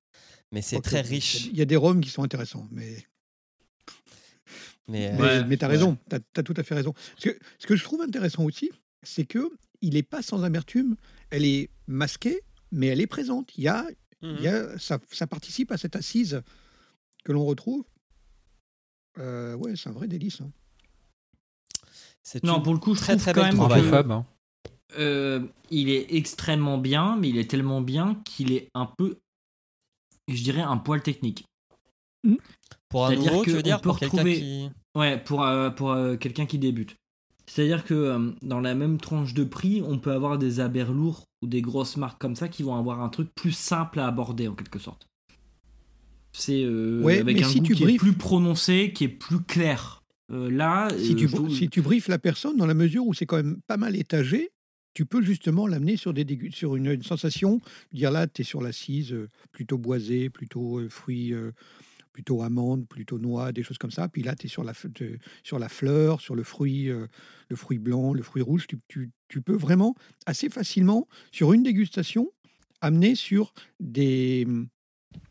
mais 0.51 0.61
c'est 0.61 0.79
très 0.81 1.01
riche. 1.01 1.47
Il 1.47 1.57
y 1.57 1.61
a 1.61 1.65
des 1.65 1.75
rhums 1.75 1.99
qui 1.99 2.09
sont 2.11 2.21
intéressants, 2.23 2.67
mais 2.71 3.05
Mais, 4.87 5.07
euh, 5.07 5.13
Mais, 5.13 5.21
Ouais, 5.21 5.43
mais 5.45 5.57
t'as 5.57 5.67
ouais. 5.67 5.73
raison, 5.73 5.97
t'as 6.09 6.19
as 6.37 6.43
tout 6.43 6.53
à 6.55 6.63
fait 6.63 6.75
raison. 6.75 6.93
Que, 7.19 7.37
ce 7.57 7.65
que 7.67 7.75
je 7.75 7.83
trouve 7.83 8.01
intéressant 8.01 8.43
aussi, 8.45 8.71
c'est 9.03 9.25
que 9.25 9.49
il 9.81 9.95
n'est 9.95 10.03
pas 10.03 10.21
sans 10.21 10.43
amertume. 10.43 10.95
Elle 11.31 11.43
est 11.45 11.69
masquée, 11.87 12.41
mais 12.71 12.87
elle 12.87 13.01
est 13.01 13.07
présente. 13.07 13.57
Il 13.57 13.63
y 13.63 13.67
a, 13.67 13.83
Mhm. 14.21 14.35
il 14.37 14.41
y 14.43 14.47
a, 14.47 14.77
ça, 14.79 14.99
ça 15.11 15.25
participe 15.27 15.71
à 15.71 15.77
cette 15.77 15.95
assise 15.95 16.41
que 17.25 17.31
l'on 17.31 17.45
retrouve. 17.45 17.83
Euh, 19.17 19.55
ouais, 19.55 19.75
c'est 19.75 19.89
un 19.89 19.93
vrai 19.93 20.07
délice. 20.07 20.41
hein. 20.41 20.51
C'est 22.27 22.43
Non, 22.43 22.61
pour 22.61 22.73
le 22.73 22.79
coup, 22.79 22.93
je 22.93 22.99
très 22.99 23.13
trouve 23.13 23.23
très 23.23 23.33
quand 23.33 23.43
même 23.43 23.51
que- 23.57 24.11
hein. 24.11 24.25
Euh, 24.99 25.45
il 25.69 25.89
est 25.89 26.13
extrêmement 26.15 26.77
bien, 26.77 27.15
mais 27.17 27.29
il 27.29 27.37
est 27.37 27.49
tellement 27.49 27.81
bien 27.81 28.15
qu'il 28.25 28.51
est 28.51 28.69
un 28.73 28.85
peu, 28.85 29.17
je 30.27 30.43
dirais, 30.43 30.61
un 30.61 30.77
poil 30.77 31.01
technique. 31.01 31.45
Pour 32.89 33.05
un 33.05 33.09
C'est-à-dire 33.09 33.31
nouveau, 33.31 33.43
tu 33.43 33.51
veux 33.51 33.63
dire, 33.63 33.81
pour 33.81 33.97
quelqu'un 33.99 34.17
retrouver- 34.17 34.39
qui... 34.39 34.69
Ouais, 34.95 35.17
pour, 35.17 35.43
euh, 35.43 35.69
pour 35.69 35.91
euh, 35.91 36.17
quelqu'un 36.17 36.45
qui 36.45 36.57
débute. 36.57 36.95
C'est-à-dire 37.45 37.85
que 37.85 37.93
euh, 37.93 38.31
dans 38.41 38.59
la 38.59 38.75
même 38.75 38.97
tranche 38.97 39.33
de 39.33 39.45
prix, 39.45 39.81
on 39.85 39.97
peut 39.99 40.11
avoir 40.11 40.37
des 40.37 40.59
abers 40.59 40.91
lourds 40.91 41.23
ou 41.41 41.47
des 41.47 41.61
grosses 41.61 41.95
marques 41.95 42.19
comme 42.19 42.35
ça 42.35 42.49
qui 42.49 42.63
vont 42.63 42.75
avoir 42.75 42.99
un 43.01 43.09
truc 43.09 43.29
plus 43.35 43.53
simple 43.53 43.99
à 44.01 44.07
aborder 44.07 44.47
en 44.49 44.53
quelque 44.55 44.79
sorte. 44.79 45.07
C'est 46.33 46.63
euh, 46.63 47.01
Ouais, 47.03 47.19
avec 47.19 47.41
un 47.41 47.47
si 47.47 47.59
goût 47.59 47.67
tu 47.67 47.75
qui 47.75 47.83
est 47.85 47.97
plus 47.97 48.13
prononcé, 48.13 48.91
qui 48.93 49.05
est 49.05 49.09
plus 49.09 49.41
clair. 49.41 49.96
Euh, 50.31 50.49
là, 50.51 50.89
Si, 50.97 51.13
euh, 51.13 51.15
tu, 51.15 51.27
je 51.27 51.35
trouve- 51.35 51.55
si 51.55 51.69
tu 51.69 51.81
briefes 51.81 52.07
la 52.09 52.19
personne, 52.19 52.57
dans 52.57 52.65
la 52.65 52.73
mesure 52.73 53.05
où 53.07 53.13
c'est 53.13 53.25
quand 53.25 53.37
même 53.37 53.61
pas 53.67 53.77
mal 53.77 53.95
étagé, 53.95 54.49
tu 54.93 55.05
peux 55.05 55.21
justement 55.21 55.67
l'amener 55.67 55.95
sur, 55.95 56.13
des 56.13 56.25
dégu- 56.25 56.51
sur 56.51 56.75
une, 56.75 56.87
une 56.87 57.03
sensation. 57.03 57.61
Dire 57.93 58.11
là, 58.11 58.27
tu 58.27 58.41
es 58.41 58.45
sur 58.45 58.61
l'assise 58.61 59.13
euh, 59.13 59.29
plutôt 59.51 59.77
boisée, 59.77 60.29
plutôt 60.29 60.79
euh, 60.79 60.89
euh, 61.09 61.51
plutôt 62.11 62.41
amandes, 62.41 62.87
plutôt 62.87 63.19
noix, 63.19 63.51
des 63.51 63.61
choses 63.63 63.77
comme 63.77 63.91
ça. 63.91 64.09
Puis 64.09 64.23
là, 64.23 64.35
tu 64.35 64.47
es 64.47 64.49
sur 64.49 64.63
la, 64.63 64.73
de- 64.99 65.19
sur 65.43 65.59
la 65.59 65.69
fleur, 65.69 66.19
sur 66.19 66.35
le 66.35 66.43
fruit, 66.43 66.85
le 66.87 67.55
fruit 67.55 67.77
blanc, 67.77 68.13
le 68.13 68.23
fruit 68.23 68.41
rouge. 68.41 68.65
Tu, 68.67 68.77
tu- 68.87 69.11
tu 69.29 69.41
peux 69.41 69.55
vraiment 69.55 69.93
assez 70.25 70.49
facilement, 70.49 71.07
sur 71.31 71.53
une 71.53 71.61
dégustation, 71.63 72.31
amener 72.81 73.13
sur 73.15 73.53
des, 73.79 74.47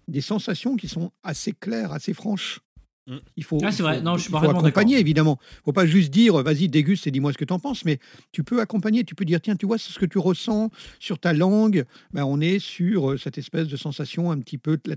des 0.07 0.21
sensations 0.21 0.77
qui 0.77 0.87
sont 0.89 1.11
assez 1.25 1.53
claires, 1.53 1.93
assez 1.93 2.15
franches. 2.15 2.61
Mm. 3.07 3.17
Il 3.37 3.45
faut, 3.45 3.59
Ah, 3.63 3.69
il 3.71 3.83
vrai. 3.83 3.99
faut- 3.99 4.03
Non, 4.05 4.17
je 4.17 4.23
suis 4.25 4.33
il 4.33 4.39
faut 4.39 4.51
accompagner, 4.51 4.99
évidemment. 4.99 5.39
faut 5.65 5.73
pas 5.73 5.87
juste 5.87 6.11
dire, 6.11 6.43
vas-y, 6.43 6.69
déguste 6.69 7.07
et 7.07 7.11
dis-moi 7.11 7.33
ce 7.33 7.39
que 7.39 7.45
tu 7.45 7.53
en 7.53 7.59
penses, 7.61 7.85
mais 7.85 7.99
tu 8.33 8.43
peux 8.43 8.61
accompagner, 8.61 9.05
tu 9.05 9.15
peux 9.15 9.25
dire, 9.25 9.41
tiens, 9.41 9.55
tu 9.57 9.65
vois, 9.67 9.79
c'est 9.79 9.93
ce 9.93 9.99
que 9.99 10.07
tu 10.07 10.19
ressens 10.19 10.71
sur 10.99 11.19
ta 11.19 11.33
langue. 11.33 11.85
Ben, 12.13 12.25
on 12.25 12.41
est 12.41 12.59
sur 12.59 13.13
euh, 13.13 13.17
cette 13.17 13.39
espèce 13.39 13.69
de 13.69 13.77
sensation 13.77 14.31
un 14.33 14.39
petit 14.41 14.59
peu 14.59 14.77
de 14.77 14.91
la- 14.91 14.97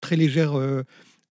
très 0.00 0.16
légère, 0.16 0.58
euh, 0.58 0.82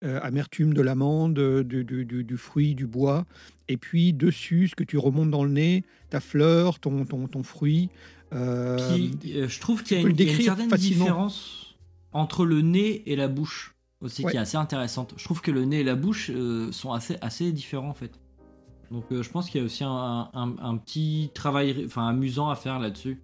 euh, 0.03 0.19
amertume 0.21 0.73
de 0.73 0.82
l'amande, 0.82 1.39
du, 1.63 1.84
du- 1.84 2.05
du- 2.05 2.23
du 2.23 2.38
fruit, 2.38 2.75
du 2.75 2.86
bois. 2.88 3.25
Et 3.67 3.75
puis 3.77 4.13
dessus, 4.13 4.67
ce 4.69 4.75
que 4.75 4.84
tu 4.84 4.97
remontes 4.97 5.32
dans 5.32 5.43
le 5.43 5.51
nez, 5.51 5.84
ta 6.09 6.19
fleur, 6.19 6.80
ton, 6.80 7.05
ton, 7.05 7.27
ton 7.27 7.43
fruit. 7.43 7.89
euh, 8.34 8.77
Qui, 8.95 9.11
euh, 9.36 9.47
je 9.49 9.59
trouve 9.59 9.82
qu'il 9.84 9.97
y 9.97 10.05
a 10.05 10.07
une, 10.07 10.15
y 10.15 10.30
a 10.30 10.41
certaine 10.43 10.69
facilement. 10.69 11.05
différence 11.05 11.75
entre 12.13 12.45
le 12.45 12.61
nez 12.61 13.01
et 13.11 13.15
la 13.15 13.27
bouche 13.27 13.73
aussi 14.01 14.23
Ouais. 14.23 14.31
qui 14.31 14.37
est 14.37 14.39
assez 14.39 14.57
intéressante. 14.57 15.13
Je 15.17 15.23
trouve 15.23 15.41
que 15.41 15.51
le 15.51 15.65
nez 15.65 15.81
et 15.81 15.83
la 15.83 15.95
bouche 15.95 16.29
euh, 16.33 16.71
sont 16.71 16.93
assez, 16.93 17.17
assez 17.21 17.51
différents 17.51 17.89
en 17.89 17.93
fait. 17.93 18.11
Donc 18.91 19.05
euh, 19.11 19.21
je 19.23 19.29
pense 19.29 19.49
qu'il 19.49 19.59
y 19.59 19.63
a 19.63 19.65
aussi 19.65 19.83
un, 19.83 20.29
un- 20.33 20.55
un 20.59 20.77
petit 20.77 21.29
travail 21.33 21.83
enfin, 21.85 22.07
amusant 22.07 22.49
à 22.49 22.55
faire 22.55 22.79
là-dessus. 22.79 23.21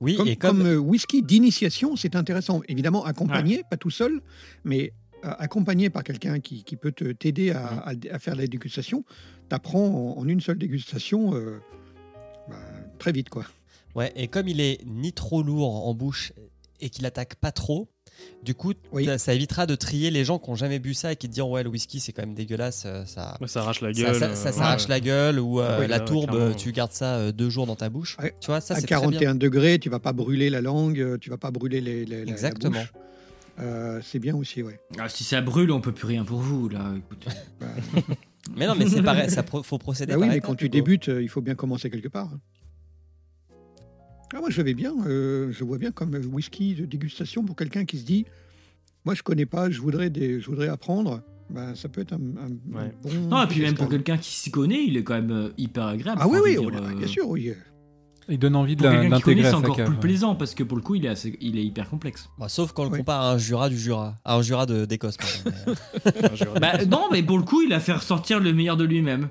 Oui, 0.00 0.16
comme, 0.16 0.28
et 0.28 0.36
comme, 0.36 0.58
comme, 0.58 0.66
euh, 0.66 0.76
whisky 0.76 1.22
d'initiation, 1.22 1.96
c'est 1.96 2.16
intéressant. 2.16 2.62
Évidemment, 2.68 3.04
accompagné, 3.04 3.62
pas 3.70 3.76
tout 3.76 3.90
seul, 3.90 4.20
mais 4.64 4.92
euh, 5.24 5.30
accompagné 5.38 5.90
par 5.90 6.02
quelqu'un 6.04 6.40
qui, 6.40 6.64
qui 6.64 6.76
peut 6.76 6.92
te- 6.92 7.12
t'aider 7.12 7.50
à, 7.50 7.66
à- 7.80 7.92
à 8.10 8.18
faire 8.18 8.36
la 8.36 8.46
dégustation. 8.46 9.04
Tu 9.48 9.54
apprends 9.54 10.14
en, 10.16 10.18
en 10.20 10.28
une 10.28 10.40
seule 10.40 10.58
dégustation 10.58 11.34
euh, 11.34 11.58
bah, 12.48 12.56
très 12.98 13.12
vite. 13.12 13.28
quoi. 13.28 13.44
Ouais, 13.94 14.12
et 14.16 14.28
comme 14.28 14.48
il 14.48 14.60
est 14.60 14.80
ni 14.86 15.12
trop 15.12 15.42
lourd 15.42 15.86
en 15.88 15.94
bouche 15.94 16.32
et 16.80 16.88
qu'il 16.90 17.04
attaque 17.06 17.34
pas 17.36 17.52
trop, 17.52 17.88
du 18.42 18.54
coup, 18.54 18.72
ça- 19.04 19.18
ça 19.18 19.34
évitera 19.34 19.66
de 19.66 19.74
trier 19.74 20.10
les 20.10 20.24
gens 20.24 20.38
qui 20.38 20.50
n'ont 20.50 20.56
jamais 20.56 20.78
bu 20.78 20.94
ça 20.94 21.12
et 21.12 21.16
qui 21.16 21.28
te 21.28 21.32
diront 21.34 21.52
ouais 21.54 21.62
le 21.62 21.68
whisky 21.70 22.00
c'est 22.00 22.12
quand 22.12 22.22
même 22.22 22.34
dégueulasse, 22.34 22.84
euh, 22.86 23.04
ça, 23.06 23.36
ça 23.46 23.60
arrache 23.60 23.80
la 23.80 23.92
ça- 23.92 24.02
gueule, 24.02 24.14
ça, 24.14 24.26
euh, 24.26 24.34
ça 24.34 24.46
ouais. 24.50 24.52
s'arrache 24.56 24.88
la 24.88 25.00
gueule 25.00 25.38
ou 25.40 25.60
euh, 25.60 25.80
Oui, 25.80 25.86
la 25.88 26.00
tourbe, 26.00 26.30
clairement. 26.30 26.54
tu 26.54 26.72
gardes 26.72 26.92
ça 26.92 27.16
euh, 27.16 27.32
deux 27.32 27.50
jours 27.50 27.66
dans 27.66 27.76
ta 27.76 27.88
bouche. 27.88 28.16
Tu 28.40 28.46
vois, 28.46 28.60
ça 28.60 28.74
à 28.74 28.80
c'est 28.80 28.86
très 28.86 28.96
bien. 28.96 29.00
41 29.10 29.34
degrés, 29.34 29.78
tu 29.78 29.88
vas 29.90 29.98
pas 30.00 30.12
brûler 30.12 30.50
la 30.50 30.60
langue, 30.60 31.00
euh, 31.00 31.18
tu 31.18 31.30
vas 31.30 31.38
pas 31.38 31.50
brûler 31.50 31.80
les, 31.80 32.04
les- 32.04 32.18
la- 32.18 32.24
la 32.24 32.30
Exactement. 32.32 32.78
bouche. 32.80 32.92
Euh, 33.58 34.00
c'est 34.04 34.18
bien 34.18 34.36
aussi, 34.36 34.62
ouais. 34.62 34.78
Ah, 34.98 35.08
si 35.08 35.24
ça 35.24 35.40
brûle, 35.40 35.70
on 35.72 35.80
peut 35.80 35.92
plus 35.92 36.06
rien 36.06 36.24
pour 36.24 36.40
vous 36.40 36.68
là. 36.68 36.92
Écoute. 36.96 37.26
Mais 38.56 38.66
non, 38.68 38.74
mais 38.76 38.86
c'est 38.88 39.02
pareil, 39.02 39.28
ça 39.28 39.42
pro- 39.42 39.62
faut 39.64 39.76
procéder 39.78 40.12
Bah 40.12 40.18
oui, 40.20 40.26
par 40.26 40.34
mais 40.36 40.40
quand 40.40 40.54
tu 40.54 40.68
débutes, 40.68 41.08
euh, 41.08 41.20
il 41.20 41.28
faut 41.28 41.40
bien 41.40 41.56
commencer 41.56 41.90
quelque 41.90 42.06
part. 42.08 42.30
Ah, 44.36 44.40
moi, 44.40 44.50
je 44.50 44.60
vais 44.60 44.74
bien. 44.74 44.92
euh, 45.06 45.50
je 45.50 45.64
vois 45.64 45.78
bien 45.78 45.90
comme 45.92 46.14
whisky 46.30 46.74
de 46.74 46.84
dégustation 46.84 47.42
pour 47.44 47.56
quelqu'un 47.56 47.84
qui 47.86 47.98
se 47.98 48.04
dit 48.04 48.26
Moi, 49.04 49.14
je 49.14 49.22
connais 49.22 49.46
pas, 49.46 49.70
je 49.70 49.80
voudrais, 49.80 50.10
des, 50.10 50.40
je 50.40 50.46
voudrais 50.46 50.68
apprendre. 50.68 51.22
Ben, 51.48 51.74
ça 51.74 51.88
peut 51.88 52.00
être 52.02 52.12
un, 52.12 52.16
un- 52.16 52.78
un 52.78 52.90
bon. 53.02 53.28
Non, 53.30 53.44
et 53.44 53.46
puis 53.46 53.60
même 53.62 53.74
pour 53.74 53.88
quelqu'un 53.88 54.18
qui 54.18 54.30
s'y 54.34 54.50
connaît, 54.50 54.84
il 54.84 54.96
est 54.96 55.04
quand 55.04 55.14
même 55.14 55.30
euh, 55.30 55.48
hyper 55.56 55.86
agréable. 55.86 56.20
Ah 56.22 56.28
oui, 56.28 56.38
oui, 56.42 56.56
oh 56.58 56.70
dire, 56.70 56.82
euh, 56.82 56.94
bien 56.94 57.06
sûr, 57.06 57.28
oui. 57.28 57.52
Il 58.28 58.40
donne 58.40 58.56
envie 58.56 58.74
de 58.74 58.82
Pour 58.82 58.90
connaît, 58.90 59.08
d'intégrer 59.08 59.44
c'est 59.48 59.54
encore 59.54 59.76
cave. 59.76 59.86
plus 59.86 59.94
ouais. 59.94 60.00
plaisant 60.00 60.34
parce 60.34 60.52
que 60.56 60.64
pour 60.64 60.76
le 60.76 60.82
coup, 60.82 60.96
il 60.96 61.06
est, 61.06 61.08
assez- 61.10 61.38
il 61.40 61.56
est 61.56 61.64
hyper 61.64 61.88
complexe. 61.88 62.28
Bah, 62.38 62.48
sauf 62.48 62.72
quand 62.72 62.82
on 62.86 62.90
le 62.90 62.96
compare 62.98 63.22
à 63.22 63.30
un 63.32 63.38
Jura 63.38 63.68
du 63.68 63.78
Jura, 63.78 64.18
à 64.24 64.34
un 64.36 64.42
Jura 64.42 64.66
de- 64.66 64.84
d'Écosse. 64.86 65.16
Bah, 66.60 66.84
non, 66.86 67.04
mais 67.12 67.22
pour 67.22 67.38
le 67.38 67.44
coup, 67.44 67.62
il 67.62 67.72
a 67.72 67.78
fait 67.80 67.92
ressortir 67.92 68.40
le 68.40 68.52
meilleur 68.52 68.76
de 68.76 68.82
lui-même. 68.84 69.28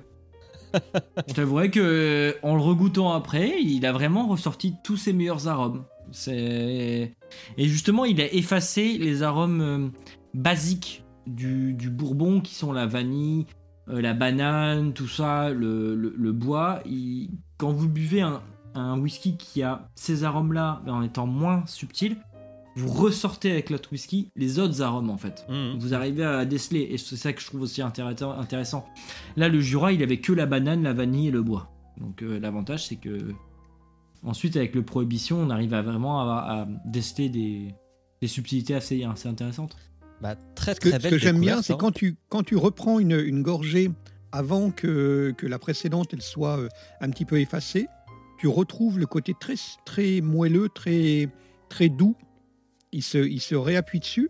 Je 1.28 1.34
t'avouerais 1.34 1.70
que 1.70 1.80
euh, 1.80 2.34
en 2.44 2.56
le 2.56 2.62
regoûtant 2.62 3.12
après, 3.14 3.62
il 3.62 3.86
a 3.86 3.92
vraiment 3.92 4.28
ressorti 4.28 4.76
tous 4.84 4.98
ses 4.98 5.14
meilleurs 5.14 5.48
arômes. 5.48 5.86
C'est 6.12 7.14
et 7.58 7.68
justement, 7.68 8.06
il 8.06 8.22
a 8.22 8.32
effacé 8.34 8.98
les 8.98 9.24
arômes 9.24 9.62
euh, 9.62 9.88
basiques 10.34 11.04
du, 11.28 11.76
bourbon 11.90 12.42
qui 12.42 12.54
sont 12.54 12.72
la 12.72 12.86
vanille, 12.86 13.46
euh, 13.90 14.02
la 14.02 14.14
banane, 14.14 14.94
tout 14.94 15.08
ça, 15.08 15.50
le, 15.50 16.32
bois. 16.32 16.82
Quand 17.58 17.72
vous 17.72 17.90
buvez 17.90 18.22
un, 18.22 18.42
un 18.76 19.00
whisky 19.00 19.38
qui 19.38 19.64
a 19.64 19.90
ces 19.96 20.24
arômes-là, 20.24 20.82
mais 20.86 20.92
en 20.92 21.02
étant 21.02 21.26
moins 21.26 21.64
subtil, 21.66 22.18
vous 22.76 22.92
ressortez 22.92 23.52
avec 23.52 23.70
l'autre 23.70 23.90
whisky 23.92 24.30
les 24.36 24.60
autres 24.60 24.82
arômes 24.82 25.10
en 25.10 25.18
fait. 25.18 25.46
Mhm. 25.50 25.78
Vous 25.80 25.94
arrivez 25.94 26.26
à 26.26 26.46
déceler 26.46 26.88
et 26.92 26.98
c'est 26.98 27.16
ça 27.16 27.34
que 27.34 27.42
je 27.42 27.48
trouve 27.48 27.62
aussi 27.62 27.82
intéressant. 27.82 28.86
Là, 29.38 29.48
le 29.50 29.62
Jura, 29.62 29.94
il 29.94 30.04
avait 30.04 30.20
que 30.20 30.34
la 30.34 30.46
banane, 30.46 30.84
la 30.84 30.94
vanille 30.94 31.30
et 31.30 31.32
le 31.32 31.42
bois. 31.42 31.72
Donc 31.98 32.22
euh, 32.22 32.40
l'avantage, 32.40 32.88
c'est 32.88 32.98
que 32.98 33.32
ensuite 34.24 34.58
avec 34.58 34.76
le 34.76 34.84
prohibition, 34.84 35.40
on 35.40 35.50
arrive 35.50 35.74
à 35.74 35.82
vraiment 35.82 36.22
à, 36.22 36.64
à 36.64 36.68
déceler 36.86 37.30
des, 37.30 37.74
des 38.22 38.28
subtilités 38.28 38.76
assez, 38.76 39.04
assez 39.04 39.30
intéressantes. 39.30 39.76
Bah, 40.22 40.36
très 40.56 40.76
Ce 40.76 40.80
que, 40.80 40.92
ce 40.92 41.08
que 41.08 41.18
j'aime 41.18 41.40
bien, 41.40 41.62
c'est 41.62 41.78
quand 41.78 41.92
tu, 41.92 42.18
quand 42.30 42.44
tu 42.44 42.56
reprends 42.56 43.00
une, 43.00 43.20
une 43.20 43.42
gorgée 43.42 43.92
avant 44.32 44.72
que, 44.72 45.34
que 45.38 45.48
la 45.48 45.60
précédente 45.60 46.10
elle 46.14 46.22
soit 46.22 46.60
euh, 46.60 46.70
un 47.02 47.10
petit 47.10 47.26
peu 47.26 47.40
effacée, 47.40 47.88
tu 48.38 48.48
retrouves 48.48 49.00
le 49.00 49.06
côté 49.06 49.34
très, 49.40 49.56
très 49.86 50.22
moelleux, 50.22 50.70
très, 50.70 51.30
très 51.70 51.90
doux. 51.90 52.16
Il 52.96 53.04
se, 53.04 53.18
il 53.18 53.40
se 53.42 53.56
réappuie 53.56 54.00
dessus. 54.00 54.30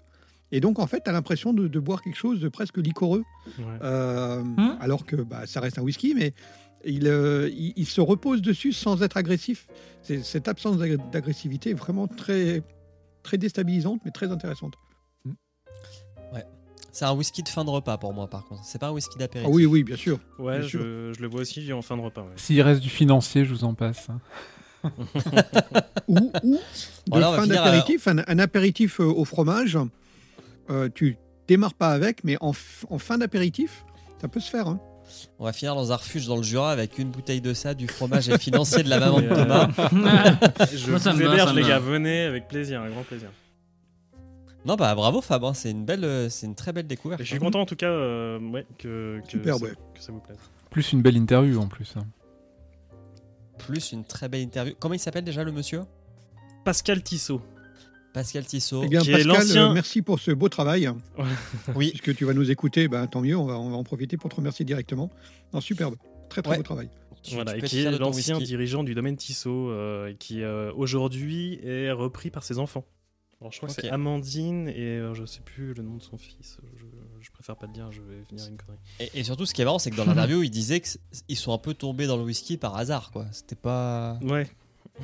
Et 0.52 0.60
donc, 0.60 0.80
en 0.80 0.88
fait, 0.88 1.02
tu 1.04 1.10
as 1.10 1.14
l'impression 1.14 1.54
de, 1.54 1.68
de 1.68 1.80
boire 1.80 2.02
quelque 2.02 2.18
chose 2.18 2.40
de 2.40 2.50
presque 2.50 2.78
liquoreux. 2.78 3.24
Ouais. 3.60 3.64
Euh, 3.82 4.44
Hein 4.58 4.78
alors 4.82 5.06
que 5.06 5.16
bah, 5.18 5.46
ça 5.48 5.60
reste 5.60 5.78
un 5.80 5.82
whisky, 5.82 6.14
mais 6.16 6.34
il, 6.86 7.08
euh, 7.08 7.50
il, 7.52 7.74
il 7.76 7.86
se 7.86 8.00
repose 8.02 8.42
dessus 8.42 8.72
sans 8.74 9.02
être 9.04 9.18
agressif. 9.18 9.68
C'est- 10.04 10.24
Cette 10.24 10.48
absence 10.48 10.78
d'ag- 10.78 11.10
d'agressivité 11.12 11.72
est 11.72 11.74
vraiment 11.74 12.08
très, 12.08 12.62
très 13.24 13.38
déstabilisante, 13.38 14.02
mais 14.06 14.12
très 14.12 14.32
intéressante. 14.32 14.74
Ouais. 16.34 16.44
C'est 16.92 17.06
un 17.06 17.14
whisky 17.14 17.44
de 17.44 17.50
fin 17.50 17.66
de 17.66 17.70
repas 17.70 17.98
pour 17.98 18.14
moi, 18.14 18.28
par 18.30 18.46
contre. 18.46 18.64
C'est 18.64 18.80
pas 18.80 18.88
un 18.88 18.92
whisky 18.92 19.18
d'apéritif. 19.18 19.52
Ah 19.52 19.56
oui, 19.56 19.66
oui, 19.66 19.84
bien 19.84 19.98
sûr. 19.98 20.20
Ouais, 20.40 20.60
Bien 20.60 20.68
sûr. 20.68 20.80
je, 20.82 21.14
je 21.18 21.22
le 21.22 21.28
vois 21.28 21.42
aussi 21.42 21.74
en 21.74 21.82
fin 21.82 21.98
de 21.98 22.02
repas. 22.02 22.22
ouais. 22.22 22.30
S'il 22.38 22.62
reste 22.62 22.82
du 22.82 22.90
financier, 22.90 23.46
je 23.46 23.54
vous 23.54 23.64
en 23.64 23.74
passe. 23.74 24.08
ou, 26.08 26.32
de 27.08 27.20
fin 27.22 27.48
d'apéritif, 27.48 28.08
un, 28.08 28.18
un 28.28 28.40
apéritif 28.40 29.00
euh, 29.00 29.06
au 29.06 29.26
fromage. 29.26 29.78
euh, 30.70 30.90
tu 30.94 31.18
démarres 31.48 31.74
pas 31.74 31.90
avec, 31.90 32.24
mais 32.24 32.38
en, 32.42 32.52
en 32.90 32.98
fin 32.98 33.18
d'apéritif, 33.18 33.86
ça 34.22 34.28
peut 34.28 34.40
se 34.40 34.50
faire. 34.50 34.68
hein. 34.68 34.80
On 35.38 35.46
va 35.46 35.54
finir 35.54 35.76
dans 35.76 35.92
un 35.92 35.96
refuge 35.96 36.26
dans 36.28 36.36
le 36.38 36.42
Jura 36.44 36.72
avec 36.72 36.98
une 36.98 37.10
bouteille 37.12 37.40
de 37.42 37.54
ça, 37.54 37.74
du 37.76 37.88
fromage 37.88 38.28
et 38.28 38.38
financier 38.40 38.82
de 38.84 38.90
la 38.90 39.00
maman 39.00 39.22
de 39.22 39.28
Thomas. 39.34 39.70
je 40.76 40.90
Moi, 40.90 41.00
ça 41.00 41.12
vous 41.14 41.22
héberge, 41.22 41.50
ça 41.50 41.54
me 41.54 41.60
les 41.62 41.68
gars. 41.68 41.80
Venez 41.80 42.22
avec 42.24 42.48
plaisir, 42.48 42.82
un 42.82 42.90
grand 42.90 43.04
plaisir. 43.04 43.30
Non, 44.66 44.76
bah 44.76 44.96
bravo 44.96 45.22
Fab, 45.22 45.44
hein, 45.46 45.54
c'est 45.54 45.70
une 45.70 45.86
belle, 45.86 46.04
euh, 46.04 46.28
c'est 46.28 46.48
une 46.48 46.56
très 46.56 46.74
belle 46.74 46.88
découverte. 46.88 47.22
Et 47.22 47.24
je 47.24 47.30
suis 47.30 47.38
content 47.38 47.62
en 47.62 47.66
tout 47.68 47.76
cas 47.76 47.86
euh, 47.92 48.40
ouais, 48.40 48.66
que, 48.80 49.22
que, 49.24 49.30
Superbe, 49.30 49.60
ça, 49.60 49.66
ouais. 49.66 49.74
que 49.94 50.02
ça 50.02 50.12
vous 50.12 50.20
plaise. 50.22 50.40
Plus 50.72 50.92
une 50.92 51.04
belle 51.04 51.18
interview 51.18 51.62
en 51.62 51.68
plus. 51.68 51.94
hein. 51.98 52.06
Plus 53.58 53.92
une 53.92 54.04
très 54.06 54.30
belle 54.30 54.42
interview. 54.42 54.74
Comment 54.80 54.94
il 54.94 55.00
s'appelle 55.00 55.24
déjà 55.24 55.44
le 55.44 55.52
monsieur? 55.52 55.82
Pascal 56.64 57.02
Tissot. 57.04 57.42
Pascal 58.14 58.46
Tissot. 58.46 58.84
Eh 58.86 58.88
bien, 58.88 59.02
Qui 59.02 59.10
est 59.12 59.14
Pascal, 59.14 59.28
l'ancien- 59.38 59.70
euh, 59.72 59.74
merci 59.74 60.02
pour 60.02 60.20
ce 60.20 60.32
beau 60.32 60.50
travail. 60.50 60.90
Oui. 61.76 61.90
Puisque 61.90 62.16
tu 62.16 62.26
vas 62.26 62.34
nous 62.34 62.50
écouter, 62.52 62.88
ben, 62.88 63.08
tant 63.08 63.22
mieux, 63.22 63.36
on 63.38 63.46
va, 63.46 63.60
on 63.60 63.70
va 63.70 63.76
en 63.76 63.84
profiter 63.84 64.18
pour 64.18 64.30
te 64.30 64.36
remercier 64.36 64.64
directement. 64.66 65.10
Non, 65.54 65.62
superbe. 65.62 65.96
Très, 66.30 66.42
très 66.42 66.52
Ouais. 66.52 66.58
beau 66.58 66.64
travail. 66.64 66.90
Tu- 67.24 67.36
Voilà, 67.36 67.54
tu 67.54 67.62
qui 67.62 67.80
est 67.82 67.92
l'ancien 67.98 68.38
dirigeant 68.40 68.84
du 68.84 68.94
domaine 68.94 69.16
Tissot, 69.18 69.70
euh, 69.70 70.14
qui 70.20 70.44
euh, 70.44 70.72
aujourd'hui 70.76 71.60
est 71.64 71.92
repris 71.92 72.30
par 72.30 72.44
ses 72.44 72.60
enfants. 72.60 72.86
Alors 73.42 73.52
je 73.52 73.58
crois 73.58 73.68
que 73.68 73.76
c'est 73.76 73.90
Amandine 73.90 74.70
et 74.70 74.98
euh, 75.00 75.14
je 75.14 75.26
sais 75.26 75.42
plus 75.42 75.74
le 75.74 75.84
nom 75.84 75.98
de 75.98 76.02
son 76.02 76.18
fils. 76.18 76.58
Je 76.78 76.86
préfère 77.46 77.58
pas 77.58 77.68
te 77.68 77.74
dire, 77.74 77.92
je 77.92 78.02
vais 78.02 78.22
venir 78.30 78.48
une 78.48 78.58
connerie. 78.58 78.80
Et, 79.00 79.20
et 79.20 79.24
surtout, 79.24 79.46
ce 79.46 79.54
qui 79.54 79.62
est 79.62 79.66
marrant, 79.66 79.78
c'est 79.80 79.92
que 79.92 79.96
dans 79.96 80.06
l'interview, 80.06 80.42
il 80.42 80.50
disait 80.50 80.82
qu'ils 80.82 81.38
sont 81.38 81.54
un 81.54 81.58
peu 81.60 81.74
tombés 81.76 82.08
dans 82.08 82.18
le 82.18 82.24
whisky 82.24 82.58
par 82.58 82.76
hasard, 82.76 83.12
quoi. 83.12 83.28
C'était 83.32 83.56
pas, 83.56 84.18
Ouais. 84.24 84.50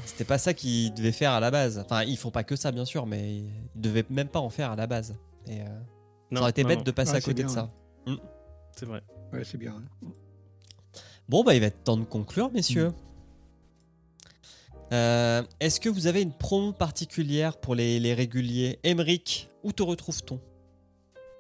c'était 0.05 0.23
pas 0.23 0.37
ça 0.39 0.53
qu'ils 0.55 0.91
devaient 0.93 1.11
faire 1.11 1.31
à 1.33 1.39
la 1.39 1.51
base. 1.51 1.77
Enfin, 1.77 2.03
ils 2.03 2.17
font 2.17 2.31
pas 2.31 2.43
que 2.43 2.55
ça, 2.55 2.71
bien 2.71 2.85
sûr, 2.85 3.05
mais 3.05 3.35
ils 3.37 3.51
devaient 3.75 4.05
même 4.09 4.27
pas 4.27 4.39
en 4.39 4.49
faire 4.49 4.71
à 4.71 4.75
la 4.75 4.87
base. 4.87 5.15
Et 5.47 5.61
euh, 5.61 5.65
Non, 6.31 6.37
ça 6.37 6.41
aurait 6.41 6.49
été 6.51 6.63
non, 6.63 6.69
bête 6.69 6.77
non, 6.79 6.83
de 6.83 6.91
passer 6.91 7.11
Ouais, 7.11 7.17
à 7.17 7.21
côté 7.21 7.43
de 7.43 7.49
ça. 7.49 7.69
c'est 8.75 8.85
vrai. 8.85 9.03
Ouais, 9.33 9.43
c'est 9.43 9.57
bien. 9.57 9.75
hein. 10.03 10.07
Bon, 11.29 11.43
bah, 11.43 11.53
il 11.53 11.61
va 11.61 11.67
être 11.67 11.83
temps 11.83 11.97
de 11.97 12.03
conclure, 12.05 12.51
messieurs. 12.51 12.91
Euh, 14.91 15.43
Est-ce 15.59 15.79
que 15.79 15.89
vous 15.89 16.07
avez 16.07 16.21
une 16.23 16.33
promo 16.33 16.73
particulière 16.73 17.57
pour 17.57 17.75
les, 17.75 17.99
les 17.99 18.13
réguliers? 18.13 18.79
Emric, 18.83 19.49
où 19.63 19.71
te 19.71 19.83
retrouve-t-on? 19.83 20.39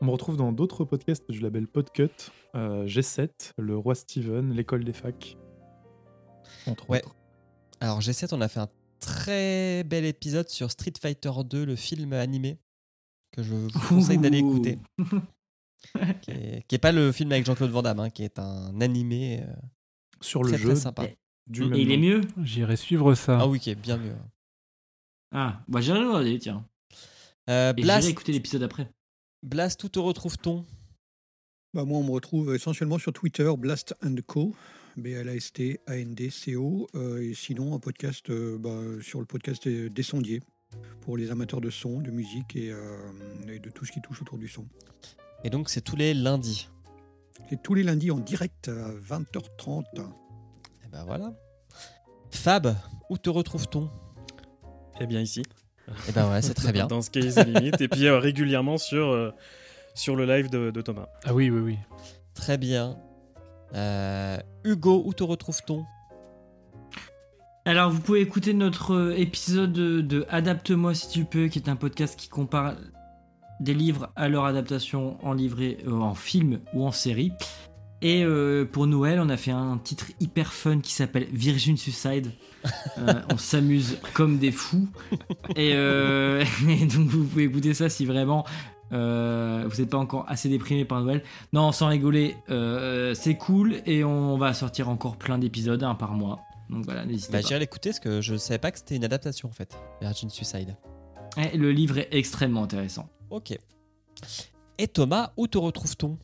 On 0.01 0.05
me 0.05 0.11
retrouve 0.11 0.35
dans 0.35 0.51
d'autres 0.51 0.83
podcasts 0.83 1.29
du 1.29 1.39
label 1.39 1.67
Podcut, 1.67 2.09
euh, 2.55 2.85
G7, 2.87 3.29
Le 3.57 3.77
Roi 3.77 3.93
Steven, 3.95 4.51
L'école 4.53 4.83
des 4.83 4.93
facs. 4.93 5.37
Entre 6.65 6.89
Ouais. 6.89 7.03
autres. 7.05 7.15
Alors, 7.79 7.99
G7, 7.99 8.33
on 8.33 8.41
a 8.41 8.47
fait 8.47 8.59
un 8.59 8.69
très 8.99 9.83
bel 9.83 10.05
épisode 10.05 10.49
sur 10.49 10.71
Street 10.71 10.93
Fighter 10.99 11.31
2, 11.45 11.65
le 11.65 11.75
film 11.75 12.13
animé, 12.13 12.57
que 13.31 13.43
je 13.43 13.53
vous 13.53 13.69
conseille 13.89 14.17
d'aller 14.17 14.39
écouter. 14.39 14.79
qui, 16.21 16.31
est, 16.31 16.65
qui 16.67 16.75
est 16.75 16.79
pas 16.79 16.91
le 16.91 17.11
film 17.11 17.31
avec 17.31 17.45
Jean-Claude 17.45 17.69
Van 17.71 17.81
Damme, 17.83 17.99
hein, 17.99 18.09
qui 18.09 18.23
est 18.23 18.39
un 18.39 18.81
animé 18.81 19.41
euh, 19.43 19.53
Sur 20.19 20.43
le 20.43 20.49
très, 20.49 20.57
jeu 20.57 20.69
très 20.69 20.75
sympa. 20.79 21.07
du 21.47 21.63
Et 21.63 21.67
même 21.67 21.79
il 21.79 21.91
est 21.91 21.97
mieux 21.97 22.21
J'irai 22.43 22.75
suivre 22.75 23.13
ça. 23.13 23.37
Ah 23.39 23.47
oui, 23.47 23.59
qui 23.59 23.69
est 23.69 23.75
bien 23.75 23.97
mieux. 23.97 24.15
Ah, 25.31 25.61
bah 25.67 25.79
j'irai 25.81 25.99
regarder, 25.99 26.39
tiens. 26.39 26.65
Euh, 27.49 27.73
Blast, 27.73 28.01
j'irai 28.01 28.11
écouter 28.11 28.31
l'épisode 28.31 28.63
après. 28.63 28.91
Blast, 29.43 29.83
où 29.83 29.89
te 29.89 29.99
retrouve-t-on? 29.99 30.65
Bah, 31.73 31.83
moi, 31.83 31.99
on 31.99 32.03
me 32.03 32.11
retrouve 32.11 32.53
essentiellement 32.53 32.99
sur 32.99 33.11
Twitter, 33.11 33.49
Blast 33.57 33.95
Co. 34.27 34.53
B-L-A-S-T-A-N-D-C-O. 34.97 36.87
euh, 36.95 37.23
et 37.23 37.33
sinon, 37.33 37.73
un 37.73 37.79
podcast 37.79 38.29
euh, 38.29 38.57
bah, 38.59 39.01
sur 39.01 39.19
le 39.19 39.25
podcast 39.25 39.67
des 39.67 39.89
des 39.89 40.03
sondiers 40.03 40.41
pour 41.01 41.17
les 41.17 41.31
amateurs 41.31 41.61
de 41.61 41.69
son, 41.69 42.01
de 42.01 42.11
musique 42.11 42.55
et, 42.55 42.71
euh, 42.71 42.97
et 43.47 43.59
de 43.59 43.69
tout 43.69 43.85
ce 43.85 43.91
qui 43.91 44.01
touche 44.01 44.21
autour 44.21 44.37
du 44.37 44.47
son. 44.47 44.67
Et 45.43 45.49
donc, 45.49 45.69
c'est 45.69 45.81
tous 45.81 45.95
les 45.95 46.13
lundis. 46.13 46.69
C'est 47.49 47.61
tous 47.63 47.73
les 47.73 47.83
lundis 47.83 48.11
en 48.11 48.19
direct 48.19 48.67
à 48.67 48.91
20h30. 48.91 49.83
Et 50.83 50.87
ben 50.91 51.03
voilà. 51.05 51.33
Fab, 52.29 52.75
où 53.09 53.17
te 53.17 53.29
retrouve-t-on? 53.29 53.89
Eh 54.99 55.07
bien, 55.07 55.19
ici. 55.19 55.41
Et 56.09 56.11
ben 56.11 56.29
ouais, 56.31 56.41
c'est 56.41 56.53
très 56.53 56.71
bien. 56.71 56.87
Dans 56.87 57.01
Sky 57.01 57.19
is 57.19 57.35
the 57.35 57.45
Limit. 57.45 57.71
Et 57.79 57.87
puis 57.87 58.07
euh, 58.07 58.19
régulièrement 58.19 58.77
sur, 58.77 59.07
euh, 59.07 59.31
sur 59.93 60.15
le 60.15 60.25
live 60.25 60.49
de, 60.49 60.71
de 60.71 60.81
Thomas. 60.81 61.07
Ah 61.25 61.33
oui, 61.33 61.49
oui, 61.49 61.59
oui. 61.59 61.77
Très 62.33 62.57
bien. 62.57 62.97
Euh, 63.73 64.37
Hugo, 64.63 65.03
où 65.05 65.13
te 65.13 65.23
retrouve-t-on? 65.23 65.85
Alors, 67.65 67.91
vous 67.91 67.99
pouvez 67.99 68.21
écouter 68.21 68.53
notre 68.53 69.13
épisode 69.17 69.71
de, 69.71 70.01
de 70.01 70.25
Adapte-moi 70.29 70.95
si 70.95 71.09
tu 71.09 71.25
peux, 71.25 71.47
qui 71.47 71.59
est 71.59 71.69
un 71.69 71.75
podcast 71.75 72.19
qui 72.19 72.27
compare 72.27 72.75
des 73.61 73.75
livres 73.75 74.09
à 74.15 74.27
leur 74.27 74.45
adaptation 74.45 75.17
en 75.23 75.33
livret, 75.33 75.77
euh, 75.85 75.91
en 75.91 76.15
film 76.15 76.59
ou 76.73 76.85
en 76.85 76.91
série. 76.91 77.31
Et 78.01 78.23
euh, 78.23 78.65
pour 78.65 78.87
Noël, 78.87 79.19
on 79.19 79.29
a 79.29 79.37
fait 79.37 79.51
un 79.51 79.77
titre 79.77 80.07
hyper 80.19 80.53
fun 80.53 80.79
qui 80.79 80.91
s'appelle 80.91 81.27
Virgin 81.31 81.77
Suicide. 81.77 82.31
Euh, 82.97 83.21
on 83.31 83.37
s'amuse 83.37 83.99
comme 84.13 84.37
des 84.39 84.51
fous. 84.51 84.87
Et, 85.55 85.73
euh, 85.75 86.43
et 86.67 86.85
donc, 86.85 87.07
vous 87.07 87.23
pouvez 87.25 87.43
écouter 87.43 87.73
ça 87.73 87.89
si 87.89 88.05
vraiment 88.05 88.45
vous 88.91 88.97
n'êtes 88.97 89.89
pas 89.89 89.97
encore 89.97 90.25
assez 90.27 90.49
déprimé 90.49 90.83
par 90.83 91.01
Noël. 91.01 91.23
Non, 91.53 91.71
sans 91.71 91.87
rigoler, 91.87 92.35
c'est 93.13 93.37
cool 93.37 93.75
et 93.85 94.03
on 94.03 94.37
va 94.37 94.53
sortir 94.53 94.89
encore 94.89 95.17
plein 95.17 95.37
d'épisodes, 95.37 95.81
un 95.83 95.95
par 95.95 96.13
mois. 96.13 96.39
Donc 96.69 96.85
voilà, 96.85 97.05
n'hésitez 97.05 97.31
Bah, 97.31 97.41
pas. 97.41 97.47
j'irai 97.47 97.59
l'écouter 97.59 97.89
parce 97.89 97.99
que 97.99 98.21
je 98.21 98.35
savais 98.37 98.57
pas 98.57 98.71
que 98.71 98.77
c'était 98.79 98.95
une 98.95 99.03
adaptation 99.03 99.49
en 99.49 99.51
fait. 99.51 99.77
Virgin 100.01 100.29
Suicide. 100.29 100.75
Eh, 101.37 101.57
le 101.57 101.71
livre 101.71 101.97
est 101.99 102.09
extrêmement 102.11 102.63
intéressant. 102.63 103.09
Ok. 103.29 103.57
Et 104.77 104.87
Thomas, 104.87 105.31
où 105.37 105.47
te 105.47 105.57
retrouve-t-on? 105.57 106.17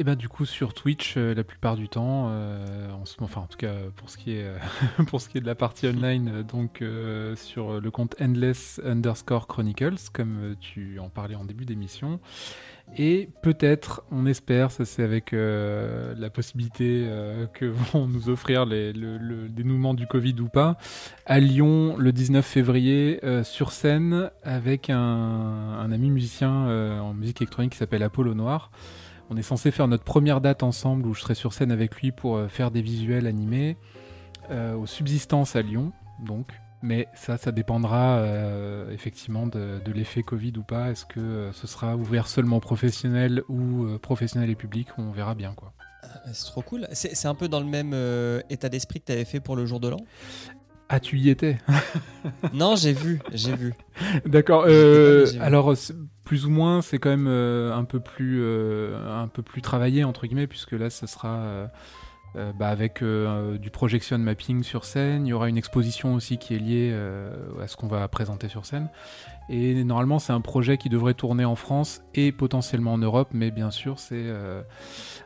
Et 0.00 0.04
ben 0.04 0.14
du 0.14 0.28
coup 0.28 0.46
sur 0.46 0.74
Twitch 0.74 1.14
euh, 1.16 1.34
la 1.34 1.42
plupart 1.42 1.74
du 1.74 1.88
temps, 1.88 2.28
euh, 2.30 2.86
en 2.92 2.98
moment, 2.98 3.04
enfin 3.22 3.40
en 3.40 3.46
tout 3.48 3.58
cas 3.58 3.74
pour 3.96 4.08
ce 4.08 4.16
qui 4.16 4.30
est 4.30 4.44
euh, 4.44 4.56
pour 5.08 5.20
ce 5.20 5.28
qui 5.28 5.38
est 5.38 5.40
de 5.40 5.46
la 5.46 5.56
partie 5.56 5.88
online, 5.88 6.30
euh, 6.32 6.42
donc 6.44 6.82
euh, 6.82 7.34
sur 7.34 7.80
le 7.80 7.90
compte 7.90 8.14
endless 8.20 8.80
underscore 8.84 9.48
chronicles 9.48 9.96
comme 10.12 10.38
euh, 10.40 10.54
tu 10.60 11.00
en 11.00 11.08
parlais 11.08 11.34
en 11.34 11.44
début 11.44 11.64
d'émission. 11.64 12.20
Et 12.96 13.28
peut-être, 13.42 14.04
on 14.12 14.24
espère, 14.24 14.70
ça 14.70 14.84
c'est 14.84 15.02
avec 15.02 15.32
euh, 15.32 16.14
la 16.16 16.30
possibilité 16.30 17.04
euh, 17.08 17.46
que 17.46 17.64
vont 17.92 18.06
nous 18.06 18.28
offrir 18.28 18.66
le, 18.66 18.92
le 18.92 19.48
dénouement 19.48 19.94
du 19.94 20.06
Covid 20.06 20.36
ou 20.40 20.48
pas, 20.48 20.78
à 21.26 21.40
Lyon 21.40 21.96
le 21.98 22.12
19 22.12 22.46
février 22.46 23.18
euh, 23.24 23.42
sur 23.42 23.72
scène 23.72 24.30
avec 24.44 24.90
un, 24.90 24.96
un 24.96 25.90
ami 25.90 26.08
musicien 26.10 26.68
euh, 26.68 27.00
en 27.00 27.14
musique 27.14 27.40
électronique 27.42 27.72
qui 27.72 27.78
s'appelle 27.78 28.04
Apollo 28.04 28.34
Noir. 28.34 28.70
On 29.30 29.36
est 29.36 29.42
censé 29.42 29.70
faire 29.70 29.88
notre 29.88 30.04
première 30.04 30.40
date 30.40 30.62
ensemble 30.62 31.06
où 31.06 31.14
je 31.14 31.20
serai 31.20 31.34
sur 31.34 31.52
scène 31.52 31.70
avec 31.70 31.96
lui 31.96 32.12
pour 32.12 32.36
euh, 32.36 32.48
faire 32.48 32.70
des 32.70 32.82
visuels 32.82 33.26
animés 33.26 33.76
euh, 34.50 34.74
aux 34.74 34.86
subsistances 34.86 35.56
à 35.56 35.62
Lyon, 35.62 35.92
donc. 36.24 36.52
Mais 36.80 37.08
ça, 37.14 37.36
ça 37.36 37.52
dépendra 37.52 38.18
euh, 38.18 38.90
effectivement 38.92 39.46
de, 39.46 39.80
l'effet 39.92 40.22
Covid 40.22 40.52
ou 40.56 40.62
pas. 40.62 40.90
Est-ce 40.90 41.04
que 41.04 41.20
euh, 41.20 41.52
ce 41.52 41.66
sera 41.66 41.96
ouvert 41.96 42.28
seulement 42.28 42.60
professionnel 42.60 43.42
ou 43.48 43.98
professionnel 43.98 44.48
et 44.48 44.54
public 44.54 44.88
On 44.96 45.10
verra 45.10 45.34
bien 45.34 45.52
quoi. 45.54 45.74
Ah, 46.02 46.20
C'est 46.32 46.46
trop 46.46 46.62
cool. 46.62 46.86
C'est 46.92 47.26
un 47.26 47.34
peu 47.34 47.48
dans 47.48 47.60
le 47.60 47.66
même 47.66 47.94
état 48.48 48.68
d'esprit 48.68 49.00
que 49.00 49.06
tu 49.06 49.12
avais 49.12 49.24
fait 49.24 49.40
pour 49.40 49.56
le 49.56 49.66
jour 49.66 49.80
de 49.80 49.88
l'an? 49.88 49.98
Ah, 50.88 51.00
tu 51.00 51.18
y 51.18 51.28
étais 51.28 51.58
Non, 52.54 52.74
j'ai 52.74 52.92
vu, 52.92 53.20
j'ai 53.32 53.54
vu. 53.54 53.74
D'accord. 54.24 54.64
euh, 54.66 55.26
alors, 55.40 55.74
plus 56.24 56.46
ou 56.46 56.50
moins, 56.50 56.80
c'est 56.80 56.98
quand 56.98 57.10
même 57.10 57.26
euh, 57.28 57.74
un 57.74 57.84
peu 57.84 58.00
plus, 58.00 58.40
euh, 58.42 59.22
un 59.22 59.28
peu 59.28 59.42
plus 59.42 59.60
travaillé 59.60 60.04
entre 60.04 60.26
guillemets, 60.26 60.46
puisque 60.46 60.72
là, 60.72 60.88
ce 60.88 61.06
sera 61.06 61.70
bah, 62.34 62.68
avec 62.68 63.02
du 63.02 63.70
projection 63.70 64.18
mapping 64.18 64.62
sur 64.62 64.84
scène. 64.84 65.26
Il 65.26 65.30
y 65.30 65.32
aura 65.32 65.48
une 65.48 65.58
exposition 65.58 66.14
aussi 66.14 66.38
qui 66.38 66.54
est 66.54 66.58
liée 66.58 66.96
à 67.60 67.68
ce 67.68 67.76
qu'on 67.76 67.88
va 67.88 68.06
présenter 68.08 68.48
sur 68.48 68.64
scène. 68.64 68.88
Et 69.50 69.82
normalement, 69.84 70.18
c'est 70.18 70.32
un 70.32 70.40
projet 70.42 70.76
qui 70.76 70.88
devrait 70.88 71.14
tourner 71.14 71.44
en 71.44 71.54
France 71.56 72.02
et 72.14 72.32
potentiellement 72.32 72.92
en 72.92 72.98
Europe, 72.98 73.28
mais 73.32 73.50
bien 73.50 73.70
sûr, 73.70 73.98
c'est 73.98 74.12
euh, 74.16 74.62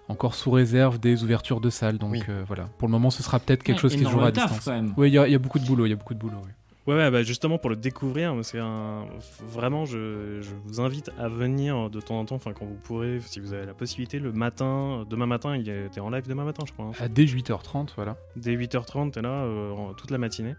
encore 0.08 0.34
sous 0.34 0.50
réserve 0.50 1.00
des 1.00 1.24
ouvertures 1.24 1.60
de 1.60 1.70
salles. 1.70 1.98
Donc 1.98 2.12
Oui. 2.12 2.22
euh, 2.28 2.44
voilà. 2.46 2.64
Pour 2.78 2.86
le 2.88 2.92
moment, 2.92 3.10
ce 3.10 3.22
sera 3.22 3.40
peut-être 3.40 3.62
quelque 3.64 3.76
Ouais, 3.76 3.82
chose 3.82 3.96
qui 3.96 4.04
se 4.04 4.08
jouera 4.10 4.28
à 4.28 4.32
taf, 4.32 4.44
distance. 4.50 4.64
quand 4.64 4.72
même. 4.72 4.94
Oui, 4.96 5.08
il 5.08 5.12
y, 5.12 5.30
y 5.30 5.34
a 5.34 5.38
beaucoup 5.38 5.58
de 5.58 5.64
boulot. 5.66 5.86
Il 5.86 5.90
y 5.90 5.92
a 5.92 5.96
beaucoup 5.96 6.14
de 6.14 6.18
boulot. 6.20 6.38
oui. 6.44 6.50
Ouais, 6.88 6.96
ouais, 6.96 7.10
bah 7.12 7.22
justement 7.22 7.58
pour 7.58 7.70
le 7.70 7.76
découvrir, 7.76 8.34
c'est 8.42 8.58
un 8.58 9.04
vraiment 9.46 9.84
je, 9.84 10.40
je 10.40 10.50
vous 10.64 10.80
invite 10.80 11.12
à 11.16 11.28
venir 11.28 11.88
de 11.90 12.00
temps 12.00 12.18
en 12.18 12.24
temps, 12.24 12.34
enfin 12.34 12.52
quand 12.52 12.64
vous 12.64 12.74
pourrez, 12.82 13.20
si 13.24 13.38
vous 13.38 13.52
avez 13.52 13.66
la 13.66 13.72
possibilité, 13.74 14.18
le 14.18 14.32
matin, 14.32 15.04
demain 15.08 15.26
matin, 15.26 15.56
il 15.56 15.68
était 15.68 16.00
en 16.00 16.10
live 16.10 16.26
demain 16.26 16.44
matin, 16.44 16.64
je 16.66 16.72
crois. 16.72 16.86
hein. 16.86 16.92
À 16.98 17.06
dès 17.06 17.24
8h30, 17.24 17.90
voilà. 17.94 18.16
Dès 18.34 18.56
8h30, 18.56 19.12
t'es 19.12 19.22
là 19.22 19.28
euh, 19.28 19.92
toute 19.96 20.10
la 20.10 20.18
matinée 20.18 20.56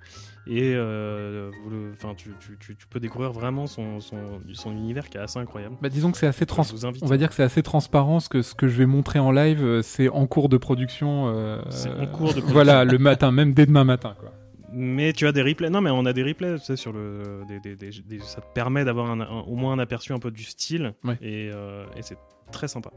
et 0.47 0.73
euh, 0.75 1.51
le- 1.69 1.93
tu, 2.15 2.29
tu, 2.39 2.57
tu, 2.57 2.75
tu 2.77 2.87
peux 2.87 3.01
découvrir 3.01 3.33
vraiment 3.33 3.67
son, 3.67 3.99
son, 3.99 4.39
son 4.53 4.71
univers 4.71 5.09
qui 5.09 5.17
est 5.17 5.21
assez 5.21 5.39
incroyable. 5.39 5.75
Bah, 5.81 5.89
disons 5.89 6.11
que 6.13 6.17
c'est 6.17 6.27
assez 6.27 6.45
trans. 6.45 6.63
On 7.01 7.05
va 7.07 7.17
dire 7.17 7.27
que 7.29 7.35
c'est 7.35 7.43
assez 7.43 7.63
transparent. 7.63 8.21
Ce 8.21 8.29
que 8.29 8.41
ce 8.41 8.55
que 8.55 8.69
je 8.69 8.77
vais 8.77 8.85
montrer 8.85 9.19
en 9.19 9.31
live, 9.31 9.61
euh, 9.63 9.81
c'est 9.81 10.07
en 10.07 10.25
cours 10.27 10.47
de 10.47 10.55
production. 10.57 11.27
euh, 11.35 11.61
C'est 11.69 11.89
en 11.89 12.05
cours 12.07 12.27
de 12.27 12.39
production. 12.39 12.53
Voilà, 12.53 12.85
le 12.85 12.97
matin, 12.97 13.31
même 13.31 13.53
dès 13.53 13.65
demain 13.65 13.83
matin, 13.83 14.15
quoi. 14.19 14.31
Mais 14.75 15.13
tu 15.13 15.27
as 15.27 15.31
des 15.31 15.41
replays. 15.43 15.69
Non, 15.69 15.81
mais 15.81 15.89
on 15.91 16.05
a 16.05 16.13
des 16.13 16.23
replays, 16.23 16.57
tu 16.59 16.65
sais, 16.65 16.75
sur 16.75 16.91
le. 16.93 17.43
Des, 17.47 17.59
des- 17.59 17.75
des- 17.75 17.91
des- 18.01 18.19
ça 18.19 18.41
te 18.41 18.51
permet 18.53 18.83
d'avoir 18.83 19.09
un- 19.11 19.21
un- 19.21 19.41
au 19.41 19.55
moins 19.55 19.73
un 19.73 19.79
aperçu 19.79 20.13
un 20.13 20.19
peu 20.19 20.31
du 20.31 20.43
style. 20.43 20.93
Ouais. 21.03 21.17
Et, 21.21 21.49
euh, 21.51 21.85
et 21.95 22.01
c'est 22.01 22.17
très 22.51 22.67
sympa. 22.67 22.89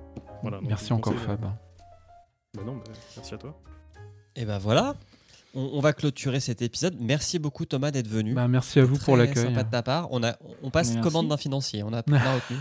Voilà, 0.43 0.59
donc 0.59 0.69
Merci 0.69 0.93
encore, 0.93 1.15
Fab. 1.15 1.41
Bah 1.41 2.63
non, 2.65 2.77
bah, 2.77 2.83
merci 3.17 3.35
à 3.35 3.39
toi. 3.39 3.59
Et 4.35 4.45
ben 4.45 4.59
voilà. 4.59 4.95
On, 5.57 5.71
on 5.73 5.81
va 5.81 5.93
clôturer 5.95 6.39
cet 6.39 6.61
épisode. 6.61 6.95
Merci 7.01 7.39
beaucoup 7.39 7.65
Thomas 7.65 7.91
d'être 7.91 8.09
venu. 8.09 8.35
Bah, 8.35 8.47
merci 8.47 8.79
à 8.79 8.85
vous 8.85 8.99
pour 8.99 9.17
l'accueil. 9.17 9.45
sympa 9.45 9.65
de 9.65 9.71
ta 9.71 9.83
part. 9.83 10.09
On, 10.11 10.23
a, 10.23 10.37
on 10.63 10.69
passe 10.71 10.93
Merci. 10.93 11.03
commande 11.09 11.29
d'un 11.29 11.39
financier. 11.39 11.83
On 11.83 11.93
a, 11.95 12.03
retenu. 12.07 12.59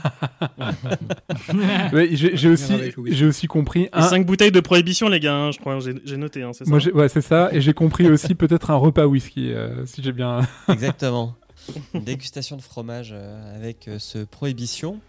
Ouais, 1.94 2.10
j'ai 2.14 2.50
aussi, 2.50 2.74
j'ai 3.08 3.26
aussi 3.26 3.48
compris. 3.48 3.90
Un... 3.92 4.08
5 4.08 4.26
bouteilles 4.26 4.52
de 4.52 4.62
prohibition, 4.62 5.10
les 5.10 5.20
gars, 5.20 5.36
hein, 5.36 5.52
je 5.52 5.60
crois. 5.60 5.78
J'ai 5.80 6.18
noté, 6.18 6.42
hein, 6.44 6.52
c'est 6.54 6.64
ça 6.64 6.70
Moi, 6.70 6.80
ouais, 6.94 7.10
c'est 7.10 7.22
ça. 7.22 7.50
Et 7.52 7.62
j'ai 7.62 7.74
compris 7.74 8.08
aussi 8.10 8.34
peut-être 8.34 8.72
un 8.72 8.76
repas 8.76 9.06
whisky, 9.06 9.52
euh, 9.52 9.86
si 9.86 10.02
j'ai 10.02 10.14
bien. 10.14 10.40
Exactement. 10.70 11.36
Une 11.94 12.04
dégustation 12.04 12.56
de 12.58 12.62
fromage 12.62 13.10
euh, 13.14 13.56
avec 13.56 13.88
euh, 13.88 14.00
ce 14.00 14.20
prohibition. 14.20 15.00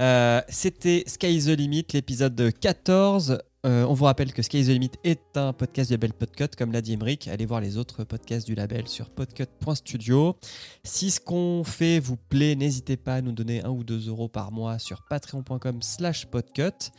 Euh, 0.00 0.40
C'était 0.48 1.04
Sky 1.06 1.36
is 1.36 1.44
the 1.46 1.56
Limit, 1.56 1.86
l'épisode 1.92 2.52
14. 2.60 3.38
Euh, 3.64 3.86
on 3.86 3.94
vous 3.94 4.04
rappelle 4.04 4.34
que 4.34 4.42
Sky 4.42 4.62
the 4.62 4.68
Limit 4.68 4.90
est 5.04 5.38
un 5.38 5.54
podcast 5.54 5.88
du 5.88 5.94
label 5.94 6.12
Podcut, 6.12 6.48
comme 6.56 6.70
l'a 6.70 6.82
dit 6.82 6.92
Emric. 6.92 7.28
Allez 7.28 7.46
voir 7.46 7.62
les 7.62 7.78
autres 7.78 8.04
podcasts 8.04 8.46
du 8.46 8.54
label 8.54 8.88
sur 8.88 9.08
podcut.studio. 9.08 10.36
Si 10.82 11.10
ce 11.10 11.18
qu'on 11.18 11.64
fait 11.64 11.98
vous 11.98 12.18
plaît, 12.18 12.56
n'hésitez 12.56 12.98
pas 12.98 13.14
à 13.14 13.20
nous 13.22 13.32
donner 13.32 13.64
1 13.64 13.70
ou 13.70 13.82
2 13.82 14.08
euros 14.08 14.28
par 14.28 14.52
mois 14.52 14.78
sur 14.78 15.02
patreon.com 15.08 15.80
slash 15.80 16.26
podcut. 16.26 16.90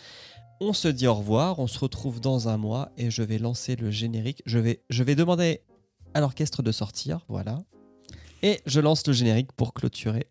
On 0.59 0.73
se 0.73 0.87
dit 0.87 1.05
au 1.05 1.13
revoir, 1.13 1.59
on 1.59 1.67
se 1.67 1.77
retrouve 1.77 2.19
dans 2.19 2.49
un 2.49 2.57
mois 2.57 2.91
et 2.97 3.11
je 3.11 3.21
vais 3.21 3.37
lancer 3.37 3.75
le 3.75 3.91
générique. 3.91 4.41
Je 4.47 4.57
vais, 4.57 4.81
je 4.89 5.03
vais 5.03 5.13
demander 5.13 5.61
à 6.15 6.19
l'orchestre 6.19 6.63
de 6.63 6.71
sortir, 6.71 7.19
voilà. 7.27 7.59
Et 8.41 8.59
je 8.65 8.79
lance 8.79 9.05
le 9.05 9.13
générique 9.13 9.51
pour 9.51 9.73
clôturer. 9.75 10.25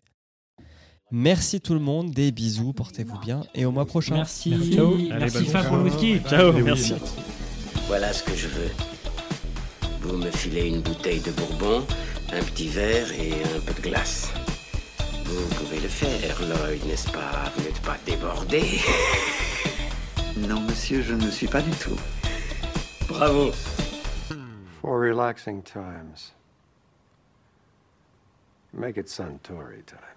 Merci 1.11 1.61
tout 1.61 1.73
le 1.73 1.79
monde, 1.79 2.11
des 2.11 2.31
bisous, 2.31 2.73
portez-vous 2.73 3.19
bien 3.19 3.43
et 3.53 3.65
au 3.65 3.71
mois 3.71 3.85
prochain. 3.85 4.15
Merci. 4.15 4.73
Ciao. 4.73 4.95
Merci 4.95 5.11
Allez, 5.11 5.31
bah, 5.31 5.51
Fab 5.51 5.67
pour 5.67 5.77
le 5.77 5.83
whisky. 5.83 6.19
Ciao, 6.27 6.51
oui, 6.51 6.63
merci. 6.63 6.95
Voilà 7.87 8.11
ce 8.11 8.23
que 8.23 8.35
je 8.35 8.47
veux. 8.47 8.71
Vous 10.01 10.17
me 10.17 10.31
filez 10.31 10.67
une 10.67 10.81
bouteille 10.81 11.19
de 11.21 11.31
bourbon, 11.31 11.85
un 12.33 12.43
petit 12.43 12.67
verre 12.67 13.11
et 13.13 13.33
un 13.33 13.59
peu 13.65 13.73
de 13.73 13.81
glace. 13.81 14.31
Vous 15.25 15.55
pouvez 15.55 15.79
le 15.79 15.87
faire, 15.87 16.39
Lloyd, 16.41 16.83
n'est-ce 16.85 17.09
pas? 17.11 17.51
Vous 17.55 17.63
n'êtes 17.63 17.81
pas 17.81 17.97
débordé 18.05 18.61
Non, 20.37 20.61
monsieur, 20.61 21.01
je 21.01 21.13
ne 21.13 21.25
le 21.25 21.31
suis 21.31 21.47
pas 21.47 21.61
du 21.61 21.71
tout. 21.71 21.97
Bravo 23.07 23.51
For 24.81 24.99
relaxing 24.99 25.61
times. 25.63 26.33
Make 28.73 28.97
it 28.97 29.07
Suntory 29.07 29.83
time. 29.85 30.14